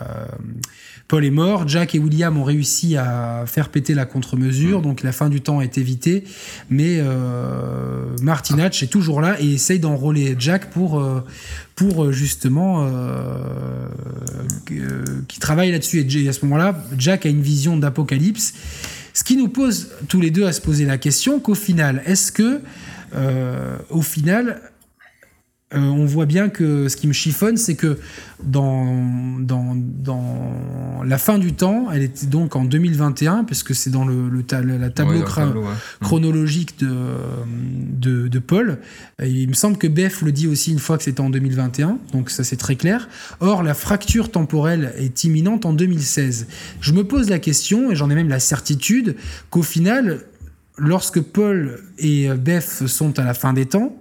Paul 1.08 1.24
est 1.24 1.30
mort, 1.30 1.66
Jack 1.66 1.94
et 1.94 1.98
William 1.98 2.36
ont 2.36 2.44
réussi 2.44 2.98
à 2.98 3.44
faire 3.46 3.70
péter 3.70 3.94
la 3.94 4.04
contre-mesure, 4.04 4.82
donc 4.82 5.02
la 5.02 5.12
fin 5.12 5.30
du 5.30 5.40
temps 5.40 5.62
est 5.62 5.78
évitée, 5.78 6.24
mais 6.68 6.98
euh, 7.00 8.14
Martinach 8.20 8.82
est 8.82 8.92
toujours 8.92 9.22
là 9.22 9.40
et 9.40 9.54
essaye 9.54 9.80
d'enrôler 9.80 10.36
Jack 10.38 10.68
pour 10.68 11.02
euh, 11.90 12.12
justement 12.12 12.86
euh, 12.86 13.86
qui 15.28 15.38
travaille 15.38 15.70
là-dessus. 15.70 16.00
Et 16.00 16.28
à 16.28 16.32
ce 16.32 16.44
moment-là, 16.44 16.82
Jack 16.96 17.26
a 17.26 17.28
une 17.28 17.42
vision 17.42 17.76
d'apocalypse, 17.76 18.54
ce 19.14 19.24
qui 19.24 19.36
nous 19.36 19.48
pose 19.48 19.90
tous 20.08 20.20
les 20.20 20.30
deux 20.30 20.46
à 20.46 20.52
se 20.52 20.60
poser 20.60 20.84
la 20.84 20.98
question 20.98 21.40
qu'au 21.40 21.54
final, 21.54 22.02
est-ce 22.06 22.32
que, 22.32 22.60
euh, 23.14 23.76
au 23.90 24.02
final, 24.02 24.71
euh, 25.74 25.78
on 25.78 26.04
voit 26.04 26.26
bien 26.26 26.48
que 26.48 26.88
ce 26.88 26.96
qui 26.96 27.06
me 27.06 27.12
chiffonne, 27.12 27.56
c'est 27.56 27.76
que 27.76 27.98
dans, 28.42 29.38
dans, 29.40 29.74
dans, 29.74 31.02
la 31.04 31.18
fin 31.18 31.38
du 31.38 31.52
temps, 31.52 31.88
elle 31.92 32.02
était 32.02 32.26
donc 32.26 32.56
en 32.56 32.64
2021, 32.64 33.44
puisque 33.44 33.74
c'est 33.74 33.90
dans 33.90 34.04
le, 34.04 34.28
le 34.28 34.44
la 34.78 34.90
tableau, 34.90 35.22
chronologique 36.00 36.78
de, 36.78 36.90
de, 37.46 38.28
de, 38.28 38.38
Paul. 38.38 38.78
il 39.22 39.48
me 39.48 39.54
semble 39.54 39.78
que 39.78 39.86
Beth 39.86 40.20
le 40.22 40.32
dit 40.32 40.48
aussi 40.48 40.72
une 40.72 40.78
fois 40.78 40.98
que 40.98 41.04
c'était 41.04 41.20
en 41.20 41.30
2021, 41.30 41.98
donc 42.12 42.30
ça 42.30 42.44
c'est 42.44 42.56
très 42.56 42.76
clair. 42.76 43.08
Or, 43.40 43.62
la 43.62 43.74
fracture 43.74 44.30
temporelle 44.30 44.92
est 44.98 45.24
imminente 45.24 45.64
en 45.64 45.72
2016. 45.72 46.48
Je 46.80 46.92
me 46.92 47.04
pose 47.04 47.30
la 47.30 47.38
question, 47.38 47.90
et 47.90 47.96
j'en 47.96 48.10
ai 48.10 48.14
même 48.14 48.28
la 48.28 48.40
certitude, 48.40 49.16
qu'au 49.50 49.62
final, 49.62 50.24
lorsque 50.76 51.20
Paul 51.20 51.80
et 51.98 52.28
Beth 52.30 52.86
sont 52.86 53.18
à 53.18 53.24
la 53.24 53.34
fin 53.34 53.52
des 53.52 53.66
temps, 53.66 53.96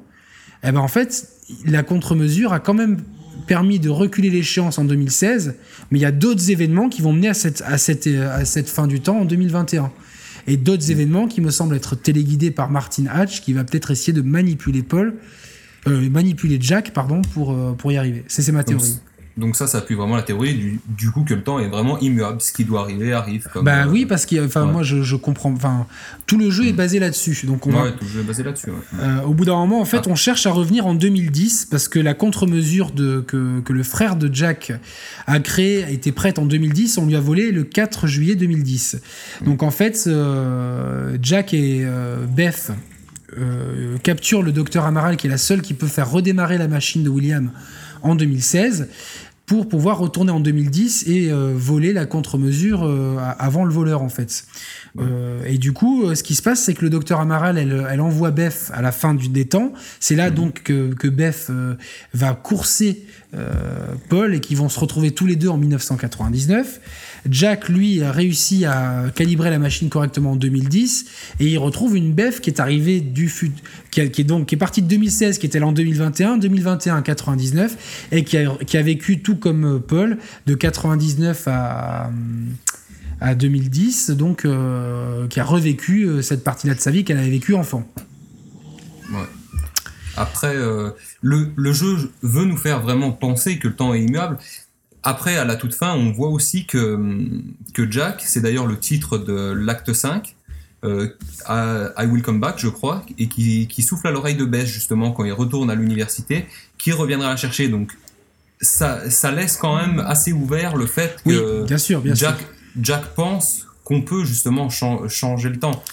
eh 0.63 0.71
ben 0.71 0.79
en 0.79 0.87
fait, 0.87 1.27
la 1.65 1.83
contre-mesure 1.83 2.53
a 2.53 2.59
quand 2.59 2.73
même 2.73 3.01
permis 3.47 3.79
de 3.79 3.89
reculer 3.89 4.29
l'échéance 4.29 4.77
en 4.77 4.85
2016, 4.85 5.55
mais 5.89 5.99
il 5.99 6.01
y 6.01 6.05
a 6.05 6.11
d'autres 6.11 6.51
événements 6.51 6.89
qui 6.89 7.01
vont 7.01 7.13
mener 7.13 7.29
à 7.29 7.33
cette, 7.33 7.61
à, 7.65 7.77
cette, 7.77 8.07
à 8.07 8.45
cette 8.45 8.69
fin 8.69 8.87
du 8.87 9.01
temps 9.01 9.19
en 9.19 9.25
2021. 9.25 9.91
Et 10.47 10.57
d'autres 10.57 10.89
événements 10.89 11.27
qui 11.27 11.41
me 11.41 11.51
semblent 11.51 11.75
être 11.75 11.95
téléguidés 11.95 12.51
par 12.51 12.69
Martin 12.69 13.05
Hatch, 13.07 13.41
qui 13.41 13.53
va 13.53 13.63
peut-être 13.63 13.91
essayer 13.91 14.13
de 14.13 14.21
manipuler 14.21 14.81
Paul, 14.81 15.15
euh, 15.87 16.09
manipuler 16.09 16.57
Jack, 16.59 16.93
pardon, 16.93 17.21
pour, 17.33 17.51
euh, 17.51 17.73
pour 17.73 17.91
y 17.91 17.97
arriver. 17.97 18.23
C'est 18.27 18.51
ma 18.51 18.63
théorie. 18.63 18.99
Donc 19.41 19.55
ça, 19.55 19.65
ça 19.65 19.79
appuie 19.79 19.95
vraiment 19.95 20.15
la 20.15 20.21
théorie 20.21 20.79
du, 20.87 21.11
coup 21.11 21.23
que 21.23 21.33
le 21.33 21.41
temps 21.41 21.59
est 21.59 21.67
vraiment 21.67 21.99
immuable. 21.99 22.39
Ce 22.39 22.53
qui 22.53 22.63
doit 22.63 22.81
arriver 22.81 23.11
arrive. 23.11 23.47
Comme, 23.51 23.65
bah 23.65 23.87
oui, 23.87 24.05
parce 24.05 24.27
que 24.27 24.45
enfin 24.45 24.65
moi 24.65 24.83
je, 24.83 25.15
comprends. 25.15 25.51
Enfin 25.51 25.87
tout 26.27 26.37
le 26.37 26.51
jeu 26.51 26.67
est 26.67 26.73
mm. 26.73 26.75
basé 26.75 26.99
là-dessus. 26.99 27.45
Donc 27.47 27.65
on 27.65 27.71
ouais, 27.71 27.91
tout 27.91 28.03
le 28.03 28.09
jeu 28.09 28.19
est 28.21 28.23
basé 28.23 28.43
là-dessus. 28.43 28.69
Euh, 28.99 29.21
au 29.23 29.33
bout 29.33 29.45
d'un 29.45 29.55
moment, 29.55 29.81
en 29.81 29.85
fait, 29.85 30.03
ah. 30.05 30.09
on 30.09 30.15
cherche 30.15 30.45
à 30.45 30.51
revenir 30.51 30.85
en 30.85 30.93
2010 30.93 31.67
parce 31.71 31.87
que 31.87 31.99
la 31.99 32.13
contre-mesure 32.13 32.91
de 32.91 33.21
que, 33.27 33.59
que, 33.61 33.73
le 33.73 33.83
frère 33.83 34.15
de 34.15 34.29
Jack 34.31 34.73
a 35.25 35.39
créé 35.39 35.91
était 35.91 36.11
prête 36.11 36.37
en 36.37 36.45
2010. 36.45 36.99
On 36.99 37.07
lui 37.07 37.15
a 37.15 37.19
volé 37.19 37.51
le 37.51 37.63
4 37.63 38.05
juillet 38.05 38.35
2010. 38.35 39.01
Mm. 39.41 39.45
Donc 39.45 39.63
en 39.63 39.71
fait, 39.71 40.03
euh, 40.05 41.17
Jack 41.19 41.53
et 41.55 41.81
euh, 41.83 42.25
Beth 42.27 42.71
capturent 44.03 44.43
le 44.43 44.51
docteur 44.51 44.85
Amaral, 44.85 45.15
qui 45.15 45.27
est 45.27 45.29
la 45.29 45.37
seule 45.37 45.61
qui 45.61 45.73
peut 45.73 45.87
faire 45.87 46.11
redémarrer 46.11 46.57
la 46.57 46.67
machine 46.67 47.01
de 47.01 47.09
William 47.09 47.49
en 48.03 48.15
2016 48.15 48.89
pour 49.51 49.67
pouvoir 49.67 49.97
retourner 49.97 50.31
en 50.31 50.39
2010 50.39 51.03
et 51.07 51.29
euh, 51.29 51.51
voler 51.53 51.91
la 51.91 52.05
contre-mesure 52.05 52.85
euh, 52.85 53.17
avant 53.37 53.65
le 53.65 53.73
voleur 53.73 54.01
en 54.01 54.07
fait. 54.07 54.45
Euh, 54.97 55.43
et 55.45 55.57
du 55.57 55.73
coup, 55.73 56.15
ce 56.15 56.23
qui 56.23 56.35
se 56.35 56.41
passe, 56.41 56.63
c'est 56.63 56.73
que 56.73 56.83
le 56.83 56.89
docteur 56.89 57.19
Amaral, 57.19 57.57
elle, 57.57 57.85
elle 57.91 57.99
envoie 57.99 58.31
Beth 58.31 58.71
à 58.73 58.81
la 58.81 58.93
fin 58.93 59.13
du, 59.13 59.27
des 59.27 59.43
temps. 59.49 59.73
C'est 59.99 60.15
là 60.15 60.29
donc 60.29 60.63
que, 60.63 60.93
que 60.93 61.09
Beth 61.09 61.51
va 62.13 62.33
courser 62.33 63.05
Paul 64.07 64.35
et 64.35 64.39
qu'ils 64.39 64.55
vont 64.55 64.69
se 64.69 64.79
retrouver 64.79 65.11
tous 65.11 65.25
les 65.25 65.35
deux 65.35 65.49
en 65.49 65.57
1999. 65.57 66.79
Jack, 67.29 67.69
lui, 67.69 68.01
a 68.01 68.11
réussi 68.11 68.65
à 68.65 69.05
calibrer 69.13 69.49
la 69.49 69.59
machine 69.59 69.89
correctement 69.89 70.31
en 70.31 70.35
2010 70.35 71.05
et 71.39 71.47
il 71.47 71.57
retrouve 71.57 71.95
une 71.95 72.13
BEF 72.13 72.41
qui 72.41 72.49
est 72.49 72.59
arrivée 72.59 72.99
du 72.99 73.29
fut, 73.29 73.51
qui, 73.91 74.01
est 74.01 74.23
donc 74.23 74.47
qui 74.47 74.55
est 74.55 74.57
partie 74.57 74.81
de 74.81 74.87
2016, 74.87 75.37
qui 75.37 75.45
était 75.45 75.59
là 75.59 75.67
en 75.67 75.71
2021, 75.71 76.37
2021 76.37 77.01
99 77.01 78.07
et 78.11 78.23
qui 78.23 78.37
a, 78.37 78.55
qui 78.65 78.77
a 78.77 78.81
vécu 78.81 79.21
tout 79.21 79.35
comme 79.35 79.65
euh, 79.65 79.79
Paul 79.79 80.17
de 80.47 80.55
99 80.55 81.47
à 81.47 82.11
à 83.23 83.35
2010, 83.35 84.09
donc 84.11 84.45
euh, 84.45 85.27
qui 85.27 85.39
a 85.39 85.43
revécu 85.43 86.05
euh, 86.05 86.23
cette 86.23 86.43
partie-là 86.43 86.73
de 86.73 86.79
sa 86.79 86.89
vie 86.89 87.03
qu'elle 87.03 87.19
avait 87.19 87.29
vécue 87.29 87.53
enfant. 87.53 87.87
Ouais. 89.11 89.19
Après, 90.17 90.55
le, 90.55 90.95
le, 91.55 91.71
jeu 91.71 92.11
veut 92.21 92.45
nous 92.45 92.57
faire 92.57 92.81
vraiment 92.81 93.11
penser 93.11 93.59
que 93.59 93.69
le 93.69 93.75
temps 93.75 93.93
est 93.93 94.01
immuable, 94.01 94.37
après, 95.03 95.37
à 95.37 95.45
la 95.45 95.55
toute 95.55 95.73
fin, 95.73 95.93
on 95.93 96.11
voit 96.11 96.29
aussi 96.29 96.65
que, 96.65 96.99
que 97.73 97.89
Jack, 97.89 98.23
c'est 98.25 98.41
d'ailleurs 98.41 98.67
le 98.67 98.77
titre 98.77 99.17
de 99.17 99.51
l'acte 99.53 99.93
5, 99.93 100.35
euh, 100.83 101.09
I 101.49 102.05
Will 102.05 102.21
Come 102.21 102.39
Back, 102.39 102.55
je 102.57 102.67
crois, 102.67 103.03
et 103.17 103.27
qui, 103.27 103.67
qui 103.67 103.81
souffle 103.81 104.07
à 104.07 104.11
l'oreille 104.11 104.35
de 104.35 104.45
Bess, 104.45 104.67
justement, 104.67 105.11
quand 105.11 105.23
il 105.23 105.33
retourne 105.33 105.69
à 105.69 105.75
l'université, 105.75 106.47
qui 106.77 106.91
reviendra 106.91 107.29
la 107.29 107.35
chercher. 107.35 107.67
Donc, 107.67 107.97
ça, 108.61 109.09
ça 109.09 109.31
laisse 109.31 109.57
quand 109.57 109.75
même 109.75 109.99
assez 109.99 110.33
ouvert 110.33 110.75
le 110.75 110.85
fait 110.85 111.21
que 111.25 111.65
bien 111.65 111.79
sûr, 111.79 111.99
bien 112.01 112.13
Jack, 112.13 112.37
Jack 112.79 113.05
pense 113.15 113.65
qu'on 113.83 114.03
peut 114.03 114.23
justement 114.23 114.69
changer 114.69 115.49
le 115.49 115.57
temps. 115.57 115.83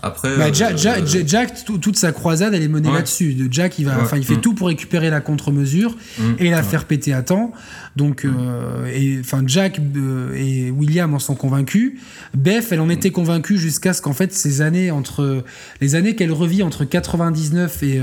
Après, 0.00 0.36
bah, 0.36 0.52
Jack, 0.52 0.76
euh, 0.86 1.22
Jack, 1.26 1.64
toute 1.64 1.96
sa 1.96 2.12
croisade, 2.12 2.54
elle 2.54 2.62
est 2.62 2.68
menée 2.68 2.92
là-dessus. 2.92 3.36
Jack, 3.50 3.78
il 3.78 3.86
va, 3.86 3.98
enfin, 4.00 4.16
il 4.16 4.24
fait 4.24 4.36
mm. 4.36 4.40
tout 4.40 4.54
pour 4.54 4.68
récupérer 4.68 5.10
la 5.10 5.20
contre-mesure 5.20 5.96
mm. 6.18 6.34
et 6.38 6.50
la 6.50 6.62
faire 6.62 6.84
péter 6.84 7.12
à 7.12 7.22
temps. 7.22 7.52
Donc, 7.96 8.24
euh, 8.24 9.20
enfin, 9.20 9.42
Jack 9.46 9.80
euh, 9.96 10.34
et 10.34 10.70
William 10.70 11.14
en 11.14 11.18
sont 11.18 11.34
convaincus. 11.34 11.94
Beth, 12.34 12.68
elle 12.70 12.80
en 12.80 12.88
était 12.88 13.10
convaincue 13.10 13.58
jusqu'à 13.58 13.92
ce 13.92 14.02
qu'en 14.02 14.12
fait, 14.12 14.32
ces 14.32 14.60
années 14.60 14.90
entre 14.90 15.44
les 15.80 15.94
années 15.94 16.14
qu'elle 16.14 16.32
revit 16.32 16.62
entre 16.62 16.84
99 16.84 17.82
et, 17.82 18.02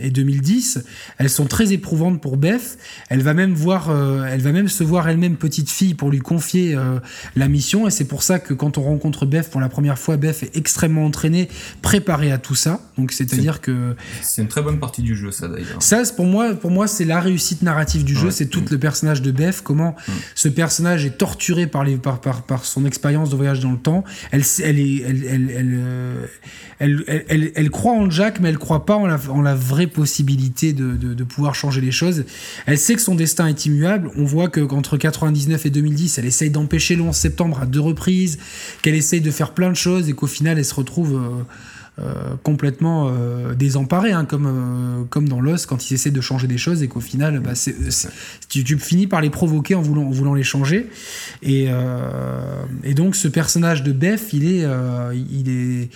et 0.00 0.10
2010, 0.10 0.84
elles 1.18 1.30
sont 1.30 1.46
très 1.46 1.72
éprouvantes 1.72 2.20
pour 2.20 2.36
Beth. 2.36 2.78
Elle 3.08 3.22
va 3.22 3.34
même 3.34 3.54
voir, 3.54 3.90
elle 4.26 4.40
va 4.40 4.52
même 4.52 4.68
se 4.68 4.84
voir 4.84 5.08
elle-même 5.08 5.36
petite 5.36 5.70
fille 5.70 5.94
pour 5.94 6.10
lui 6.10 6.18
confier 6.18 6.76
la 7.36 7.48
mission. 7.48 7.86
Et 7.86 7.90
c'est 7.90 8.04
pour 8.04 8.22
ça 8.22 8.38
que 8.38 8.54
quand 8.54 8.78
on 8.78 8.82
rencontre 8.82 9.26
Beth 9.26 9.50
pour 9.50 9.60
la 9.60 9.68
première 9.68 9.98
fois, 9.98 10.16
Beth 10.16 10.42
est 10.42 10.56
extrêmement 10.56 11.04
entraîné, 11.04 11.48
préparé 11.82 12.32
à 12.32 12.38
tout 12.38 12.54
ça. 12.54 12.80
Donc 12.96 13.12
c'est-à-dire 13.12 13.60
que 13.60 13.94
c'est 14.22 14.42
une 14.42 14.48
très 14.48 14.62
bonne 14.62 14.78
partie 14.78 15.02
du 15.02 15.16
jeu, 15.16 15.30
ça 15.30 15.48
d'ailleurs. 15.48 15.82
Ça, 15.82 16.02
pour 16.16 16.26
moi, 16.26 16.54
pour 16.54 16.70
moi, 16.70 16.86
c'est 16.86 17.04
la 17.04 17.20
réussite 17.20 17.62
narrative 17.62 18.04
du 18.04 18.14
jeu. 18.14 18.30
C'est 18.30 18.46
tout 18.46 18.60
mm. 18.60 18.66
le 18.70 18.78
personnage 18.78 18.97
de 19.02 19.30
Beth, 19.30 19.62
comment 19.62 19.94
mm. 20.06 20.12
ce 20.34 20.48
personnage 20.48 21.04
est 21.04 21.16
torturé 21.18 21.66
par 21.66 21.84
les 21.84 21.96
par, 21.96 22.20
par, 22.20 22.42
par 22.42 22.64
son 22.64 22.84
expérience 22.84 23.30
de 23.30 23.36
voyage 23.36 23.60
dans 23.60 23.72
le 23.72 23.78
temps. 23.78 24.04
Elle 24.32 24.42
elle 24.64 24.78
est 24.78 25.02
elle 25.02 25.24
elle 25.24 26.28
elle, 26.80 27.04
euh, 27.08 27.50
elle, 27.56 27.70
croit 27.70 27.94
en 27.94 28.08
Jack, 28.08 28.38
mais 28.38 28.50
elle 28.50 28.58
croit 28.58 28.86
pas 28.86 28.94
en 28.94 29.06
la, 29.06 29.18
en 29.30 29.42
la 29.42 29.56
vraie 29.56 29.88
possibilité 29.88 30.72
de, 30.72 30.92
de, 30.92 31.12
de, 31.12 31.24
pouvoir 31.24 31.56
changer 31.56 31.80
les 31.80 31.90
choses. 31.90 32.24
Elle 32.66 32.78
sait 32.78 32.94
que 32.94 33.00
son 33.00 33.16
destin 33.16 33.48
est 33.48 33.66
immuable. 33.66 34.12
On 34.16 34.24
voit 34.24 34.48
que 34.48 34.60
qu'entre 34.60 34.96
99 34.96 35.66
et 35.66 35.70
2010, 35.70 36.18
elle 36.18 36.26
essaye 36.26 36.50
d'empêcher 36.50 36.94
le 36.94 37.02
11 37.02 37.16
septembre 37.16 37.60
à 37.62 37.66
deux 37.66 37.80
reprises, 37.80 38.38
qu'elle 38.82 38.94
essaye 38.94 39.20
de 39.20 39.30
faire 39.32 39.54
plein 39.54 39.70
de 39.70 39.76
choses 39.76 40.08
et 40.08 40.12
qu'au 40.12 40.28
final, 40.28 40.56
elle 40.56 40.64
se 40.64 40.74
retrouve 40.74 40.88
trouve 40.88 41.16
euh, 41.16 41.44
euh, 42.00 42.36
complètement 42.42 43.08
euh, 43.10 43.54
désemparé, 43.54 44.12
hein, 44.12 44.24
comme, 44.24 45.06
comme 45.10 45.28
dans 45.28 45.40
Lost 45.40 45.66
quand 45.66 45.90
ils 45.90 45.94
essaient 45.94 46.10
de 46.10 46.20
changer 46.20 46.46
des 46.46 46.58
choses 46.58 46.82
et 46.82 46.88
qu'au 46.88 47.00
final, 47.00 47.40
bah, 47.40 47.52
tu, 48.48 48.64
tu, 48.64 48.78
finis 48.78 49.06
par 49.06 49.20
les 49.20 49.30
provoquer 49.30 49.74
en 49.74 49.82
voulant, 49.82 50.04
en 50.04 50.10
voulant 50.10 50.34
les 50.34 50.42
changer. 50.42 50.88
Et, 51.42 51.68
et 52.84 52.94
donc 52.94 53.16
ce 53.16 53.28
personnage 53.28 53.82
de 53.82 53.92
Beth, 53.92 54.32
est, 54.32 54.64
il 55.12 55.48
est 55.48 55.90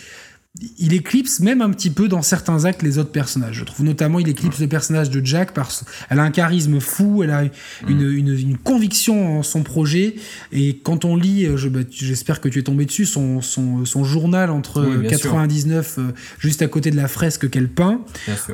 il 0.78 0.92
éclipse 0.92 1.40
même 1.40 1.62
un 1.62 1.70
petit 1.70 1.88
peu 1.88 2.08
dans 2.08 2.20
certains 2.20 2.66
actes 2.66 2.82
les 2.82 2.98
autres 2.98 3.10
personnages. 3.10 3.56
Je 3.56 3.64
trouve 3.64 3.86
notamment 3.86 4.18
il 4.18 4.28
éclipse 4.28 4.60
le 4.60 4.68
personnage 4.68 5.08
de 5.08 5.24
Jack 5.24 5.52
parce 5.52 5.84
qu'elle 6.08 6.18
a 6.18 6.22
un 6.22 6.30
charisme 6.30 6.78
fou, 6.78 7.22
elle 7.22 7.30
a 7.30 7.44
une, 7.88 8.10
mm. 8.10 8.38
une, 8.38 8.58
conviction 8.58 9.38
en 9.38 9.42
son 9.42 9.62
projet 9.62 10.16
et 10.52 10.76
quand 10.76 11.06
on 11.06 11.16
lit, 11.16 11.48
bah, 11.70 11.80
j'espère 11.90 12.42
que 12.42 12.50
tu 12.50 12.58
es 12.58 12.62
tombé 12.62 12.84
dessus, 12.84 13.06
son, 13.06 13.40
son, 13.40 13.86
son 13.86 14.04
journal 14.04 14.50
entre 14.50 14.84
99 15.08 15.96
euh, 15.98 16.02
juste 16.38 16.60
à 16.60 16.68
côté 16.68 16.90
de 16.90 16.96
la 16.96 17.08
fresque 17.08 17.48
qu'elle 17.48 17.68
peint, 17.68 18.02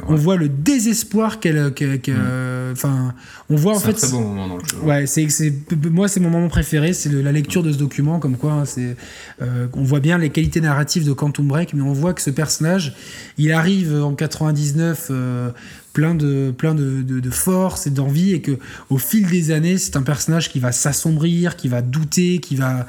on 0.06 0.14
voit 0.14 0.36
le 0.36 0.48
désespoir 0.48 1.40
qu'elle, 1.40 1.60
mm. 1.60 2.72
enfin, 2.72 3.12
on 3.50 3.56
voit 3.56 3.74
en 3.74 3.80
fait. 3.80 3.98
C'est 3.98 4.06
un 4.06 4.08
très 4.08 4.16
bon 4.18 4.22
moment 4.22 4.46
dans 4.46 4.56
le 4.58 4.64
jeu. 4.64 4.78
Ouais, 4.84 5.06
c'est, 5.06 5.26
moi 5.90 6.06
c'est 6.06 6.20
mon 6.20 6.30
moment 6.30 6.48
préféré, 6.48 6.92
c'est 6.92 7.10
la 7.10 7.32
lecture 7.32 7.64
de 7.64 7.72
ce 7.72 7.78
document, 7.78 8.20
comme 8.20 8.36
quoi 8.36 8.52
hein, 8.52 8.64
c'est, 8.66 8.96
euh, 9.42 9.66
on 9.72 9.82
voit 9.82 10.00
bien 10.00 10.16
les 10.16 10.30
qualités 10.30 10.60
narratives 10.60 11.04
de 11.04 11.12
Quantum 11.12 11.48
Break, 11.48 11.74
mais 11.74 11.82
on 11.87 11.87
voit 11.92 12.14
que 12.14 12.22
ce 12.22 12.30
personnage, 12.30 12.94
il 13.36 13.52
arrive 13.52 13.94
en 13.94 14.14
99 14.14 15.08
euh, 15.10 15.50
plein 15.92 16.14
de 16.14 16.52
plein 16.56 16.74
de, 16.74 17.30
force 17.30 17.86
et 17.86 17.90
d'envie 17.90 18.32
et 18.32 18.40
que 18.40 18.58
au 18.90 18.98
fil 18.98 19.26
des 19.28 19.50
années, 19.50 19.78
c'est 19.78 19.96
un 19.96 20.02
personnage 20.02 20.50
qui 20.50 20.60
va 20.60 20.72
s'assombrir, 20.72 21.56
qui 21.56 21.68
va 21.68 21.82
douter, 21.82 22.38
qui 22.38 22.56
va 22.56 22.86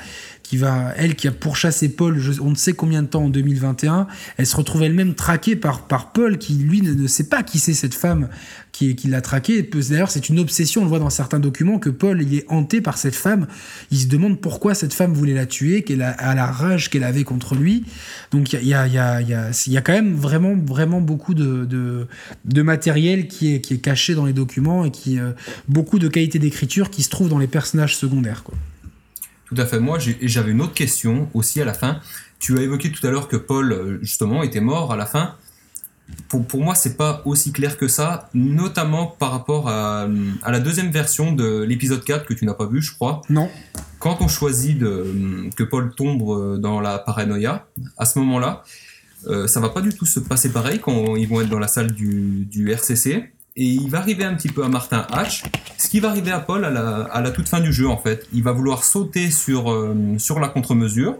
elle 0.97 1.15
qui 1.15 1.27
a 1.27 1.31
pourchassé 1.31 1.89
Paul, 1.89 2.19
on 2.41 2.51
ne 2.51 2.55
sait 2.55 2.73
combien 2.73 3.01
de 3.01 3.07
temps 3.07 3.23
en 3.23 3.29
2021, 3.29 4.07
elle 4.37 4.45
se 4.45 4.55
retrouve 4.55 4.83
elle-même 4.83 5.13
traquée 5.13 5.55
par, 5.55 5.87
Paul 6.13 6.37
qui 6.37 6.53
lui 6.53 6.81
ne, 6.81 7.07
sait 7.07 7.25
pas 7.25 7.43
qui 7.43 7.59
c'est 7.59 7.73
cette 7.73 7.93
femme 7.93 8.29
qui, 8.71 8.95
l'a 9.07 9.21
traquée. 9.21 9.69
D'ailleurs, 9.89 10.09
c'est 10.09 10.29
une 10.29 10.39
obsession, 10.39 10.81
on 10.81 10.83
le 10.85 10.89
voit 10.89 10.99
dans 10.99 11.09
certains 11.09 11.39
documents, 11.39 11.79
que 11.79 11.89
Paul 11.89 12.21
il 12.21 12.35
est 12.35 12.45
hanté 12.47 12.81
par 12.81 12.97
cette 12.97 13.15
femme. 13.15 13.47
Il 13.91 13.99
se 13.99 14.07
demande 14.07 14.39
pourquoi 14.39 14.73
cette 14.73 14.93
femme 14.93 15.13
voulait 15.13 15.33
la 15.33 15.45
tuer, 15.45 15.83
qu'elle 15.83 16.01
a, 16.01 16.11
à 16.11 16.33
la 16.35 16.45
rage 16.45 16.89
qu'elle 16.89 17.03
avait 17.03 17.23
contre 17.23 17.55
lui. 17.55 17.83
Donc 18.31 18.53
il 18.53 18.67
y 18.67 18.73
a, 18.73 19.81
quand 19.81 19.93
même 19.93 20.15
vraiment, 20.15 20.55
vraiment 20.55 21.01
beaucoup 21.01 21.33
de, 21.33 22.07
matériel 22.55 23.27
qui 23.27 23.53
est, 23.53 23.81
caché 23.81 24.15
dans 24.15 24.25
les 24.25 24.33
documents 24.33 24.85
et 24.85 24.91
qui 24.91 25.19
euh, 25.19 25.31
beaucoup 25.67 25.99
de 25.99 26.07
qualité 26.07 26.39
d'écriture 26.39 26.89
qui 26.89 27.03
se 27.03 27.09
trouve 27.09 27.29
dans 27.29 27.39
les 27.39 27.47
personnages 27.47 27.95
secondaires. 27.95 28.43
Tout 29.49 29.59
à 29.59 29.65
fait. 29.65 29.79
Moi, 29.79 29.97
j'avais 30.21 30.51
une 30.51 30.61
autre 30.61 30.73
question 30.73 31.29
aussi 31.33 31.61
à 31.61 31.65
la 31.65 31.73
fin. 31.73 31.99
Tu 32.39 32.57
as 32.57 32.61
évoqué 32.61 32.91
tout 32.91 33.05
à 33.05 33.09
l'heure 33.09 33.27
que 33.27 33.35
Paul, 33.35 33.71
euh, 33.71 33.99
justement, 34.01 34.43
était 34.43 34.61
mort 34.61 34.93
à 34.93 34.95
la 34.95 35.05
fin. 35.05 35.35
pour, 36.29 36.45
pour 36.45 36.61
moi, 36.63 36.75
c'est 36.75 36.95
pas 36.95 37.21
aussi 37.25 37.51
clair 37.51 37.77
que 37.77 37.87
ça, 37.87 38.29
notamment 38.33 39.07
par 39.07 39.31
rapport 39.31 39.67
à, 39.67 40.07
à 40.43 40.51
la 40.51 40.59
deuxième 40.59 40.91
version 40.91 41.33
de 41.33 41.63
l'épisode 41.63 42.03
4 42.03 42.25
que 42.25 42.33
tu 42.33 42.45
n'as 42.45 42.53
pas 42.53 42.67
vu, 42.67 42.81
je 42.81 42.93
crois. 42.93 43.21
Non. 43.29 43.49
Quand 43.99 44.17
on 44.21 44.27
choisit 44.27 44.77
de, 44.77 45.49
que 45.55 45.63
Paul 45.63 45.93
tombe 45.95 46.59
dans 46.59 46.79
la 46.79 46.99
paranoïa, 46.99 47.67
à 47.97 48.05
ce 48.05 48.19
moment-là, 48.19 48.63
euh, 49.27 49.47
ça 49.47 49.59
va 49.59 49.69
pas 49.69 49.81
du 49.81 49.89
tout 49.89 50.05
se 50.05 50.19
passer 50.19 50.49
pareil 50.51 50.79
quand 50.79 51.15
ils 51.15 51.27
vont 51.27 51.41
être 51.41 51.49
dans 51.49 51.59
la 51.59 51.67
salle 51.67 51.91
du, 51.91 52.45
du 52.45 52.71
RCC. 52.71 53.31
Et 53.59 53.65
il 53.65 53.89
va 53.89 53.97
arriver 53.97 54.23
un 54.23 54.35
petit 54.35 54.47
peu 54.47 54.63
à 54.63 54.69
Martin 54.69 55.05
Hatch, 55.11 55.43
ce 55.77 55.89
qui 55.89 55.99
va 55.99 56.07
arriver 56.11 56.31
à 56.31 56.39
Paul 56.39 56.63
à 56.63 56.71
la, 57.21 57.31
toute 57.31 57.49
fin 57.49 57.59
du 57.59 57.73
jeu 57.73 57.89
en 57.89 57.97
fait. 57.97 58.25
Il 58.31 58.41
va 58.41 58.53
vouloir 58.53 58.85
sauter 58.85 59.31
sur, 59.31 59.69
euh, 59.69 59.93
sur 60.17 60.39
la 60.39 60.47
contre-mesure 60.47 61.17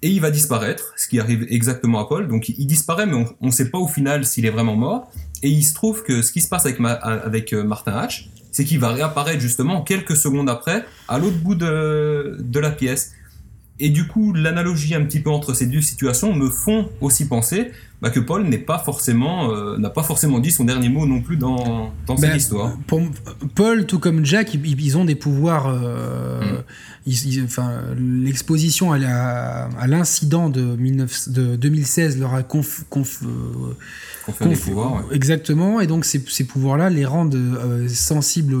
et 0.00 0.08
il 0.08 0.22
va 0.22 0.30
disparaître, 0.30 0.94
ce 0.96 1.08
qui 1.08 1.20
arrive 1.20 1.46
exactement 1.50 2.00
à 2.00 2.08
Paul. 2.08 2.26
Donc 2.26 2.48
il 2.48 2.64
disparaît, 2.64 3.04
mais 3.04 3.26
on 3.42 3.46
ne 3.46 3.50
sait 3.50 3.68
pas 3.68 3.76
au 3.76 3.86
final 3.86 4.24
s'il 4.24 4.46
est 4.46 4.50
vraiment 4.50 4.76
mort. 4.76 5.12
Et 5.42 5.50
il 5.50 5.62
se 5.62 5.74
trouve 5.74 6.02
que 6.04 6.22
ce 6.22 6.32
qui 6.32 6.40
se 6.40 6.48
passe 6.48 6.64
avec, 6.64 6.78
avec 6.80 7.52
euh, 7.52 7.64
Martin 7.64 7.98
Hatch, 7.98 8.30
c'est 8.50 8.64
qu'il 8.64 8.78
va 8.78 8.88
réapparaître 8.88 9.40
justement 9.40 9.82
quelques 9.82 10.16
secondes 10.16 10.48
après, 10.48 10.86
à 11.06 11.18
l'autre 11.18 11.36
bout 11.36 11.54
de, 11.54 12.38
de 12.40 12.60
la 12.60 12.70
pièce. 12.70 13.12
Et 13.78 13.90
du 13.90 14.06
coup, 14.06 14.32
l'analogie 14.32 14.94
un 14.94 15.04
petit 15.04 15.20
peu 15.20 15.28
entre 15.28 15.52
ces 15.52 15.66
deux 15.66 15.82
situations 15.82 16.34
me 16.34 16.48
font 16.48 16.88
aussi 17.02 17.28
penser 17.28 17.72
bah, 18.02 18.10
que 18.10 18.18
Paul 18.18 18.42
n'est 18.42 18.58
pas 18.58 18.78
forcément 18.78 19.52
euh, 19.52 19.78
n'a 19.78 19.88
pas 19.88 20.02
forcément 20.02 20.40
dit 20.40 20.50
son 20.50 20.64
dernier 20.64 20.88
mot 20.88 21.06
non 21.06 21.20
plus 21.20 21.36
dans, 21.36 21.92
dans 22.08 22.16
cette 22.16 22.30
ben, 22.30 22.36
histoire. 22.36 22.76
Pour 22.88 23.00
Paul, 23.54 23.86
tout 23.86 24.00
comme 24.00 24.24
Jack, 24.24 24.54
ils, 24.54 24.98
ont 24.98 25.04
des 25.04 25.14
pouvoirs. 25.14 25.68
Euh, 25.68 26.62
mm. 27.06 27.44
enfin, 27.44 27.70
l'exposition 27.96 28.92
à 28.92 29.86
l'incident 29.86 30.50
de, 30.50 30.76
de 30.76 31.56
2016 31.56 32.18
leur 32.18 32.34
a 32.34 32.42
conf, 32.42 32.82
conf, 32.90 33.22
euh, 33.22 34.54
pouvoirs, 34.56 35.04
Exactement, 35.12 35.80
et 35.80 35.86
donc 35.86 36.04
ces, 36.04 36.24
ces 36.26 36.44
pouvoirs-là 36.44 36.90
les 36.90 37.04
rendent 37.04 37.36
euh, 37.36 37.88
sensibles, 37.88 38.56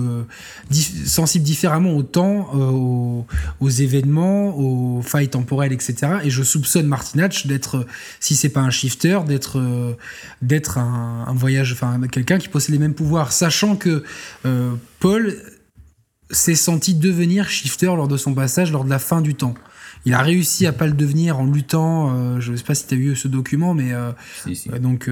sensibles 0.70 1.44
différemment 1.44 1.96
au 1.96 2.04
temps, 2.04 2.48
aux, 2.54 3.26
aux, 3.58 3.70
événements, 3.70 4.56
aux 4.56 5.02
failles 5.02 5.30
temporelles, 5.30 5.72
etc. 5.72 6.18
Et 6.22 6.30
je 6.30 6.44
soupçonne 6.44 6.86
Martinach 6.86 7.48
d'être, 7.48 7.86
si 8.20 8.36
c'est 8.36 8.50
pas 8.50 8.60
un 8.60 8.70
shifter, 8.70 9.18
d'être 9.32 9.96
d'être 10.42 10.78
un, 10.78 11.24
un, 11.26 11.34
voyage, 11.34 11.72
enfin 11.72 12.00
quelqu'un 12.10 12.38
qui 12.38 12.48
possède 12.48 12.72
les 12.74 12.78
mêmes 12.78 12.94
pouvoirs, 12.94 13.32
sachant 13.32 13.76
que 13.76 14.04
Paul 15.00 15.36
s'est 16.30 16.54
senti 16.54 16.94
devenir 16.94 17.48
shifter 17.48 17.86
lors 17.86 18.08
de 18.08 18.16
son 18.16 18.34
passage, 18.34 18.72
lors 18.72 18.84
de 18.84 18.90
la 18.90 18.98
fin 18.98 19.20
du 19.20 19.34
temps. 19.34 19.54
Il 20.04 20.14
a 20.14 20.22
réussi 20.22 20.66
à 20.66 20.72
pas 20.72 20.86
le 20.86 20.92
devenir 20.92 21.38
en 21.38 21.46
luttant. 21.46 22.14
Euh, 22.14 22.40
je 22.40 22.52
ne 22.52 22.56
sais 22.56 22.64
pas 22.64 22.74
si 22.74 22.86
tu 22.86 22.94
as 22.94 22.96
vu 22.96 23.14
ce 23.14 23.28
document, 23.28 23.72
mais 23.72 23.92
euh, 23.92 24.10
euh, 24.46 24.78
donc 24.78 25.10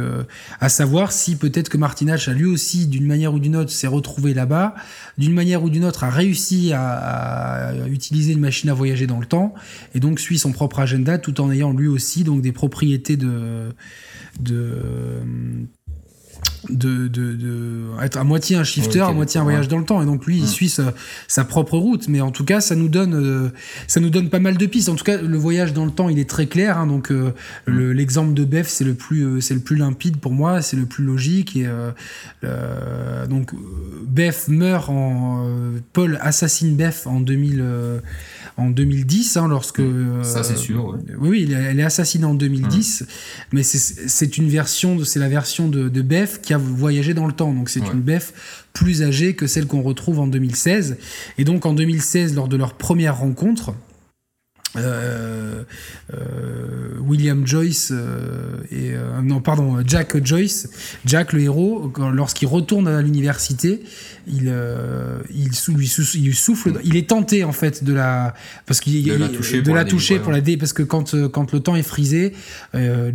à 0.60 0.68
savoir 0.68 1.12
si 1.12 1.36
peut-être 1.36 1.68
que 1.68 1.76
Martinach 1.76 2.28
a 2.28 2.32
lui 2.32 2.46
aussi, 2.46 2.86
d'une 2.86 3.06
manière 3.06 3.32
ou 3.32 3.38
d'une 3.38 3.56
autre, 3.56 3.70
s'est 3.70 3.86
retrouvé 3.86 4.34
là-bas, 4.34 4.74
d'une 5.18 5.32
manière 5.32 5.62
ou 5.62 5.70
d'une 5.70 5.84
autre, 5.84 6.04
a 6.04 6.10
réussi 6.10 6.72
à, 6.74 7.72
utiliser 7.88 8.32
une 8.32 8.40
machine 8.40 8.70
à 8.70 8.74
voyager 8.74 9.06
dans 9.06 9.20
le 9.20 9.26
temps 9.26 9.54
et 9.94 10.00
donc 10.00 10.20
suit 10.20 10.38
son 10.38 10.52
propre 10.52 10.80
agenda 10.80 11.18
tout 11.18 11.40
en 11.40 11.50
ayant 11.50 11.72
lui 11.72 11.88
aussi 11.88 12.24
donc 12.24 12.42
des 12.42 12.52
propriétés 12.52 13.16
de 13.16 13.74
de 14.40 15.20
de, 16.68 17.08
de, 17.08 17.34
de, 17.34 17.84
être 18.02 18.18
à 18.18 18.24
moitié 18.24 18.56
un 18.56 18.64
shifter, 18.64 19.00
à 19.00 19.12
moitié 19.12 19.40
un 19.40 19.44
voyage 19.44 19.68
dans 19.68 19.78
le 19.78 19.84
temps. 19.84 20.02
Et 20.02 20.06
donc 20.06 20.26
lui, 20.26 20.38
il 20.38 20.46
suit 20.46 20.68
sa, 20.68 20.92
sa, 21.26 21.44
propre 21.44 21.78
route. 21.78 22.08
Mais 22.08 22.20
en 22.20 22.30
tout 22.30 22.44
cas, 22.44 22.60
ça 22.60 22.74
nous 22.74 22.88
donne, 22.88 23.14
euh, 23.14 23.48
ça 23.86 24.00
nous 24.00 24.10
donne 24.10 24.28
pas 24.28 24.40
mal 24.40 24.56
de 24.56 24.66
pistes. 24.66 24.88
En 24.88 24.94
tout 24.94 25.04
cas, 25.04 25.20
le 25.20 25.38
voyage 25.38 25.72
dans 25.72 25.84
le 25.84 25.90
temps, 25.90 26.08
il 26.08 26.18
est 26.18 26.28
très 26.28 26.46
clair. 26.46 26.78
Hein, 26.78 26.86
donc 26.86 27.10
euh, 27.10 27.32
l'exemple 27.66 28.34
de 28.34 28.44
Beth, 28.44 28.66
c'est 28.66 28.84
le 28.84 28.94
plus, 28.94 29.24
euh, 29.24 29.40
c'est 29.40 29.54
le 29.54 29.60
plus 29.60 29.76
limpide 29.76 30.18
pour 30.18 30.32
moi, 30.32 30.62
c'est 30.62 30.76
le 30.76 30.86
plus 30.86 31.04
logique. 31.04 31.56
Et 31.56 31.66
donc 33.28 33.52
Beth 34.06 34.48
meurt 34.48 34.88
en, 34.88 35.46
Paul 35.92 36.18
assassine 36.20 36.76
Beth 36.76 37.02
en 37.06 37.20
2000 37.20 37.62
en 38.60 38.70
2010, 38.70 39.36
hein, 39.36 39.48
lorsque. 39.48 39.82
Ça, 40.22 40.42
c'est 40.42 40.56
sûr. 40.56 40.98
Oui, 41.18 41.28
oui, 41.30 41.52
elle 41.52 41.80
est 41.80 41.84
assassinée 41.84 42.24
en 42.24 42.34
2010, 42.34 43.06
mais 43.52 43.62
c'est 43.62 44.38
une 44.38 44.48
version, 44.48 45.02
c'est 45.04 45.18
la 45.18 45.28
version 45.28 45.68
de, 45.68 45.88
de 45.88 46.02
Beth 46.02 46.40
qui 46.42 46.49
a 46.54 46.58
voyagé 46.58 47.14
dans 47.14 47.26
le 47.26 47.32
temps. 47.32 47.52
Donc, 47.52 47.68
c'est 47.68 47.80
une 47.80 48.00
Beth 48.00 48.34
plus 48.72 49.02
âgée 49.02 49.34
que 49.34 49.46
celle 49.46 49.66
qu'on 49.66 49.82
retrouve 49.82 50.20
en 50.20 50.26
2016. 50.26 50.96
Et 51.38 51.44
donc, 51.44 51.66
en 51.66 51.72
2016, 51.72 52.34
lors 52.34 52.48
de 52.48 52.56
leur 52.56 52.74
première 52.74 53.18
rencontre, 53.18 53.74
euh, 54.76 55.64
euh, 56.14 56.18
William 57.00 57.44
Joyce 57.44 57.90
euh, 57.92 58.56
et 58.70 58.92
non 59.22 59.40
pardon 59.40 59.78
Jack 59.84 60.24
Joyce. 60.24 60.68
Jack 61.04 61.32
le 61.32 61.40
héros 61.40 61.92
lorsqu'il 62.12 62.46
retourne 62.46 62.86
à 62.86 63.02
l'université 63.02 63.82
il 64.28 64.54
il, 65.34 65.74
lui, 65.74 65.92
il 66.14 66.34
souffle 66.36 66.74
il 66.84 66.96
est 66.96 67.08
tenté 67.08 67.42
en 67.42 67.50
fait 67.50 67.82
de 67.82 67.92
la 67.92 68.34
parce 68.66 68.80
qu'il 68.80 69.02
de 69.02 69.14
la 69.14 69.28
toucher, 69.28 69.58
de 69.58 69.64
pour, 69.64 69.74
la 69.74 69.82
la 69.82 69.90
toucher 69.90 70.18
pour 70.20 70.30
la 70.30 70.40
dé 70.40 70.56
parce 70.56 70.72
que 70.72 70.84
quand 70.84 71.16
quand 71.28 71.52
le 71.52 71.60
temps 71.60 71.74
est 71.74 71.82
frisé 71.82 72.32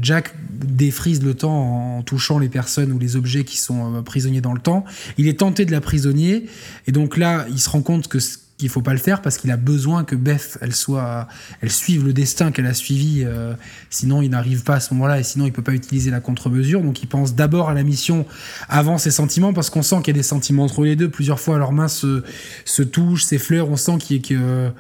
Jack 0.01 0.35
défrise 0.49 1.23
le 1.23 1.35
temps 1.35 1.97
en 1.97 2.03
touchant 2.03 2.37
les 2.37 2.49
personnes 2.49 2.91
ou 2.91 2.99
les 2.99 3.15
objets 3.15 3.45
qui 3.45 3.57
sont 3.57 4.03
prisonniers 4.03 4.41
dans 4.41 4.53
le 4.53 4.59
temps. 4.59 4.83
Il 5.17 5.27
est 5.27 5.39
tenté 5.39 5.65
de 5.65 5.71
la 5.71 5.79
prisonnier 5.79 6.47
et 6.87 6.91
donc 6.91 7.15
là 7.15 7.45
il 7.49 7.59
se 7.59 7.69
rend 7.69 7.81
compte 7.81 8.09
que 8.09 8.19
qu'il 8.57 8.69
faut 8.69 8.81
pas 8.81 8.93
le 8.93 8.99
faire 8.99 9.21
parce 9.21 9.37
qu'il 9.37 9.51
a 9.51 9.57
besoin 9.57 10.03
que 10.03 10.15
Beth 10.15 10.57
elle 10.61 10.73
soit 10.73 11.27
elle 11.61 11.71
suive 11.71 12.05
le 12.05 12.13
destin 12.13 12.51
qu'elle 12.51 12.65
a 12.65 12.73
suivi 12.73 13.23
euh, 13.25 13.53
sinon 13.89 14.21
il 14.21 14.29
n'arrive 14.29 14.63
pas 14.63 14.75
à 14.75 14.79
ce 14.79 14.93
moment-là 14.93 15.19
et 15.19 15.23
sinon 15.23 15.45
il 15.45 15.51
peut 15.51 15.61
pas 15.61 15.73
utiliser 15.73 16.09
la 16.09 16.21
contre-mesure 16.21 16.81
donc 16.81 17.03
il 17.03 17.07
pense 17.07 17.35
d'abord 17.35 17.69
à 17.69 17.73
la 17.73 17.83
mission 17.83 18.25
avant 18.69 18.97
ses 18.97 19.11
sentiments 19.11 19.53
parce 19.53 19.69
qu'on 19.69 19.83
sent 19.83 19.97
qu'il 19.97 20.07
y 20.07 20.11
a 20.11 20.19
des 20.19 20.23
sentiments 20.23 20.63
entre 20.63 20.85
les 20.85 20.95
deux 20.95 21.09
plusieurs 21.09 21.39
fois 21.39 21.57
leurs 21.57 21.73
mains 21.73 21.89
se, 21.89 22.23
se 22.63 22.81
touchent 22.81 23.25
s'effleurent 23.25 23.69
on 23.69 23.77
sent 23.77 23.97
qu'il 23.99 24.17
a 24.17 24.27
que 24.27 24.71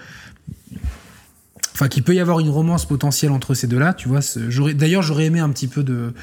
enfin 1.75 1.89
qu'il 1.89 2.03
peut 2.03 2.15
y 2.15 2.21
avoir 2.21 2.39
une 2.39 2.49
romance 2.49 2.85
potentielle 2.85 3.31
entre 3.31 3.53
ces 3.53 3.67
deux-là, 3.67 3.93
tu 3.93 4.07
vois. 4.07 4.21
D'ailleurs, 4.73 5.01
j'aurais 5.01 5.25
aimé 5.25 5.39
un 5.39 5.49
petit 5.49 5.67
peu 5.67 5.83
de. 5.83 6.13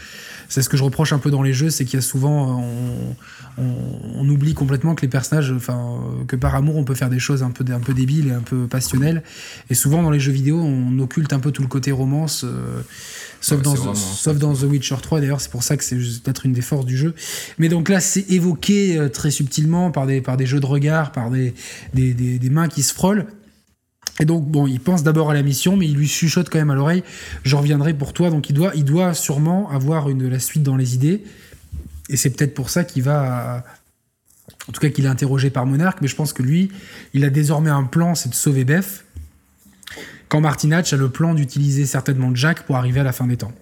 C'est 0.53 0.61
ce 0.61 0.69
que 0.69 0.77
je 0.77 0.85
reproche 0.85 1.15
un 1.15 1.19
peu 1.19 1.31
dans 1.31 1.43
les 1.43 1.55
jeux, 1.55 1.71
c'est 1.71 1.87
qu'il 1.87 1.95
y 1.95 1.99
a 1.99 2.03
souvent, 2.03 2.63
on, 3.57 4.29
oublie 4.29 4.53
complètement 4.53 4.95
que 4.95 5.01
les 5.01 5.09
personnages, 5.09 5.51
enfin, 5.51 5.99
que 6.29 6.37
par 6.37 6.55
amour, 6.55 6.77
on 6.77 6.85
peut 6.85 6.95
faire 6.95 7.09
des 7.09 7.19
choses 7.19 7.43
un 7.43 7.51
peu, 7.51 7.65
un 7.73 7.81
peu 7.81 7.95
débiles 7.95 8.29
et 8.29 8.33
un 8.33 8.43
peu 8.43 8.67
passionnelles. 8.67 9.23
Et 9.71 9.75
souvent 9.75 10.03
dans 10.03 10.11
les 10.11 10.21
jeux 10.21 10.31
vidéo, 10.31 10.59
on 10.61 10.99
occulte 10.99 11.33
un 11.33 11.39
peu 11.39 11.53
tout 11.53 11.63
le 11.63 11.69
côté 11.69 11.91
romance. 11.91 12.45
Euh, 12.45 12.83
sauf, 13.41 13.63
dans, 13.63 13.95
sauf 13.95 14.37
dans 14.37 14.53
The 14.53 14.65
Witcher 14.65 14.97
3 15.01 15.21
d'ailleurs 15.21 15.41
c'est 15.41 15.51
pour 15.51 15.63
ça 15.63 15.79
que 15.79 15.85
c'est 15.85 15.97
peut-être 15.97 16.47
une 16.47 16.53
des 16.53 16.61
forces 16.61 16.87
du 16.87 16.97
jeu 16.97 17.13
mais 17.59 17.69
donc 17.69 17.89
là 17.89 17.99
c'est 17.99 18.31
évoqué 18.31 18.97
euh, 18.97 19.09
très 19.09 19.33
subtilement 19.33 19.91
par 19.91 20.07
des, 20.07 20.21
par 20.21 20.37
des 20.37 20.47
jeux 20.47 20.61
de 20.61 20.67
regard 20.67 21.11
par 21.11 21.29
des, 21.29 21.53
des, 21.93 22.13
des 22.15 22.51
mains 22.51 22.69
qui 22.69 22.85
se 22.85 22.95
frôlent 22.95 23.27
et 24.21 24.25
donc, 24.25 24.47
bon, 24.47 24.67
il 24.67 24.81
pense 24.81 25.03
d'abord 25.03 25.31
à 25.31 25.35
la 25.35 25.43
mission, 25.43 25.77
mais 25.77 25.87
il 25.87 25.95
lui 25.95 26.07
chuchote 26.07 26.51
quand 26.51 26.59
même 26.59 26.71
à 26.71 26.75
l'oreille 26.75 27.03
Je 27.45 27.57
reviendrai 27.57 27.95
pour 27.95 28.13
toi. 28.13 28.31
Donc, 28.31 28.51
il 28.51 28.53
doit, 28.53 28.73
il 28.75 28.85
doit 28.85 29.15
sûrement 29.15 29.71
avoir 29.71 30.09
une, 30.09 30.29
la 30.29 30.39
suite 30.39 30.63
dans 30.63 30.77
les 30.77 30.95
idées. 30.95 31.25
Et 32.09 32.17
c'est 32.17 32.31
peut-être 32.31 32.55
pour 32.55 32.71
ça 32.71 32.85
qu'il 32.85 33.03
va. 33.03 33.65
En 34.69 34.73
tout 34.73 34.81
cas, 34.81 34.91
qu'il 34.91 35.07
est 35.07 35.09
interrogé 35.09 35.51
par 35.51 35.67
Monarque, 35.67 36.01
mais 36.03 36.09
je 36.09 36.15
pense 36.15 36.33
que 36.33 36.43
lui, 36.43 36.71
il 37.15 37.25
a 37.25 37.31
désormais 37.31 37.71
un 37.71 37.85
plan 37.85 38.15
c'est 38.15 38.29
de 38.29 38.35
sauver 38.35 38.65
Beth. 38.65 39.05
Quand 40.29 40.41
Martinach 40.41 40.93
a 40.93 40.97
le 40.97 41.09
plan 41.09 41.35
d'utiliser 41.35 41.85
certainement 41.85 42.35
Jack 42.35 42.63
pour 42.63 42.77
arriver 42.77 43.01
à 43.01 43.03
la 43.03 43.13
fin 43.13 43.27
des 43.27 43.37
temps. 43.37 43.53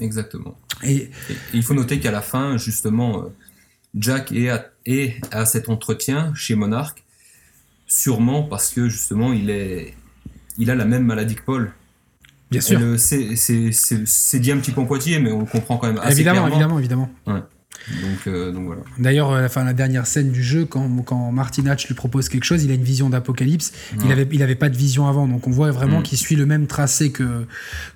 Exactement. 0.00 0.56
Et, 0.82 1.10
il 1.52 1.62
faut 1.62 1.74
noter 1.74 2.00
qu'à 2.00 2.10
la 2.10 2.22
fin, 2.22 2.56
justement, 2.56 3.18
euh, 3.18 3.28
Jack 3.94 4.32
est 4.32 4.48
à, 4.48 4.66
est 4.86 5.20
à 5.30 5.44
cet 5.44 5.68
entretien 5.68 6.32
chez 6.34 6.54
Monarque 6.54 7.01
sûrement 7.92 8.42
parce 8.42 8.70
que 8.70 8.88
justement 8.88 9.32
il 9.32 9.50
est 9.50 9.94
il 10.58 10.70
a 10.70 10.74
la 10.74 10.84
même 10.84 11.04
maladie 11.04 11.34
que 11.34 11.42
Paul. 11.42 11.72
Bien 12.50 12.60
sûr. 12.60 12.78
C'est 12.98 14.38
dit 14.38 14.52
un 14.52 14.58
petit 14.58 14.72
peu 14.72 14.80
en 14.80 14.86
poitiers, 14.86 15.18
mais 15.18 15.32
on 15.32 15.40
le 15.40 15.46
comprend 15.46 15.78
quand 15.78 15.86
même 15.86 15.98
assez 15.98 16.12
évidemment, 16.12 16.46
clairement. 16.46 16.78
Évidemment, 16.78 17.08
évidemment. 17.26 17.46
Donc, 17.88 18.26
euh, 18.26 18.52
donc 18.52 18.66
voilà. 18.66 18.82
D'ailleurs, 18.98 19.30
euh, 19.32 19.46
enfin, 19.46 19.64
la 19.64 19.72
dernière 19.72 20.06
scène 20.06 20.30
du 20.30 20.42
jeu, 20.42 20.64
quand, 20.64 20.88
quand 21.04 21.32
Martin 21.32 21.66
Hatch 21.66 21.88
lui 21.88 21.94
propose 21.94 22.28
quelque 22.28 22.44
chose, 22.44 22.62
il 22.62 22.70
a 22.70 22.74
une 22.74 22.82
vision 22.82 23.10
d'apocalypse. 23.10 23.72
Il 24.04 24.12
avait, 24.12 24.28
il 24.30 24.42
avait 24.42 24.54
pas 24.54 24.68
de 24.68 24.76
vision 24.76 25.08
avant, 25.08 25.26
donc 25.26 25.46
on 25.46 25.50
voit 25.50 25.70
vraiment 25.70 26.00
mm. 26.00 26.04
qu'il 26.04 26.18
suit 26.18 26.36
le 26.36 26.46
même 26.46 26.66
tracé 26.66 27.10
que 27.10 27.44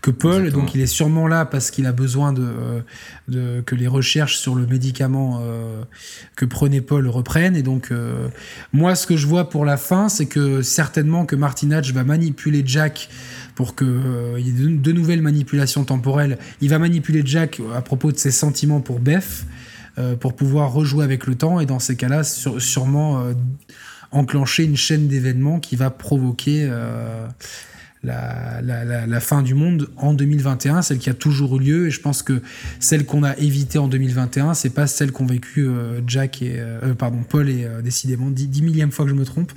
que 0.03 0.11
Paul. 0.11 0.51
Donc 0.51 0.75
il 0.75 0.81
est 0.81 0.87
sûrement 0.87 1.29
là 1.29 1.45
parce 1.45 1.71
qu'il 1.71 1.87
a 1.87 1.93
besoin 1.93 2.33
de, 2.33 2.83
de 3.29 3.63
que 3.65 3.75
les 3.75 3.87
recherches 3.87 4.37
sur 4.37 4.55
le 4.55 4.67
médicament 4.67 5.41
euh, 5.43 5.83
que 6.35 6.45
prenait 6.45 6.81
Paul 6.81 7.07
reprennent. 7.09 7.57
Et 7.57 7.63
donc 7.63 7.93
moi, 8.73 8.95
ce 8.95 9.07
que 9.07 9.17
je 9.17 9.27
vois 9.27 9.49
pour 9.49 9.65
la 9.65 9.77
fin, 9.77 10.09
c'est 10.09 10.27
que 10.27 10.63
certainement 10.63 11.25
que 11.25 11.37
Martin 11.37 11.71
Hatch 11.71 11.93
va 11.93 12.05
manipuler 12.05 12.63
Jack 12.65 13.09
pour 13.55 13.75
qu'il 13.75 13.87
y 14.39 14.49
ait 14.49 14.53
de, 14.53 14.69
de, 14.77 14.93
nouvelles 14.93 15.23
manipulations 15.23 15.85
temporelles. 15.85 16.39
Il 16.61 16.69
va 16.69 16.79
manipuler 16.79 17.23
Jack 17.25 17.61
à 17.75 17.81
propos 17.81 18.13
de 18.13 18.19
ses 18.19 18.31
sentiments 18.31 18.81
pour 18.81 19.01
Beth. 19.01 19.47
Euh, 19.99 20.15
pour 20.15 20.37
pouvoir 20.37 20.73
rejouer 20.73 21.05
avec 21.05 21.27
le 21.27 21.37
temps 21.37 21.59
et 21.59 21.65
dans 21.65 21.79
ces 21.79 21.97
cas-là, 21.97 22.23
sûrement 22.23 23.23
euh, 23.23 23.33
enclencher 24.11 24.65
une 24.65 24.77
chaîne 24.77 25.09
d'événements 25.09 25.59
qui 25.59 25.75
va 25.75 25.89
provoquer, 25.89 26.69
euh, 26.71 27.27
la, 28.03 29.21
fin 29.21 29.41
du 29.41 29.55
monde 29.55 29.89
en 29.97 30.13
2021, 30.13 30.83
celle 30.83 30.99
qui 30.99 31.09
a 31.09 31.15
toujours 31.15 31.57
eu 31.57 31.65
lieu. 31.65 31.87
Et 31.87 31.91
je 31.91 32.03
pense 32.03 32.23
que 32.23 32.43
celle 32.79 33.07
qu'on 33.07 33.23
a 33.23 33.39
évitée 33.39 33.79
en 33.79 33.89
2021, 33.89 34.53
c'est 34.53 34.71
pas 34.71 34.87
celle 34.87 35.13
qu'ont 35.13 35.25
vécu 35.25 35.67
Jack 36.07 36.43
et 36.43 36.63
pardon 36.99 37.25
Paul 37.29 37.49
et 37.49 37.67
décidément 37.83 38.31
dix, 38.31 38.63
millième 38.63 38.93
fois 38.93 39.07
que 39.07 39.11
je 39.11 39.17
me 39.17 39.25
trompe, 39.25 39.51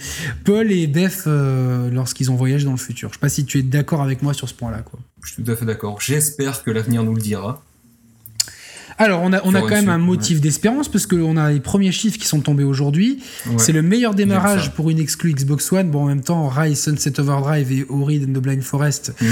Paul 0.46 0.72
et 0.72 0.88
Beth 0.88 1.26
lorsqu'ils 1.92 2.32
ont 2.32 2.36
voyagé 2.36 2.66
dans 2.66 2.72
le 2.72 2.78
futur. 2.78 3.10
Je 3.10 3.16
sais 3.16 3.20
pas 3.20 3.30
si 3.30 3.46
tu 3.46 3.60
es 3.60 3.62
d'accord 3.62 4.02
avec 4.02 4.24
moi 4.24 4.34
sur 4.34 4.50
ce 4.50 4.56
point-là. 4.56 4.84
Je 5.24 5.34
suis 5.34 5.44
tout 5.44 5.52
à 5.52 5.56
fait 5.56 5.66
d'accord. 5.66 6.02
J'espère 6.02 6.64
que 6.64 6.72
l'avenir 6.72 7.04
nous 7.04 7.14
le 7.14 7.22
dira. 7.22 7.62
Alors, 9.00 9.22
on 9.24 9.32
a, 9.32 9.40
on 9.46 9.56
a 9.56 9.62
quand 9.62 9.70
même 9.70 9.88
un 9.88 9.98
motif 9.98 10.42
d'espérance 10.42 10.90
parce 10.90 11.08
qu'on 11.08 11.38
a 11.38 11.52
les 11.52 11.62
premiers 11.62 11.94
chiffres 11.94 12.18
qui 12.18 12.28
sont 12.28 12.42
tombés 12.42 12.66
aujourd'hui. 12.66 13.20
C'est 13.58 13.72
le 13.72 13.82
meilleur 13.82 14.14
démarrage 14.14 14.74
pour 14.74 14.90
une 14.90 15.00
exclue 15.00 15.34
Xbox 15.34 15.72
One. 15.72 15.90
Bon, 15.90 16.04
en 16.04 16.08
même 16.08 16.22
temps, 16.22 16.50
Rise, 16.50 16.84
Sunset 16.84 17.18
Overdrive 17.20 17.72
et 17.72 17.86
Ori 17.88 18.22
and 18.22 18.34
the 18.34 18.42
Blind 18.42 18.62
Forest, 18.62 19.14
mm. 19.22 19.26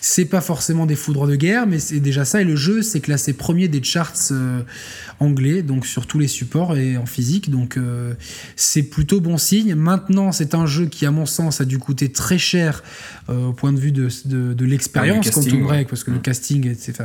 c'est 0.00 0.24
pas 0.24 0.40
forcément 0.40 0.86
des 0.86 0.96
foudres 0.96 1.28
de 1.28 1.36
guerre, 1.36 1.68
mais 1.68 1.78
c'est 1.78 2.00
déjà 2.00 2.24
ça. 2.24 2.40
Et 2.40 2.44
le 2.44 2.56
jeu, 2.56 2.82
c'est 2.82 2.98
classé 2.98 3.32
premier 3.32 3.68
des 3.68 3.82
charts 3.82 4.12
euh, 4.32 4.62
anglais, 5.20 5.62
donc 5.62 5.86
sur 5.86 6.06
tous 6.06 6.18
les 6.18 6.26
supports 6.26 6.76
et 6.76 6.96
en 6.96 7.06
physique. 7.06 7.48
Donc, 7.48 7.76
euh, 7.76 8.14
c'est 8.56 8.82
plutôt 8.82 9.20
bon 9.20 9.38
signe. 9.38 9.76
Maintenant, 9.76 10.32
c'est 10.32 10.56
un 10.56 10.66
jeu 10.66 10.86
qui, 10.86 11.06
à 11.06 11.12
mon 11.12 11.26
sens, 11.26 11.60
a 11.60 11.64
dû 11.64 11.78
coûter 11.78 12.10
très 12.10 12.38
cher 12.38 12.82
euh, 13.28 13.46
au 13.46 13.52
point 13.52 13.72
de 13.72 13.78
vue 13.78 13.92
de, 13.92 14.08
de, 14.24 14.64
l'expérience, 14.64 15.30
Quantum 15.30 15.62
Break, 15.62 15.86
parce 15.88 16.02
que 16.02 16.10
le 16.10 16.18
mm. 16.18 16.22
casting, 16.22 16.74
c'est 16.76 17.00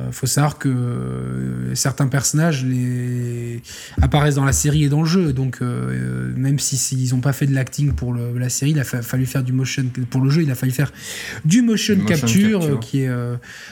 il 0.00 0.08
euh, 0.08 0.12
faut 0.12 0.26
savoir 0.26 0.58
que 0.58 0.68
euh, 0.68 1.74
certains 1.74 2.06
personnages 2.06 2.64
les... 2.64 3.62
apparaissent 4.00 4.36
dans 4.36 4.44
la 4.44 4.52
série 4.52 4.84
et 4.84 4.88
dans 4.88 5.02
le 5.02 5.08
jeu, 5.08 5.32
donc 5.32 5.58
euh, 5.60 6.32
même 6.36 6.58
s'ils 6.58 6.78
si, 6.78 7.12
n'ont 7.12 7.20
pas 7.20 7.32
fait 7.32 7.46
de 7.46 7.54
l'acting 7.54 7.92
pour 7.92 8.14
la 8.14 8.48
série, 8.48 8.70
il 8.72 8.80
a 8.80 8.84
fallu 8.84 9.26
faire 9.26 9.42
du 9.42 9.52
motion 9.52 9.84
pour 10.10 10.20
le 10.20 10.30
jeu, 10.30 10.42
il 10.42 10.50
a 10.50 10.54
fallu 10.54 10.72
faire 10.72 10.92
du 11.44 11.62
motion, 11.62 11.98
capture, 12.04 12.80
qui 12.80 13.00
est. 13.02 13.10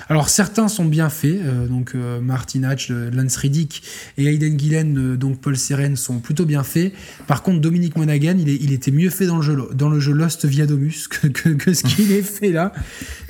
Alors 0.08 0.28
certains 0.28 0.68
sont 0.68 0.84
bien 0.84 1.08
faits, 1.08 1.40
donc 1.68 1.94
Martin 2.22 2.64
Hatch, 2.64 2.90
Lance 2.90 3.36
Riddick 3.36 3.82
et 4.16 4.26
Aiden 4.26 4.58
Gillen, 4.58 5.16
donc 5.16 5.40
Paul 5.40 5.56
Seren 5.56 5.96
sont 5.96 6.18
plutôt 6.18 6.44
bien 6.44 6.62
faits. 6.62 6.92
Par 7.26 7.42
contre, 7.42 7.60
Dominique 7.60 7.96
Monaghan, 7.96 8.36
il, 8.38 8.48
il 8.48 8.72
était 8.72 8.90
mieux 8.90 9.10
fait 9.10 9.26
dans 9.26 9.36
le 9.36 9.42
jeu, 9.42 9.56
dans 9.74 9.88
le 9.88 10.00
jeu 10.00 10.12
Lost 10.12 10.44
via 10.44 10.66
Domus 10.66 11.08
que, 11.08 11.28
que, 11.28 11.72
ce 11.72 11.82
qu'il 11.84 12.12
est 12.12 12.22
fait 12.22 12.52
là. 12.52 12.72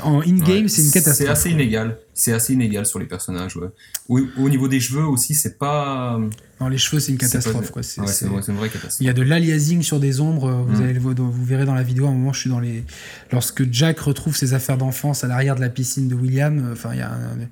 En 0.00 0.20
in-game, 0.20 0.68
c'est 0.68 0.82
une 0.82 0.90
catastrophe. 0.90 1.26
C'est 1.26 1.28
assez 1.28 1.50
inégal 1.50 1.96
c'est 2.18 2.32
assez 2.32 2.52
inégal 2.52 2.84
sur 2.84 2.98
les 2.98 3.06
personnages. 3.06 3.56
Ouais. 3.56 3.68
Au, 4.08 4.48
niveau 4.48 4.66
des 4.66 4.80
cheveux 4.80 5.04
aussi, 5.04 5.34
c'est 5.34 5.56
pas. 5.56 6.18
Non, 6.60 6.68
les 6.68 6.76
cheveux, 6.76 6.98
c'est 6.98 7.12
une 7.12 7.18
catastrophe. 7.18 7.70
C'est, 7.82 8.26
une 8.26 8.56
vraie 8.56 8.68
catastrophe. 8.68 8.96
Il 9.00 9.06
y 9.06 9.08
a 9.08 9.12
de 9.12 9.22
l'aliasing 9.22 9.82
sur 9.82 10.00
des 10.00 10.20
ombres. 10.20 10.50
Vous, 10.50 10.82
mm. 10.82 10.84
allez, 10.84 10.98
vous, 10.98 11.44
verrez 11.44 11.64
dans 11.64 11.74
la 11.74 11.84
vidéo, 11.84 12.06
à 12.06 12.08
un 12.08 12.12
moment, 12.12 12.32
je 12.32 12.40
suis 12.40 12.50
dans 12.50 12.58
les. 12.58 12.84
Lorsque 13.30 13.72
Jack 13.72 14.00
retrouve 14.00 14.36
ses 14.36 14.52
affaires 14.52 14.76
d'enfance 14.76 15.22
à 15.22 15.28
l'arrière 15.28 15.54
de 15.54 15.60
la 15.60 15.68
piscine 15.68 16.08
de 16.08 16.16
William, 16.16 16.58
euh, 16.58 16.72
enfin, 16.72 16.90
il 16.92 16.98
y 16.98 17.02
a 17.02 17.12
un, 17.12 17.48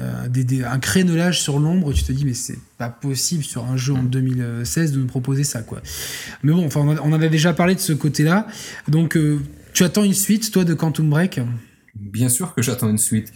euh, 0.00 0.64
un 0.66 0.78
crénelage 0.80 1.40
sur 1.40 1.60
l'ombre. 1.60 1.92
Tu 1.92 2.02
te 2.02 2.10
dis, 2.10 2.24
mais 2.24 2.34
c'est 2.34 2.58
pas 2.76 2.88
possible 2.88 3.44
sur 3.44 3.66
un 3.66 3.76
jeu 3.76 3.94
en 3.94 4.02
2016 4.02 4.90
mm. 4.90 4.94
de 4.96 5.00
nous 5.00 5.06
proposer 5.06 5.44
ça, 5.44 5.62
quoi. 5.62 5.80
Mais 6.42 6.52
bon, 6.52 6.66
enfin, 6.66 6.80
on, 6.80 7.12
en 7.12 7.20
a 7.20 7.28
déjà 7.28 7.52
parlé 7.52 7.76
de 7.76 7.80
ce 7.80 7.92
côté-là. 7.92 8.48
Donc, 8.88 9.16
euh, 9.16 9.38
tu 9.74 9.84
attends 9.84 10.02
une 10.02 10.14
suite, 10.14 10.50
toi, 10.50 10.64
de 10.64 10.74
Quantum 10.74 11.08
Break? 11.08 11.40
Bien 11.94 12.28
sûr 12.28 12.54
que 12.54 12.62
j'attends 12.62 12.88
une 12.88 12.98
suite 12.98 13.32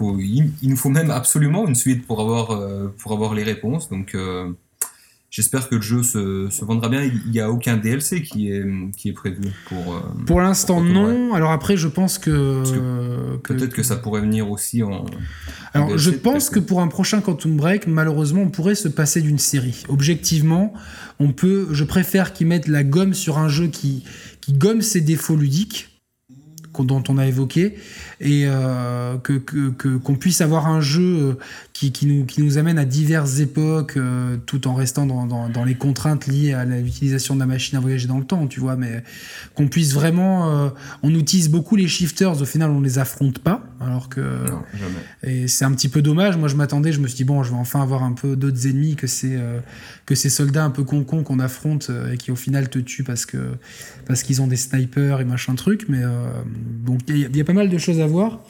il, 0.00 0.52
nous 0.62 0.76
faut 0.76 0.90
même 0.90 1.10
absolument 1.10 1.66
une 1.66 1.74
suite 1.74 2.06
pour 2.06 2.20
avoir, 2.20 2.50
euh, 2.50 2.94
pour 2.98 3.12
avoir 3.12 3.34
les 3.34 3.42
réponses. 3.42 3.88
Donc, 3.88 4.14
euh, 4.14 4.50
j'espère 5.30 5.68
que 5.68 5.76
le 5.76 5.82
jeu 5.82 6.02
se, 6.02 6.48
se, 6.50 6.64
vendra 6.64 6.88
bien. 6.88 7.02
Il 7.02 7.30
n'y 7.30 7.40
a 7.40 7.50
aucun 7.50 7.76
DLC 7.76 8.22
qui 8.22 8.50
est, 8.50 8.64
qui 8.96 9.08
est 9.08 9.12
prévu 9.12 9.40
pour. 9.66 9.94
Euh, 9.94 10.00
pour 10.26 10.40
l'instant, 10.40 10.80
non. 10.80 11.34
Alors 11.34 11.50
après, 11.50 11.76
je 11.76 11.88
pense 11.88 12.18
que. 12.18 12.62
Peut-être 13.42 13.74
que, 13.74 13.82
ça 13.82 13.96
pourrait 13.96 14.22
venir 14.22 14.50
aussi 14.50 14.82
en. 14.82 15.04
Alors, 15.72 15.96
je 15.96 16.10
pense 16.10 16.50
que 16.50 16.58
pour 16.58 16.80
un 16.80 16.88
prochain 16.88 17.20
Quantum 17.20 17.56
Break, 17.56 17.86
malheureusement, 17.86 18.42
on 18.42 18.50
pourrait 18.50 18.74
se 18.74 18.88
passer 18.88 19.20
d'une 19.20 19.38
série. 19.38 19.84
Objectivement, 19.88 20.72
on 21.18 21.32
peut. 21.32 21.68
Je 21.72 21.84
préfère 21.84 22.32
qu'ils 22.32 22.46
mettent 22.46 22.68
la 22.68 22.84
gomme 22.84 23.14
sur 23.14 23.38
un 23.38 23.48
jeu 23.48 23.68
qui, 23.68 24.04
qui 24.40 24.52
gomme 24.52 24.82
ses 24.82 25.00
défauts 25.00 25.36
ludiques 25.36 25.90
dont 26.84 27.02
on 27.08 27.18
a 27.18 27.26
évoqué 27.26 27.76
et 28.20 28.42
euh, 28.44 29.16
que 29.16 29.38
qu'on 29.96 30.14
puisse 30.14 30.42
avoir 30.42 30.66
un 30.66 30.82
jeu 30.82 31.02
euh, 31.02 31.34
qui, 31.72 31.90
qui, 31.90 32.04
nous, 32.04 32.26
qui 32.26 32.42
nous 32.42 32.58
amène 32.58 32.78
à 32.78 32.84
diverses 32.84 33.38
époques 33.38 33.96
euh, 33.96 34.36
tout 34.44 34.68
en 34.68 34.74
restant 34.74 35.06
dans, 35.06 35.24
dans, 35.26 35.48
dans, 35.48 35.64
les 35.64 35.74
contraintes 35.74 36.26
liées 36.26 36.52
à 36.52 36.66
l'utilisation 36.66 37.34
de 37.34 37.40
la 37.40 37.46
machine 37.46 37.78
à 37.78 37.80
voyager 37.80 38.06
dans 38.08 38.18
le 38.18 38.24
temps, 38.24 38.46
tu 38.46 38.60
vois, 38.60 38.76
mais 38.76 39.02
qu'on 39.54 39.68
puisse 39.68 39.94
vraiment... 39.94 40.70
on 41.02 41.14
utilise 41.14 41.48
beaucoup 41.48 41.76
les 41.76 41.88
shifters, 41.88 42.42
au 42.42 42.44
final 42.44 42.70
on 42.70 42.80
les 42.80 42.98
affronte 42.98 43.38
pas, 43.38 43.62
alors 43.80 44.10
que... 44.10 44.20
Non. 44.20 44.62
Et 45.22 45.48
c'est 45.48 45.64
un 45.64 45.72
petit 45.72 45.88
peu 45.88 46.02
dommage, 46.02 46.36
moi 46.36 46.48
je 46.48 46.56
m'attendais, 46.56 46.92
je 46.92 47.00
me 47.00 47.06
suis 47.06 47.16
dit, 47.16 47.24
bon, 47.24 47.42
je 47.42 47.50
vais 47.50 47.56
enfin 47.56 47.80
avoir 47.80 48.02
un 48.02 48.12
peu 48.12 48.36
d'autres 48.36 48.66
ennemis 48.66 48.96
que 48.96 49.06
ces, 49.06 49.38
que 50.04 50.14
ces 50.14 50.28
soldats 50.28 50.64
un 50.64 50.70
peu 50.70 50.84
concons 50.84 51.22
qu'on 51.22 51.38
affronte 51.38 51.90
et 52.12 52.18
qui 52.18 52.30
au 52.30 52.36
final 52.36 52.68
te 52.68 52.78
tuent 52.78 53.04
parce 53.04 53.24
que 53.24 53.38
parce 54.06 54.22
qu'ils 54.22 54.42
ont 54.42 54.46
des 54.46 54.56
snipers 54.56 55.20
et 55.20 55.24
machin 55.24 55.54
truc, 55.54 55.86
mais 55.88 56.02
donc 56.84 57.00
il 57.08 57.36
y, 57.36 57.40
a 57.40 57.44
pas 57.44 57.52
mal 57.52 57.68
de 57.68 57.78
choses 57.78 58.00
à 58.00 58.06
voir. 58.10 58.40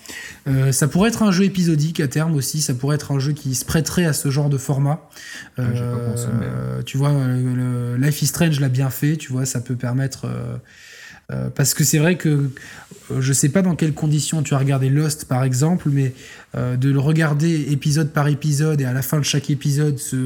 Euh, 0.48 0.72
ça 0.72 0.88
pourrait 0.88 1.10
être 1.10 1.22
un 1.22 1.30
jeu 1.30 1.44
épisodique 1.44 2.00
à 2.00 2.08
terme 2.08 2.34
aussi, 2.34 2.60
ça 2.60 2.74
pourrait 2.74 2.96
être 2.96 3.12
un 3.12 3.18
jeu 3.18 3.32
qui 3.32 3.54
se 3.54 3.64
prêterait 3.64 4.06
à 4.06 4.12
ce 4.12 4.30
genre 4.30 4.48
de 4.48 4.58
format. 4.58 5.08
Euh, 5.58 6.82
tu 6.84 6.96
vois, 6.96 7.12
le, 7.12 7.96
Life 7.96 8.22
is 8.22 8.26
Strange 8.26 8.60
l'a 8.60 8.68
bien 8.68 8.90
fait, 8.90 9.16
tu 9.16 9.32
vois, 9.32 9.46
ça 9.46 9.60
peut 9.60 9.76
permettre 9.76 10.26
euh, 11.30 11.48
parce 11.54 11.74
que 11.74 11.84
c'est 11.84 11.98
vrai 11.98 12.16
que 12.16 12.28
euh, 13.10 13.20
je 13.20 13.32
sais 13.32 13.48
pas 13.48 13.62
dans 13.62 13.76
quelles 13.76 13.94
conditions 13.94 14.42
tu 14.42 14.54
as 14.54 14.58
regardé 14.58 14.88
Lost 14.88 15.26
par 15.26 15.44
exemple, 15.44 15.88
mais 15.90 16.12
euh, 16.56 16.76
de 16.76 16.90
le 16.90 16.98
regarder 16.98 17.70
épisode 17.70 18.12
par 18.12 18.28
épisode 18.28 18.80
et 18.80 18.84
à 18.84 18.92
la 18.92 19.02
fin 19.02 19.18
de 19.18 19.24
chaque 19.24 19.50
épisode 19.50 19.98
se 19.98 20.16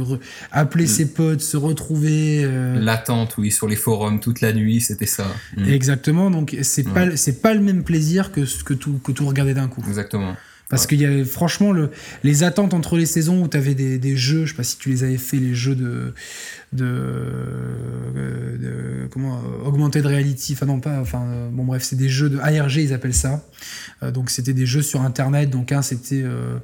appeler 0.50 0.84
mm. 0.84 0.88
ses 0.88 1.06
potes, 1.12 1.40
se 1.40 1.56
retrouver. 1.56 2.48
L'attente, 2.76 3.36
oui, 3.38 3.50
sur 3.50 3.68
les 3.68 3.76
forums 3.76 4.20
toute 4.20 4.40
la 4.40 4.52
nuit, 4.52 4.80
c'était 4.80 5.06
ça. 5.06 5.26
Mm. 5.56 5.68
Exactement, 5.68 6.30
donc 6.30 6.56
c'est 6.62 6.88
pas 6.88 7.16
c'est 7.16 7.42
pas 7.42 7.54
le 7.54 7.60
même 7.60 7.84
plaisir 7.84 8.32
que 8.32 8.40
que 8.64 8.74
tout 8.74 9.00
que 9.02 9.12
tout 9.12 9.26
regarder 9.26 9.54
d'un 9.54 9.68
coup. 9.68 9.84
Exactement. 9.86 10.34
Parce 10.70 10.86
qu'il 10.86 11.00
y 11.00 11.04
avait 11.04 11.24
franchement 11.24 11.72
le, 11.72 11.90
les 12.22 12.42
attentes 12.42 12.74
entre 12.74 12.96
les 12.96 13.06
saisons 13.06 13.42
où 13.42 13.48
tu 13.48 13.56
avais 13.56 13.74
des, 13.74 13.98
des, 13.98 14.16
jeux, 14.16 14.46
je 14.46 14.50
sais 14.50 14.56
pas 14.56 14.64
si 14.64 14.78
tu 14.78 14.88
les 14.88 15.04
avais 15.04 15.18
fait, 15.18 15.36
les 15.36 15.54
jeux 15.54 15.74
de, 15.74 16.14
de, 16.74 18.56
de 18.60 19.08
comment 19.10 19.40
augmented 19.64 20.04
reality. 20.04 20.52
Enfin 20.54 20.66
non 20.66 20.80
pas 20.80 21.00
enfin 21.00 21.24
bon 21.52 21.64
bref 21.64 21.82
c'est 21.82 21.96
des 21.96 22.08
jeux 22.08 22.30
de 22.30 22.38
ARG 22.38 22.76
ils 22.76 22.92
appellent 22.92 23.14
ça. 23.14 23.42
Euh, 24.02 24.10
donc 24.10 24.30
c'était 24.30 24.52
des 24.52 24.66
jeux 24.66 24.82
sur 24.82 25.02
internet. 25.02 25.50
Donc 25.50 25.72
un 25.72 25.82
c'était 25.82 26.22
euh, 26.22 26.58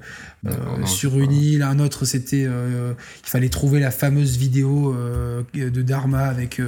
euh, 0.46 0.86
sur 0.86 1.18
une 1.18 1.32
île. 1.32 1.62
Un 1.62 1.78
autre 1.78 2.04
c'était 2.04 2.42
il 2.42 3.28
fallait 3.28 3.48
trouver 3.48 3.80
la 3.80 3.90
fameuse 3.90 4.36
vidéo 4.36 4.94
de 5.54 5.82
Dharma 5.82 6.24
avec 6.24 6.60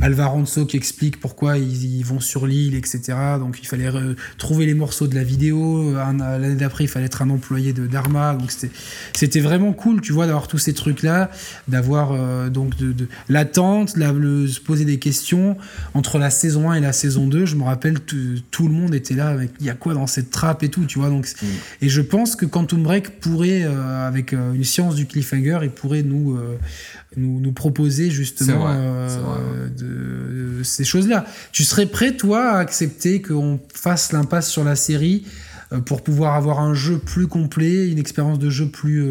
Alvaronso 0.00 0.66
qui 0.66 0.76
explique 0.76 1.20
pourquoi 1.20 1.58
ils, 1.58 2.04
vont 2.04 2.20
sur 2.20 2.46
l'île 2.46 2.74
etc 2.74 3.14
donc 3.38 3.58
il 3.60 3.66
fallait 3.66 3.90
trouver 4.38 4.66
les 4.66 4.74
morceaux 4.74 5.06
de 5.06 5.14
la 5.14 5.24
vidéo. 5.24 5.94
L'année 5.94 6.54
d'après 6.54 6.84
il 6.84 6.88
fallait 6.88 7.06
être 7.06 7.22
un 7.22 7.30
employé 7.30 7.72
de 7.72 7.86
Dharma. 7.86 8.34
Donc 8.34 8.50
c'était 8.50 8.72
c'était 9.14 9.40
vraiment 9.40 9.72
cool 9.72 10.00
tu 10.00 10.12
vois 10.12 10.26
d'avoir 10.26 10.48
tous 10.48 10.58
ces 10.58 10.74
trucs 10.74 11.02
là 11.02 11.30
d'avoir 11.68 12.50
donc 12.50 12.75
de, 12.78 13.08
l'attente, 13.28 13.90
se 13.90 14.60
poser 14.60 14.84
des 14.84 14.98
questions 14.98 15.56
entre 15.94 16.18
la 16.18 16.30
saison 16.30 16.70
1 16.70 16.74
et 16.74 16.80
la 16.80 16.92
saison 16.92 17.26
2. 17.26 17.46
Je 17.46 17.56
me 17.56 17.64
rappelle, 17.64 17.98
tout 18.00 18.68
le 18.68 18.74
monde 18.74 18.94
était 18.94 19.14
là 19.14 19.28
avec 19.28 19.50
il 19.60 19.66
y 19.66 19.70
a 19.70 19.74
quoi 19.74 19.94
dans 19.94 20.06
cette 20.06 20.30
trappe 20.30 20.62
et 20.62 20.68
tout, 20.68 20.84
tu 20.84 20.98
vois. 20.98 21.08
Donc, 21.08 21.26
mm. 21.26 21.46
Et 21.82 21.88
je 21.88 22.00
pense 22.00 22.36
que 22.36 22.46
Quantum 22.46 22.82
Break 22.82 23.20
pourrait, 23.20 23.62
euh, 23.64 24.06
avec 24.06 24.32
euh, 24.32 24.52
une 24.52 24.64
science 24.64 24.94
du 24.94 25.06
cliffhanger, 25.06 25.60
il 25.62 25.70
pourrait 25.70 26.02
nous, 26.02 26.36
euh, 26.36 26.58
nous, 27.16 27.40
nous, 27.40 27.52
proposer 27.52 28.10
justement 28.10 28.74
de, 29.78 30.62
ces 30.62 30.84
choses-là. 30.84 31.24
Tu 31.52 31.64
serais 31.64 31.86
prêt, 31.86 32.16
toi, 32.16 32.52
à 32.52 32.58
accepter 32.58 33.22
qu'on 33.22 33.60
fasse 33.72 34.12
l'impasse 34.12 34.50
sur 34.50 34.64
la 34.64 34.76
série 34.76 35.24
pour 35.84 36.02
pouvoir 36.02 36.34
avoir 36.34 36.60
un 36.60 36.74
jeu 36.74 36.98
plus 36.98 37.26
complet, 37.26 37.88
une 37.88 37.98
expérience 37.98 38.38
de 38.38 38.50
jeu 38.50 38.68
plus 38.68 39.04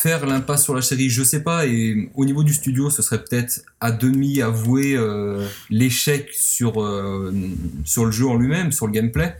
faire 0.00 0.24
l'impasse 0.24 0.64
sur 0.64 0.74
la 0.74 0.80
série, 0.80 1.10
je 1.10 1.22
sais 1.22 1.42
pas. 1.42 1.66
Et 1.66 2.10
au 2.14 2.24
niveau 2.24 2.42
du 2.42 2.54
studio, 2.54 2.88
ce 2.88 3.02
serait 3.02 3.22
peut-être 3.22 3.60
à 3.80 3.92
demi 3.92 4.40
avouer 4.40 4.96
euh, 4.96 5.46
l'échec 5.68 6.30
sur 6.32 6.82
euh, 6.82 7.32
sur 7.84 8.06
le 8.06 8.10
jeu 8.10 8.26
en 8.26 8.36
lui-même, 8.36 8.72
sur 8.72 8.86
le 8.86 8.92
gameplay. 8.92 9.36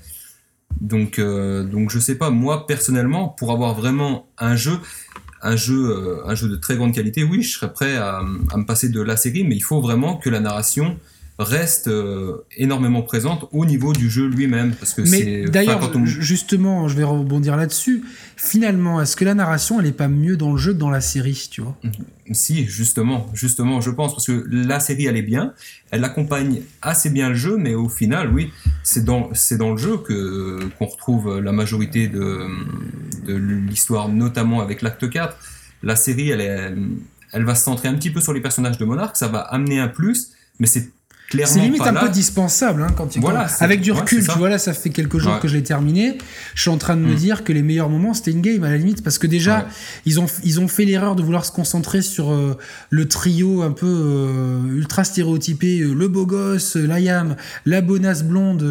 Donc 0.81 1.19
euh, 1.19 1.65
donc 1.65 1.91
je 1.91 1.99
sais 1.99 2.17
pas. 2.17 2.29
Moi 2.29 2.67
personnellement, 2.67 3.29
pour 3.29 3.53
avoir 3.53 3.75
vraiment 3.75 4.29
un 4.37 4.55
jeu, 4.55 4.79
un 5.41 5.57
jeu 5.57 6.21
un 6.27 6.35
jeu 6.35 6.49
de 6.49 6.57
très 6.57 6.77
grande 6.77 6.95
qualité, 6.95 7.25
oui, 7.25 7.43
je 7.43 7.57
serais 7.57 7.73
prêt 7.73 7.97
à, 7.97 8.19
à 8.53 8.57
me 8.57 8.65
passer 8.67 8.91
de 8.91 9.01
la 9.01 9.17
série, 9.17 9.45
mais 9.45 9.57
il 9.57 9.65
faut 9.65 9.81
vraiment 9.81 10.19
que 10.19 10.29
la 10.29 10.41
narration 10.41 10.99
reste 11.41 11.89
euh, 11.89 12.45
énormément 12.57 13.03
présente 13.03 13.49
au 13.53 13.65
niveau 13.65 13.93
du 13.93 14.11
jeu 14.11 14.27
lui-même. 14.27 14.75
Parce 14.75 14.95
que 14.95 15.03
Mais 15.03 15.45
d'ailleurs, 15.45 15.91
justement, 16.05 16.87
je 16.89 16.97
vais 16.97 17.05
rebondir 17.05 17.57
là-dessus. 17.57 18.03
Finalement, 18.37 19.01
est-ce 19.01 19.17
que 19.17 19.25
la 19.25 19.35
narration, 19.35 19.81
elle 19.81 19.87
est 19.87 19.93
pas 19.93 20.09
mieux 20.09 20.37
dans 20.37 20.53
le 20.53 20.59
jeu 20.59 20.73
que 20.73 20.79
dans 20.79 20.91
la 20.91 21.01
série, 21.01 21.49
tu 21.51 21.63
vois? 21.63 21.77
Si, 22.33 22.67
justement, 22.67 23.29
justement, 23.33 23.81
je 23.81 23.91
pense, 23.91 24.13
parce 24.13 24.27
que 24.27 24.47
la 24.51 24.81
série, 24.81 25.07
elle 25.07 25.17
est 25.17 25.23
bien, 25.23 25.55
elle 25.91 26.05
accompagne 26.05 26.61
assez 26.83 27.11
bien 27.11 27.31
le 27.31 27.35
jeu, 27.35 27.57
mais 27.57 27.75
au 27.75 27.89
final, 27.89 28.31
oui, 28.33 28.53
c'est 28.83 29.05
dans, 29.05 29.31
c'est 29.33 29.57
dans 29.57 29.73
le 29.73 29.79
jeu 29.79 29.97
que, 29.97 30.61
qu'on 30.79 30.87
retrouve 30.87 31.41
la 31.41 31.53
majorité 31.53 32.07
de, 32.07 32.47
de 33.27 33.35
l'histoire, 33.35 34.09
notamment 34.09 34.61
avec 34.61 34.83
l'acte 34.83 35.09
4. 35.09 35.37
La 35.83 35.97
série, 35.97 36.31
elle, 36.31 36.43
est, 36.43 36.75
elle 37.33 37.45
va 37.45 37.55
se 37.55 37.65
centrer 37.65 37.89
un 37.89 37.95
petit 37.95 38.11
peu 38.11 38.21
sur 38.21 38.33
les 38.33 38.41
personnages 38.41 38.79
de 38.79 38.85
Monarque, 38.85 39.17
ça 39.17 39.29
va 39.29 39.41
amener 39.41 39.81
un 39.81 39.89
plus, 39.89 40.33
mais 40.59 40.67
c'est 40.67 40.91
c'est 41.45 41.61
limite 41.61 41.83
un 41.83 41.95
peu 41.95 42.09
dispensable 42.09 42.83
hein, 42.83 42.93
quand 42.97 43.07
tu 43.07 43.21
voilà, 43.21 43.47
avec 43.61 43.81
du 43.81 43.93
recul. 43.93 44.27
tu 44.27 44.39
vois 44.39 44.49
là, 44.49 44.59
ça 44.59 44.73
fait 44.73 44.91
quelques 44.91 45.19
jours 45.19 45.39
que 45.39 45.49
je 45.49 45.55
l'ai 45.55 45.63
terminé. 45.63 46.19
Je 46.55 46.63
suis 46.63 46.71
en 46.71 46.79
train 46.79 46.97
de 46.97 47.03
me 47.03 47.13
mm. 47.13 47.17
dire 47.17 47.45
que 47.45 47.53
les 47.53 47.63
meilleurs 47.63 47.89
moments 47.89 48.15
c'était 48.15 48.33
une 48.33 48.41
game 48.41 48.65
à 48.65 48.71
la 48.71 48.77
limite 48.77 49.03
parce 49.03 49.19
que 49.19 49.27
déjà 49.27 49.69
ils 50.07 50.21
ont 50.21 50.27
ils 50.45 50.61
ont 50.61 50.69
fait 50.69 50.85
l'erreur 50.85 51.17
de 51.17 51.23
vouloir 51.23 51.45
se 51.45 51.53
concentrer 51.53 52.03
sur 52.03 52.33
euh, 52.33 52.57
le 52.91 53.09
trio 53.09 53.63
un 53.63 53.71
peu 53.71 53.87
euh, 53.87 54.77
ultra 54.77 55.05
stéréotypé, 55.05 55.81
euh, 55.81 55.95
le 55.95 56.09
beau 56.09 56.27
gosse, 56.27 56.77
Liam, 56.77 57.37
la 57.67 57.81
bonasse 57.81 58.25
blonde 58.25 58.65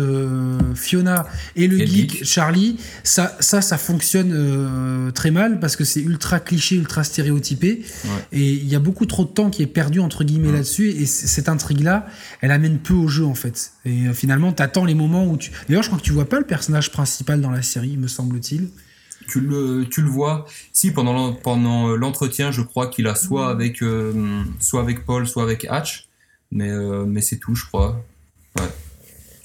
Fiona 0.75 1.27
et 1.55 1.67
le 1.67 1.77
geek, 1.77 2.25
Charlie. 2.25 2.77
Ça 3.03 3.37
ça 3.39 3.61
ça 3.61 3.77
fonctionne 3.77 5.11
très 5.13 5.31
mal 5.31 5.59
parce 5.59 5.75
que 5.75 5.83
c'est 5.83 6.01
ultra 6.01 6.39
cliché, 6.39 6.75
ultra 6.75 7.03
stéréotypé. 7.03 7.83
Et 8.31 8.51
il 8.51 8.67
y 8.67 8.75
a 8.75 8.79
beaucoup 8.79 9.05
trop 9.05 9.23
de 9.23 9.29
temps 9.29 9.49
qui 9.49 9.63
est 9.63 9.67
perdu 9.67 9.99
entre 9.99 10.23
guillemets 10.23 10.51
là-dessus. 10.51 10.89
Et 10.89 11.05
cette 11.05 11.49
intrigue 11.49 11.81
là, 11.81 12.07
elle 12.41 12.48
elle 12.49 12.55
amène 12.55 12.79
peu 12.79 12.95
au 12.95 13.07
jeu 13.07 13.25
en 13.25 13.35
fait. 13.35 13.73
Et 13.85 14.07
euh, 14.07 14.13
finalement, 14.13 14.51
t'attends 14.51 14.85
les 14.85 14.95
moments 14.95 15.25
où 15.27 15.37
tu. 15.37 15.51
D'ailleurs, 15.67 15.83
je 15.83 15.89
crois 15.89 15.99
que 15.99 16.03
tu 16.03 16.13
vois 16.13 16.27
pas 16.27 16.39
le 16.39 16.45
personnage 16.45 16.91
principal 16.91 17.41
dans 17.41 17.51
la 17.51 17.61
série, 17.61 17.95
me 17.95 18.07
semble-t-il. 18.07 18.69
Tu 19.27 19.39
le, 19.39 19.85
tu 19.87 20.01
le 20.01 20.09
vois. 20.09 20.47
Si 20.73 20.91
pendant 20.91 21.33
pendant 21.33 21.95
l'entretien, 21.95 22.51
je 22.51 22.61
crois 22.63 22.87
qu'il 22.87 23.05
a 23.07 23.13
soit 23.13 23.49
avec 23.49 23.83
euh, 23.83 24.43
soit 24.59 24.81
avec 24.81 25.05
Paul, 25.05 25.27
soit 25.27 25.43
avec 25.43 25.65
Hatch, 25.65 26.07
mais 26.51 26.71
euh, 26.71 27.05
mais 27.05 27.21
c'est 27.21 27.37
tout, 27.37 27.53
je 27.53 27.65
crois. 27.65 28.03
Ouais. 28.57 28.65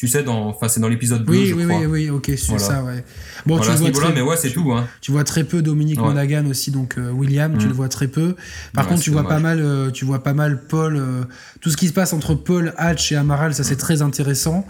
Tu 0.04 0.10
sais, 0.10 0.22
dans, 0.22 0.48
enfin, 0.48 0.68
c'est 0.68 0.80
dans 0.80 0.88
l'épisode 0.88 1.24
2, 1.24 1.32
oui, 1.32 1.54
oui, 1.54 1.64
Oui, 1.64 1.86
oui, 1.86 2.10
ok, 2.10 2.30
c'est 2.36 2.58
ça, 2.58 2.84
ouais. 2.84 3.02
Bon, 3.46 3.58
tu 3.58 3.70
vois 3.70 3.90
très, 3.90 4.12
mais 4.12 4.20
ouais, 4.20 4.36
c'est 4.36 4.50
tout. 4.50 4.70
Hein. 4.72 4.86
Tu 5.00 5.12
vois 5.12 5.24
très 5.24 5.44
peu 5.44 5.62
Dominique 5.62 5.98
Monaghan 5.98 6.44
aussi, 6.44 6.70
donc 6.70 6.98
euh, 6.98 7.10
William, 7.10 7.56
tu 7.56 7.64
mm. 7.64 7.68
le 7.68 7.74
vois 7.74 7.88
très 7.88 8.08
peu. 8.08 8.36
Par 8.74 8.86
contre, 8.86 9.00
tu 9.00 9.10
vois 9.10 9.26
pas 9.26 9.38
mal, 9.38 9.60
euh, 9.62 9.90
tu 9.90 10.04
vois 10.04 10.22
pas 10.22 10.34
mal 10.34 10.60
Paul. 10.68 10.96
Euh, 10.96 11.24
tout 11.62 11.70
ce 11.70 11.78
qui 11.78 11.88
se 11.88 11.94
passe 11.94 12.12
entre 12.12 12.34
Paul, 12.34 12.74
Hatch 12.76 13.12
et 13.12 13.16
Amaral, 13.16 13.54
ça 13.54 13.64
c'est 13.64 13.76
mm. 13.76 13.78
très 13.78 14.02
intéressant. 14.02 14.66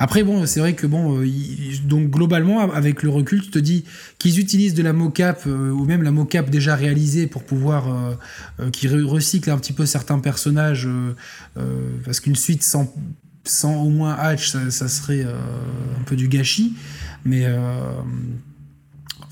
après, 0.00 0.24
bon, 0.24 0.44
c'est 0.44 0.58
vrai 0.58 0.74
que 0.74 0.88
bon, 0.88 1.20
donc 1.84 2.10
globalement, 2.10 2.58
avec 2.72 3.04
le 3.04 3.10
recul, 3.10 3.42
tu 3.42 3.50
te 3.50 3.60
dis 3.60 3.84
qu'ils 4.18 4.40
utilisent 4.40 4.74
de 4.74 4.82
la 4.82 4.92
mocap 4.92 5.46
ou 5.46 5.84
même 5.84 6.02
la 6.02 6.10
mocap 6.10 6.50
déjà 6.50 6.74
réalisée 6.74 7.28
pour 7.28 7.44
pouvoir, 7.44 8.16
qui 8.72 8.88
recycle 8.88 9.50
un 9.50 9.58
petit 9.58 9.72
peu 9.72 9.86
certains 9.86 10.18
personnages, 10.18 10.88
parce 12.04 12.18
qu'une 12.18 12.34
suite 12.34 12.64
sans 12.64 12.92
sans 13.44 13.82
au 13.82 13.88
moins 13.88 14.14
Hatch, 14.14 14.50
ça, 14.50 14.88
serait 14.88 15.24
euh, 15.24 15.34
un 15.98 16.04
peu 16.04 16.16
du 16.16 16.28
gâchis. 16.28 16.74
Mais 17.24 17.44
euh, 17.44 17.80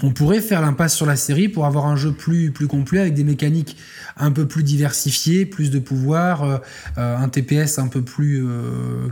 on 0.02 0.10
pourrait 0.10 0.40
faire 0.40 0.60
l'impasse 0.60 0.94
sur 0.94 1.06
la 1.06 1.16
série 1.16 1.48
pour 1.48 1.66
avoir 1.66 1.86
un 1.86 1.96
jeu 1.96 2.12
plus, 2.12 2.50
plus 2.50 2.66
complet 2.66 3.00
avec 3.00 3.14
des 3.14 3.24
mécaniques 3.24 3.76
un 4.16 4.30
peu 4.30 4.46
plus 4.46 4.62
diversifiées, 4.62 5.46
plus 5.46 5.70
de 5.70 5.78
pouvoir, 5.78 6.42
euh, 6.44 6.58
un 6.96 7.28
TPS 7.28 7.78
un 7.78 7.88
peu 7.88 8.02
plus 8.02 8.44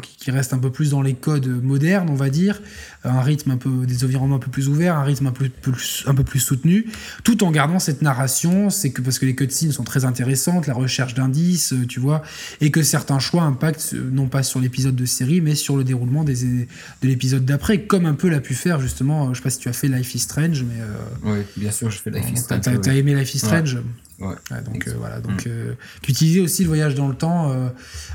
qui, 0.03 0.31
reste 0.31 0.53
un 0.53 0.59
peu 0.59 0.71
plus 0.71 0.91
dans 0.91 1.03
les 1.03 1.15
codes 1.15 1.47
modernes, 1.63 2.09
on 2.11 2.15
va 2.15 2.31
dire, 2.31 2.61
un 3.07 3.21
rythme 3.21 3.53
un 3.53 3.57
peu 3.57 3.87
des 3.87 4.05
environnements 4.05 4.37
un 4.37 4.41
peu 4.41 4.51
plus 4.51 4.69
ouverts, 4.69 4.97
un 4.97 5.05
rythme 5.05 5.27
un 5.27 5.33
peu 5.33 5.49
plus, 5.49 6.41
soutenu, 6.41 6.87
tout 7.25 7.45
en 7.45 7.51
gardant 7.51 7.79
cette 7.79 8.03
narration. 8.03 8.71
C'est 8.71 8.91
que 8.91 9.03
parce 9.03 9.19
que 9.19 9.27
les 9.27 9.35
cutscenes 9.35 9.73
sont 9.73 9.85
très 9.85 10.05
intéressantes, 10.05 10.67
la 10.67 10.75
recherche 10.75 11.15
d'indices, 11.15 11.73
euh, 11.73 11.87
tu 11.87 12.01
vois, 12.01 12.23
et 12.61 12.71
que 12.71 12.83
certains 12.83 13.19
choix 13.19 13.43
impactent 13.43 13.95
euh, 13.95 14.11
non 14.13 14.27
pas 14.27 14.43
sur 14.43 14.61
l'épisode 14.61 14.97
de 14.97 15.05
série, 15.05 15.41
mais 15.41 15.55
sur 15.55 15.77
le 15.77 15.85
déroulement 15.85 16.25
des, 16.25 16.45
de 16.45 16.67
l'épisode 17.03 17.45
d'après, 17.45 17.83
comme 17.83 18.07
un 18.07 18.15
peu 18.15 18.29
l'a 18.29 18.41
pu 18.41 18.55
faire 18.55 18.81
justement. 18.81 19.27
Euh, 19.27 19.29
je 19.33 19.39
sais 19.39 19.43
pas 19.43 19.51
si 19.51 19.59
tu 19.59 19.69
as 19.69 19.73
fait 19.73 19.89
Life 19.89 20.15
is 20.15 20.21
Strange, 20.21 20.65
mais 20.65 20.76
oui, 21.23 21.39
bien 21.57 21.70
sûr, 21.70 21.90
je 21.90 21.98
fais 21.98 22.11
Life 22.11 22.31
is 22.32 22.39
Strange. 22.39 22.81
T'as, 22.82 22.94
aimé 22.94 23.15
Life 23.15 23.35
is 23.35 23.39
Strange 23.39 23.78
Ouais. 24.19 24.35
donc 24.65 24.89
voilà, 24.98 25.20
donc 25.20 25.47
mm. 25.47 26.43
aussi 26.43 26.62
le 26.62 26.69
voyage 26.69 26.94
dans 26.94 27.09
le 27.09 27.15
temps, 27.15 27.55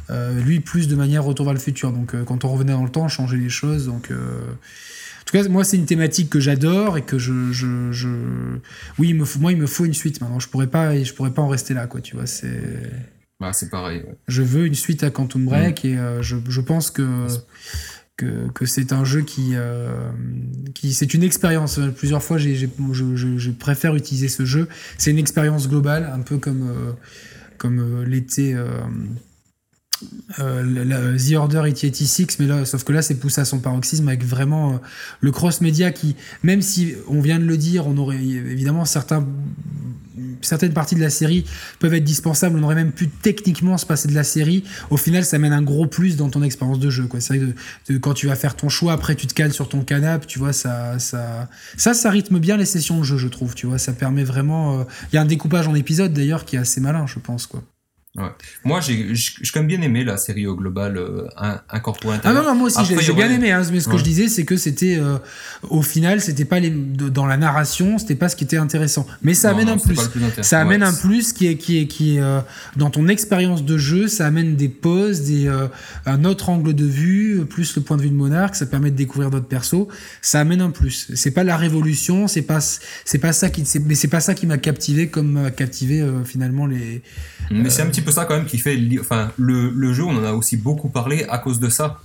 lui 0.10 0.60
plus 0.60 0.88
de 0.88 0.96
manière 0.96 1.24
retour 1.24 1.46
vers 1.46 1.54
le 1.54 1.60
futur. 1.60 1.92
Donc 1.92 2.16
quand 2.26 2.44
on 2.44 2.50
revenait 2.50 2.74
dans 2.74 2.84
le 2.84 2.90
temps, 2.90 3.08
changer 3.08 3.38
les 3.38 3.50
choses. 3.50 3.86
Donc 3.86 4.10
en 5.22 5.24
tout 5.26 5.38
cas, 5.38 5.48
moi, 5.50 5.64
c'est 5.64 5.78
une 5.78 5.86
thématique 5.86 6.30
que 6.30 6.40
j'adore 6.40 6.98
et 6.98 7.04
que 7.04 7.20
je, 7.20 7.52
je, 7.52 7.92
je... 7.92 8.10
oui, 8.98 9.10
il 9.10 9.16
me 9.16 9.24
faut, 9.24 9.40
moi, 9.40 9.52
il 9.52 9.58
me 9.58 9.68
faut 9.68 9.86
une 9.86 9.94
suite 9.94 10.20
maintenant. 10.20 10.40
Je 10.40 10.48
pourrais 10.48 10.68
pas, 10.68 11.02
je 11.02 11.14
pourrais 11.14 11.32
pas 11.32 11.44
en 11.44 11.48
rester 11.48 11.74
là, 11.74 11.86
quoi. 11.86 12.02
Tu 12.02 12.16
vois, 12.16 12.26
c'est. 12.26 12.62
Bah, 13.40 13.54
c'est 13.54 13.70
pareil. 13.70 14.04
Je 14.28 14.42
veux 14.42 14.66
une 14.66 14.76
suite 14.76 15.04
à 15.04 15.12
Quantum 15.12 15.46
Break 15.46 15.84
mm. 15.84 15.88
et 15.88 15.98
euh, 15.98 16.22
je, 16.22 16.38
je, 16.48 16.62
pense 16.62 16.90
que 16.90 17.28
que, 18.18 18.66
c'est 18.66 18.94
un 18.94 19.04
jeu 19.04 19.22
qui, 19.22 19.52
euh, 19.54 20.12
qui 20.76 20.94
c'est 20.94 21.14
une 21.14 21.24
expérience. 21.24 21.80
Plusieurs 21.96 22.22
fois, 22.22 22.38
j'ai, 22.38 22.56
je, 22.56 23.52
préfère 23.52 23.96
utiliser 23.96 24.28
ce 24.28 24.46
jeu. 24.46 24.68
C'est 24.98 25.12
une 25.12 25.18
expérience 25.18 25.68
globale, 25.68 26.10
un 26.14 26.22
peu 26.22 26.38
comme 26.38 26.70
euh, 26.70 26.92
comme 27.58 28.04
l'été 28.04 28.56
euh, 30.40 31.18
The 31.18 31.34
Order 31.34 31.62
86, 31.66 32.40
mais 32.40 32.48
là, 32.48 32.66
sauf 32.66 32.84
que 32.84 32.94
là, 32.94 33.02
c'est 33.02 33.16
poussé 33.16 33.42
à 33.42 33.46
son 33.46 33.60
paroxysme 33.60 34.08
avec 34.08 34.24
vraiment 34.24 34.74
euh, 34.74 34.78
le 35.20 35.32
cross-média 35.32 35.92
qui, 35.92 36.16
même 36.44 36.62
si 36.62 36.94
on 37.08 37.22
vient 37.22 37.40
de 37.40 37.46
le 37.46 37.58
dire, 37.58 37.88
on 37.88 37.98
aurait 37.98 38.18
évidemment 38.18 38.86
certaines 38.86 40.74
parties 40.74 40.96
de 40.96 41.02
la 41.02 41.10
série 41.10 41.46
peuvent 41.80 41.94
être 41.94 42.04
dispensables, 42.04 42.58
on 42.58 42.64
aurait 42.64 42.76
même 42.76 42.92
pu 42.92 43.08
techniquement 43.08 43.78
se 43.78 43.86
passer 43.86 44.08
de 44.08 44.16
la 44.16 44.24
série. 44.24 44.64
Au 44.90 44.98
final, 44.98 45.26
ça 45.26 45.38
mène 45.40 45.54
un 45.54 45.62
gros 45.62 45.88
plus 45.88 46.16
dans 46.16 46.30
ton 46.30 46.44
expérience 46.44 46.80
de 46.80 46.90
jeu. 46.90 47.08
C'est 47.20 47.38
vrai 47.38 47.54
que 47.88 47.98
quand 47.98 48.14
tu 48.14 48.28
vas 48.28 48.36
faire 48.36 48.56
ton 48.56 48.70
choix, 48.70 48.94
après 48.94 49.16
tu 49.16 49.28
te 49.28 49.34
cales 49.34 49.54
sur 49.54 49.70
ton 49.70 49.82
canapé, 49.82 50.26
tu 50.28 50.40
vois, 50.40 50.54
ça, 50.54 51.00
ça, 51.00 51.50
ça, 51.78 51.94
ça 51.94 52.10
rythme 52.10 52.40
bien 52.40 52.58
les 52.58 52.66
sessions 52.66 53.00
de 53.00 53.04
jeu, 53.04 53.18
je 53.18 53.28
trouve. 53.28 53.56
Tu 53.56 53.68
vois, 53.68 53.78
ça 53.78 53.94
permet 53.94 54.24
vraiment. 54.24 54.80
Euh, 54.80 54.84
il 55.12 55.16
y 55.16 55.18
a 55.18 55.22
un 55.22 55.26
découpage 55.26 55.68
en 55.68 55.76
épisodes 55.76 56.14
d'ailleurs 56.14 56.46
qui 56.46 56.56
est 56.56 56.60
assez 56.60 56.82
malin, 56.82 57.06
je 57.08 57.20
pense, 57.20 57.48
quoi. 57.48 57.64
Ouais. 58.18 58.26
Moi, 58.66 58.82
j'ai 58.82 59.14
quand 59.54 59.62
même 59.62 59.68
bien 59.68 59.82
aimé 59.82 60.04
la 60.04 60.18
série 60.18 60.46
au 60.46 60.58
global 60.58 60.98
euh, 60.98 61.30
incorporée. 61.70 62.18
Ah 62.26 62.34
non, 62.34 62.44
non, 62.44 62.56
moi 62.56 62.68
aussi, 62.68 62.84
j'ai 62.86 63.14
bien 63.14 63.32
aimé. 63.32 63.52
Hein, 63.52 63.62
mais 63.72 63.80
ce 63.80 63.88
que 63.88 63.98
je 63.98 64.04
disais, 64.04 64.28
c'est 64.28 64.44
que 64.44 64.58
c'était, 64.58 64.98
euh, 65.00 65.18
au 65.70 65.82
final, 65.82 66.20
c'était 66.20 66.44
pas 66.44 66.60
les, 66.60 66.72
dans 66.72 67.26
la 67.26 67.38
narration, 67.38 67.98
c'était 67.98 68.16
pas 68.16 68.28
ce 68.28 68.36
qui 68.36 68.44
était 68.44 68.58
intéressant. 68.58 69.08
Mais 69.22 69.34
ça 69.34 69.52
amène 69.52 69.70
un 69.70 69.78
plus. 69.78 69.98
Ça 70.42 70.60
amène 70.60 70.84
un 70.84 70.92
plus 70.92 71.32
qui 71.32 71.48
est, 71.48 71.56
qui 71.56 71.80
est, 71.80 71.88
qui 71.88 72.18
est 72.18 72.22
euh, 72.22 72.42
dans 72.76 72.90
ton 72.90 73.08
expérience 73.08 73.64
de 73.64 73.78
jeu, 73.78 74.10
ça 74.10 74.28
amène 74.28 74.58
des 74.58 74.68
pauses, 74.68 75.22
des, 75.22 75.48
euh, 75.48 75.68
un 76.06 76.26
autre 76.26 76.50
angle 76.50 76.74
de 76.74 76.86
vue, 76.86 77.46
plus 77.46 77.78
le 77.78 77.82
point 77.82 77.96
de 77.96 78.02
vue 78.02 78.10
de 78.10 78.16
Monarque, 78.16 78.56
ça 78.56 78.66
permet 78.66 78.92
de 78.92 78.98
découvrir 78.98 79.30
d'autres 79.30 79.48
persos. 79.48 79.88
Ça 80.22 80.42
amène 80.42 80.60
un 80.60 80.72
plus. 80.72 81.10
C'est 81.16 81.32
pas 81.32 81.46
la 81.46 81.56
révolution, 81.56 82.28
c'est 82.28 82.42
pas, 82.42 82.60
c'est 82.60 83.20
pas 83.20 83.32
ça 83.32 83.50
qui, 83.50 83.64
mais 83.86 83.96
c'est 83.96 84.10
pas 84.10 84.20
ça 84.20 84.34
qui 84.34 84.48
m'a 84.48 84.58
captivé 84.58 85.08
comme 85.08 85.32
m'a 85.32 85.52
captivé 85.52 86.06
finalement 86.26 86.66
les. 86.66 87.02
Mais 87.50 87.70
c'est 87.70 87.82
un 87.82 87.88
petit 87.88 88.01
peu 88.02 88.12
ça 88.12 88.26
quand 88.26 88.36
même 88.36 88.46
qui 88.46 88.58
fait. 88.58 88.80
Enfin, 89.00 89.32
le, 89.38 89.70
le, 89.70 89.94
jeu, 89.94 90.04
on 90.04 90.18
en 90.18 90.24
a 90.24 90.34
aussi 90.34 90.58
beaucoup 90.58 90.90
parlé 90.90 91.26
à 91.30 91.38
cause 91.38 91.60
de 91.60 91.70
ça, 91.70 92.00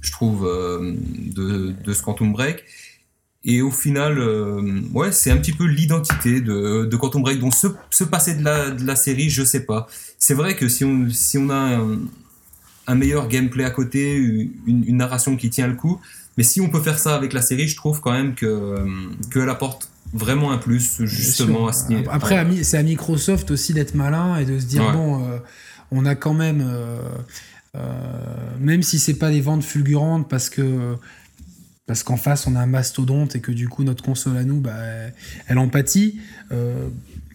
je 0.00 0.12
trouve, 0.12 0.46
euh, 0.46 0.94
de, 1.16 1.72
de 1.84 1.92
ce 1.92 2.02
Quantum 2.02 2.32
Break. 2.32 2.64
Et 3.42 3.62
au 3.62 3.70
final, 3.70 4.18
euh, 4.18 4.80
ouais, 4.92 5.12
c'est 5.12 5.30
un 5.30 5.38
petit 5.38 5.52
peu 5.52 5.64
l'identité 5.64 6.40
de, 6.40 6.84
de 6.84 6.96
Quantum 6.96 7.22
Break. 7.22 7.38
Donc, 7.38 7.54
se, 7.54 7.68
se 7.90 8.04
passer 8.04 8.34
de 8.34 8.44
la, 8.44 8.70
de 8.70 8.86
la 8.86 8.96
série, 8.96 9.30
je 9.30 9.44
sais 9.44 9.64
pas. 9.64 9.86
C'est 10.18 10.34
vrai 10.34 10.56
que 10.56 10.68
si 10.68 10.84
on, 10.84 11.08
si 11.10 11.38
on 11.38 11.48
a 11.50 11.80
un, 12.86 12.94
meilleur 12.94 13.28
gameplay 13.28 13.64
à 13.64 13.70
côté, 13.70 14.16
une, 14.16 14.96
narration 14.96 15.36
qui 15.36 15.48
tient 15.48 15.68
le 15.68 15.74
coup, 15.74 16.00
mais 16.36 16.44
si 16.44 16.60
on 16.60 16.68
peut 16.68 16.80
faire 16.80 16.98
ça 16.98 17.14
avec 17.14 17.32
la 17.32 17.40
série, 17.40 17.68
je 17.68 17.76
trouve 17.76 18.00
quand 18.00 18.12
même 18.12 18.34
que 18.34 18.76
qu'elle 19.32 19.48
apporte 19.48 19.89
vraiment 20.12 20.50
un 20.52 20.58
plus 20.58 21.04
justement 21.04 21.68
à 21.68 21.72
ce 21.72 21.88
niveau. 21.88 22.10
Après, 22.10 22.44
c'est 22.62 22.78
à 22.78 22.82
Microsoft 22.82 23.50
aussi 23.50 23.72
d'être 23.72 23.94
malin 23.94 24.36
et 24.38 24.44
de 24.44 24.58
se 24.58 24.66
dire 24.66 24.92
bon, 24.92 25.24
euh, 25.24 25.38
on 25.90 26.04
a 26.04 26.14
quand 26.14 26.34
même, 26.34 26.64
euh, 26.66 27.00
euh, 27.76 27.80
même 28.58 28.82
si 28.82 28.98
c'est 28.98 29.14
pas 29.14 29.30
des 29.30 29.40
ventes 29.40 29.64
fulgurantes 29.64 30.28
parce 30.28 30.50
que 30.50 30.96
parce 31.86 32.04
qu'en 32.04 32.16
face 32.16 32.46
on 32.46 32.54
a 32.54 32.60
un 32.60 32.66
mastodonte 32.66 33.34
et 33.34 33.40
que 33.40 33.50
du 33.50 33.68
coup 33.68 33.82
notre 33.82 34.04
console 34.04 34.36
à 34.36 34.44
nous, 34.44 34.60
bah, 34.60 34.76
elle 35.48 35.58
empathie. 35.58 36.20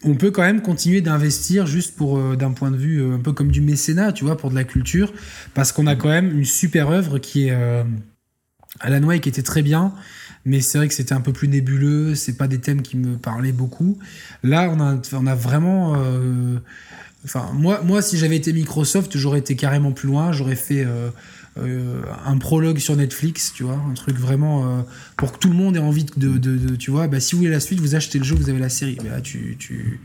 on 0.04 0.14
peut 0.14 0.30
quand 0.30 0.42
même 0.42 0.62
continuer 0.62 1.02
d'investir 1.02 1.66
juste 1.66 1.94
pour 1.94 2.36
d'un 2.36 2.52
point 2.52 2.70
de 2.70 2.76
vue 2.76 3.12
un 3.12 3.18
peu 3.18 3.32
comme 3.32 3.50
du 3.50 3.60
mécénat, 3.60 4.12
tu 4.12 4.24
vois, 4.24 4.38
pour 4.38 4.50
de 4.50 4.54
la 4.54 4.64
culture, 4.64 5.12
parce 5.52 5.72
qu'on 5.72 5.86
a 5.86 5.94
quand 5.94 6.08
même 6.08 6.38
une 6.38 6.46
super 6.46 6.88
œuvre 6.88 7.18
qui 7.18 7.48
est 7.48 7.84
Alan 8.80 9.02
Wake 9.02 9.22
qui 9.22 9.28
était 9.28 9.42
très 9.42 9.62
bien 9.62 9.92
mais 10.46 10.60
c'est 10.60 10.78
vrai 10.78 10.88
que 10.88 10.94
c'était 10.94 11.12
un 11.12 11.20
peu 11.20 11.32
plus 11.32 11.48
nébuleux, 11.48 12.14
c'est 12.14 12.36
pas 12.36 12.46
des 12.46 12.58
thèmes 12.58 12.80
qui 12.80 12.96
me 12.96 13.16
parlaient 13.16 13.52
beaucoup. 13.52 13.98
Là, 14.42 14.72
on 14.72 14.80
a, 14.80 14.98
on 15.12 15.26
a 15.26 15.34
vraiment 15.34 15.94
euh, 15.96 16.58
Enfin, 17.24 17.50
moi, 17.54 17.82
moi, 17.84 18.02
si 18.02 18.16
j'avais 18.18 18.36
été 18.36 18.52
Microsoft, 18.52 19.18
j'aurais 19.18 19.40
été 19.40 19.56
carrément 19.56 19.90
plus 19.90 20.06
loin. 20.06 20.30
J'aurais 20.30 20.54
fait 20.54 20.86
un 21.56 22.38
prologue 22.38 22.78
sur 22.78 22.94
Netflix, 22.94 23.52
tu 23.52 23.64
vois, 23.64 23.82
un 23.90 23.94
truc 23.94 24.16
vraiment 24.16 24.84
pour 25.16 25.32
que 25.32 25.38
tout 25.38 25.48
le 25.48 25.56
monde 25.56 25.76
ait 25.76 25.80
envie 25.80 26.04
de, 26.04 26.38
de, 26.38 26.76
tu 26.76 26.92
vois, 26.92 27.08
bah, 27.08 27.18
si 27.18 27.34
vous 27.34 27.40
voulez 27.40 27.50
la 27.50 27.58
suite, 27.58 27.80
vous 27.80 27.96
achetez 27.96 28.20
le 28.20 28.24
jeu, 28.24 28.36
vous 28.36 28.48
avez 28.48 28.60
la 28.60 28.68
série. 28.68 28.96
Mais 29.02 29.10
là, 29.10 29.20
tu, 29.20 29.56
tu, 29.58 29.98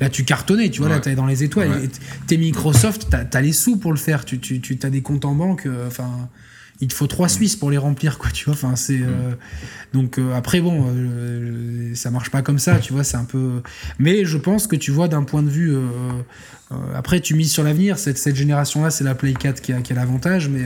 là, 0.00 0.08
tu 0.08 0.24
cartonnais, 0.24 0.70
tu 0.70 0.78
vois, 0.80 0.88
là, 0.88 1.00
t'es 1.00 1.16
dans 1.16 1.26
les 1.26 1.42
étoiles. 1.42 1.88
T'es 2.28 2.36
Microsoft, 2.36 3.08
t'as 3.10 3.24
as 3.32 3.40
les 3.40 3.52
sous 3.52 3.76
pour 3.76 3.90
le 3.92 3.98
faire. 3.98 4.24
Tu, 4.24 4.38
tu, 4.38 4.60
tu 4.60 4.78
as 4.80 4.90
des 4.90 5.02
comptes 5.02 5.24
en 5.24 5.34
banque, 5.34 5.68
enfin 5.88 6.28
il 6.80 6.88
te 6.88 6.94
faut 6.94 7.06
trois 7.06 7.28
Suisses 7.28 7.56
pour 7.56 7.70
les 7.70 7.78
remplir, 7.78 8.18
quoi, 8.18 8.30
tu 8.30 8.46
vois. 8.46 8.54
Enfin, 8.54 8.76
c'est 8.76 9.00
euh, 9.00 9.34
donc 9.92 10.18
euh, 10.18 10.34
après 10.34 10.60
bon, 10.60 10.86
euh, 10.88 11.94
ça 11.94 12.10
marche 12.10 12.30
pas 12.30 12.42
comme 12.42 12.58
ça, 12.58 12.78
tu 12.78 12.92
vois. 12.92 13.04
C'est 13.04 13.16
un 13.16 13.24
peu, 13.24 13.62
mais 13.98 14.24
je 14.24 14.36
pense 14.38 14.66
que 14.66 14.76
tu 14.76 14.90
vois 14.90 15.08
d'un 15.08 15.22
point 15.22 15.42
de 15.42 15.50
vue. 15.50 15.76
après, 16.94 17.20
tu 17.20 17.34
mises 17.34 17.52
sur 17.52 17.62
l'avenir. 17.62 17.98
Cette, 17.98 18.18
cette 18.18 18.36
génération-là, 18.36 18.90
c'est 18.90 19.04
la 19.04 19.14
Play 19.14 19.34
4 19.34 19.60
qui 19.60 19.72
a, 19.72 19.80
qui 19.80 19.92
a 19.92 19.96
l'avantage, 19.96 20.48
mais 20.48 20.62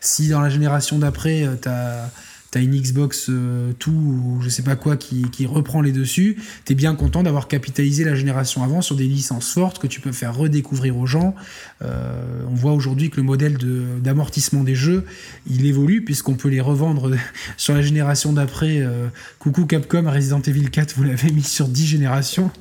si 0.00 0.28
dans 0.28 0.40
la 0.40 0.48
génération 0.48 0.98
d'après, 0.98 1.48
t'as 1.60 2.10
t'as 2.54 2.60
une 2.60 2.80
Xbox 2.80 3.26
euh, 3.30 3.72
tout 3.80 3.90
ou 3.90 4.38
je 4.40 4.48
sais 4.48 4.62
pas 4.62 4.76
quoi 4.76 4.96
qui, 4.96 5.24
reprend 5.44 5.82
les 5.82 5.90
dessus, 5.90 6.36
t'es 6.64 6.76
bien 6.76 6.94
content 6.94 7.24
d'avoir 7.24 7.48
capitalisé 7.48 8.04
la 8.04 8.14
génération 8.14 8.62
avant 8.62 8.80
sur 8.80 8.94
des 8.94 9.08
licences 9.08 9.52
fortes 9.52 9.80
que 9.80 9.88
tu 9.88 10.00
peux 10.00 10.12
faire 10.12 10.36
redécouvrir 10.36 10.96
aux 10.96 11.04
gens. 11.04 11.34
Euh, 11.82 12.44
on 12.48 12.54
voit 12.54 12.72
aujourd'hui 12.72 13.10
que 13.10 13.16
le 13.16 13.24
modèle 13.24 13.58
d'amortissement 14.00 14.62
des 14.62 14.76
jeux, 14.76 15.04
il 15.50 15.66
évolue 15.66 16.04
puisqu'on 16.04 16.34
peut 16.34 16.48
les 16.48 16.60
revendre 16.60 17.16
sur 17.56 17.74
la 17.74 17.82
génération 17.82 18.32
d'après. 18.32 18.78
Euh, 18.78 19.08
coucou 19.40 19.66
Capcom, 19.66 20.08
Resident 20.08 20.40
Evil 20.40 20.70
4, 20.70 20.94
vous 20.96 21.02
l'avez 21.02 21.32
mis 21.32 21.42
sur 21.42 21.66
10 21.66 21.86
générations. 21.86 22.52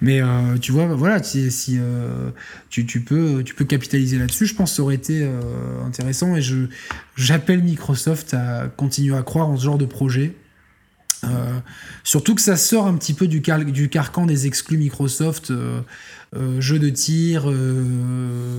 Mais 0.00 0.20
euh, 0.20 0.58
tu 0.58 0.72
vois, 0.72 0.86
voilà, 0.86 1.22
si, 1.22 1.50
euh, 1.78 2.30
tu, 2.70 2.84
peux, 3.00 3.42
capitaliser 3.68 4.18
là-dessus, 4.18 4.46
je 4.46 4.54
pense 4.54 4.70
que 4.70 4.76
ça 4.76 4.82
aurait 4.82 4.94
été 4.94 5.20
euh, 5.22 5.84
intéressant. 5.86 6.36
Et 6.36 6.42
j'appelle 7.16 7.62
Microsoft 7.62 8.34
à 8.34 8.68
continuer 8.76 9.16
à 9.16 9.22
croire 9.22 9.48
en 9.48 9.56
ce 9.56 9.64
genre 9.64 9.78
de 9.78 9.86
projet. 9.86 10.34
surtout 12.02 12.34
que 12.34 12.40
ça 12.40 12.56
sort 12.56 12.86
un 12.86 12.94
petit 12.94 13.14
peu 13.14 13.28
du, 13.28 13.40
du 13.40 13.88
carcan 13.88 14.26
des 14.26 14.46
exclus 14.46 14.78
Microsoft, 14.78 15.52
jeux 16.58 16.78
de 16.78 16.88
tir, 16.88 17.44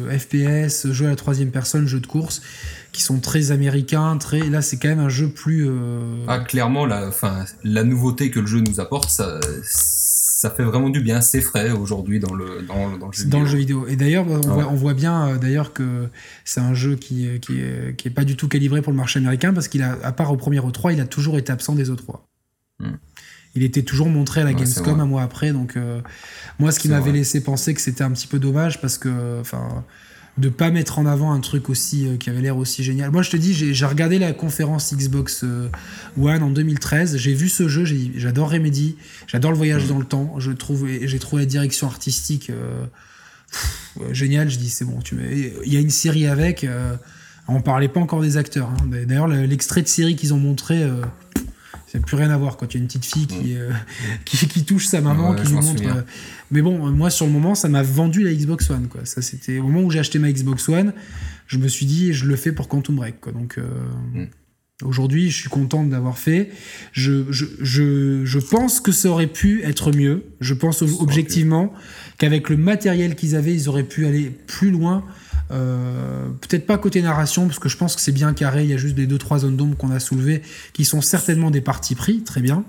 FPS, 0.10 0.92
jeux 0.92 1.08
à 1.08 1.10
la 1.10 1.16
troisième 1.16 1.52
personne, 1.52 1.88
jeux 1.88 2.00
de 2.00 2.08
course, 2.08 2.42
qui 2.94 3.02
sont 3.02 3.20
très 3.20 3.52
américains, 3.52 4.18
très. 4.18 4.50
Là, 4.50 4.62
c'est 4.62 4.78
quand 4.78 4.88
même 4.88 5.00
un 5.00 5.10
jeu 5.10 5.28
plus. 5.30 5.70
Ah, 6.28 6.40
clairement, 6.40 6.86
la, 6.86 7.10
la 7.64 7.84
nouveauté 7.84 8.32
que 8.32 8.40
le 8.40 8.48
jeu 8.48 8.62
nous 8.62 8.80
apporte, 8.80 9.10
ça 9.10 9.40
fait 10.50 10.64
vraiment 10.64 10.90
du 10.90 11.02
bien, 11.02 11.22
c'est 11.22 11.42
frais 11.42 11.72
aujourd'hui 11.72 12.20
dans 12.20 12.34
le, 12.34 12.62
dans, 12.68 12.88
le 12.88 13.12
jeu 13.12 13.26
dans 13.26 13.40
vidéo. 13.40 13.40
le 13.40 13.46
jeu 13.46 13.58
vidéo. 13.58 13.88
Et 13.88 13.96
d'ailleurs, 13.96 14.26
on, 14.28 14.76
voit, 14.76 14.94
bien 14.94 15.28
euh, 15.28 15.38
d'ailleurs 15.38 15.74
que 15.74 16.10
c'est 16.46 16.60
un 16.60 16.74
jeu 16.74 16.96
qui, 16.96 17.40
qui, 17.40 17.60
est, 17.60 17.96
qui 17.98 18.08
est 18.08 18.12
pas 18.12 18.24
du 18.24 18.36
tout 18.36 18.48
calibré 18.48 18.82
pour 18.82 18.92
le 18.92 18.98
marché 18.98 19.20
américain 19.20 19.54
parce 19.54 19.68
qu'il 19.68 19.82
a, 19.82 19.98
à 20.04 20.12
part 20.12 20.32
au 20.32 20.38
premier 20.38 20.60
E3, 20.60 20.94
il 20.94 21.02
a 21.02 21.06
toujours 21.06 21.38
été 21.38 21.52
absent 21.52 21.76
des 21.76 21.90
E3. 21.90 22.22
Hmm. 22.80 22.96
Il 23.56 23.64
était 23.64 23.84
toujours 23.84 24.10
montré 24.10 24.42
à 24.42 24.46
la 24.46 24.54
Gamescom 24.54 25.00
un 25.00 25.06
mois 25.06 25.22
après, 25.22 25.52
donc 25.54 25.78
euh, 25.78 26.02
moi, 26.58 26.72
ce 26.72 26.80
qui 26.80 26.90
m'avait 26.90 27.12
laissé 27.12 27.44
penser 27.44 27.74
que 27.76 27.82
c'était 27.82 28.04
un 28.04 28.12
petit 28.12 28.26
peu 28.26 28.40
dommage 28.40 28.82
parce 28.82 28.98
que, 28.98 29.40
enfin 29.40 29.86
de 30.38 30.50
pas 30.50 30.72
mettre 30.72 30.98
en 30.98 31.06
avant 31.06 31.32
un 31.32 31.40
truc 31.40 31.70
aussi 31.70 32.08
euh, 32.08 32.18
qui 32.18 32.30
avait 32.30 32.42
l'air 32.42 32.58
aussi 32.58 32.84
génial. 32.84 33.12
Moi, 33.12 33.22
je 33.22 33.30
te 33.30 33.38
dis, 33.38 33.54
j'ai 33.54 33.86
regardé 33.86 34.18
la 34.18 34.34
conférence 34.34 34.94
Xbox 34.94 35.44
euh, 35.44 35.70
One 36.20 36.42
en 36.42 36.50
2013. 36.50 37.18
J'ai 37.18 37.34
vu 37.34 37.50
ce 37.50 37.68
jeu. 37.68 37.86
J'adore 38.16 38.52
Remedy. 38.52 38.96
J'adore 39.28 39.52
le 39.52 39.58
voyage 39.58 39.88
dans 39.88 40.00
le 40.00 40.06
temps. 40.06 40.36
Je 40.40 40.52
trouve, 40.52 40.88
j'ai 40.88 41.20
trouvé 41.20 41.44
la 41.44 41.46
direction 41.46 41.88
artistique 41.88 42.50
euh, 42.50 42.86
géniale. 44.12 44.50
Je 44.50 44.58
dis, 44.58 44.70
c'est 44.70 44.86
bon. 44.86 45.00
Tu 45.02 45.16
il 45.66 45.72
y 45.72 45.78
a 45.78 45.80
une 45.80 45.92
série 45.92 46.26
avec. 46.26 46.66
on 47.48 47.62
parlait 47.62 47.88
pas 47.88 48.00
encore 48.00 48.22
des 48.22 48.38
acteurs. 48.38 48.70
Hein. 48.70 48.90
D'ailleurs, 49.06 49.28
l'extrait 49.28 49.84
de 49.84 49.88
série 49.88 50.16
qu'ils 50.16 50.34
ont 50.34 50.40
montré. 50.40 50.84
Ça 51.94 52.00
n'a 52.00 52.06
plus 52.06 52.18
rien 52.18 52.32
à 52.32 52.38
voir 52.38 52.58
quand 52.58 52.66
tu 52.66 52.78
as 52.78 52.80
une 52.80 52.88
petite 52.88 53.06
fille 53.06 53.28
qui, 53.28 53.56
qui, 54.26 54.48
qui, 54.48 54.66
touche 54.66 54.88
sa 54.88 55.00
maman, 55.00 55.36
qui 55.36 55.46
lui 55.46 55.54
montre. 55.54 55.84
Mais 56.50 56.64
bon, 56.64 56.90
moi 56.90 57.12
sur 57.12 57.28
le 57.28 57.32
moment, 57.32 57.54
ça 57.54 57.70
m'a 57.70 57.84
vendu 57.84 58.24
la 58.24 58.34
Xbox 58.34 58.68
One. 58.72 58.88
Quoi. 58.88 59.02
Ça, 59.06 59.22
c'était 59.22 59.60
au 59.60 59.68
moment 59.68 59.82
où 59.82 59.92
j'ai 59.92 60.00
acheté 60.00 60.18
ma 60.18 60.32
Xbox 60.32 60.68
One, 60.70 60.92
je 61.46 61.60
me 61.60 61.68
suis 61.68 61.86
dit, 61.86 62.12
je 62.12 62.26
le 62.26 62.36
fais 62.36 62.52
pour 62.52 62.68
Quantum 62.68 62.96
Break. 62.96 63.22
Quoi. 63.22 63.32
Donc 63.32 63.60
euh, 63.60 63.62
mm. 64.16 64.28
aujourd'hui, 64.86 65.30
je 65.30 65.42
suis 65.42 65.50
content 65.50 65.84
d'avoir 65.84 66.18
fait. 66.18 66.50
Je, 66.94 67.32
je, 67.32 67.46
je, 67.62 68.26
je, 68.26 68.40
pense 68.40 68.82
que 68.82 68.92
ça 68.92 69.10
aurait 69.10 69.28
pu 69.28 69.62
être 69.62 69.92
mieux. 69.92 70.24
Je 70.42 70.56
pense 70.56 70.82
objectivement 70.82 71.72
qu'avec 72.18 72.50
le 72.50 72.58
matériel 72.58 73.14
qu'ils 73.14 73.36
avaient, 73.36 73.54
ils 73.54 73.70
auraient 73.70 73.84
pu 73.84 74.08
aller 74.08 74.32
plus 74.48 74.72
loin. 74.72 75.04
Euh, 75.54 76.30
peut-être 76.42 76.66
pas 76.66 76.78
côté 76.78 77.02
narration, 77.02 77.48
parce 77.48 77.60
que 77.60 77.70
je 77.70 77.78
pense 77.78 77.96
que 77.96 78.02
c'est 78.02 78.12
bien 78.12 78.34
carré. 78.34 78.64
Il 78.64 78.70
y 78.70 78.74
a 78.74 78.78
juste 78.78 78.96
des 78.96 79.08
deux 79.08 79.18
trois 79.18 79.40
zones 79.40 79.56
d'ombre 79.56 79.78
qu'on 79.78 79.92
a 79.92 80.00
soulevées, 80.00 80.42
qui 80.74 80.84
sont 80.84 81.02
certainement 81.02 81.52
des 81.52 81.62
parties 81.62 81.96
pris, 81.96 82.24
très 82.24 82.42
bien 82.42 82.66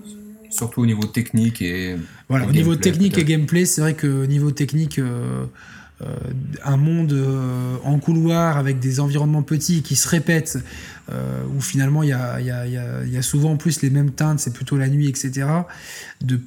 surtout 0.54 0.82
au 0.82 0.86
niveau 0.86 1.04
technique 1.04 1.60
et. 1.62 1.96
Voilà, 2.28 2.46
au 2.46 2.52
niveau 2.52 2.76
technique 2.76 3.18
et 3.18 3.24
gameplay, 3.24 3.66
c'est 3.66 3.80
vrai 3.80 3.94
que 3.94 4.24
niveau 4.26 4.50
technique, 4.50 4.98
euh, 4.98 5.44
un 6.64 6.76
monde 6.76 7.12
euh, 7.12 7.76
en 7.84 7.98
couloir 7.98 8.58
avec 8.58 8.80
des 8.80 8.98
environnements 9.00 9.42
petits 9.42 9.82
qui 9.82 9.96
se 9.96 10.08
répètent, 10.08 10.58
où 11.54 11.60
finalement 11.60 12.02
il 12.02 12.08
y 12.08 12.12
a, 12.12 12.40
y, 12.40 12.50
a, 12.50 12.66
y 12.66 13.16
a, 13.16 13.22
souvent 13.22 13.58
plus 13.58 13.82
les 13.82 13.90
mêmes 13.90 14.10
teintes, 14.10 14.40
c'est 14.40 14.54
plutôt 14.54 14.78
la 14.78 14.88
nuit, 14.88 15.06
etc. 15.06 15.46
De 16.22 16.40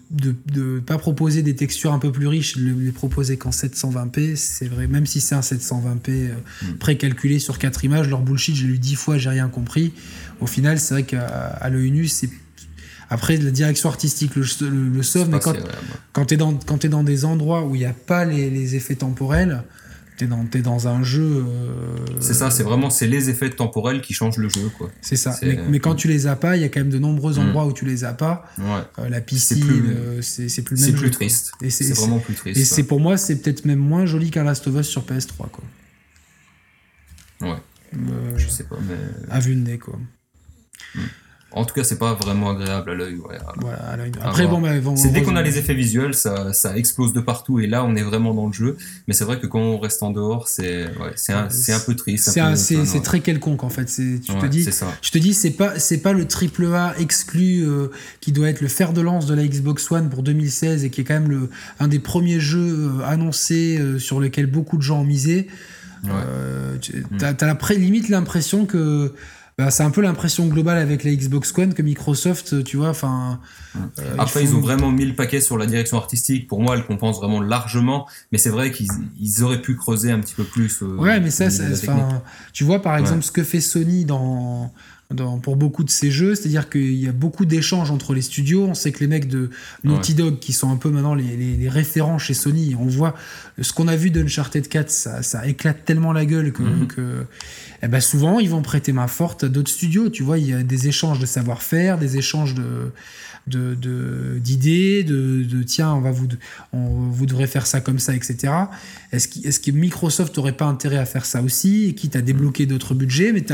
ne 0.56 0.80
pas 0.80 0.98
proposer 0.98 1.44
des 1.44 1.56
textures 1.56 1.94
un 1.94 2.00
peu 2.00 2.12
plus 2.12 2.26
riches, 2.26 2.58
de 2.58 2.74
les 2.74 2.92
proposer 2.92 3.38
qu'en 3.38 3.52
720p, 3.52 4.36
c'est 4.36 4.68
vrai, 4.68 4.88
même 4.88 5.06
si 5.06 5.22
c'est 5.22 5.36
un 5.36 5.42
720p 5.42 6.32
mm. 6.62 6.74
précalculé 6.80 7.38
sur 7.38 7.60
4 7.60 7.86
images, 7.86 8.10
leur 8.10 8.22
bullshit, 8.22 8.56
j'ai 8.56 8.66
lu 8.66 8.80
10 8.80 8.96
fois, 8.96 9.18
j'ai 9.20 9.30
rien 9.30 9.48
compris. 9.48 9.94
Au 10.42 10.48
final, 10.48 10.80
c'est 10.80 10.96
vrai 10.96 11.04
qu'à 11.04 11.70
l'œil 11.70 11.92
nu, 11.92 12.08
c'est 12.08 12.30
après, 13.10 13.38
la 13.38 13.52
direction 13.52 13.90
artistique, 13.90 14.36
le, 14.36 14.44
le, 14.70 15.04
sauve, 15.04 15.30
mais 15.30 15.40
quand, 15.40 15.56
quand 16.12 16.26
tu 16.26 16.34
es, 16.34 16.38
dans, 16.38 16.54
quand 16.54 16.84
es 16.84 16.90
dans 16.90 17.04
des 17.04 17.24
endroits 17.24 17.64
où 17.64 17.76
il 17.76 17.80
n'y 17.80 17.86
a 17.86 17.94
pas 17.94 18.26
les, 18.26 18.50
les, 18.50 18.76
effets 18.76 18.96
temporels, 18.96 19.64
tu 20.18 20.26
es, 20.26 20.60
es, 20.60 20.62
dans 20.62 20.90
un 20.90 21.04
jeu. 21.04 21.46
Euh, 21.48 21.96
c'est 22.20 22.34
ça, 22.34 22.52
c'est 22.52 22.64
vraiment 22.64 22.90
c'est 22.90 23.08
les 23.08 23.30
effets 23.30 23.50
temporels 23.50 24.02
qui 24.02 24.14
changent 24.14 24.38
le 24.38 24.50
jeu. 24.50 24.70
quoi. 24.78 24.90
C'est 25.02 25.16
ça. 25.16 25.38
Mais, 25.42 25.58
mais, 25.70 25.80
quand 25.80 25.96
tu 25.96 26.10
les 26.10 26.28
as 26.28 26.36
pas, 26.36 26.58
il 26.58 26.64
y 26.64 26.66
a 26.66 26.70
quand 26.70 26.82
même 26.82 26.90
de 26.90 27.00
nombreux 27.00 27.36
mm. 27.36 27.40
endroits 27.40 27.66
où 27.66 27.72
tu 27.72 27.86
les 27.86 28.04
as 28.04 28.14
pas. 28.14 28.46
Euh, 28.60 29.08
la 29.08 29.22
piscine, 29.22 29.58
c'est 30.22 30.64
plus. 30.64 30.78
C'est 30.78 30.92
plus 30.94 31.12
triste. 31.12 31.54
C'est 31.70 31.94
vraiment 31.94 32.20
plus 32.20 32.36
triste. 32.36 32.60
Et 32.60 32.66
c'est 32.66 32.84
pour 32.84 33.00
moi, 33.00 33.16
c'est 33.16 33.38
peut-être 33.38 33.64
même 33.64 33.80
moins 33.80 34.06
joli 34.06 34.32
qu'un 34.32 34.44
Last 34.44 34.68
of 34.68 34.76
Us 34.76 34.88
sur 34.88 35.04
PS3. 35.04 35.50
Quoi. 35.50 35.64
Ouais. 37.40 37.58
Euh, 37.94 38.38
je 38.38 38.50
sais 38.50 38.66
pas, 38.66 38.78
mais. 38.86 38.96
À 39.32 39.40
vue 39.40 39.56
de 39.56 39.62
nez, 39.62 39.78
quoi. 39.78 39.98
Mm. 40.94 41.00
En 41.54 41.64
tout 41.64 41.74
cas, 41.74 41.84
c'est 41.86 41.98
pas 41.98 42.14
vraiment 42.14 42.50
agréable 42.52 42.92
à 42.92 42.94
l'œil. 42.94 43.18
Après, 44.22 44.48
bon, 44.48 44.96
c'est 44.98 45.10
dès 45.10 45.24
qu'on 45.24 45.38
a 45.38 45.42
les 45.42 45.58
effets 45.58 45.74
visuels, 45.74 46.14
ça, 46.14 46.52
ça, 46.52 46.76
explose 46.76 47.14
de 47.14 47.22
partout 47.22 47.60
et 47.60 47.68
là, 47.68 47.86
on 47.86 47.96
est 47.96 48.02
vraiment 48.04 48.34
dans 48.34 48.48
le 48.48 48.54
jeu. 48.54 48.78
Mais 49.08 49.14
c'est 49.14 49.24
vrai 49.24 49.40
que 49.40 49.48
quand 49.48 49.60
on 49.60 49.80
reste 49.80 50.04
en 50.04 50.12
dehors, 50.12 50.48
c'est 50.50 50.88
c'est 51.16 51.34
un, 51.34 51.48
un, 51.48 51.80
peu 51.86 51.96
triste. 51.96 52.38
C'est 52.56 53.02
très 53.02 53.22
quelconque 53.22 53.64
en 53.64 53.70
fait. 53.70 53.86
Tu 53.86 54.20
te 54.20 54.46
dis, 54.46 54.68
je 55.02 55.12
te 55.12 55.18
dis, 55.18 55.34
c'est 55.34 55.52
pas 55.52 55.80
c'est 55.80 56.00
pas 56.00 56.14
le 56.14 56.28
triple 56.28 56.66
A 56.74 56.94
exclu 57.00 57.62
euh, 57.66 57.88
qui 58.20 58.34
doit 58.34 58.50
être 58.50 58.62
le 58.62 58.68
fer 58.68 58.92
de 58.92 59.02
lance 59.02 59.26
de 59.26 59.34
la 59.34 59.48
Xbox 59.48 59.90
One 59.90 60.10
pour 60.10 60.24
2016 60.24 60.84
et 60.84 60.90
qui 60.90 61.02
est 61.02 61.04
quand 61.06 61.14
même 61.14 61.30
le 61.30 61.50
un 61.80 61.88
des 61.88 62.00
premiers 62.00 62.42
jeux 62.42 62.92
euh, 63.00 63.06
annoncés 63.06 63.78
euh, 63.80 64.00
sur 64.00 64.20
lequel 64.20 64.48
beaucoup 64.48 64.78
de 64.78 64.82
gens 64.82 65.00
ont 65.00 65.06
misé. 65.06 65.48
T'as 67.18 67.34
as 67.40 67.46
la 67.46 67.76
limite 67.76 68.10
l'impression 68.10 68.66
que 68.66 69.14
bah, 69.58 69.72
c'est 69.72 69.82
un 69.82 69.90
peu 69.90 70.02
l'impression 70.02 70.46
globale 70.46 70.78
avec 70.78 71.04
la 71.04 71.16
Xbox 71.16 71.52
One 71.58 71.74
que 71.74 71.82
Microsoft, 71.82 72.64
tu 72.64 72.78
vois, 72.78 72.90
enfin. 72.90 73.40
Euh, 73.76 74.16
Après, 74.20 74.44
ils, 74.44 74.54
ont 74.54 74.62
vraiment 74.62 74.92
mis 74.92 75.04
le 75.04 75.16
paquet 75.16 75.42
sur 75.42 75.58
la 75.58 75.66
direction 75.66 75.98
artistique. 75.98 76.48
Pour 76.48 76.62
moi, 76.62 76.76
elle 76.76 76.86
compense 76.86 77.18
vraiment 77.18 77.42
largement. 77.42 78.08
Mais 78.32 78.38
c'est 78.38 78.52
vrai 78.52 78.72
qu'ils 78.72 79.44
auraient 79.44 79.62
pu 79.62 79.76
creuser 79.76 80.12
un 80.12 80.20
petit 80.20 80.36
peu 80.36 80.44
plus. 80.44 80.84
Euh, 80.84 80.96
ouais, 80.98 81.20
mais 81.20 81.32
ça, 81.32 81.48
tu 82.54 82.66
vois, 82.66 82.84
par 82.84 82.98
exemple, 82.98 83.24
ce 83.24 83.32
que 83.32 83.44
fait 83.44 83.62
Sony 83.62 84.06
dans 84.06 84.72
pour 85.42 85.56
beaucoup 85.56 85.86
de 85.86 85.90
ces 85.90 86.12
jeux, 86.12 86.36
c'est-à-dire 86.36 86.70
qu'il 86.70 86.96
y 86.96 87.08
a 87.08 87.14
beaucoup 87.14 87.46
d'échanges 87.46 87.92
entre 87.92 88.14
les 88.14 88.22
studios. 88.22 88.66
On 88.66 88.74
sait 88.74 88.92
que 88.92 89.00
les 89.00 89.08
mecs 89.08 89.28
de 89.30 89.50
Naughty 89.86 90.14
Dog, 90.16 90.40
qui 90.40 90.52
sont 90.52 90.70
un 90.70 90.76
peu 90.76 90.90
maintenant 90.90 91.16
les, 91.16 91.38
les, 91.38 91.70
référents 91.70 92.20
chez 92.20 92.34
Sony, 92.34 92.76
on 92.78 92.88
voit 92.88 93.16
ce 93.62 93.72
qu'on 93.72 93.88
a 93.88 93.96
vu 93.96 94.12
d'Uncharted 94.12 94.68
4, 94.68 94.90
ça, 94.90 95.24
ça, 95.24 95.48
éclate 95.48 95.86
tellement 95.86 96.12
la 96.12 96.26
gueule 96.26 96.52
que, 96.52 96.64
mhm. 96.64 96.88
que 96.88 97.26
eh 97.82 97.88
ben 97.88 98.00
souvent 98.00 98.40
ils 98.40 98.50
vont 98.50 98.62
prêter 98.62 98.92
main 98.92 99.08
forte 99.08 99.44
à 99.44 99.50
d'autres 99.50 99.72
studios. 99.72 100.10
Tu 100.10 100.24
vois, 100.24 100.38
il 100.38 100.48
y 100.48 100.54
a 100.54 100.64
des 100.64 100.88
échanges 100.88 101.20
de 101.20 101.26
savoir-faire, 101.26 101.98
des 101.98 102.18
échanges 102.18 102.56
de 102.56 102.92
d'idées, 103.48 105.04
de, 105.04 105.44
de, 105.44 105.64
tiens, 105.64 105.94
on 105.94 106.02
va 106.02 106.12
vous, 106.12 106.28
on, 106.74 106.88
vous 106.88 107.26
devrez 107.26 107.48
faire 107.48 107.66
ça 107.66 107.80
comme 107.80 108.00
ça, 108.00 108.14
etc. 108.14 108.54
Est-ce 109.12 109.28
que, 109.28 109.48
est 109.48 109.64
que 109.64 109.72
Microsoft 109.72 110.36
n'aurait 110.38 110.54
pas 110.54 110.66
intérêt 110.66 110.98
à 110.98 111.06
faire 111.06 111.26
ça 111.26 111.42
aussi, 111.42 111.96
quitte 111.96 112.16
à 112.16 112.22
débloquer 112.22 112.66
d'autres 112.66 112.94
budgets? 112.94 113.32
Mais 113.32 113.46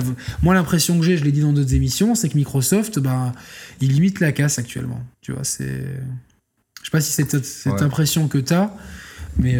moi, 0.41 0.53
l'impression 0.53 0.97
que 0.99 1.05
j'ai, 1.05 1.17
je 1.17 1.23
l'ai 1.23 1.31
dit 1.31 1.41
dans 1.41 1.53
d'autres 1.53 1.73
émissions, 1.75 2.15
c'est 2.15 2.29
que 2.29 2.37
Microsoft, 2.37 2.99
ben, 2.99 3.33
il 3.81 3.91
limite 3.91 4.19
la 4.19 4.31
casse 4.31 4.57
actuellement. 4.57 5.01
Tu 5.21 5.31
vois, 5.31 5.43
c'est. 5.43 5.85
Je 6.79 6.89
sais 6.89 6.91
pas 6.91 7.01
si 7.01 7.11
c'est 7.11 7.29
cette, 7.29 7.45
cette 7.45 7.81
impression 7.81 8.27
que 8.27 8.39
tu 8.39 8.53
as. 8.53 8.75
Mais 9.37 9.57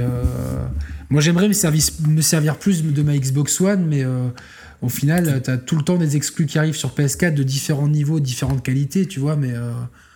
moi, 1.14 1.22
j'aimerais 1.22 1.48
me 1.48 1.54
servir, 1.54 1.84
me 2.08 2.22
servir 2.22 2.58
plus 2.58 2.84
de 2.84 3.02
ma 3.04 3.16
Xbox 3.16 3.62
One, 3.62 3.86
mais 3.88 4.04
au 4.82 4.90
final, 4.90 5.42
tu 5.44 5.50
as 5.50 5.58
tout 5.58 5.76
le 5.76 5.84
temps 5.84 5.98
des 5.98 6.16
exclus 6.16 6.48
qui 6.48 6.58
arrivent 6.58 6.76
sur 6.76 6.90
PS4 6.90 7.36
de 7.36 7.44
différents 7.44 7.88
niveaux, 7.88 8.20
différentes 8.20 8.64
qualités, 8.64 9.06
tu 9.06 9.20
vois, 9.20 9.36
mais. 9.36 9.54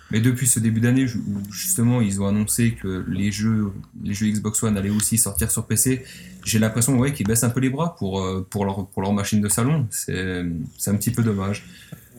Mais 0.09 0.21
depuis 0.21 0.47
ce 0.47 0.59
début 0.59 0.79
d'année, 0.79 1.05
où 1.05 1.51
justement 1.51 1.99
ils 2.01 2.21
ont 2.21 2.27
annoncé 2.27 2.77
que 2.81 3.05
les 3.09 3.31
jeux, 3.31 3.71
les 4.03 4.13
jeux 4.13 4.27
Xbox 4.27 4.63
One 4.63 4.77
allaient 4.77 4.89
aussi 4.89 5.17
sortir 5.17 5.51
sur 5.51 5.67
PC, 5.67 6.05
j'ai 6.45 6.59
l'impression 6.59 6.97
ouais, 6.97 7.11
qu'ils 7.11 7.27
baissent 7.27 7.43
un 7.43 7.49
peu 7.49 7.59
les 7.59 7.69
bras 7.69 7.95
pour, 7.97 8.21
euh, 8.21 8.45
pour, 8.49 8.63
leur, 8.65 8.87
pour 8.87 9.01
leur 9.01 9.11
machine 9.11 9.41
de 9.41 9.49
salon. 9.49 9.85
C'est 9.91 10.15
un 10.15 10.95
petit 10.95 11.11
peu 11.11 11.23
dommage. 11.23 11.65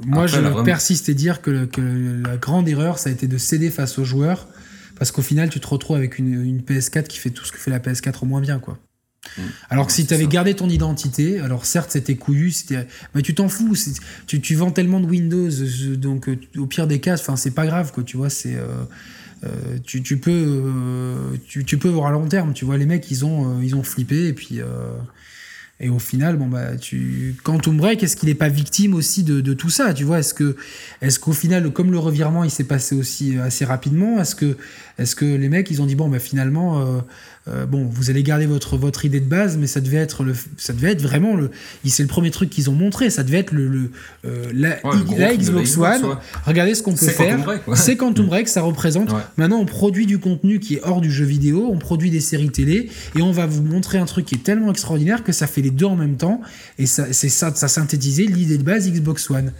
Moi, 0.06 0.26
je 0.26 0.38
persiste 0.64 1.08
à 1.08 1.14
dire 1.14 1.40
que, 1.40 1.64
que, 1.64 2.22
la 2.24 2.36
grande 2.36 2.68
erreur, 2.68 2.98
ça 2.98 3.08
a 3.08 3.12
été 3.12 3.26
de 3.26 3.38
céder 3.38 3.70
face 3.70 3.98
aux 3.98 4.04
joueurs, 4.04 4.46
parce 4.98 5.12
qu'au 5.12 5.22
final, 5.22 5.48
tu 5.48 5.60
te 5.60 5.66
retrouves 5.66 5.96
avec 5.96 6.18
une, 6.18 6.44
une, 6.44 6.60
PS4 6.60 7.04
qui 7.04 7.18
fait 7.18 7.30
tout 7.30 7.44
ce 7.44 7.52
que 7.52 7.58
fait 7.58 7.70
la 7.70 7.78
PS4 7.78 8.22
au 8.22 8.26
moins 8.26 8.40
bien, 8.40 8.58
quoi. 8.58 8.78
Mm. 9.36 9.42
Alors 9.70 9.86
que 9.86 9.92
si 9.92 10.06
tu 10.06 10.14
avais 10.14 10.26
gardé 10.26 10.54
ton 10.54 10.68
identité, 10.68 11.40
alors 11.40 11.64
certes 11.64 11.90
c'était 11.90 12.16
couillu, 12.16 12.50
c'était, 12.50 12.86
mais 13.14 13.22
tu 13.22 13.34
t'en 13.34 13.48
fous, 13.48 13.74
tu, 14.26 14.40
tu, 14.40 14.54
vends 14.54 14.70
tellement 14.70 15.00
de 15.00 15.06
Windows, 15.06 15.50
donc 15.96 16.28
euh, 16.28 16.38
au 16.56 16.66
pire 16.66 16.86
des 16.86 17.00
cas, 17.00 17.14
enfin 17.14 17.36
c'est 17.36 17.50
pas 17.50 17.66
grave 17.66 17.92
quoi, 17.92 18.04
tu 18.04 18.16
vois, 18.16 18.30
c'est 18.30 18.54
euh, 18.54 18.66
euh, 19.44 19.78
tu, 19.84 20.02
tu, 20.02 20.18
peux 20.18 20.62
tu, 21.46 21.64
tu, 21.64 21.78
peux 21.78 21.88
voir 21.88 22.06
à 22.06 22.10
long 22.12 22.26
terme, 22.26 22.52
tu 22.54 22.64
vois, 22.64 22.76
les 22.76 22.86
mecs 22.86 23.10
ils 23.10 23.24
ont 23.24 23.60
ils 23.60 23.74
ont 23.74 23.82
flippé 23.82 24.28
et 24.28 24.32
puis 24.32 24.60
et 25.80 25.88
au 25.88 26.00
final, 26.00 26.36
bon 26.36 26.48
bah, 26.48 26.76
tu 26.76 27.36
Quantum 27.44 27.76
Break, 27.76 28.02
est-ce 28.02 28.16
qu'il 28.16 28.28
n'est 28.28 28.34
pas 28.34 28.48
victime 28.48 28.94
aussi 28.94 29.22
de, 29.22 29.40
tout 29.54 29.70
ça 29.70 29.94
Tu 29.94 30.02
vois, 30.02 30.18
est-ce 30.18 30.34
que, 30.34 30.56
est-ce 31.02 31.20
qu'au 31.20 31.32
final, 31.32 31.70
comme 31.72 31.92
le 31.92 31.98
revirement, 31.98 32.42
il 32.42 32.50
s'est 32.50 32.64
passé 32.64 32.96
aussi 32.96 33.38
assez 33.38 33.64
rapidement, 33.64 34.20
est-ce 34.20 34.34
que, 34.34 34.56
est-ce 34.98 35.14
que 35.14 35.24
les 35.24 35.48
mecs, 35.48 35.70
ils 35.70 35.80
ont 35.80 35.86
dit 35.86 35.94
bon 35.94 36.08
bah 36.08 36.18
finalement, 36.18 36.80
euh, 36.80 37.00
euh, 37.48 37.66
bon, 37.66 37.84
vous 37.90 38.10
allez 38.10 38.22
garder 38.22 38.46
votre 38.46 38.76
votre 38.76 39.04
idée 39.04 39.20
de 39.20 39.28
base, 39.28 39.56
mais 39.56 39.66
ça 39.66 39.80
devait 39.80 39.96
être 39.96 40.24
le, 40.24 40.34
ça 40.56 40.72
devait 40.72 40.92
être 40.92 41.02
vraiment 41.02 41.34
le, 41.34 41.50
c'est 41.84 42.02
le 42.02 42.08
premier 42.08 42.30
truc 42.30 42.50
qu'ils 42.50 42.68
ont 42.68 42.74
montré, 42.74 43.10
ça 43.10 43.22
devait 43.22 43.38
être 43.38 43.52
le, 43.52 43.68
le 43.68 43.90
euh, 44.26 44.50
la, 44.52 44.78
Xbox 45.36 45.76
One. 45.76 46.16
Regardez 46.44 46.74
ce 46.74 46.82
qu'on 46.82 46.94
peut 46.94 47.06
faire. 47.06 47.60
C'est 47.74 47.96
Quantum 47.96 48.26
Break, 48.26 48.48
ça 48.48 48.62
représente. 48.62 49.14
Maintenant, 49.36 49.58
on 49.58 49.66
produit 49.66 50.06
du 50.06 50.18
contenu 50.18 50.60
qui 50.60 50.76
est 50.76 50.80
hors 50.82 51.00
du 51.00 51.10
jeu 51.10 51.24
vidéo, 51.24 51.68
on 51.72 51.78
produit 51.78 52.10
des 52.10 52.20
séries 52.20 52.50
télé, 52.50 52.90
et 53.16 53.22
on 53.22 53.32
va 53.32 53.46
vous 53.46 53.62
montrer 53.62 53.98
un 53.98 54.06
truc 54.06 54.26
qui 54.26 54.34
est 54.34 54.42
tellement 54.42 54.70
extraordinaire 54.70 55.24
que 55.24 55.32
ça 55.32 55.46
fait 55.46 55.62
les 55.62 55.70
deux 55.70 55.86
en 55.86 55.96
même 55.96 56.16
temps, 56.16 56.40
et 56.78 56.86
ça, 56.86 57.06
c'est 57.12 57.28
ça, 57.28 57.54
ça 57.54 57.68
synthétisé 57.68 58.26
l'idée 58.26 58.58
de 58.58 58.62
base 58.62 58.90
Xbox 58.90 59.30
One. 59.30 59.52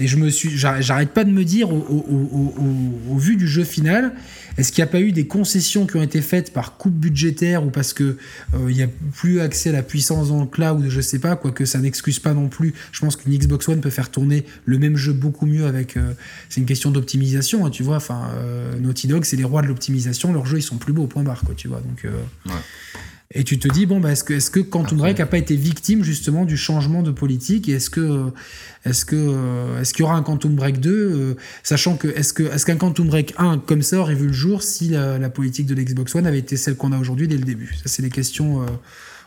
Et 0.00 0.08
je 0.08 0.16
me 0.16 0.28
suis, 0.28 0.50
j'arrête 0.56 1.10
pas 1.10 1.22
de 1.22 1.30
me 1.30 1.44
dire 1.44 1.70
au, 1.72 3.16
vu 3.16 3.36
du 3.36 3.46
jeu 3.46 3.62
final, 3.62 4.12
est-ce 4.58 4.72
qu'il 4.72 4.82
n'y 4.82 4.88
a 4.88 4.90
pas 4.90 5.00
eu 5.00 5.12
des 5.12 5.28
concessions 5.28 5.86
qui 5.86 5.96
ont 5.96 6.02
été 6.02 6.20
faites 6.20 6.52
par 6.52 6.76
coupe 6.76 6.94
budgétaire 6.94 7.64
ou 7.64 7.70
parce 7.70 7.92
que 7.92 8.16
euh, 8.54 8.70
il 8.70 8.76
n'y 8.76 8.82
a 8.82 8.88
plus 9.12 9.40
accès 9.40 9.68
à 9.68 9.72
la 9.72 9.84
puissance 9.84 10.28
dans 10.28 10.40
le 10.40 10.46
cloud, 10.46 10.84
je 10.88 11.00
sais 11.00 11.20
pas, 11.20 11.36
quoique 11.36 11.64
ça 11.64 11.78
n'excuse 11.78 12.18
pas 12.18 12.34
non 12.34 12.48
plus. 12.48 12.74
Je 12.90 13.00
pense 13.00 13.14
qu'une 13.14 13.36
Xbox 13.36 13.68
One 13.68 13.80
peut 13.80 13.90
faire 13.90 14.10
tourner 14.10 14.44
le 14.64 14.78
même 14.78 14.96
jeu 14.96 15.12
beaucoup 15.12 15.46
mieux 15.46 15.66
avec. 15.66 15.96
Euh, 15.96 16.12
c'est 16.48 16.60
une 16.60 16.66
question 16.66 16.90
d'optimisation, 16.90 17.64
hein, 17.64 17.70
tu 17.70 17.84
vois. 17.84 17.96
Enfin, 17.96 18.30
euh, 18.34 18.76
Naughty 18.80 19.06
Dog, 19.06 19.24
c'est 19.24 19.36
les 19.36 19.44
rois 19.44 19.62
de 19.62 19.68
l'optimisation. 19.68 20.32
Leurs 20.32 20.46
jeux, 20.46 20.58
ils 20.58 20.62
sont 20.62 20.76
plus 20.76 20.92
beaux, 20.92 21.06
point 21.06 21.22
barre, 21.22 21.42
quoi, 21.44 21.54
tu 21.54 21.68
vois. 21.68 21.80
Donc. 21.80 22.04
Ouais. 22.46 22.52
Et 23.32 23.42
tu 23.42 23.58
te 23.58 23.66
dis, 23.68 23.86
bon, 23.86 24.00
bah, 24.00 24.12
est-ce 24.12 24.22
que, 24.22 24.34
est 24.34 24.50
que 24.50 24.60
Quantum 24.60 24.98
Break 24.98 25.18
n'a 25.18 25.26
pas 25.26 25.38
été 25.38 25.56
victime 25.56 26.04
justement 26.04 26.44
du 26.44 26.56
changement 26.56 27.02
de 27.02 27.10
politique? 27.10 27.68
Est-ce 27.68 27.90
que, 27.90 28.30
est-ce 28.84 29.04
que, 29.04 29.16
euh, 29.16 29.80
est-ce 29.80 29.94
qu'il 29.94 30.02
y 30.02 30.04
aura 30.04 30.14
un 30.14 30.22
Quantum 30.22 30.54
Break 30.54 30.78
2 30.78 30.90
euh, 30.90 31.34
Sachant 31.62 31.96
que, 31.96 32.08
est-ce 32.08 32.32
que, 32.32 32.42
est-ce 32.42 32.66
qu'un 32.66 32.76
Quantum 32.76 33.08
Break 33.08 33.34
1 33.38 33.58
comme 33.58 33.82
ça 33.82 33.98
aurait 33.98 34.14
vu 34.14 34.28
le 34.28 34.32
jour 34.32 34.62
si 34.62 34.90
la, 34.90 35.30
politique 35.30 35.66
de 35.66 35.74
l'Xbox 35.74 36.14
One 36.14 36.26
avait 36.26 36.38
été 36.38 36.56
celle 36.56 36.76
qu'on 36.76 36.92
a 36.92 36.98
aujourd'hui 36.98 37.26
dès 37.26 37.38
le 37.38 37.44
début? 37.44 37.74
Ça, 37.74 37.84
c'est 37.86 38.02
des 38.02 38.10
questions 38.10 38.62
euh, 38.62 38.66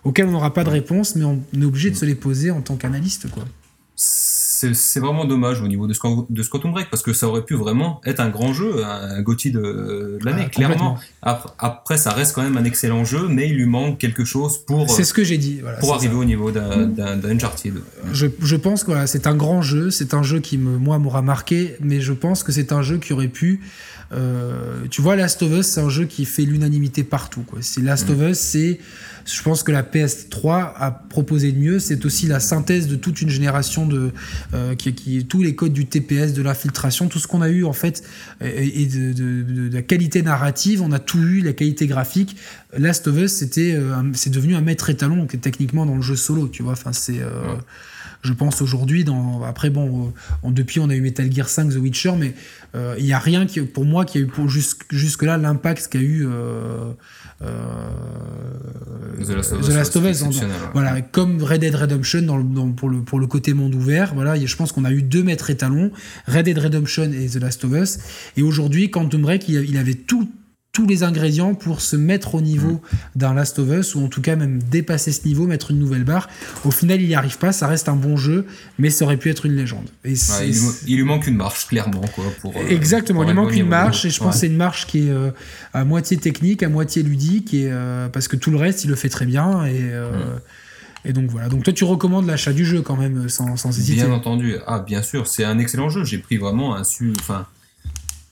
auxquelles 0.04 0.28
on 0.28 0.32
n'aura 0.32 0.54
pas 0.54 0.64
de 0.64 0.70
réponse, 0.70 1.16
mais 1.16 1.26
on 1.26 1.44
est 1.60 1.66
obligé 1.66 1.90
de 1.90 1.96
se 1.96 2.06
les 2.06 2.16
poser 2.16 2.52
en 2.52 2.62
tant 2.62 2.76
qu'analyste, 2.76 3.30
quoi 3.32 3.46
c'est 4.74 5.00
vraiment 5.00 5.26
dommage 5.26 5.62
au 5.62 5.68
niveau 5.68 5.86
de, 5.88 5.94
de 6.30 6.44
Quantum 6.44 6.72
Break 6.72 6.90
parce 6.90 7.04
que 7.04 7.14
ça 7.14 7.28
aurait 7.28 7.44
pu 7.44 7.54
vraiment 7.54 8.02
être 8.06 8.20
un 8.20 8.30
grand 8.30 8.54
jeu, 8.54 8.84
un 8.84 9.22
Gotti 9.22 9.52
de, 9.52 10.18
l'année, 10.24 10.46
ah, 10.46 10.50
clairement. 10.50 10.98
Après, 11.22 11.98
ça 11.98 12.12
reste 12.12 12.34
quand 12.34 12.42
même 12.42 12.58
un 12.58 12.64
excellent 12.64 13.06
jeu, 13.06 13.28
mais 13.28 13.50
il 13.50 13.56
lui 13.56 13.66
manque 13.66 14.00
quelque 14.00 14.26
chose 14.26 14.58
pour. 14.58 14.90
C'est 14.90 15.04
ce 15.04 15.14
que 15.14 15.24
j'ai 15.24 15.38
dit. 15.38 15.62
pour 15.80 15.94
arriver 15.94 16.16
au 16.16 16.26
niveau 16.26 16.52
d'un 16.52 17.24
Uncharted. 17.24 17.76
Je, 18.12 18.28
je, 18.42 18.56
pense 18.56 18.84
que 18.84 18.92
voilà, 18.92 19.08
c'est 19.08 19.28
un 19.28 19.36
grand 19.36 19.62
jeu, 19.62 19.92
c'est 19.92 20.14
un 20.14 20.24
jeu 20.24 20.40
qui, 20.40 20.58
me, 20.58 20.78
moi, 20.78 20.98
m'aura 20.98 21.22
marqué, 21.22 21.76
mais 21.82 22.02
je 22.02 22.14
pense 22.14 22.44
que 22.44 22.52
c'est 22.52 22.72
un 22.72 22.82
jeu 22.82 22.98
qui 22.98 23.14
aurait 23.14 23.28
pu. 23.28 23.62
Euh, 24.14 24.86
tu 24.90 25.02
vois, 25.02 25.16
Last 25.16 25.42
of 25.44 25.52
Us, 25.52 25.68
c'est 25.68 25.82
un 25.82 25.90
jeu 25.90 26.06
qui 26.06 26.26
fait 26.26 26.44
l'unanimité 26.44 27.04
partout. 27.04 27.42
Quoi. 27.42 27.60
Last 27.82 28.10
mm. 28.10 28.14
of 28.14 28.32
Us, 28.32 28.40
c'est 28.40 28.80
je 29.28 29.42
pense 29.44 29.62
que 29.64 29.72
la 29.72 29.84
PS3 29.84 30.72
a 30.76 30.92
proposé 30.92 31.52
de 31.52 31.60
mieux. 31.60 31.80
C'est 31.80 32.06
aussi 32.06 32.28
la 32.28 32.40
synthèse 32.40 32.88
de 32.88 32.96
toute 32.96 33.22
une 33.22 33.30
génération 33.30 33.86
de 33.86 34.12
euh, 34.54 34.76
qui, 34.76 34.94
qui 34.94 35.26
tous 35.26 35.44
les 35.44 35.54
codes 35.54 35.74
du 35.74 35.86
TPS, 35.86 36.34
de 36.34 36.42
l'infiltration, 36.42 37.08
tout 37.10 37.20
ce 37.20 37.28
qu'on 37.28 37.42
a 37.42 37.50
eu 37.50 37.66
en 37.66 37.74
fait 37.74 38.04
et 38.42 38.86
de, 38.86 39.14
de, 39.14 39.44
de, 39.44 39.74
la 39.74 39.82
qualité 39.82 40.22
narrative. 40.22 40.82
On 40.82 40.92
a 40.92 41.00
tout 41.00 41.20
eu, 41.20 41.42
la 41.42 41.54
qualité 41.54 41.88
graphique. 41.88 42.38
Last 42.78 43.08
of 43.08 43.18
Us, 43.18 43.34
c'était 43.34 43.74
euh, 43.74 44.02
c'est 44.14 44.30
devenu 44.30 44.56
un 44.56 44.62
maître 44.62 44.90
étalon 44.90 45.26
techniquement 45.26 45.86
dans 45.86 45.96
le 45.96 46.02
jeu 46.02 46.16
solo. 46.16 46.48
Tu 46.48 46.64
vois, 46.64 46.74
enfin 46.74 46.94
c'est 46.94 47.20
euh, 47.20 47.56
je 48.22 48.34
pense 48.34 48.62
aujourd'hui 48.62 49.04
dans 49.04 49.44
après 49.44 49.70
bon 49.70 50.14
depuis 50.44 50.80
on 50.80 50.90
a 50.90 50.96
eu 50.96 51.02
Metal 51.02 51.32
Gear 51.32 51.50
5 51.50 51.70
The 51.70 51.76
Witcher 51.76 52.14
mais 52.18 52.34
il 52.98 53.06
n'y 53.06 53.14
a 53.14 53.20
rien 53.20 53.46
qui 53.46 53.62
pour 53.62 53.86
moi 53.86 54.06
qui 54.06 54.18
a 54.18 54.22
eu 54.22 54.28
pour 54.28 54.50
jusque 54.50 55.24
là 55.24 55.38
l'impact 55.38 55.88
qu'a 55.88 56.00
eu 56.00 56.26
euh, 56.26 56.92
The 57.40 59.30
Last 59.74 59.96
of 59.96 60.06
Us, 60.06 60.24
voilà, 60.74 61.02
comme 61.02 61.42
Red 61.44 61.62
Dead 61.62 61.76
Redemption 61.76 62.22
dans, 62.22 62.72
pour, 62.72 62.90
le, 62.90 63.02
pour 63.02 63.20
le 63.20 63.28
côté 63.28 63.54
monde 63.54 63.76
ouvert. 63.76 64.14
Voilà, 64.14 64.44
je 64.44 64.56
pense 64.56 64.72
qu'on 64.72 64.86
a 64.86 64.92
eu 64.92 65.02
deux 65.02 65.24
maîtres 65.24 65.50
étalons, 65.50 65.92
Red 66.28 66.46
Dead 66.46 66.58
Redemption 66.58 67.12
et 67.12 67.28
The 67.28 67.42
Last 67.42 67.66
of 67.66 67.74
Us. 67.74 68.00
Et 68.38 68.42
aujourd'hui, 68.42 68.90
Quantum 68.90 69.22
Break, 69.22 69.50
il, 69.50 69.56
il 69.70 69.78
avait 69.78 69.96
tout 69.96 70.30
tous 70.78 70.86
les 70.86 71.02
ingrédients 71.02 71.56
pour 71.56 71.82
se 71.82 71.96
mettre 71.96 72.36
au 72.36 72.42
niveau 72.42 72.74
mm. 72.74 72.98
d'un 73.16 73.34
Last 73.34 73.58
of 73.58 73.68
Us 73.68 73.96
ou 73.96 74.06
en 74.06 74.10
tout 74.10 74.22
cas 74.22 74.36
même 74.36 74.62
dépasser 74.62 75.12
ce 75.12 75.28
niveau, 75.28 75.48
mettre 75.48 75.72
une 75.72 75.80
nouvelle 75.80 76.04
barre. 76.04 76.30
Au 76.66 76.70
final, 76.70 77.02
il 77.02 77.08
n'y 77.08 77.16
arrive 77.16 77.40
pas, 77.40 77.52
ça 77.52 77.66
reste 77.66 77.90
un 77.90 77.96
bon 77.96 78.16
jeu, 78.16 78.46
mais 78.78 78.92
ça 78.92 79.06
aurait 79.06 79.18
pu 79.18 79.32
être 79.32 79.48
une 79.48 79.56
légende. 79.56 79.88
Et 80.06 80.14
il, 80.86 80.98
lui 80.98 81.04
manque 81.04 81.26
une 81.26 81.36
marche, 81.36 81.66
clairement. 81.66 82.02
Quoi, 82.14 82.26
pour, 82.42 82.56
euh, 82.56 82.70
Exactement, 82.70 83.24
il 83.24 83.34
manque 83.34 83.56
une 83.56 83.68
marche 83.68 84.06
et 84.06 84.12
je 84.12 84.20
pense 84.20 84.36
que 84.36 84.42
c'est 84.42 84.48
une 84.48 84.56
marche 84.56 84.86
qui 84.86 85.08
est 85.08 85.10
euh, 85.10 85.32
à 85.74 85.84
moitié 85.84 86.18
technique, 86.18 86.62
à 86.62 86.70
moitié 86.70 87.02
ludique, 87.02 87.56
et, 87.56 87.70
euh, 87.72 88.08
parce 88.08 88.28
que 88.28 88.36
tout 88.36 88.52
le 88.52 88.58
reste, 88.58 88.84
il 88.84 88.92
le 88.92 88.96
fait 88.96 89.10
très 89.10 89.26
bien. 89.26 89.66
Et, 89.66 89.82
mm. 89.82 90.40
Et 91.06 91.14
donc 91.14 91.32
voilà. 91.32 91.50
Donc 91.50 91.64
toi, 91.64 91.74
tu 91.74 91.86
recommandes 91.86 92.28
l'achat 92.28 92.54
du 92.54 92.66
jeu 92.66 92.84
quand 92.84 92.98
même, 92.98 93.30
sans, 93.30 93.58
sans 93.58 93.76
hésiter. 93.76 94.04
Bien 94.04 94.12
entendu. 94.12 94.58
Ah, 94.68 94.80
bien 94.80 95.02
sûr, 95.02 95.26
c'est 95.26 95.44
un 95.44 95.58
excellent 95.58 95.90
jeu. 95.90 96.04
J'ai 96.04 96.20
pris 96.20 96.38
vraiment 96.38 96.76
un 96.76 96.84
su. 96.84 97.14
Enfin, 97.20 97.48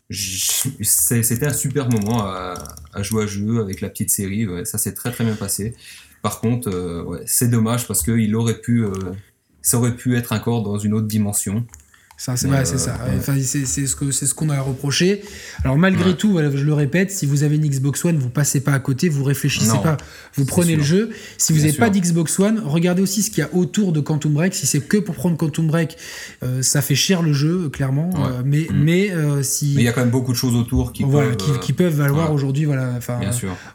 c'était 0.10 1.48
un 1.48 1.53
super 1.53 1.90
moment 1.90 2.26
à, 2.26 2.53
jouer 3.02 3.23
à 3.23 3.27
jeu 3.27 3.60
avec 3.60 3.82
la 3.82 3.90
petite 3.90 4.10
série. 4.10 4.48
ça 4.64 4.77
s'est 4.77 4.94
très 4.94 5.11
très 5.11 5.23
bien 5.23 5.36
passé. 5.36 5.76
Par 6.26 6.40
contre, 6.40 6.69
euh, 6.69 7.22
c'est 7.27 7.49
dommage 7.49 7.88
parce 7.88 8.02
qu'il 8.02 8.36
aurait 8.36 8.60
pu, 8.60 8.84
euh, 8.84 8.91
ça 9.61 9.77
aurait 9.77 9.95
pu 9.95 10.18
être 10.18 10.32
encore 10.32 10.64
dans 10.64 10.80
une 10.80 10.95
autre 10.95 11.06
dimension. 11.06 11.68
Ça, 12.18 12.38
c'est 12.38 12.48
ça. 12.78 12.98
Enfin, 13.18 13.36
c'est 13.42 13.66
ce 13.66 14.12
c'est 14.12 14.26
ce 14.26 14.34
qu'on 14.34 14.50
a 14.50 14.60
reproché. 14.62 15.22
Alors 15.64 15.78
malgré 15.78 16.16
tout, 16.16 16.32
voilà, 16.32 16.50
je 16.50 16.64
le 16.64 16.74
répète, 16.74 17.12
si 17.12 17.26
vous 17.26 17.44
avez 17.44 17.58
une 17.58 17.68
Xbox 17.68 18.06
One, 18.06 18.18
vous 18.18 18.30
passez 18.30 18.62
pas 18.62 18.72
à 18.72 18.80
côté, 18.80 19.10
vous 19.10 19.24
réfléchissez 19.24 19.78
pas, 19.84 19.98
vous 20.36 20.46
prenez 20.46 20.78
le 20.78 20.84
jeu. 20.84 21.10
Si 21.38 21.52
vous 21.52 21.60
n'avez 21.60 21.74
pas 21.74 21.90
d'Xbox 21.90 22.40
One, 22.40 22.62
regardez 22.64 23.02
aussi 23.02 23.22
ce 23.22 23.30
qu'il 23.30 23.40
y 23.40 23.42
a 23.42 23.54
autour 23.54 23.92
de 23.92 24.00
Quantum 24.00 24.34
Break. 24.34 24.54
Si 24.54 24.66
c'est 24.66 24.80
que 24.80 24.98
pour 24.98 25.16
prendre 25.16 25.36
Quantum 25.36 25.68
Break, 25.68 25.98
euh, 26.44 26.62
ça 26.62 26.82
fait 26.82 26.96
cher 26.96 27.22
le 27.22 27.34
jeu, 27.34 27.70
clairement. 27.70 28.10
Euh, 28.18 28.42
mais 28.46 28.68
mm. 28.70 28.84
mais 28.84 29.12
euh, 29.12 29.44
si 29.44 29.74
mais 29.76 29.82
il 29.82 29.86
y 29.86 29.88
a 29.90 29.92
quand 29.92 30.02
même 30.02 30.10
beaucoup 30.10 30.32
de 30.32 30.38
choses 30.38 30.56
autour 30.56 30.94
qui 30.94 31.04
peuvent 31.04 31.36
qui, 31.60 31.74
peuvent 31.74 31.96
valoir 31.96 32.32
aujourd'hui. 32.32 32.64
Voilà. 32.64 32.94
Enfin, 32.98 33.20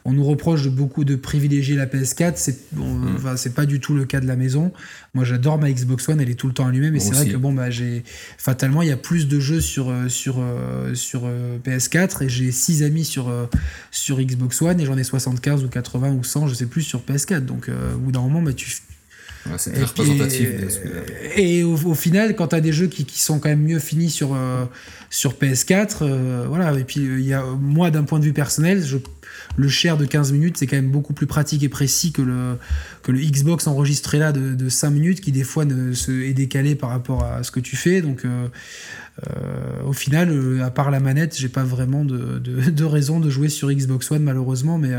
on 0.07 0.13
nous 0.13 0.25
reproche 0.25 0.63
de 0.63 0.71
beaucoup 0.71 1.05
de 1.05 1.15
privilégier 1.15 1.77
la 1.77 1.87
PS4. 1.87 2.33
C'est 2.37 2.73
bon, 2.73 2.95
mm. 2.95 3.37
pas 3.55 3.67
du 3.67 3.81
tout 3.81 3.95
le 3.95 4.07
cas 4.07 4.21
de 4.21 4.27
la 4.27 4.37
maison. 4.37 4.73
Moi, 5.13 5.25
j'adore 5.25 5.59
ma 5.59 5.71
Xbox 5.73 6.09
One, 6.09 6.21
elle 6.21 6.31
est 6.31 6.37
tout 6.37 6.47
le 6.47 6.53
temps 6.53 6.67
allumée, 6.67 6.93
mais 6.93 7.01
c'est 7.01 7.13
vrai 7.13 7.27
que 7.27 7.37
bon 7.37 7.53
bah 7.53 7.69
j'ai 7.69 8.05
fatalement, 8.39 8.81
il 8.81 8.89
y 8.89 8.93
a 8.93 8.97
plus 8.97 9.27
de 9.27 9.41
jeux 9.41 9.61
sur, 9.61 9.91
euh, 9.91 10.09
sur, 10.09 10.37
euh, 10.39 10.95
sur 10.95 11.23
euh, 11.25 11.59
PS4 11.65 12.23
et 12.23 12.29
j'ai 12.29 12.53
6 12.53 12.85
amis 12.85 13.05
sur, 13.05 13.33
sur 13.91 14.21
Xbox 14.21 14.63
One 14.63 14.81
et 14.81 14.87
j'en 14.87 14.97
ai 14.97 15.03
75 15.03 15.65
ou 15.65 15.69
80 15.69 16.13
ou 16.13 16.23
100, 16.23 16.47
je 16.47 16.55
sais 16.55 16.67
plus, 16.67 16.83
sur 16.83 17.01
PS4. 17.01 17.41
Donc, 17.41 17.69
au 17.69 17.99
bout 17.99 18.13
d'un 18.13 18.21
moment, 18.21 18.41
bah, 18.41 18.53
tu. 18.53 18.71
c'est 19.57 19.83
représentatif. 19.83 20.49
Et, 21.37 21.65
au, 21.65 21.95
final, 21.95 22.37
quand 22.37 22.49
tu 22.49 22.57
as 22.57 22.61
des 22.61 22.73
jeux 22.73 22.87
qui, 22.87 23.05
qui, 23.05 23.21
sont 23.21 23.41
quand 23.41 23.49
même 23.49 23.63
mieux 23.63 23.81
finis 23.81 24.11
sur, 24.11 24.37
sur 25.11 25.33
PS4, 25.33 26.47
voilà. 26.47 26.73
Et 26.79 26.85
puis, 26.85 27.01
il 27.01 27.27
y 27.27 27.35
a, 27.35 27.43
moi, 27.43 27.91
d'un 27.91 28.05
point 28.05 28.21
de 28.21 28.25
vue 28.25 28.33
personnel, 28.33 28.85
je 28.87 28.99
le 29.57 29.69
share 29.69 29.97
de 29.97 30.05
15 30.05 30.33
minutes, 30.33 30.57
c'est 30.57 30.67
quand 30.67 30.77
même 30.77 30.91
beaucoup 30.91 31.13
plus 31.13 31.27
pratique 31.27 31.63
et 31.63 31.69
précis 31.69 32.13
que 32.13 32.23
le, 32.23 32.57
que 33.11 33.17
le 33.17 33.21
Xbox 33.21 33.67
enregistré 33.67 34.19
là 34.19 34.31
de, 34.33 34.55
de 34.55 34.69
5 34.69 34.91
minutes, 34.91 35.21
qui 35.21 35.33
des 35.33 35.43
fois 35.43 35.65
ne, 35.65 35.93
se, 35.93 36.13
est 36.13 36.33
décalé 36.33 36.75
par 36.75 36.91
rapport 36.91 37.25
à 37.25 37.43
ce 37.43 37.51
que 37.51 37.61
tu 37.61 37.77
fais. 37.77 38.03
Donc, 38.03 38.25
euh, 38.25 38.47
euh, 39.27 39.83
au 39.85 39.93
final, 39.93 40.31
euh, 40.31 40.65
à 40.65 40.71
part 40.71 40.91
la 40.91 41.01
manette, 41.01 41.37
j'ai 41.37 41.49
pas 41.49 41.65
vraiment 41.65 42.05
de, 42.05 42.39
de, 42.39 42.71
de, 42.71 42.85
raison 42.85 43.19
de 43.19 43.29
jouer 43.29 43.49
sur 43.49 43.71
Xbox 43.71 44.11
One 44.13 44.23
malheureusement. 44.23 44.79
Mais 44.79 44.93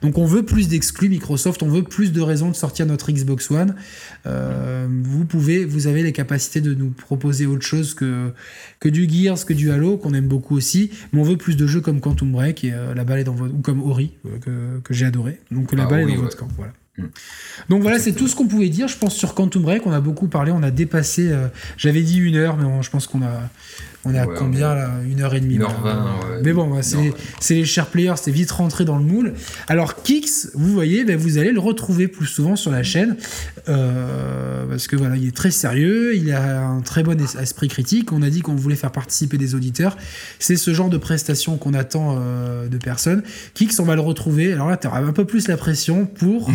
donc 0.00 0.16
on 0.18 0.26
veut 0.26 0.44
plus 0.44 0.68
d'exclus 0.68 1.08
Microsoft, 1.08 1.62
on 1.62 1.68
veut 1.68 1.82
plus 1.82 2.12
de 2.12 2.20
raisons 2.20 2.50
de 2.50 2.56
sortir 2.56 2.86
notre 2.86 3.10
Xbox 3.10 3.50
One. 3.50 3.74
Vous 4.24 5.24
pouvez, 5.24 5.64
vous 5.64 5.88
avez 5.88 6.02
les 6.02 6.12
capacités 6.12 6.60
de 6.60 6.72
nous 6.72 6.90
proposer 6.90 7.46
autre 7.46 7.66
chose 7.66 7.94
que 7.94 8.32
que 8.78 8.88
du 8.88 9.08
Gears, 9.08 9.44
que 9.44 9.54
du 9.54 9.70
Halo, 9.70 9.96
qu'on 9.96 10.14
aime 10.14 10.28
beaucoup 10.28 10.56
aussi. 10.56 10.90
Mais 11.12 11.20
on 11.20 11.24
veut 11.24 11.36
plus 11.36 11.56
de 11.56 11.66
jeux 11.66 11.80
comme 11.80 12.00
Quantum 12.00 12.30
Break 12.30 12.64
et 12.64 12.72
la 12.94 13.04
balle 13.04 13.18
est 13.18 13.24
dans 13.24 13.34
votre 13.34 13.54
ou 13.54 13.58
comme 13.58 13.82
Ori 13.82 14.12
que, 14.42 14.78
que 14.84 14.94
j'ai 14.94 15.06
adoré. 15.06 15.40
Donc 15.50 15.72
la 15.72 15.84
ah, 15.84 15.86
balle 15.86 16.04
oui, 16.04 16.12
est 16.12 16.14
dans 16.14 16.22
ouais. 16.22 16.26
votre 16.26 16.36
camp. 16.36 16.48
Voilà. 16.56 16.72
Mm. 16.98 17.04
Donc 17.68 17.82
voilà, 17.82 17.98
c'est 17.98 18.12
tout 18.12 18.28
ce 18.28 18.36
qu'on 18.36 18.46
pouvait 18.46 18.68
dire. 18.68 18.88
Je 18.88 18.96
pense 18.96 19.14
sur 19.14 19.34
Quantum 19.34 19.62
Break, 19.62 19.86
on 19.86 19.92
a 19.92 20.00
beaucoup 20.00 20.28
parlé, 20.28 20.52
on 20.52 20.62
a 20.62 20.70
dépassé. 20.70 21.30
Euh, 21.30 21.48
J'avais 21.76 22.02
dit 22.02 22.18
une 22.18 22.36
heure, 22.36 22.56
mais 22.56 22.82
je 22.82 22.90
pense 22.90 23.06
qu'on 23.06 23.22
a, 23.22 23.50
on 24.06 24.14
est 24.14 24.18
à 24.18 24.26
ouais, 24.26 24.34
combien 24.38 24.74
là? 24.74 24.90
Une 25.04 25.20
heure 25.20 25.34
et 25.34 25.40
demie. 25.40 25.58
Ouais. 25.58 25.66
Mais 26.42 26.52
bon, 26.52 26.80
c'est 26.82 27.54
les 27.54 27.64
chers 27.64 27.86
players, 27.86 28.14
c'est 28.16 28.30
vite 28.30 28.50
rentré 28.50 28.84
dans 28.84 28.96
le 28.96 29.04
moule. 29.04 29.34
Alors 29.68 30.02
Kix, 30.02 30.50
vous 30.54 30.72
voyez, 30.72 31.04
ben, 31.04 31.16
vous 31.16 31.38
allez 31.38 31.52
le 31.52 31.60
retrouver 31.60 32.08
plus 32.08 32.26
souvent 32.26 32.56
sur 32.56 32.70
la 32.70 32.82
chaîne 32.82 33.16
euh, 33.68 34.66
parce 34.66 34.86
que 34.86 34.96
voilà, 34.96 35.16
il 35.16 35.26
est 35.26 35.36
très 35.36 35.50
sérieux, 35.50 36.14
il 36.14 36.30
a 36.32 36.66
un 36.66 36.80
très 36.80 37.02
bon 37.02 37.20
esprit 37.20 37.68
critique. 37.68 38.12
On 38.12 38.22
a 38.22 38.30
dit 38.30 38.40
qu'on 38.40 38.54
voulait 38.54 38.76
faire 38.76 38.92
participer 38.92 39.38
des 39.38 39.54
auditeurs. 39.54 39.96
C'est 40.38 40.56
ce 40.56 40.72
genre 40.72 40.90
de 40.90 40.98
prestation 40.98 41.56
qu'on 41.56 41.74
attend 41.74 42.16
euh, 42.18 42.68
de 42.68 42.78
personnes. 42.78 43.22
Kix, 43.54 43.80
on 43.80 43.84
va 43.84 43.94
le 43.94 44.00
retrouver. 44.00 44.52
Alors 44.52 44.68
là, 44.68 44.76
tu 44.76 44.86
auras 44.86 45.00
un 45.00 45.12
peu 45.12 45.24
plus 45.24 45.48
la 45.48 45.56
pression 45.56 46.06
pour 46.06 46.50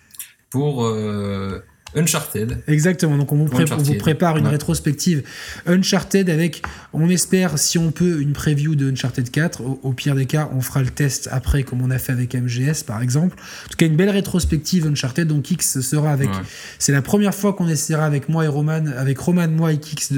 pour 0.50 0.84
euh, 0.84 1.62
Uncharted. 1.96 2.62
Exactement, 2.68 3.16
donc 3.16 3.32
on 3.32 3.36
vous, 3.36 3.46
pré 3.46 3.64
on 3.70 3.76
vous 3.76 3.94
prépare 3.94 4.36
une 4.36 4.44
ouais. 4.44 4.50
rétrospective 4.50 5.22
Uncharted 5.66 6.30
avec, 6.30 6.62
on 6.92 7.08
espère, 7.08 7.58
si 7.58 7.78
on 7.78 7.90
peut, 7.90 8.20
une 8.20 8.32
preview 8.32 8.74
de 8.74 8.90
Uncharted 8.90 9.30
4. 9.30 9.62
Au, 9.62 9.80
au, 9.82 9.92
pire 9.92 10.14
des 10.14 10.26
cas, 10.26 10.50
on 10.54 10.60
fera 10.60 10.82
le 10.82 10.90
test 10.90 11.28
après, 11.32 11.62
comme 11.62 11.82
on 11.82 11.90
a 11.90 11.98
fait 11.98 12.12
avec 12.12 12.34
MGS 12.34 12.84
par 12.86 13.02
exemple. 13.02 13.36
En 13.66 13.68
tout 13.70 13.76
cas, 13.76 13.86
une 13.86 13.96
belle 13.96 14.10
rétrospective 14.10 14.86
Uncharted, 14.86 15.26
donc 15.26 15.50
X 15.50 15.80
sera 15.80 16.12
avec. 16.12 16.28
Ouais. 16.28 16.40
C'est 16.78 16.92
la 16.92 17.02
première 17.02 17.34
fois 17.34 17.54
qu'on 17.54 17.68
essaiera 17.68 18.04
avec 18.04 18.28
moi 18.28 18.44
et 18.44 18.48
Roman, 18.48 18.86
avec 18.96 19.18
Roman, 19.18 19.48
moi 19.48 19.72
et 19.72 19.78
Kix 19.78 20.12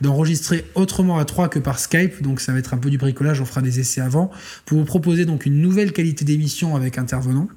d'enregistrer 0.00 0.64
autrement 0.74 1.18
à 1.18 1.24
trois 1.24 1.48
que 1.48 1.58
par 1.58 1.78
Skype, 1.78 2.22
donc 2.22 2.40
ça 2.40 2.52
va 2.52 2.58
être 2.58 2.74
un 2.74 2.78
peu 2.78 2.90
du 2.90 2.98
bricolage, 2.98 3.40
on 3.40 3.44
fera 3.44 3.60
des 3.60 3.80
essais 3.80 4.00
avant, 4.00 4.30
pour 4.64 4.78
vous 4.78 4.84
proposer 4.84 5.24
donc 5.24 5.46
une 5.46 5.60
nouvelle 5.60 5.92
qualité 5.92 6.24
d'émission 6.24 6.76
avec 6.76 6.98
intervenants. 6.98 7.48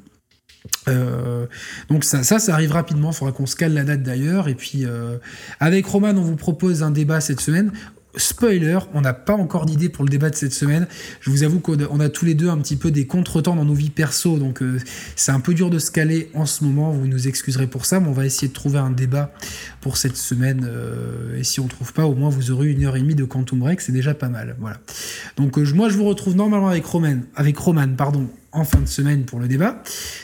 Euh, 0.88 1.46
donc 1.90 2.04
ça, 2.04 2.24
ça, 2.24 2.40
ça 2.40 2.54
arrive 2.54 2.72
rapidement. 2.72 3.12
Il 3.12 3.16
faudra 3.16 3.32
qu'on 3.32 3.46
se 3.46 3.56
cale 3.56 3.74
la 3.74 3.84
date 3.84 4.04
d'ailleurs. 4.04 4.48
Et 4.48 4.56
puis 4.56 4.86
euh, 4.86 5.18
avec 5.60 5.86
Roman, 5.86 6.10
on 6.10 6.22
vous 6.22 6.36
propose 6.36 6.84
un 6.84 6.92
débat 6.92 7.22
cette 7.22 7.42
semaine. 7.42 7.72
Spoiler, 8.18 8.80
on 8.94 9.02
n'a 9.02 9.14
pas 9.14 9.34
encore 9.34 9.66
d'idée 9.66 9.90
pour 9.90 10.06
le 10.06 10.10
débat 10.10 10.30
de 10.30 10.36
cette 10.36 10.54
semaine. 10.54 10.88
Je 11.20 11.30
vous 11.30 11.44
avoue 11.44 11.60
qu'on 11.60 12.00
a 12.00 12.08
tous 12.08 12.24
les 12.24 12.34
deux 12.34 12.48
un 12.48 12.58
petit 12.60 12.78
peu 12.78 12.90
des 12.90 13.06
contretemps 13.08 13.58
dans 13.58 13.66
nos 13.66 13.74
vies 13.74 13.90
perso, 13.90 14.38
donc 14.38 14.62
euh, 14.62 14.80
c'est 15.18 15.34
un 15.34 15.42
peu 15.42 15.54
dur 15.54 15.70
de 15.70 15.80
se 15.80 15.92
caler 15.92 16.32
en 16.34 16.46
ce 16.46 16.64
moment. 16.64 16.92
Vous 16.92 17.08
nous 17.08 17.28
excuserez 17.28 17.68
pour 17.68 17.86
ça, 17.86 18.00
mais 18.00 18.08
on 18.08 18.14
va 18.14 18.26
essayer 18.26 18.48
de 18.48 18.54
trouver 18.54 18.80
un 18.80 18.92
débat 18.92 19.34
pour 19.82 19.98
cette 19.98 20.16
semaine. 20.16 20.66
Et 21.38 21.44
si 21.44 21.60
on 21.60 21.68
trouve 21.68 21.92
pas, 21.92 22.06
au 22.06 22.16
moins 22.16 22.30
vous 22.30 22.52
aurez 22.52 22.72
une 22.72 22.86
heure 22.86 22.96
et 22.96 23.02
demie 23.02 23.16
de 23.16 23.26
Quantum 23.26 23.60
Break, 23.60 23.82
c'est 23.82 23.92
déjà 23.92 24.14
pas 24.14 24.30
mal. 24.30 24.56
Voilà. 24.62 24.78
Donc 25.36 25.58
moi 25.58 25.90
je 25.90 25.98
vous 25.98 26.06
retrouve 26.06 26.38
normalement 26.38 26.70
avec 26.70 26.86
Roman, 26.86 27.18
avec 27.36 27.58
Roman, 27.58 27.90
pardon, 27.98 28.30
en 28.56 28.64
fin 28.64 28.80
de 28.80 28.88
semaine 28.88 29.26
pour 29.26 29.40
le 29.40 29.48
débat, 29.48 29.84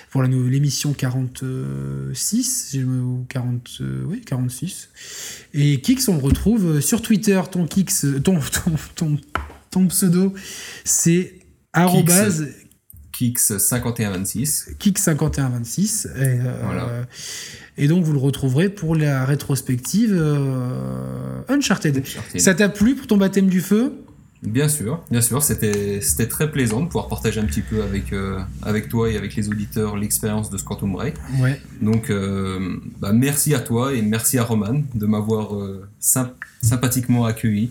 pour 0.10 0.24
l'émission 0.24 0.94
46, 0.94 2.78
ou 2.86 3.26
40, 3.30 3.70
euh, 3.82 4.04
oui, 4.08 4.22
46. 4.22 4.90
Et 5.54 5.82
Kix, 5.82 6.08
on 6.08 6.16
le 6.16 6.24
retrouve 6.24 6.80
sur 6.82 7.02
Twitter, 7.02 7.40
ton 7.52 7.68
Kix, 7.68 8.06
ton, 8.24 8.40
ton, 8.40 8.72
ton, 8.96 9.18
ton 9.70 9.88
pseudo, 9.88 10.34
c'est 10.84 11.34
arrobase 11.74 12.48
Kix5126. 13.14 14.78
Kix5126. 14.78 16.08
Et, 16.08 16.10
euh, 16.18 16.62
voilà. 16.64 17.08
et 17.78 17.88
donc 17.88 18.04
vous 18.04 18.14
le 18.14 18.20
retrouverez 18.20 18.70
pour 18.70 18.96
la 18.96 19.26
rétrospective 19.26 20.14
euh, 20.14 21.42
Uncharted. 21.50 21.98
Uncharted. 21.98 22.42
Ça 22.42 22.56
t'a 22.56 22.70
plu 22.70 22.96
pour 22.96 23.08
ton 23.08 23.18
baptême 23.18 23.48
du 23.48 23.62
feu? 23.62 23.94
Bien 24.44 24.68
sûr, 24.68 25.04
bien 25.12 25.22
sûr, 25.22 25.44
c'était 25.44 26.02
c'était 26.02 26.28
très 26.28 26.50
plaisant 26.50 26.82
de 26.82 26.88
pouvoir 26.88 27.08
partager 27.08 27.40
un 27.40 27.46
petit 27.46 27.62
peu 27.62 27.84
avec 27.84 28.12
euh, 28.12 28.40
avec 28.64 28.90
toi 28.90 29.10
et 29.10 29.16
avec 29.16 29.36
les 29.36 29.50
auditeurs 29.50 29.98
l'expérience 29.98 30.50
de 30.50 30.58
ce 30.58 30.64
Quantum 30.64 30.94
Break. 30.94 31.14
Ouais. 31.40 31.62
Donc 31.80 32.10
euh, 32.10 32.78
bah, 33.00 33.14
merci 33.14 33.54
à 33.54 33.60
toi 33.60 33.94
et 33.94 34.02
merci 34.02 34.40
à 34.40 34.44
Roman 34.44 34.82
de 34.96 35.06
m'avoir 35.06 35.56
euh, 35.56 35.88
symp 36.00 36.34
sympathiquement 36.64 37.26
accueilli 37.26 37.70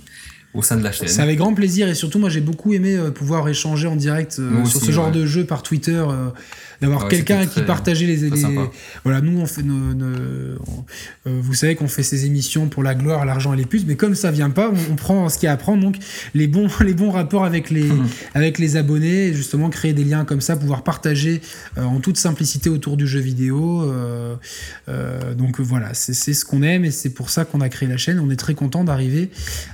au 0.55 0.63
sein 0.63 0.77
de 0.77 0.83
la 0.83 0.93
chaîne. 0.93 1.09
C'est 1.09 1.23
avec 1.23 1.39
grand 1.39 1.55
plaisir 1.55 1.89
et 1.89 1.95
surtout 1.95 2.19
moi 2.19 2.29
j'ai 2.29 2.41
beaucoup 2.41 2.73
aimé 2.73 2.97
euh, 2.97 3.11
pouvoir 3.11 3.49
échanger 3.49 3.87
en 3.87 3.97
direct 3.97 4.37
euh, 4.39 4.63
aussi, 4.63 4.73
sur 4.73 4.81
ce 4.81 4.91
genre 4.91 5.07
ouais. 5.07 5.13
de 5.13 5.27
jeu 5.27 5.45
par 5.45 5.63
Twitter, 5.63 6.03
euh, 6.09 6.31
d'avoir 6.81 7.05
ouais, 7.05 7.11
quelqu'un 7.11 7.47
qui 7.47 7.63
partageait 7.63 8.07
les, 8.07 8.17
les 8.17 8.31
voilà 9.05 9.21
nous 9.21 9.39
on 9.39 9.47
fait 9.47 9.63
nos, 9.63 9.95
nos 9.95 10.07
on, 11.27 11.31
vous 11.31 11.55
savez 11.55 11.75
qu'on 11.75 11.89
fait 11.89 12.03
ces 12.03 12.27
émissions 12.27 12.69
pour 12.69 12.83
la 12.83 12.95
gloire, 12.95 13.25
l'argent 13.25 13.53
et 13.53 13.57
les 13.57 13.67
puces, 13.67 13.85
mais 13.87 13.97
comme 13.97 14.15
ça 14.15 14.31
vient 14.31 14.51
pas, 14.51 14.71
on, 14.71 14.93
on 14.93 14.97
prend 14.97 15.29
ce 15.29 15.39
qu'il 15.39 15.47
y 15.47 15.49
a 15.49 15.53
à 15.53 15.57
prendre 15.57 15.83
donc 15.83 15.97
les 16.35 16.47
bons 16.47 16.69
les 16.81 16.95
bons 16.95 17.11
rapports 17.11 17.45
avec 17.45 17.71
les 17.71 17.85
mmh. 17.85 18.09
avec 18.35 18.59
les 18.59 18.77
abonnés, 18.77 19.33
justement 19.33 19.71
créer 19.71 19.93
des 19.93 20.05
liens 20.05 20.25
comme 20.25 20.41
ça, 20.41 20.57
pouvoir 20.57 20.83
partager 20.83 21.41
en 21.77 22.01
toute 22.01 22.17
simplicité 22.17 22.71
autour 22.71 22.97
du 22.97 23.07
jeu 23.07 23.21
vidéo. 23.21 23.93
donc 25.37 25.61
voilà, 25.61 25.95
c'est 25.95 26.15
ce 26.15 26.45
qu'on 26.45 26.63
aime 26.63 26.85
et 26.85 26.91
c'est 26.91 27.11
pour 27.11 27.31
ça 27.31 27.45
qu'on 27.45 27.61
a 27.61 27.69
créé 27.69 27.89
la 27.89 27.97
chaîne. 27.97 28.19
On 28.21 28.31
est 28.31 28.37
très 28.37 28.55
content 28.55 28.85
d'arriver 28.85 29.31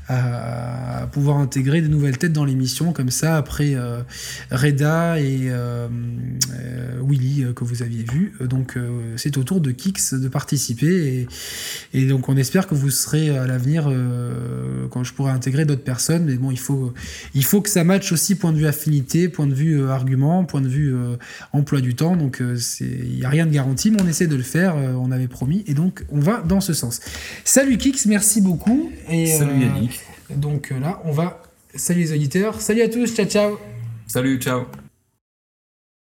à 0.09 0.47
à 0.87 1.07
pouvoir 1.07 1.39
intégrer 1.39 1.83
de 1.83 1.89
nouvelles 1.89 2.19
têtes 2.19 2.33
dans 2.33 2.45
l'émission 2.45 2.93
comme 2.93 3.11
ça 3.11 3.37
après 3.37 3.75
euh, 3.75 4.03
Reda 4.51 5.21
et 5.21 5.49
euh, 5.49 5.89
euh, 6.53 6.96
Willy 7.03 7.45
que 7.55 7.65
vous 7.65 7.83
aviez 7.83 8.05
vu 8.05 8.35
donc 8.41 8.79
c'est 9.17 9.37
au 9.37 9.45
tour 9.45 9.61
de 9.61 9.71
Kix 9.71 10.15
de 10.15 10.29
participer 10.29 11.27
et, 11.93 11.99
et, 11.99 12.07
donc 12.07 12.29
on 12.29 12.37
espère 12.37 12.67
que 12.67 12.75
vous 12.75 12.91
serez 12.91 13.37
à 13.37 13.47
l'avenir 13.47 13.91
quand 14.91 15.05
je 15.05 15.13
pourrai 15.13 15.33
intégrer 15.33 15.65
d'autres 15.65 15.83
personnes 15.83 16.25
mais 16.25 16.37
bon 16.37 16.51
il 16.51 16.59
faut 16.59 16.93
il 17.35 17.45
faut 17.45 17.61
que 17.61 17.71
ça 17.71 17.85
matche 17.85 18.13
aussi 18.13 18.35
point 18.35 18.53
de 18.53 18.59
vue 18.59 18.67
affinité 18.67 19.29
point 19.29 19.47
de 19.47 19.55
vue 19.55 19.89
argument 19.89 20.45
point 20.45 20.61
de 20.61 20.69
vue 20.69 20.95
emploi 21.53 21.81
du 21.81 21.95
temps 21.95 22.17
donc 22.17 22.43
il 22.81 23.17
n'y 23.17 23.25
a 23.25 23.29
rien 23.29 23.47
de 23.47 23.53
garanti 23.53 23.91
mais 23.91 24.03
on 24.03 24.09
essaie 24.09 24.27
de 24.27 24.37
le 24.37 24.43
faire 24.43 24.77
on 24.77 25.11
avait 25.11 25.29
promis 25.29 25.65
et 25.67 25.75
donc 25.75 26.05
on 26.11 26.21
va 26.21 26.43
dans 26.43 26.61
ce 26.61 26.75
sens 26.75 27.01
salut 27.45 27.79
Kix 27.79 28.07
merci 28.07 28.41
beaucoup 28.41 28.91
et, 29.09 29.27
salut 29.27 29.61
Yannick 29.61 30.01
donc 30.31 30.73
euh, 30.73 30.81
là, 30.81 31.01
on 31.05 31.13
va. 31.13 31.43
Salut 31.75 32.01
les 32.01 32.13
auditeurs. 32.13 32.61
Salut 32.61 32.83
à 32.83 32.89
tous. 32.89 33.15
Ciao, 33.15 33.27
ciao. 33.27 33.59
Salut, 34.07 34.39
ciao. 34.39 34.67